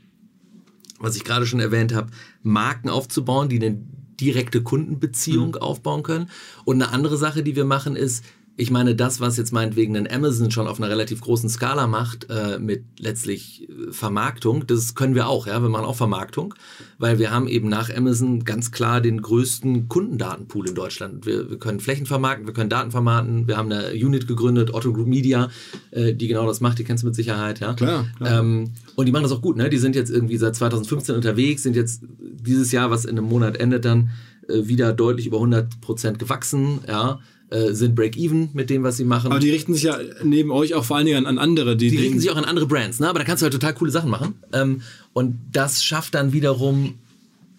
was 0.99 1.17
ich 1.17 1.25
gerade 1.25 1.47
schon 1.47 1.61
erwähnt 1.61 1.93
habe, 1.93 2.11
Marken 2.43 2.89
aufzubauen, 2.89 3.49
die 3.49 3.59
den 3.59 3.89
direkte 4.21 4.63
Kundenbeziehung 4.63 5.51
mhm. 5.51 5.57
aufbauen 5.57 6.03
können. 6.03 6.31
Und 6.65 6.81
eine 6.81 6.93
andere 6.93 7.17
Sache, 7.17 7.43
die 7.43 7.57
wir 7.57 7.65
machen, 7.65 7.97
ist, 7.97 8.25
ich 8.57 8.71
meine, 8.71 8.95
das, 8.95 9.21
was 9.21 9.37
jetzt 9.37 9.53
meinetwegen 9.53 9.97
ein 9.97 10.11
Amazon 10.11 10.51
schon 10.53 10.69
auf 10.69 10.79
einer 10.79 10.89
relativ 10.89 11.21
großen 11.21 11.49
Skala 11.49 11.89
macht, 11.89 12.29
äh, 12.31 12.59
mit 12.61 12.85
letztlich 13.01 13.69
äh, 13.69 13.93
Vermarktung, 13.93 14.67
das 14.67 14.95
können 14.95 15.17
wir 15.17 15.27
auch, 15.27 15.49
ja. 15.49 15.61
Wir 15.61 15.69
machen 15.69 15.85
auch 15.85 15.97
Vermarktung, 15.97 16.55
weil 16.99 17.19
wir 17.19 17.33
haben 17.33 17.49
eben 17.49 17.69
nach 17.69 17.95
Amazon 17.95 18.45
ganz 18.45 18.71
klar 18.71 19.01
den 19.01 19.23
größten 19.23 19.89
Kundendatenpool 19.89 20.69
in 20.69 20.77
Deutschland. 20.77 21.27
Wir, 21.27 21.51
wir 21.51 21.59
können 21.59 21.81
Flächen 21.81 22.07
vermarkten, 22.07 22.47
wir 22.47 22.55
können 22.55 22.71
Daten 22.71 22.93
vermarkten, 22.93 23.49
wir 23.49 23.57
haben 23.57 23.73
eine 23.73 23.93
Unit 23.93 24.29
gegründet, 24.29 24.73
Otto 24.73 24.93
Group 24.93 25.09
Media, 25.09 25.51
äh, 25.91 26.15
die 26.15 26.29
genau 26.29 26.47
das 26.47 26.61
macht, 26.61 26.79
die 26.79 26.85
kennst 26.85 27.03
du 27.03 27.09
mit 27.09 27.17
Sicherheit, 27.17 27.59
ja. 27.59 27.75
Klar. 27.75 28.07
klar. 28.19 28.39
Ähm, 28.41 28.71
und 28.95 29.07
die 29.07 29.13
machen 29.13 29.25
das 29.25 29.33
auch 29.33 29.43
gut, 29.43 29.57
ne? 29.57 29.69
Die 29.69 29.79
sind 29.79 29.97
jetzt 29.97 30.11
irgendwie 30.11 30.37
seit 30.37 30.55
2015 30.55 31.17
unterwegs, 31.17 31.65
sind 31.65 31.75
jetzt 31.75 32.03
dieses 32.21 32.71
Jahr, 32.71 32.93
was 32.93 33.05
in 33.05 33.19
einem 33.19 33.29
Monat 33.29 33.57
endet, 33.57 33.85
dann 33.85 34.11
äh, 34.49 34.69
wieder 34.69 34.93
deutlich 34.93 35.27
über 35.27 35.39
100 35.39 35.81
Prozent 35.81 36.21
gewachsen, 36.21 36.79
ja 36.87 37.19
äh, 37.51 37.73
sind 37.73 37.95
Break-Even 37.95 38.51
mit 38.53 38.71
dem, 38.71 38.83
was 38.83 38.97
sie 38.97 39.05
machen. 39.05 39.31
Aber 39.31 39.41
die 39.41 39.51
richten 39.51 39.75
sich 39.75 39.85
ja 39.85 39.99
neben 40.23 40.51
euch 40.51 40.75
auch 40.75 40.85
vor 40.85 40.97
allen 40.97 41.07
Dingen 41.07 41.19
an, 41.19 41.27
an 41.27 41.39
andere. 41.39 41.77
Die, 41.77 41.91
die 41.91 41.99
richten 41.99 42.19
sich 42.19 42.31
auch 42.31 42.37
an 42.37 42.45
andere 42.45 42.67
Brands, 42.67 43.01
ne? 43.01 43.09
aber 43.09 43.19
da 43.19 43.25
kannst 43.25 43.43
du 43.43 43.45
halt 43.45 43.53
total 43.53 43.75
coole 43.75 43.91
Sachen 43.91 44.11
machen. 44.11 44.35
Ähm, 44.53 44.83
und 45.13 45.39
das 45.53 45.85
schafft 45.85 46.15
dann 46.15 46.33
wiederum 46.33 46.95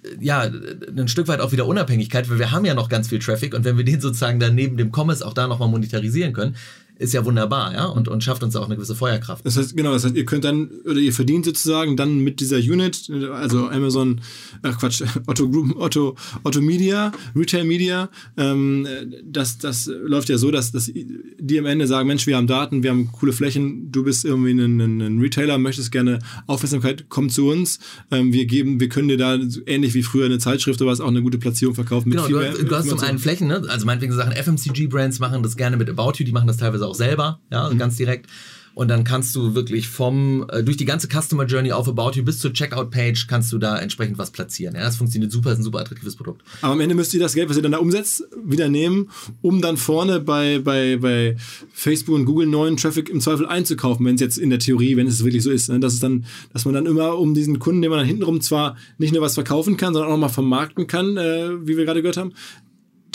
äh, 0.03 0.07
ja, 0.19 0.41
ein 0.41 1.07
Stück 1.07 1.27
weit 1.27 1.39
auch 1.39 1.51
wieder 1.51 1.67
Unabhängigkeit, 1.67 2.29
weil 2.29 2.39
wir 2.39 2.51
haben 2.51 2.65
ja 2.65 2.73
noch 2.73 2.89
ganz 2.89 3.09
viel 3.09 3.19
Traffic 3.19 3.53
und 3.53 3.63
wenn 3.63 3.77
wir 3.77 3.85
den 3.85 4.01
sozusagen 4.01 4.39
dann 4.39 4.55
neben 4.55 4.77
dem 4.77 4.91
Commerce 4.91 5.25
auch 5.25 5.33
da 5.33 5.47
nochmal 5.47 5.69
monetarisieren 5.69 6.33
können, 6.33 6.55
ist 6.97 7.13
ja 7.13 7.25
wunderbar, 7.25 7.73
ja, 7.73 7.85
und, 7.85 8.07
und 8.07 8.23
schafft 8.23 8.43
uns 8.43 8.55
auch 8.55 8.65
eine 8.65 8.75
gewisse 8.75 8.95
Feuerkraft. 8.95 9.45
Das 9.45 9.57
heißt, 9.57 9.75
genau, 9.75 9.91
das 9.93 10.05
heißt, 10.05 10.15
ihr 10.15 10.25
könnt 10.25 10.43
dann, 10.43 10.69
oder 10.85 10.99
ihr 10.99 11.13
verdient 11.13 11.45
sozusagen 11.45 11.97
dann 11.97 12.19
mit 12.19 12.39
dieser 12.39 12.57
Unit, 12.57 13.09
also 13.33 13.67
Amazon, 13.67 14.21
ach 14.61 14.79
Quatsch, 14.79 15.03
Otto 15.27 15.49
Group, 15.49 15.75
Otto, 15.77 16.15
Otto 16.43 16.61
Media, 16.61 17.11
Retail 17.35 17.65
Media, 17.65 18.09
ähm, 18.37 18.87
das, 19.25 19.57
das 19.57 19.87
läuft 19.87 20.29
ja 20.29 20.37
so, 20.37 20.51
dass, 20.51 20.71
dass 20.71 20.91
die 20.93 21.59
am 21.59 21.65
Ende 21.65 21.87
sagen, 21.87 22.07
Mensch, 22.07 22.27
wir 22.27 22.37
haben 22.37 22.47
Daten, 22.47 22.83
wir 22.83 22.91
haben 22.91 23.11
coole 23.11 23.33
Flächen, 23.33 23.91
du 23.91 24.03
bist 24.03 24.23
irgendwie 24.23 24.51
ein, 24.51 24.79
ein, 24.79 25.01
ein 25.01 25.19
Retailer, 25.19 25.57
möchtest 25.57 25.91
gerne 25.91 26.19
Aufmerksamkeit, 26.47 27.05
komm 27.09 27.29
zu 27.29 27.49
uns, 27.49 27.79
ähm, 28.11 28.31
wir 28.31 28.45
geben, 28.45 28.79
wir 28.79 28.89
können 28.89 29.09
dir 29.09 29.17
da 29.17 29.37
ähnlich 29.65 29.93
wie 29.93 30.03
früher 30.03 30.25
eine 30.25 30.39
Zeitschrift 30.39 30.81
oder 30.81 30.91
was 30.91 31.01
auch 31.01 31.07
eine 31.07 31.21
gute 31.21 31.37
Platzierung 31.37 31.75
verkaufen. 31.75 32.09
Mit 32.09 32.17
genau, 32.17 32.27
viel 32.27 32.35
du, 32.35 32.41
mehr, 32.41 32.69
du 32.69 32.75
hast 32.75 32.89
zum 32.89 32.99
einen 32.99 33.19
Flächen, 33.19 33.47
ne? 33.47 33.63
also 33.67 33.85
meinetwegen 33.85 34.13
Sachen, 34.13 34.31
FMCG-Brands 34.31 35.19
machen 35.19 35.43
das 35.43 35.57
gerne 35.57 35.75
mit 35.75 35.89
About 35.89 36.13
You, 36.17 36.25
die 36.25 36.31
machen 36.31 36.47
das 36.47 36.57
teilweise 36.57 36.84
auch 36.87 36.95
selber, 36.95 37.39
ja, 37.51 37.69
mhm. 37.69 37.77
ganz 37.77 37.97
direkt. 37.97 38.27
Und 38.75 38.89
dann 38.89 39.05
kannst 39.05 39.33
du 39.37 39.55
wirklich 39.55 39.87
vom, 39.87 40.45
äh, 40.49 40.61
durch 40.61 40.75
die 40.75 40.83
ganze 40.83 41.07
Customer 41.07 41.45
Journey 41.45 41.71
auf 41.71 41.87
About 41.87 42.11
You 42.15 42.25
bis 42.25 42.39
zur 42.39 42.51
Checkout-Page 42.51 43.25
kannst 43.27 43.51
du 43.53 43.57
da 43.57 43.79
entsprechend 43.79 44.17
was 44.17 44.31
platzieren. 44.31 44.75
Ja, 44.75 44.81
das 44.81 44.97
funktioniert 44.97 45.31
super, 45.31 45.53
ist 45.53 45.59
ein 45.59 45.63
super 45.63 45.79
attraktives 45.79 46.17
Produkt. 46.17 46.43
Aber 46.61 46.73
am 46.73 46.81
Ende 46.81 46.93
müsst 46.93 47.13
ihr 47.13 47.21
das 47.21 47.33
Geld, 47.33 47.49
was 47.49 47.55
ihr 47.55 47.63
dann 47.63 47.71
da 47.71 47.77
umsetzt, 47.77 48.25
wieder 48.45 48.67
nehmen, 48.67 49.09
um 49.41 49.61
dann 49.61 49.77
vorne 49.77 50.19
bei, 50.19 50.59
bei, 50.59 50.97
bei 50.97 51.37
Facebook 51.73 52.15
und 52.15 52.25
Google 52.25 52.47
neuen 52.47 52.75
Traffic 52.75 53.09
im 53.09 53.21
Zweifel 53.21 53.45
einzukaufen, 53.45 54.05
wenn 54.05 54.15
es 54.15 54.21
jetzt 54.21 54.37
in 54.37 54.49
der 54.49 54.59
Theorie, 54.59 54.97
wenn 54.97 55.07
es 55.07 55.23
wirklich 55.23 55.43
so 55.43 55.51
ist. 55.51 55.69
Ne? 55.69 55.79
Das 55.79 55.93
ist 55.93 56.03
dann, 56.03 56.25
dass 56.51 56.65
man 56.65 56.73
dann 56.73 56.85
immer 56.85 57.17
um 57.17 57.33
diesen 57.33 57.59
Kunden, 57.59 57.81
den 57.81 57.91
man 57.91 57.99
dann 57.99 58.07
hintenrum 58.07 58.41
zwar 58.41 58.75
nicht 58.97 59.13
nur 59.13 59.21
was 59.21 59.35
verkaufen 59.35 59.77
kann, 59.77 59.93
sondern 59.93 60.09
auch 60.09 60.15
nochmal 60.15 60.29
vermarkten 60.29 60.85
kann, 60.85 61.15
äh, 61.15 61.65
wie 61.65 61.77
wir 61.77 61.85
gerade 61.85 62.01
gehört 62.01 62.17
haben, 62.17 62.33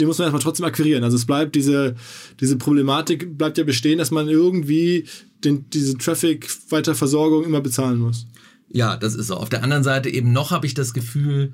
den 0.01 0.09
muss 0.09 0.19
man 0.19 0.27
erstmal 0.27 0.43
trotzdem 0.43 0.67
akquirieren. 0.67 1.05
Also 1.05 1.17
es 1.17 1.27
bleibt 1.27 1.55
diese, 1.55 1.95
diese 2.41 2.57
Problematik 2.57 3.37
bleibt 3.37 3.59
ja 3.59 3.65
bestehen, 3.65 3.99
dass 3.99 4.11
man 4.11 4.29
irgendwie 4.29 5.07
den, 5.45 5.69
diese 5.71 5.97
Traffic-Weiterversorgung 5.99 7.45
immer 7.45 7.61
bezahlen 7.61 7.99
muss. 7.99 8.27
Ja, 8.69 8.97
das 8.97 9.15
ist 9.15 9.29
so. 9.29 9.37
Auf 9.37 9.49
der 9.49 9.63
anderen 9.63 9.85
Seite 9.85 10.09
eben 10.09 10.33
noch 10.33 10.51
habe 10.51 10.67
ich 10.67 10.75
das 10.75 10.95
Gefühl, 10.95 11.53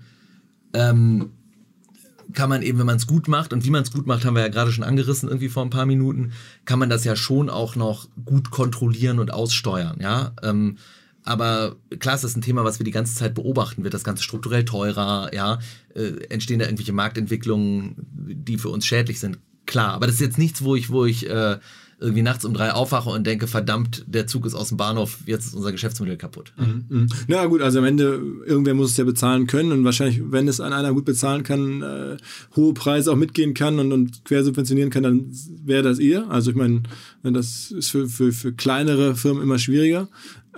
ähm, 0.73 1.31
kann 2.33 2.49
man 2.51 2.63
eben, 2.63 2.79
wenn 2.79 2.87
man 2.87 2.97
es 2.97 3.07
gut 3.07 3.29
macht, 3.29 3.53
und 3.53 3.65
wie 3.65 3.71
man 3.71 3.83
es 3.83 3.91
gut 3.91 4.07
macht, 4.07 4.25
haben 4.25 4.35
wir 4.35 4.43
ja 4.43 4.49
gerade 4.49 4.73
schon 4.73 4.85
angerissen, 4.85 5.29
irgendwie 5.29 5.49
vor 5.49 5.63
ein 5.63 5.71
paar 5.71 5.87
Minuten, 5.87 6.33
kann 6.65 6.79
man 6.79 6.91
das 6.91 7.05
ja 7.05 7.17
schon 7.17 7.49
auch 7.49 7.77
noch 7.77 8.09
gut 8.25 8.51
kontrollieren 8.51 9.19
und 9.19 9.33
aussteuern, 9.33 9.99
ja. 10.01 10.33
Ähm, 10.43 10.77
aber 11.27 11.77
klar 11.99 12.15
ist 12.15 12.25
das 12.25 12.37
ein 12.37 12.41
Thema, 12.41 12.65
was 12.65 12.79
wir 12.79 12.85
die 12.85 12.93
ganze 12.93 13.15
Zeit 13.15 13.35
beobachten. 13.35 13.83
Wird 13.83 13.95
das 13.95 14.05
Ganze 14.05 14.23
strukturell 14.23 14.65
teurer? 14.65 15.31
Ja, 15.35 15.59
äh, 15.95 16.25
entstehen 16.29 16.61
da 16.61 16.67
irgendwelche 16.67 16.93
Marktentwicklungen, 16.93 17.97
die 18.09 18.59
für 18.59 18.69
uns 18.69 18.87
schädlich 18.87 19.19
sind? 19.19 19.39
Klar, 19.67 19.95
aber 19.95 20.07
das 20.07 20.15
ist 20.15 20.21
jetzt 20.21 20.39
nichts, 20.39 20.63
wo 20.63 20.77
ich, 20.77 20.91
wo 20.91 21.05
ich 21.05 21.29
äh, 21.29 21.59
irgendwie 21.99 22.23
nachts 22.23 22.45
um 22.45 22.53
drei 22.53 22.73
aufwache 22.73 23.09
und 23.09 23.27
denke, 23.27 23.47
verdammt, 23.47 24.05
der 24.07 24.27
Zug 24.27 24.45
ist 24.45 24.55
aus 24.55 24.69
dem 24.69 24.77
Bahnhof, 24.77 25.19
jetzt 25.25 25.47
ist 25.47 25.55
unser 25.55 25.73
Geschäftsmodell 25.73 26.19
kaputt. 26.19 26.53
Mhm. 26.59 26.85
Mhm. 26.89 27.07
Na 27.27 27.47
gut, 27.47 27.63
also 27.63 27.79
am 27.79 27.87
Ende, 27.87 28.21
irgendwer 28.45 28.75
muss 28.75 28.91
es 28.91 28.97
ja 28.99 29.05
bezahlen 29.05 29.47
können 29.47 29.73
und 29.73 29.85
wahrscheinlich, 29.85 30.21
wenn 30.31 30.47
es 30.47 30.61
an 30.61 30.75
einer 30.75 30.93
gut 30.93 31.07
bezahlen 31.07 31.43
kann, 31.43 31.83
äh, 31.83 32.17
hohe 32.55 32.75
Preise 32.75 33.13
auch 33.13 33.17
mitgehen 33.17 33.55
kann 33.55 33.79
und, 33.79 33.93
und 33.93 34.25
quersubventionieren 34.27 34.91
kann, 34.91 35.05
dann 35.05 35.31
wäre 35.65 35.83
das 35.83 35.99
ihr. 35.99 36.31
Also 36.31 36.51
ich 36.51 36.57
meine, 36.57 36.83
das 37.23 37.71
ist 37.71 37.91
für, 37.91 38.09
für, 38.09 38.31
für 38.33 38.53
kleinere 38.53 39.17
Firmen 39.17 39.43
immer 39.43 39.59
schwieriger. 39.59 40.09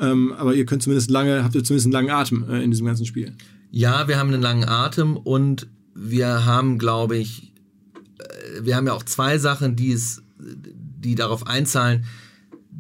Ähm, 0.01 0.32
aber 0.32 0.55
ihr 0.55 0.66
könnt 0.66 0.82
zumindest 0.82 1.11
lange, 1.11 1.44
habt 1.44 1.55
ihr 1.55 1.64
zumindest 1.64 1.86
einen 1.86 1.92
langen 1.92 2.11
Atem 2.11 2.49
äh, 2.49 2.62
in 2.62 2.70
diesem 2.70 2.86
ganzen 2.86 3.07
Spiel. 3.07 3.34
Ja, 3.70 4.09
wir 4.09 4.18
haben 4.18 4.32
einen 4.32 4.42
langen 4.42 4.68
Atem 4.68 5.16
und 5.16 5.68
wir 5.94 6.44
haben, 6.44 6.78
glaube 6.78 7.16
ich, 7.16 7.53
äh, 8.18 8.64
wir 8.64 8.76
haben 8.76 8.86
ja 8.86 8.92
auch 8.92 9.03
zwei 9.03 9.38
Sachen, 9.38 9.76
die 9.76 9.92
es, 9.92 10.22
die 10.38 11.14
darauf 11.14 11.46
einzahlen, 11.46 12.05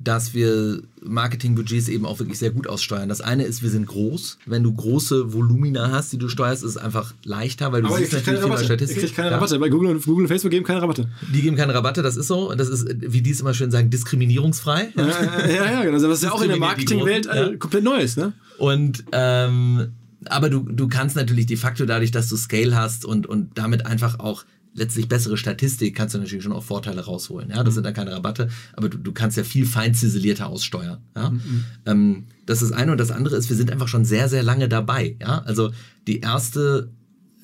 dass 0.08 0.32
wir 0.32 0.80
Marketingbudgets 1.02 1.88
eben 1.88 2.06
auch 2.06 2.18
wirklich 2.18 2.38
sehr 2.38 2.50
gut 2.50 2.66
aussteuern. 2.66 3.10
Das 3.10 3.20
eine 3.20 3.44
ist, 3.44 3.62
wir 3.62 3.68
sind 3.68 3.84
groß. 3.84 4.38
Wenn 4.46 4.62
du 4.62 4.72
große 4.72 5.34
Volumina 5.34 5.90
hast, 5.90 6.14
die 6.14 6.16
du 6.16 6.30
steuerst, 6.30 6.64
ist 6.64 6.70
es 6.70 6.76
einfach 6.78 7.12
leichter, 7.24 7.72
weil 7.72 7.82
du 7.82 7.88
Aber 7.88 7.98
siehst 7.98 8.14
natürlich 8.14 8.40
viel 8.40 8.64
Statistik. 8.64 9.02
Ich 9.02 9.14
keine 9.14 9.32
Rabatte. 9.32 9.56
Ja. 9.56 9.60
Bei 9.60 9.68
Google 9.68 9.90
und, 9.90 10.02
Google 10.02 10.24
und 10.24 10.28
Facebook 10.28 10.50
geben 10.50 10.64
keine 10.64 10.80
Rabatte. 10.80 11.10
Die 11.34 11.42
geben 11.42 11.56
keine 11.56 11.74
Rabatte, 11.74 12.00
das 12.00 12.16
ist 12.16 12.26
so. 12.26 12.54
Das 12.54 12.70
ist, 12.70 12.88
wie 12.88 13.20
die 13.20 13.32
es 13.32 13.42
immer 13.42 13.52
schön 13.52 13.70
sagen, 13.70 13.90
diskriminierungsfrei. 13.90 14.94
Ja, 14.96 15.46
ja, 15.46 15.72
ja, 15.72 15.84
genau. 15.84 16.00
Das 16.00 16.18
ist 16.18 16.24
ja 16.24 16.32
auch 16.32 16.40
in 16.40 16.48
der 16.48 16.56
Marketingwelt 16.56 17.26
äh, 17.26 17.58
komplett 17.58 17.84
Neues, 17.84 18.16
ne? 18.16 18.32
Und 18.56 19.04
ähm, 19.12 19.88
aber 20.24 20.48
du, 20.48 20.60
du 20.60 20.88
kannst 20.88 21.16
natürlich 21.16 21.44
de 21.46 21.58
facto 21.58 21.84
dadurch, 21.84 22.12
dass 22.12 22.30
du 22.30 22.36
Scale 22.36 22.74
hast 22.74 23.04
und, 23.04 23.26
und 23.26 23.58
damit 23.58 23.84
einfach 23.84 24.18
auch 24.20 24.44
letztlich 24.78 25.08
bessere 25.08 25.36
Statistik 25.36 25.94
kannst 25.94 26.14
du 26.14 26.18
natürlich 26.18 26.44
schon 26.44 26.52
auch 26.52 26.62
Vorteile 26.62 27.04
rausholen. 27.04 27.50
Ja, 27.50 27.56
das 27.56 27.72
mhm. 27.72 27.74
sind 27.74 27.86
dann 27.86 27.94
keine 27.94 28.12
Rabatte, 28.12 28.48
aber 28.74 28.88
du, 28.88 28.98
du 28.98 29.12
kannst 29.12 29.36
ja 29.36 29.44
viel 29.44 29.66
fein 29.66 29.94
ziselierter 29.94 30.46
aussteuern. 30.48 30.98
Ja? 31.14 31.30
Mhm. 31.30 31.64
Ähm, 31.86 32.24
das 32.46 32.62
ist 32.62 32.70
das 32.70 32.78
eine 32.78 32.92
und 32.92 32.98
das 32.98 33.10
andere 33.10 33.36
ist, 33.36 33.50
wir 33.50 33.56
sind 33.56 33.70
einfach 33.70 33.88
schon 33.88 34.04
sehr, 34.04 34.28
sehr 34.28 34.42
lange 34.42 34.68
dabei. 34.68 35.16
Ja, 35.20 35.40
also 35.40 35.72
die 36.06 36.20
erste 36.20 36.90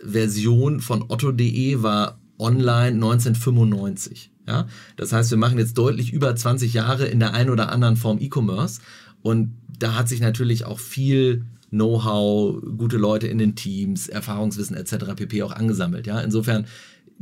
Version 0.03 0.81
von 0.81 1.05
otto.de 1.09 1.83
war 1.83 2.21
online 2.39 2.95
1995. 2.95 4.31
Ja? 4.47 4.67
Das 4.97 5.13
heißt, 5.13 5.31
wir 5.31 5.39
machen 5.39 5.59
jetzt 5.59 5.77
deutlich 5.77 6.13
über 6.13 6.35
20 6.35 6.73
Jahre 6.73 7.07
in 7.07 7.21
der 7.21 7.35
einen 7.35 7.51
oder 7.51 7.71
anderen 7.71 7.97
Form 7.97 8.19
E-Commerce 8.21 8.81
und 9.23 9.57
da 9.79 9.95
hat 9.95 10.09
sich 10.09 10.21
natürlich 10.21 10.65
auch 10.65 10.79
viel 10.79 11.45
Know-how, 11.71 12.63
gute 12.79 12.99
Leute 12.99 13.27
in 13.27 13.39
den 13.39 13.57
Teams, 13.57 14.09
Erfahrungswissen 14.09 14.77
etc. 14.77 15.15
pp. 15.17 15.43
auch 15.43 15.53
angesammelt. 15.53 16.07
Ja? 16.07 16.21
Insofern 16.21 16.67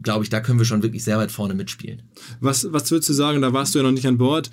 glaube 0.03 0.24
ich, 0.24 0.30
da 0.30 0.40
können 0.40 0.59
wir 0.59 0.66
schon 0.66 0.82
wirklich 0.82 1.05
sehr 1.05 1.18
weit 1.18 1.32
vorne 1.32 1.55
mitspielen. 1.55 2.03
Was, 2.40 2.72
was 2.72 2.90
würdest 2.90 3.09
du 3.09 3.12
sagen, 3.12 3.40
da 3.42 3.53
warst 3.53 3.74
du 3.74 3.78
ja 3.78 3.84
noch 3.84 3.92
nicht 3.92 4.07
an 4.07 4.18
Bord, 4.18 4.50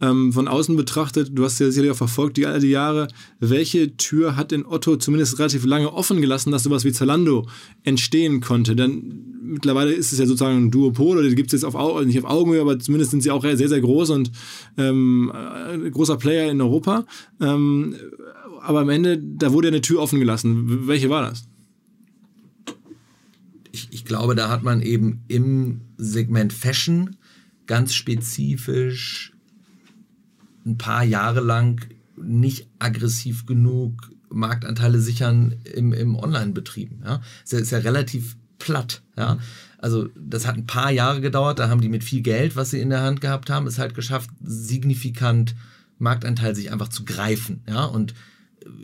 ähm, 0.00 0.32
von 0.32 0.48
außen 0.48 0.76
betrachtet, 0.76 1.30
du 1.34 1.44
hast 1.44 1.58
ja 1.58 1.68
sicherlich 1.68 1.92
auch 1.92 1.96
verfolgt, 1.96 2.38
die 2.38 2.46
all 2.46 2.60
die 2.60 2.70
Jahre, 2.70 3.08
welche 3.38 3.96
Tür 3.96 4.36
hat 4.36 4.52
in 4.52 4.64
Otto 4.64 4.96
zumindest 4.96 5.38
relativ 5.38 5.64
lange 5.66 5.92
offen 5.92 6.20
gelassen, 6.20 6.50
dass 6.52 6.62
sowas 6.62 6.84
wie 6.84 6.92
Zalando 6.92 7.46
entstehen 7.82 8.40
konnte? 8.40 8.74
Denn 8.74 9.40
mittlerweile 9.42 9.92
ist 9.92 10.12
es 10.12 10.18
ja 10.18 10.26
sozusagen 10.26 10.56
ein 10.56 10.70
Duopol, 10.70 11.18
oder 11.18 11.28
die 11.28 11.34
gibt 11.34 11.52
es 11.52 11.60
jetzt 11.60 11.64
auf, 11.64 12.04
nicht 12.04 12.18
auf 12.18 12.30
Augenhöhe, 12.30 12.62
aber 12.62 12.78
zumindest 12.78 13.10
sind 13.10 13.22
sie 13.22 13.30
auch 13.30 13.42
sehr, 13.42 13.68
sehr 13.68 13.80
groß 13.80 14.10
und 14.10 14.32
ähm, 14.78 15.30
äh, 15.34 15.90
großer 15.90 16.16
Player 16.16 16.50
in 16.50 16.60
Europa. 16.62 17.04
Ähm, 17.40 17.94
aber 18.62 18.80
am 18.80 18.88
Ende, 18.88 19.18
da 19.18 19.52
wurde 19.52 19.68
ja 19.68 19.72
eine 19.72 19.80
Tür 19.80 20.00
offen 20.00 20.18
gelassen. 20.18 20.86
Welche 20.86 21.10
war 21.10 21.28
das? 21.28 21.49
Ich, 23.72 23.88
ich 23.90 24.04
glaube, 24.04 24.34
da 24.34 24.48
hat 24.48 24.62
man 24.62 24.82
eben 24.82 25.24
im 25.28 25.82
Segment 25.96 26.52
Fashion 26.52 27.16
ganz 27.66 27.94
spezifisch 27.94 29.32
ein 30.66 30.76
paar 30.76 31.04
Jahre 31.04 31.40
lang 31.40 31.86
nicht 32.16 32.68
aggressiv 32.78 33.46
genug 33.46 34.10
Marktanteile 34.30 35.00
sichern 35.00 35.54
im, 35.64 35.92
im 35.92 36.16
Online-Betrieben. 36.16 37.02
Ja? 37.04 37.20
Ist, 37.44 37.52
ja, 37.52 37.58
ist 37.58 37.70
ja 37.70 37.78
relativ 37.78 38.36
platt. 38.58 39.02
Ja? 39.16 39.38
Also 39.78 40.08
das 40.14 40.46
hat 40.46 40.56
ein 40.56 40.66
paar 40.66 40.90
Jahre 40.90 41.20
gedauert, 41.20 41.58
da 41.58 41.68
haben 41.68 41.80
die 41.80 41.88
mit 41.88 42.04
viel 42.04 42.22
Geld, 42.22 42.56
was 42.56 42.70
sie 42.70 42.80
in 42.80 42.90
der 42.90 43.02
Hand 43.02 43.20
gehabt 43.20 43.50
haben, 43.50 43.66
es 43.66 43.78
halt 43.78 43.94
geschafft, 43.94 44.30
signifikant 44.42 45.54
Marktanteil 45.98 46.54
sich 46.54 46.70
einfach 46.70 46.88
zu 46.88 47.04
greifen. 47.04 47.62
Ja? 47.68 47.84
Und 47.84 48.14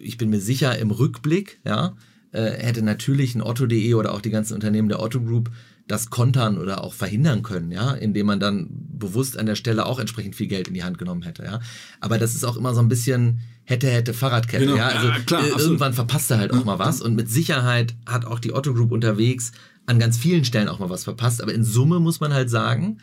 ich 0.00 0.16
bin 0.16 0.30
mir 0.30 0.40
sicher, 0.40 0.78
im 0.78 0.90
Rückblick 0.90 1.60
ja, 1.64 1.94
hätte 2.42 2.82
natürlich 2.82 3.34
ein 3.34 3.42
Otto.de 3.42 3.94
oder 3.94 4.12
auch 4.14 4.20
die 4.20 4.30
ganzen 4.30 4.54
Unternehmen 4.54 4.88
der 4.88 5.00
Otto 5.00 5.20
Group 5.20 5.50
das 5.88 6.10
kontern 6.10 6.58
oder 6.58 6.82
auch 6.82 6.94
verhindern 6.94 7.42
können, 7.42 7.70
ja, 7.70 7.92
indem 7.92 8.26
man 8.26 8.40
dann 8.40 8.68
bewusst 8.70 9.38
an 9.38 9.46
der 9.46 9.54
Stelle 9.54 9.86
auch 9.86 10.00
entsprechend 10.00 10.34
viel 10.34 10.48
Geld 10.48 10.66
in 10.66 10.74
die 10.74 10.82
Hand 10.82 10.98
genommen 10.98 11.22
hätte, 11.22 11.44
ja. 11.44 11.60
Aber 12.00 12.18
das 12.18 12.34
ist 12.34 12.44
auch 12.44 12.56
immer 12.56 12.74
so 12.74 12.80
ein 12.80 12.88
bisschen 12.88 13.40
hätte, 13.62 13.88
hätte 13.88 14.12
Fahrradkette, 14.12 14.64
genau. 14.64 14.76
ja. 14.76 14.88
Also 14.88 15.08
ja, 15.08 15.18
klar, 15.20 15.44
äh, 15.44 15.60
irgendwann 15.60 15.92
verpasst 15.92 16.30
er 16.30 16.38
halt 16.38 16.52
auch 16.52 16.64
mal 16.64 16.78
was 16.80 17.00
und 17.00 17.14
mit 17.14 17.30
Sicherheit 17.30 17.94
hat 18.04 18.24
auch 18.24 18.40
die 18.40 18.52
Otto 18.52 18.74
Group 18.74 18.90
unterwegs 18.90 19.52
an 19.86 19.98
ganz 20.00 20.18
vielen 20.18 20.44
Stellen 20.44 20.68
auch 20.68 20.78
mal 20.78 20.90
was 20.90 21.04
verpasst. 21.04 21.40
Aber 21.40 21.54
in 21.54 21.64
Summe 21.64 22.00
muss 22.00 22.20
man 22.20 22.34
halt 22.34 22.50
sagen, 22.50 22.98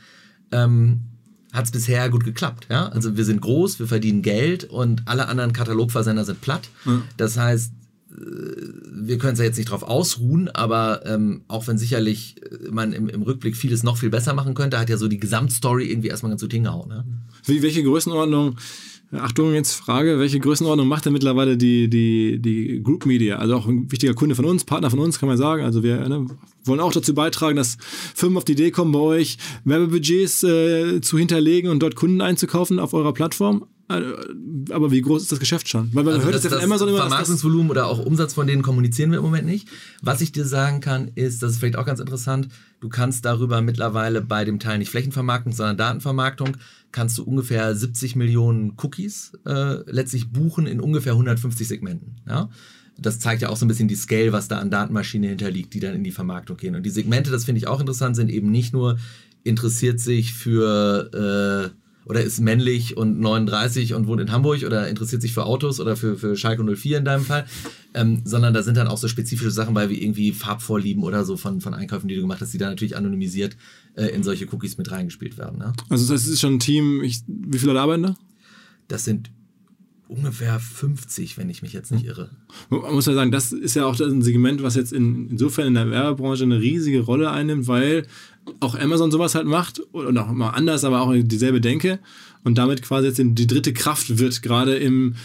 ähm, 0.51 1.01
hat 1.53 1.65
es 1.65 1.71
bisher 1.71 2.09
gut 2.09 2.23
geklappt. 2.23 2.67
Ja? 2.69 2.89
Also 2.89 3.15
wir 3.15 3.25
sind 3.25 3.41
groß, 3.41 3.79
wir 3.79 3.87
verdienen 3.87 4.21
Geld 4.21 4.65
und 4.65 5.03
alle 5.05 5.27
anderen 5.27 5.53
Katalogversender 5.53 6.25
sind 6.25 6.41
platt. 6.41 6.69
Mhm. 6.83 7.03
Das 7.15 7.37
heißt, 7.37 7.71
wir 8.15 9.17
können 9.17 9.33
es 9.33 9.39
ja 9.39 9.45
jetzt 9.45 9.57
nicht 9.57 9.71
drauf 9.71 9.83
ausruhen, 9.83 10.49
aber 10.49 11.05
ähm, 11.05 11.41
auch 11.47 11.67
wenn 11.67 11.77
sicherlich 11.77 12.35
äh, 12.43 12.69
man 12.71 12.93
im, 12.93 13.09
im, 13.09 13.21
Rückblick 13.21 13.55
vieles 13.55 13.83
noch 13.83 13.97
viel 13.97 14.09
besser 14.09 14.33
machen 14.33 14.53
könnte, 14.53 14.79
hat 14.79 14.89
ja 14.89 14.97
so 14.97 15.07
die 15.07 15.19
Gesamtstory 15.19 15.89
irgendwie 15.89 16.09
erstmal 16.09 16.31
ganz 16.31 16.41
gut 16.41 16.53
hingehauen. 16.53 16.89
Ne? 16.89 17.05
Wie, 17.45 17.61
welche 17.61 17.83
Größenordnung, 17.83 18.57
Achtung 19.11 19.53
jetzt 19.53 19.73
Frage, 19.73 20.19
welche 20.19 20.39
Größenordnung 20.39 20.87
macht 20.87 21.05
denn 21.05 21.13
mittlerweile 21.13 21.57
die, 21.57 21.89
die, 21.89 22.39
die 22.39 22.81
Group 22.83 23.05
Media? 23.05 23.37
Also 23.37 23.55
auch 23.55 23.67
ein 23.67 23.91
wichtiger 23.91 24.13
Kunde 24.13 24.35
von 24.35 24.45
uns, 24.45 24.63
Partner 24.63 24.89
von 24.89 24.99
uns, 24.99 25.19
kann 25.19 25.29
man 25.29 25.37
sagen. 25.37 25.63
Also 25.63 25.83
wir 25.83 26.07
ne, 26.07 26.27
wollen 26.65 26.79
auch 26.79 26.93
dazu 26.93 27.13
beitragen, 27.13 27.55
dass 27.55 27.77
Firmen 28.15 28.37
auf 28.37 28.45
die 28.45 28.53
Idee 28.53 28.71
kommen, 28.71 28.91
bei 28.91 28.99
euch 28.99 29.37
Werbebudgets 29.65 30.43
äh, 30.43 31.01
zu 31.01 31.17
hinterlegen 31.17 31.69
und 31.69 31.79
dort 31.79 31.95
Kunden 31.95 32.21
einzukaufen 32.21 32.79
auf 32.79 32.93
eurer 32.93 33.13
Plattform. 33.13 33.65
Äh, 33.89 34.01
aber 34.71 34.91
wie 34.91 35.01
groß 35.01 35.23
ist 35.23 35.31
das 35.31 35.39
Geschäft 35.39 35.67
schon? 35.67 35.89
Weil 35.93 36.03
man 36.03 36.13
also 36.13 36.25
hört 36.25 36.35
das, 36.35 36.43
das 36.43 36.63
Amazon 36.63 36.89
immer. 36.89 36.99
Vermarktungsvolumen 36.99 37.69
oder 37.69 37.87
auch 37.87 37.99
Umsatz 37.99 38.33
von 38.33 38.47
denen 38.47 38.61
kommunizieren 38.61 39.11
wir 39.11 39.17
im 39.17 39.25
Moment 39.25 39.45
nicht. 39.45 39.67
Was 40.01 40.21
ich 40.21 40.31
dir 40.31 40.45
sagen 40.45 40.79
kann, 40.79 41.09
ist, 41.15 41.43
das 41.43 41.51
ist 41.51 41.57
vielleicht 41.59 41.77
auch 41.77 41.85
ganz 41.85 41.99
interessant, 41.99 42.47
du 42.79 42.89
kannst 42.89 43.25
darüber 43.25 43.61
mittlerweile 43.61 44.21
bei 44.21 44.45
dem 44.45 44.59
Teil 44.59 44.77
nicht 44.77 44.89
Flächenvermarktung, 44.89 45.53
sondern 45.53 45.77
Datenvermarktung, 45.77 46.57
kannst 46.91 47.17
du 47.17 47.23
ungefähr 47.23 47.75
70 47.75 48.15
Millionen 48.15 48.77
Cookies 48.81 49.33
äh, 49.45 49.89
letztlich 49.91 50.31
buchen 50.31 50.65
in 50.65 50.79
ungefähr 50.79 51.13
150 51.13 51.67
Segmenten. 51.67 52.21
Ja? 52.27 52.49
Das 52.97 53.19
zeigt 53.19 53.41
ja 53.41 53.49
auch 53.49 53.57
so 53.57 53.65
ein 53.65 53.67
bisschen 53.67 53.87
die 53.87 53.95
Scale, 53.95 54.31
was 54.31 54.47
da 54.47 54.59
an 54.59 54.69
Datenmaschine 54.69 55.27
hinterliegt, 55.27 55.73
die 55.73 55.79
dann 55.79 55.95
in 55.95 56.03
die 56.03 56.11
Vermarktung 56.11 56.57
gehen. 56.57 56.75
Und 56.75 56.83
die 56.83 56.91
Segmente, 56.91 57.31
das 57.31 57.45
finde 57.45 57.59
ich 57.59 57.67
auch 57.67 57.79
interessant, 57.79 58.15
sind 58.15 58.29
eben 58.29 58.51
nicht 58.51 58.71
nur 58.71 58.97
interessiert 59.43 59.99
sich 59.99 60.33
für 60.33 61.73
äh, 61.73 61.82
oder 62.05 62.21
ist 62.21 62.39
männlich 62.39 62.97
und 62.97 63.19
39 63.19 63.93
und 63.93 64.07
wohnt 64.07 64.21
in 64.21 64.31
Hamburg 64.31 64.63
oder 64.63 64.87
interessiert 64.87 65.21
sich 65.21 65.33
für 65.33 65.45
Autos 65.45 65.79
oder 65.79 65.95
für, 65.95 66.17
für 66.17 66.35
Schalke 66.35 66.63
04 66.63 66.97
in 66.99 67.05
deinem 67.05 67.25
Fall, 67.25 67.45
ähm, 67.93 68.21
sondern 68.25 68.53
da 68.53 68.63
sind 68.63 68.77
dann 68.77 68.87
auch 68.87 68.97
so 68.97 69.07
spezifische 69.07 69.51
Sachen 69.51 69.73
bei, 69.73 69.89
wie 69.89 70.01
irgendwie 70.01 70.31
Farbvorlieben 70.31 71.03
oder 71.03 71.25
so 71.25 71.37
von, 71.37 71.61
von 71.61 71.73
Einkäufen, 71.73 72.07
die 72.07 72.15
du 72.15 72.21
gemacht 72.21 72.41
hast, 72.41 72.53
die 72.53 72.57
dann 72.57 72.69
natürlich 72.69 72.97
anonymisiert 72.97 73.55
äh, 73.95 74.07
in 74.07 74.23
solche 74.23 74.45
Cookies 74.53 74.77
mit 74.77 74.91
reingespielt 74.91 75.37
werden. 75.37 75.59
Ne? 75.59 75.73
Also 75.89 76.11
das 76.11 76.27
ist 76.27 76.39
schon 76.39 76.55
ein 76.55 76.59
Team, 76.59 77.01
ich, 77.03 77.21
wie 77.27 77.57
viele 77.57 77.73
Leute 77.73 77.81
arbeiten 77.81 78.03
da? 78.03 78.15
Das 78.87 79.05
sind 79.05 79.31
ungefähr 80.07 80.59
50, 80.59 81.37
wenn 81.37 81.49
ich 81.49 81.61
mich 81.61 81.73
jetzt 81.73 81.91
nicht 81.91 82.05
irre. 82.05 82.29
Man 82.69 82.93
muss 82.93 83.05
ja 83.05 83.13
sagen, 83.13 83.31
das 83.31 83.51
ist 83.51 83.75
ja 83.75 83.85
auch 83.85 83.99
ein 83.99 84.21
Segment, 84.21 84.61
was 84.61 84.75
jetzt 84.75 84.93
in, 84.93 85.29
insofern 85.29 85.67
in 85.67 85.73
der 85.73 85.89
Werbebranche 85.89 86.43
eine 86.43 86.59
riesige 86.59 87.01
Rolle 87.01 87.31
einnimmt, 87.31 87.67
weil 87.67 88.05
auch 88.59 88.77
Amazon 88.77 89.11
sowas 89.11 89.35
halt 89.35 89.47
macht 89.47 89.79
und 89.79 90.17
auch 90.17 90.31
mal 90.31 90.51
anders, 90.51 90.83
aber 90.83 91.01
auch 91.01 91.13
dieselbe 91.15 91.61
Denke 91.61 91.99
und 92.43 92.57
damit 92.57 92.81
quasi 92.81 93.07
jetzt 93.07 93.21
die 93.23 93.47
dritte 93.47 93.73
Kraft 93.73 94.19
wird, 94.19 94.41
gerade 94.41 94.75
im 94.75 95.15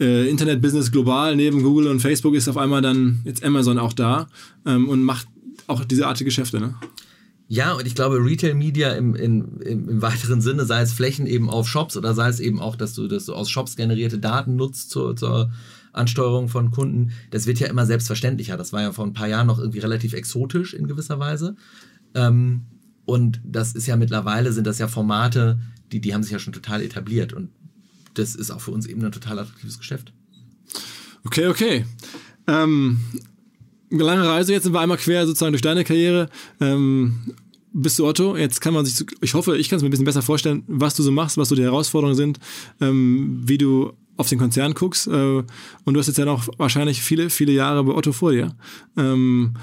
äh, 0.00 0.28
Internetbusiness 0.28 0.92
global, 0.92 1.36
neben 1.36 1.62
Google 1.62 1.88
und 1.88 2.00
Facebook 2.00 2.34
ist 2.34 2.48
auf 2.48 2.56
einmal 2.56 2.82
dann 2.82 3.20
jetzt 3.24 3.44
Amazon 3.44 3.78
auch 3.78 3.92
da 3.92 4.28
ähm, 4.66 4.88
und 4.88 5.02
macht 5.02 5.26
auch 5.66 5.84
diese 5.84 6.06
Art 6.06 6.18
Geschäfte, 6.18 6.60
ne? 6.60 6.74
Ja, 7.52 7.74
und 7.74 7.86
ich 7.86 7.94
glaube, 7.94 8.16
Retail 8.16 8.54
Media 8.54 8.92
im, 8.92 9.14
im, 9.14 9.60
im, 9.60 10.00
weiteren 10.00 10.40
Sinne, 10.40 10.64
sei 10.64 10.80
es 10.80 10.94
Flächen 10.94 11.26
eben 11.26 11.50
auf 11.50 11.68
Shops 11.68 11.98
oder 11.98 12.14
sei 12.14 12.30
es 12.30 12.40
eben 12.40 12.58
auch, 12.58 12.76
dass 12.76 12.94
du, 12.94 13.06
dass 13.08 13.28
aus 13.28 13.50
Shops 13.50 13.76
generierte 13.76 14.18
Daten 14.18 14.56
nutzt 14.56 14.88
zur, 14.88 15.16
zur 15.16 15.52
Ansteuerung 15.92 16.48
von 16.48 16.70
Kunden, 16.70 17.12
das 17.30 17.44
wird 17.44 17.60
ja 17.60 17.66
immer 17.66 17.84
selbstverständlicher. 17.84 18.56
Das 18.56 18.72
war 18.72 18.80
ja 18.80 18.92
vor 18.92 19.04
ein 19.04 19.12
paar 19.12 19.28
Jahren 19.28 19.48
noch 19.48 19.58
irgendwie 19.58 19.80
relativ 19.80 20.14
exotisch 20.14 20.72
in 20.72 20.86
gewisser 20.86 21.18
Weise. 21.18 21.54
Ähm, 22.14 22.62
und 23.04 23.42
das 23.44 23.74
ist 23.74 23.86
ja 23.86 23.96
mittlerweile, 23.96 24.50
sind 24.54 24.66
das 24.66 24.78
ja 24.78 24.88
Formate, 24.88 25.60
die, 25.92 26.00
die 26.00 26.14
haben 26.14 26.22
sich 26.22 26.32
ja 26.32 26.38
schon 26.38 26.54
total 26.54 26.80
etabliert. 26.80 27.34
Und 27.34 27.50
das 28.14 28.34
ist 28.34 28.50
auch 28.50 28.62
für 28.62 28.70
uns 28.70 28.86
eben 28.86 29.04
ein 29.04 29.12
total 29.12 29.38
attraktives 29.38 29.78
Geschäft. 29.78 30.14
Okay, 31.22 31.48
okay. 31.48 31.84
Ähm, 32.46 32.98
lange 33.90 34.26
Reise, 34.26 34.54
jetzt 34.54 34.62
sind 34.62 34.72
wir 34.72 34.80
einmal 34.80 34.96
quer 34.96 35.26
sozusagen 35.26 35.52
durch 35.52 35.60
deine 35.60 35.84
Karriere. 35.84 36.30
Ähm, 36.58 37.34
bist 37.72 37.98
du 37.98 38.06
Otto? 38.06 38.36
Jetzt 38.36 38.60
kann 38.60 38.74
man 38.74 38.84
sich, 38.84 39.06
ich 39.20 39.34
hoffe, 39.34 39.56
ich 39.56 39.68
kann 39.68 39.76
es 39.76 39.82
mir 39.82 39.88
ein 39.88 39.90
bisschen 39.90 40.04
besser 40.04 40.22
vorstellen, 40.22 40.62
was 40.66 40.94
du 40.94 41.02
so 41.02 41.10
machst, 41.10 41.36
was 41.36 41.48
so 41.48 41.54
die 41.54 41.62
Herausforderungen 41.62 42.16
sind, 42.16 42.38
ähm, 42.80 43.40
wie 43.44 43.58
du 43.58 43.92
auf 44.16 44.28
den 44.28 44.38
Konzern 44.38 44.74
guckst. 44.74 45.06
Äh, 45.06 45.10
und 45.10 45.46
du 45.86 45.98
hast 45.98 46.06
jetzt 46.06 46.18
ja 46.18 46.24
noch 46.24 46.48
wahrscheinlich 46.58 47.02
viele, 47.02 47.30
viele 47.30 47.52
Jahre 47.52 47.82
bei 47.84 47.92
Otto 47.92 48.12
vor 48.12 48.32
dir. 48.32 48.54
Ähm, 48.96 49.54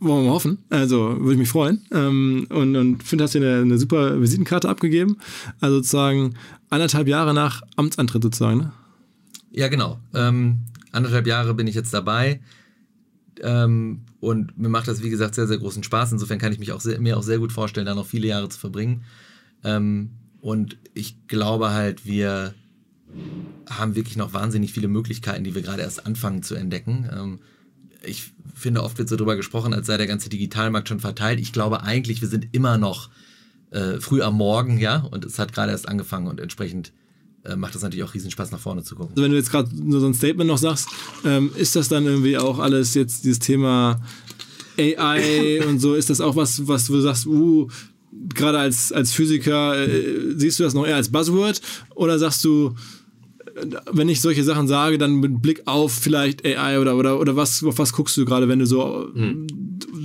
wollen 0.00 0.22
wir 0.22 0.28
mal 0.28 0.34
hoffen. 0.34 0.58
Also 0.70 1.16
würde 1.18 1.32
ich 1.32 1.38
mich 1.38 1.48
freuen. 1.48 1.82
Ähm, 1.92 2.46
und 2.50 2.76
und 2.76 3.02
finde, 3.02 3.24
hast 3.24 3.34
du 3.34 3.38
eine, 3.38 3.62
eine 3.62 3.78
super 3.78 4.20
Visitenkarte 4.20 4.68
abgegeben. 4.68 5.18
Also 5.60 5.76
sozusagen 5.76 6.34
anderthalb 6.70 7.08
Jahre 7.08 7.34
nach 7.34 7.62
Amtsantritt 7.76 8.22
sozusagen, 8.22 8.58
ne? 8.58 8.72
Ja, 9.50 9.68
genau. 9.68 9.98
Ähm, 10.14 10.58
anderthalb 10.92 11.26
Jahre 11.26 11.54
bin 11.54 11.66
ich 11.66 11.74
jetzt 11.74 11.92
dabei. 11.92 12.40
Ähm, 13.40 14.02
und 14.20 14.58
mir 14.58 14.68
macht 14.68 14.88
das, 14.88 15.02
wie 15.02 15.10
gesagt, 15.10 15.34
sehr, 15.34 15.46
sehr 15.46 15.58
großen 15.58 15.82
Spaß. 15.82 16.12
Insofern 16.12 16.38
kann 16.38 16.52
ich 16.52 16.58
mich 16.58 16.72
auch 16.72 16.80
sehr, 16.80 17.00
mir 17.00 17.16
auch 17.16 17.22
sehr 17.22 17.38
gut 17.38 17.52
vorstellen, 17.52 17.86
da 17.86 17.94
noch 17.94 18.06
viele 18.06 18.28
Jahre 18.28 18.48
zu 18.48 18.58
verbringen. 18.58 19.04
Ähm, 19.62 20.10
und 20.40 20.76
ich 20.94 21.26
glaube 21.28 21.70
halt, 21.70 22.04
wir 22.06 22.54
haben 23.68 23.94
wirklich 23.94 24.16
noch 24.16 24.32
wahnsinnig 24.32 24.72
viele 24.72 24.88
Möglichkeiten, 24.88 25.44
die 25.44 25.54
wir 25.54 25.62
gerade 25.62 25.82
erst 25.82 26.06
anfangen 26.06 26.42
zu 26.42 26.54
entdecken. 26.54 27.08
Ähm, 27.12 27.38
ich 28.04 28.32
finde, 28.54 28.82
oft 28.82 28.98
wird 28.98 29.08
so 29.08 29.16
drüber 29.16 29.36
gesprochen, 29.36 29.72
als 29.72 29.86
sei 29.86 29.96
der 29.96 30.06
ganze 30.06 30.28
Digitalmarkt 30.28 30.88
schon 30.88 31.00
verteilt. 31.00 31.40
Ich 31.40 31.52
glaube 31.52 31.82
eigentlich, 31.82 32.20
wir 32.20 32.28
sind 32.28 32.48
immer 32.52 32.78
noch 32.78 33.10
äh, 33.70 34.00
früh 34.00 34.22
am 34.22 34.34
Morgen, 34.34 34.78
ja, 34.78 34.98
und 34.98 35.24
es 35.24 35.38
hat 35.38 35.52
gerade 35.52 35.72
erst 35.72 35.88
angefangen 35.88 36.26
und 36.26 36.40
entsprechend 36.40 36.92
macht 37.56 37.74
das 37.74 37.82
natürlich 37.82 38.04
auch 38.04 38.14
riesen 38.14 38.30
Spaß, 38.30 38.50
nach 38.50 38.60
vorne 38.60 38.82
zu 38.82 38.94
gucken. 38.94 39.12
Also 39.12 39.22
wenn 39.22 39.30
du 39.30 39.36
jetzt 39.36 39.50
gerade 39.50 39.68
so 39.88 40.06
ein 40.06 40.14
Statement 40.14 40.48
noch 40.48 40.58
sagst, 40.58 40.88
ähm, 41.24 41.50
ist 41.56 41.76
das 41.76 41.88
dann 41.88 42.04
irgendwie 42.04 42.36
auch 42.36 42.58
alles 42.58 42.94
jetzt 42.94 43.24
dieses 43.24 43.38
Thema 43.38 44.00
AI 44.78 45.64
und 45.68 45.80
so, 45.80 45.94
ist 45.94 46.10
das 46.10 46.20
auch 46.20 46.36
was, 46.36 46.66
was 46.68 46.86
du 46.86 47.00
sagst, 47.00 47.26
uh, 47.26 47.68
gerade 48.34 48.58
als, 48.58 48.92
als 48.92 49.12
Physiker, 49.12 49.76
äh, 49.78 50.34
siehst 50.36 50.58
du 50.58 50.64
das 50.64 50.74
noch 50.74 50.86
eher 50.86 50.96
als 50.96 51.10
Buzzword 51.10 51.60
oder 51.94 52.18
sagst 52.18 52.44
du, 52.44 52.74
wenn 53.90 54.08
ich 54.08 54.20
solche 54.20 54.44
Sachen 54.44 54.68
sage, 54.68 54.98
dann 54.98 55.16
mit 55.16 55.42
Blick 55.42 55.62
auf 55.66 55.92
vielleicht 55.92 56.44
AI 56.44 56.78
oder, 56.78 56.96
oder, 56.96 57.18
oder 57.20 57.36
was, 57.36 57.62
auf 57.64 57.78
was 57.78 57.92
guckst 57.92 58.16
du 58.16 58.24
gerade, 58.24 58.48
wenn 58.48 58.58
du 58.58 58.66
so 58.66 59.08
hm. 59.12 59.46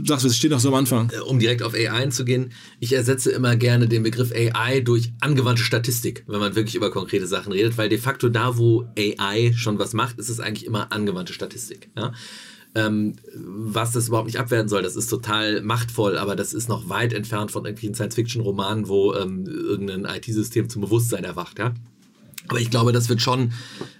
sagst, 0.05 0.25
es 0.25 0.35
steht 0.35 0.51
noch 0.51 0.59
so 0.59 0.69
am 0.69 0.75
Anfang? 0.75 1.09
Äh, 1.09 1.19
um 1.19 1.39
direkt 1.39 1.63
auf 1.63 1.73
AI 1.73 1.91
einzugehen, 1.91 2.51
ich 2.79 2.93
ersetze 2.93 3.31
immer 3.31 3.55
gerne 3.55 3.87
den 3.87 4.03
Begriff 4.03 4.31
AI 4.31 4.81
durch 4.81 5.13
angewandte 5.21 5.63
Statistik, 5.63 6.23
wenn 6.27 6.39
man 6.39 6.55
wirklich 6.55 6.75
über 6.75 6.91
konkrete 6.91 7.27
Sachen 7.27 7.51
redet, 7.51 7.77
weil 7.77 7.89
de 7.89 7.97
facto 7.97 8.29
da, 8.29 8.57
wo 8.57 8.85
AI 8.97 9.53
schon 9.55 9.79
was 9.79 9.93
macht, 9.93 10.19
ist 10.19 10.29
es 10.29 10.39
eigentlich 10.39 10.65
immer 10.65 10.91
angewandte 10.91 11.33
Statistik. 11.33 11.89
Ja? 11.97 12.13
Ähm, 12.75 13.13
was 13.35 13.91
das 13.91 14.07
überhaupt 14.07 14.27
nicht 14.27 14.39
abwerten 14.39 14.67
soll, 14.67 14.81
das 14.81 14.95
ist 14.95 15.07
total 15.07 15.61
machtvoll, 15.61 16.17
aber 16.17 16.35
das 16.35 16.53
ist 16.53 16.69
noch 16.69 16.89
weit 16.89 17.13
entfernt 17.13 17.51
von 17.51 17.65
irgendwelchen 17.65 17.93
Science-Fiction-Romanen, 17.93 18.87
wo 18.87 19.13
ähm, 19.13 19.45
irgendein 19.45 20.05
IT-System 20.05 20.69
zum 20.69 20.81
Bewusstsein 20.81 21.23
erwacht. 21.23 21.59
Ja? 21.59 21.73
Aber 22.47 22.59
ich 22.59 22.69
glaube, 22.69 22.91
das 22.91 23.07
wird 23.07 23.21
schon, 23.21 23.53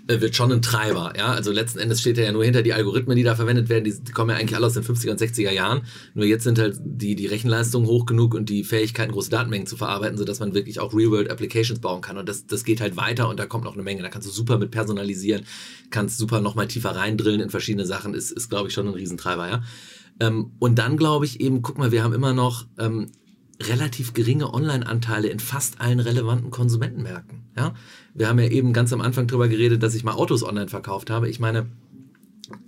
äh, 0.08 0.20
wird 0.20 0.36
schon 0.36 0.52
ein 0.52 0.62
Treiber. 0.62 1.14
Ja? 1.18 1.28
Also 1.28 1.52
letzten 1.52 1.80
Endes 1.80 2.02
steht 2.02 2.18
er 2.18 2.26
ja 2.26 2.32
nur 2.32 2.44
hinter 2.44 2.62
die 2.62 2.74
Algorithmen, 2.74 3.16
die 3.16 3.24
da 3.24 3.36
verwendet 3.36 3.70
werden. 3.70 3.86
Die, 3.86 4.12
kommen 4.12 4.32
ja 4.32 4.36
eigentlich 4.36 4.56
alle 4.56 4.66
aus 4.66 4.74
den 4.74 4.84
50er 4.84 5.12
und 5.12 5.20
60er 5.20 5.52
Jahren. 5.52 5.84
Nur 6.14 6.26
jetzt 6.26 6.44
sind 6.44 6.60
halt 6.60 6.78
die, 6.84 7.16
die 7.16 7.28
Rechenleistungen 7.28 7.88
hoch 7.88 8.06
genug 8.06 8.34
und 8.34 8.50
die 8.50 8.64
Fähigkeiten, 8.64 9.14
große 9.14 9.30
Datenmengen 9.30 9.68
zu 9.68 9.78
verarbeiten, 9.78 10.18
sodass 10.18 10.40
man 10.40 10.54
wirklich 10.54 10.80
auch 10.80 10.94
Real-World-Applications 10.94 11.80
bauen 11.80 12.02
kann. 12.02 12.18
Und 12.18 12.28
das, 12.28 12.46
das 12.46 12.66
geht 12.66 12.82
halt 12.82 12.98
weiter 12.98 13.30
und 13.30 13.40
da 13.40 13.46
kommt 13.46 13.64
noch 13.64 13.74
eine 13.74 13.84
Menge. 13.84 14.02
Da 14.02 14.10
kannst 14.10 14.28
du 14.28 14.32
super 14.32 14.58
mit 14.58 14.72
personalisieren, 14.72 15.46
kannst 15.90 16.18
super 16.18 16.42
nochmal 16.42 16.68
tiefer 16.68 16.96
reindrillen 16.96 17.40
in 17.40 17.50
verschiedene 17.50 17.86
Sachen. 17.86 18.14
Ist, 18.14 18.32
ist 18.32 18.50
glaube 18.50 18.68
ich, 18.68 18.74
schon 18.74 18.88
ein 18.88 18.94
Riesentreiber. 18.94 19.48
Ja? 19.48 19.64
Ähm, 20.20 20.52
und 20.60 20.80
dann 20.80 20.98
glaube 20.98 21.26
ich 21.26 21.40
eben, 21.40 21.62
guck 21.62 21.78
mal, 21.78 21.92
wir 21.92 22.04
haben 22.04 22.14
immer 22.14 22.34
noch 22.34 22.66
ähm, 22.78 23.08
relativ 23.62 24.14
geringe 24.14 24.54
Online-Anteile 24.54 25.28
in 25.28 25.40
fast 25.40 25.80
allen 25.80 26.00
relevanten 26.00 26.52
Konsumentenmärkten. 26.52 27.44
Ja? 27.56 27.74
Wir 28.14 28.28
haben 28.28 28.40
ja 28.40 28.48
eben 28.48 28.74
ganz 28.74 28.92
am 28.94 29.02
Anfang 29.02 29.28
darüber 29.28 29.48
geredet, 29.48 29.84
dass 29.84 29.96
ich 29.96 30.04
mal 30.04 30.14
Autos 30.14 30.44
online 30.44 30.70
verkauft 30.70 31.10
habe. 31.10 31.30
Ich 31.30 31.40
meine, 31.40 31.68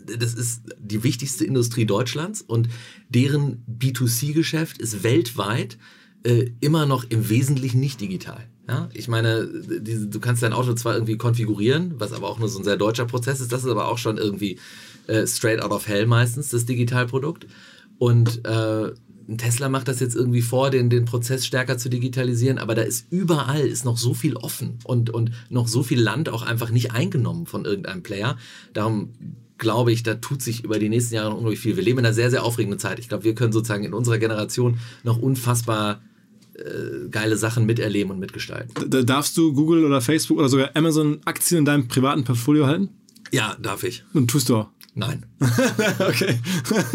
das 0.05 0.33
ist 0.33 0.61
die 0.79 1.03
wichtigste 1.03 1.45
Industrie 1.45 1.85
Deutschlands 1.85 2.41
und 2.41 2.69
deren 3.09 3.63
B2C-Geschäft 3.67 4.77
ist 4.77 5.03
weltweit 5.03 5.77
äh, 6.23 6.51
immer 6.59 6.85
noch 6.85 7.03
im 7.09 7.29
Wesentlichen 7.29 7.79
nicht 7.79 8.01
digital. 8.01 8.47
Ja, 8.67 8.89
ich 8.93 9.07
meine, 9.07 9.45
du 9.45 10.19
kannst 10.19 10.41
dein 10.41 10.53
Auto 10.53 10.73
zwar 10.73 10.95
irgendwie 10.95 11.17
konfigurieren, 11.17 11.93
was 11.99 12.13
aber 12.13 12.27
auch 12.27 12.39
nur 12.39 12.49
so 12.49 12.57
ein 12.57 12.63
sehr 12.63 12.77
deutscher 12.77 13.05
Prozess 13.05 13.39
ist, 13.39 13.51
das 13.51 13.63
ist 13.63 13.69
aber 13.69 13.87
auch 13.87 13.99
schon 13.99 14.17
irgendwie 14.17 14.57
äh, 15.05 15.27
straight 15.27 15.61
out 15.61 15.71
of 15.71 15.87
hell 15.87 16.07
meistens, 16.07 16.49
das 16.49 16.65
Digitalprodukt. 16.65 17.45
Und 17.99 18.43
äh, 18.45 18.91
Tesla 19.37 19.69
macht 19.69 19.87
das 19.87 19.99
jetzt 19.99 20.15
irgendwie 20.15 20.41
vor, 20.41 20.69
den, 20.69 20.89
den 20.89 21.05
Prozess 21.05 21.45
stärker 21.45 21.77
zu 21.77 21.89
digitalisieren, 21.89 22.57
aber 22.57 22.75
da 22.75 22.83
ist 22.83 23.07
überall 23.11 23.61
ist 23.61 23.85
noch 23.85 23.97
so 23.97 24.13
viel 24.13 24.35
offen 24.35 24.79
und, 24.83 25.09
und 25.09 25.31
noch 25.49 25.67
so 25.67 25.83
viel 25.83 25.99
Land 25.99 26.29
auch 26.29 26.43
einfach 26.43 26.69
nicht 26.71 26.91
eingenommen 26.91 27.45
von 27.45 27.65
irgendeinem 27.65 28.03
Player. 28.03 28.37
Darum 28.73 29.13
glaube 29.57 29.91
ich, 29.91 30.03
da 30.03 30.15
tut 30.15 30.41
sich 30.41 30.63
über 30.63 30.79
die 30.79 30.89
nächsten 30.89 31.15
Jahre 31.15 31.29
noch 31.29 31.37
unglaublich 31.37 31.61
viel. 31.61 31.75
Wir 31.75 31.83
leben 31.83 31.99
in 31.99 32.05
einer 32.05 32.13
sehr, 32.13 32.29
sehr 32.29 32.43
aufregenden 32.43 32.79
Zeit. 32.79 32.99
Ich 32.99 33.09
glaube, 33.09 33.23
wir 33.23 33.35
können 33.35 33.53
sozusagen 33.53 33.83
in 33.83 33.93
unserer 33.93 34.17
Generation 34.17 34.79
noch 35.03 35.17
unfassbar 35.17 36.01
äh, 36.55 37.09
geile 37.09 37.37
Sachen 37.37 37.65
miterleben 37.65 38.11
und 38.11 38.19
mitgestalten. 38.19 38.89
Da 38.89 39.01
darfst 39.01 39.37
du 39.37 39.53
Google 39.53 39.85
oder 39.85 40.01
Facebook 40.01 40.37
oder 40.37 40.49
sogar 40.49 40.71
Amazon 40.75 41.19
Aktien 41.25 41.59
in 41.59 41.65
deinem 41.65 41.87
privaten 41.87 42.23
Portfolio 42.23 42.67
halten? 42.67 42.89
Ja, 43.31 43.57
darf 43.61 43.83
ich. 43.83 44.03
Und 44.13 44.29
tust 44.29 44.49
du 44.49 44.57
auch? 44.57 44.69
Nein. 44.97 45.25
okay. 45.99 46.39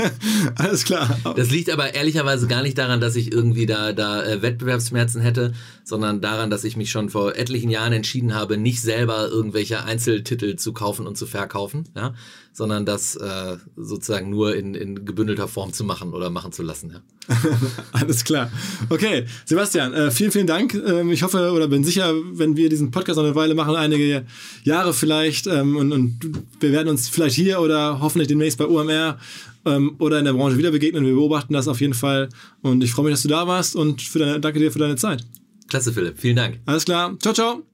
Alles 0.57 0.85
klar. 0.85 1.19
Das 1.37 1.51
liegt 1.51 1.69
aber 1.69 1.93
ehrlicherweise 1.95 2.47
gar 2.47 2.63
nicht 2.63 2.79
daran, 2.79 2.99
dass 2.99 3.15
ich 3.15 3.31
irgendwie 3.31 3.67
da, 3.67 3.93
da 3.93 4.25
äh, 4.25 4.41
Wettbewerbsschmerzen 4.41 5.21
hätte, 5.21 5.53
sondern 5.85 6.23
daran, 6.23 6.49
dass 6.49 6.65
ich 6.65 6.79
mich 6.79 6.91
schon 6.91 7.11
vor 7.11 7.37
etlichen 7.37 7.69
Jahren 7.69 7.93
entschieden 7.93 8.35
habe, 8.35 8.57
nicht 8.57 8.81
selber 8.81 9.29
irgendwelche 9.29 9.85
Einzeltitel 9.85 10.57
zu 10.57 10.73
kaufen 10.73 11.07
und 11.07 11.19
zu 11.19 11.27
verkaufen, 11.27 11.91
ja, 11.95 12.15
sondern 12.61 12.85
das 12.85 13.17
äh, 13.17 13.57
sozusagen 13.75 14.29
nur 14.29 14.55
in, 14.55 14.75
in 14.75 15.07
gebündelter 15.07 15.49
Form 15.49 15.73
zu 15.73 15.83
machen 15.83 16.13
oder 16.13 16.29
machen 16.29 16.53
zu 16.53 16.63
lassen. 16.63 16.91
Ja. 16.93 17.35
Alles 17.93 18.23
klar. 18.23 18.53
Okay, 18.91 19.25
Sebastian, 19.47 19.95
äh, 19.95 20.11
vielen, 20.11 20.31
vielen 20.31 20.47
Dank. 20.47 20.75
Ähm, 20.75 21.11
ich 21.11 21.23
hoffe 21.23 21.53
oder 21.53 21.69
bin 21.69 21.85
sicher, 21.85 22.13
wenn 22.35 22.59
wir 22.59 22.69
diesen 22.69 22.91
Podcast 22.91 23.17
noch 23.17 23.25
eine 23.25 23.35
Weile 23.35 23.55
machen, 23.55 23.77
einige 23.77 24.27
Jahre 24.63 24.93
vielleicht, 24.93 25.47
ähm, 25.47 25.75
und, 25.75 25.91
und 25.91 26.21
wir 26.61 26.71
werden 26.71 26.89
uns 26.89 27.09
vielleicht 27.09 27.35
hier 27.35 27.63
oder 27.63 27.99
hoffentlich 28.03 28.29
demnächst 28.29 28.59
bei 28.59 28.67
OMR 28.67 29.17
ähm, 29.65 29.97
oder 29.99 30.19
in 30.19 30.27
der 30.27 30.35
Branche 30.35 30.59
wieder 30.59 30.71
begegnen. 30.71 31.07
Wir 31.07 31.15
beobachten 31.15 31.55
das 31.55 31.67
auf 31.67 31.81
jeden 31.81 31.95
Fall. 31.95 32.29
Und 32.61 32.85
ich 32.85 32.93
freue 32.93 33.07
mich, 33.07 33.15
dass 33.15 33.23
du 33.23 33.29
da 33.29 33.47
warst 33.47 33.75
und 33.75 34.03
für 34.03 34.19
deine, 34.19 34.39
danke 34.39 34.59
dir 34.59 34.71
für 34.71 34.81
deine 34.81 34.97
Zeit. 34.97 35.25
Klasse, 35.69 35.95
Philipp. 35.95 36.19
Vielen 36.19 36.37
Dank. 36.37 36.61
Alles 36.67 36.85
klar. 36.85 37.17
Ciao, 37.21 37.33
ciao. 37.33 37.70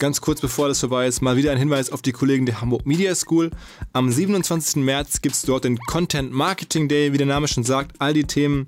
Ganz 0.00 0.22
kurz 0.22 0.40
bevor 0.40 0.66
das 0.66 0.80
vorbei 0.80 1.06
ist, 1.06 1.20
mal 1.20 1.36
wieder 1.36 1.52
ein 1.52 1.58
Hinweis 1.58 1.92
auf 1.92 2.00
die 2.00 2.12
Kollegen 2.12 2.46
der 2.46 2.62
Hamburg 2.62 2.86
Media 2.86 3.14
School. 3.14 3.50
Am 3.92 4.10
27. 4.10 4.76
März 4.76 5.20
gibt 5.20 5.34
es 5.34 5.42
dort 5.42 5.64
den 5.64 5.76
Content 5.76 6.32
Marketing 6.32 6.88
Day, 6.88 7.12
wie 7.12 7.18
der 7.18 7.26
Name 7.26 7.48
schon 7.48 7.64
sagt. 7.64 7.96
All 7.98 8.14
die 8.14 8.24
Themen, 8.24 8.66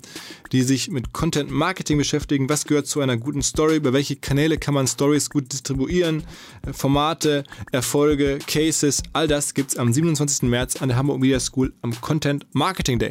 die 0.51 0.61
sich 0.61 0.91
mit 0.91 1.11
Content 1.11 1.49
Marketing 1.49 1.97
beschäftigen. 1.97 2.49
Was 2.49 2.65
gehört 2.65 2.85
zu 2.85 3.01
einer 3.01 3.17
guten 3.17 3.41
Story? 3.41 3.77
Über 3.77 3.93
welche 3.93 4.15
Kanäle 4.15 4.59
kann 4.59 4.75
man 4.75 4.85
Stories 4.85 5.31
gut 5.31 5.51
distribuieren? 5.51 6.23
Formate, 6.71 7.45
Erfolge, 7.71 8.37
Cases, 8.45 9.01
all 9.13 9.27
das 9.27 9.55
gibt 9.55 9.71
es 9.71 9.77
am 9.77 9.91
27. 9.91 10.47
März 10.47 10.83
an 10.83 10.89
der 10.89 10.97
Hamburg 10.97 11.19
Media 11.19 11.39
School 11.39 11.73
am 11.81 11.99
Content 11.99 12.45
Marketing 12.53 12.99
Day. 12.99 13.09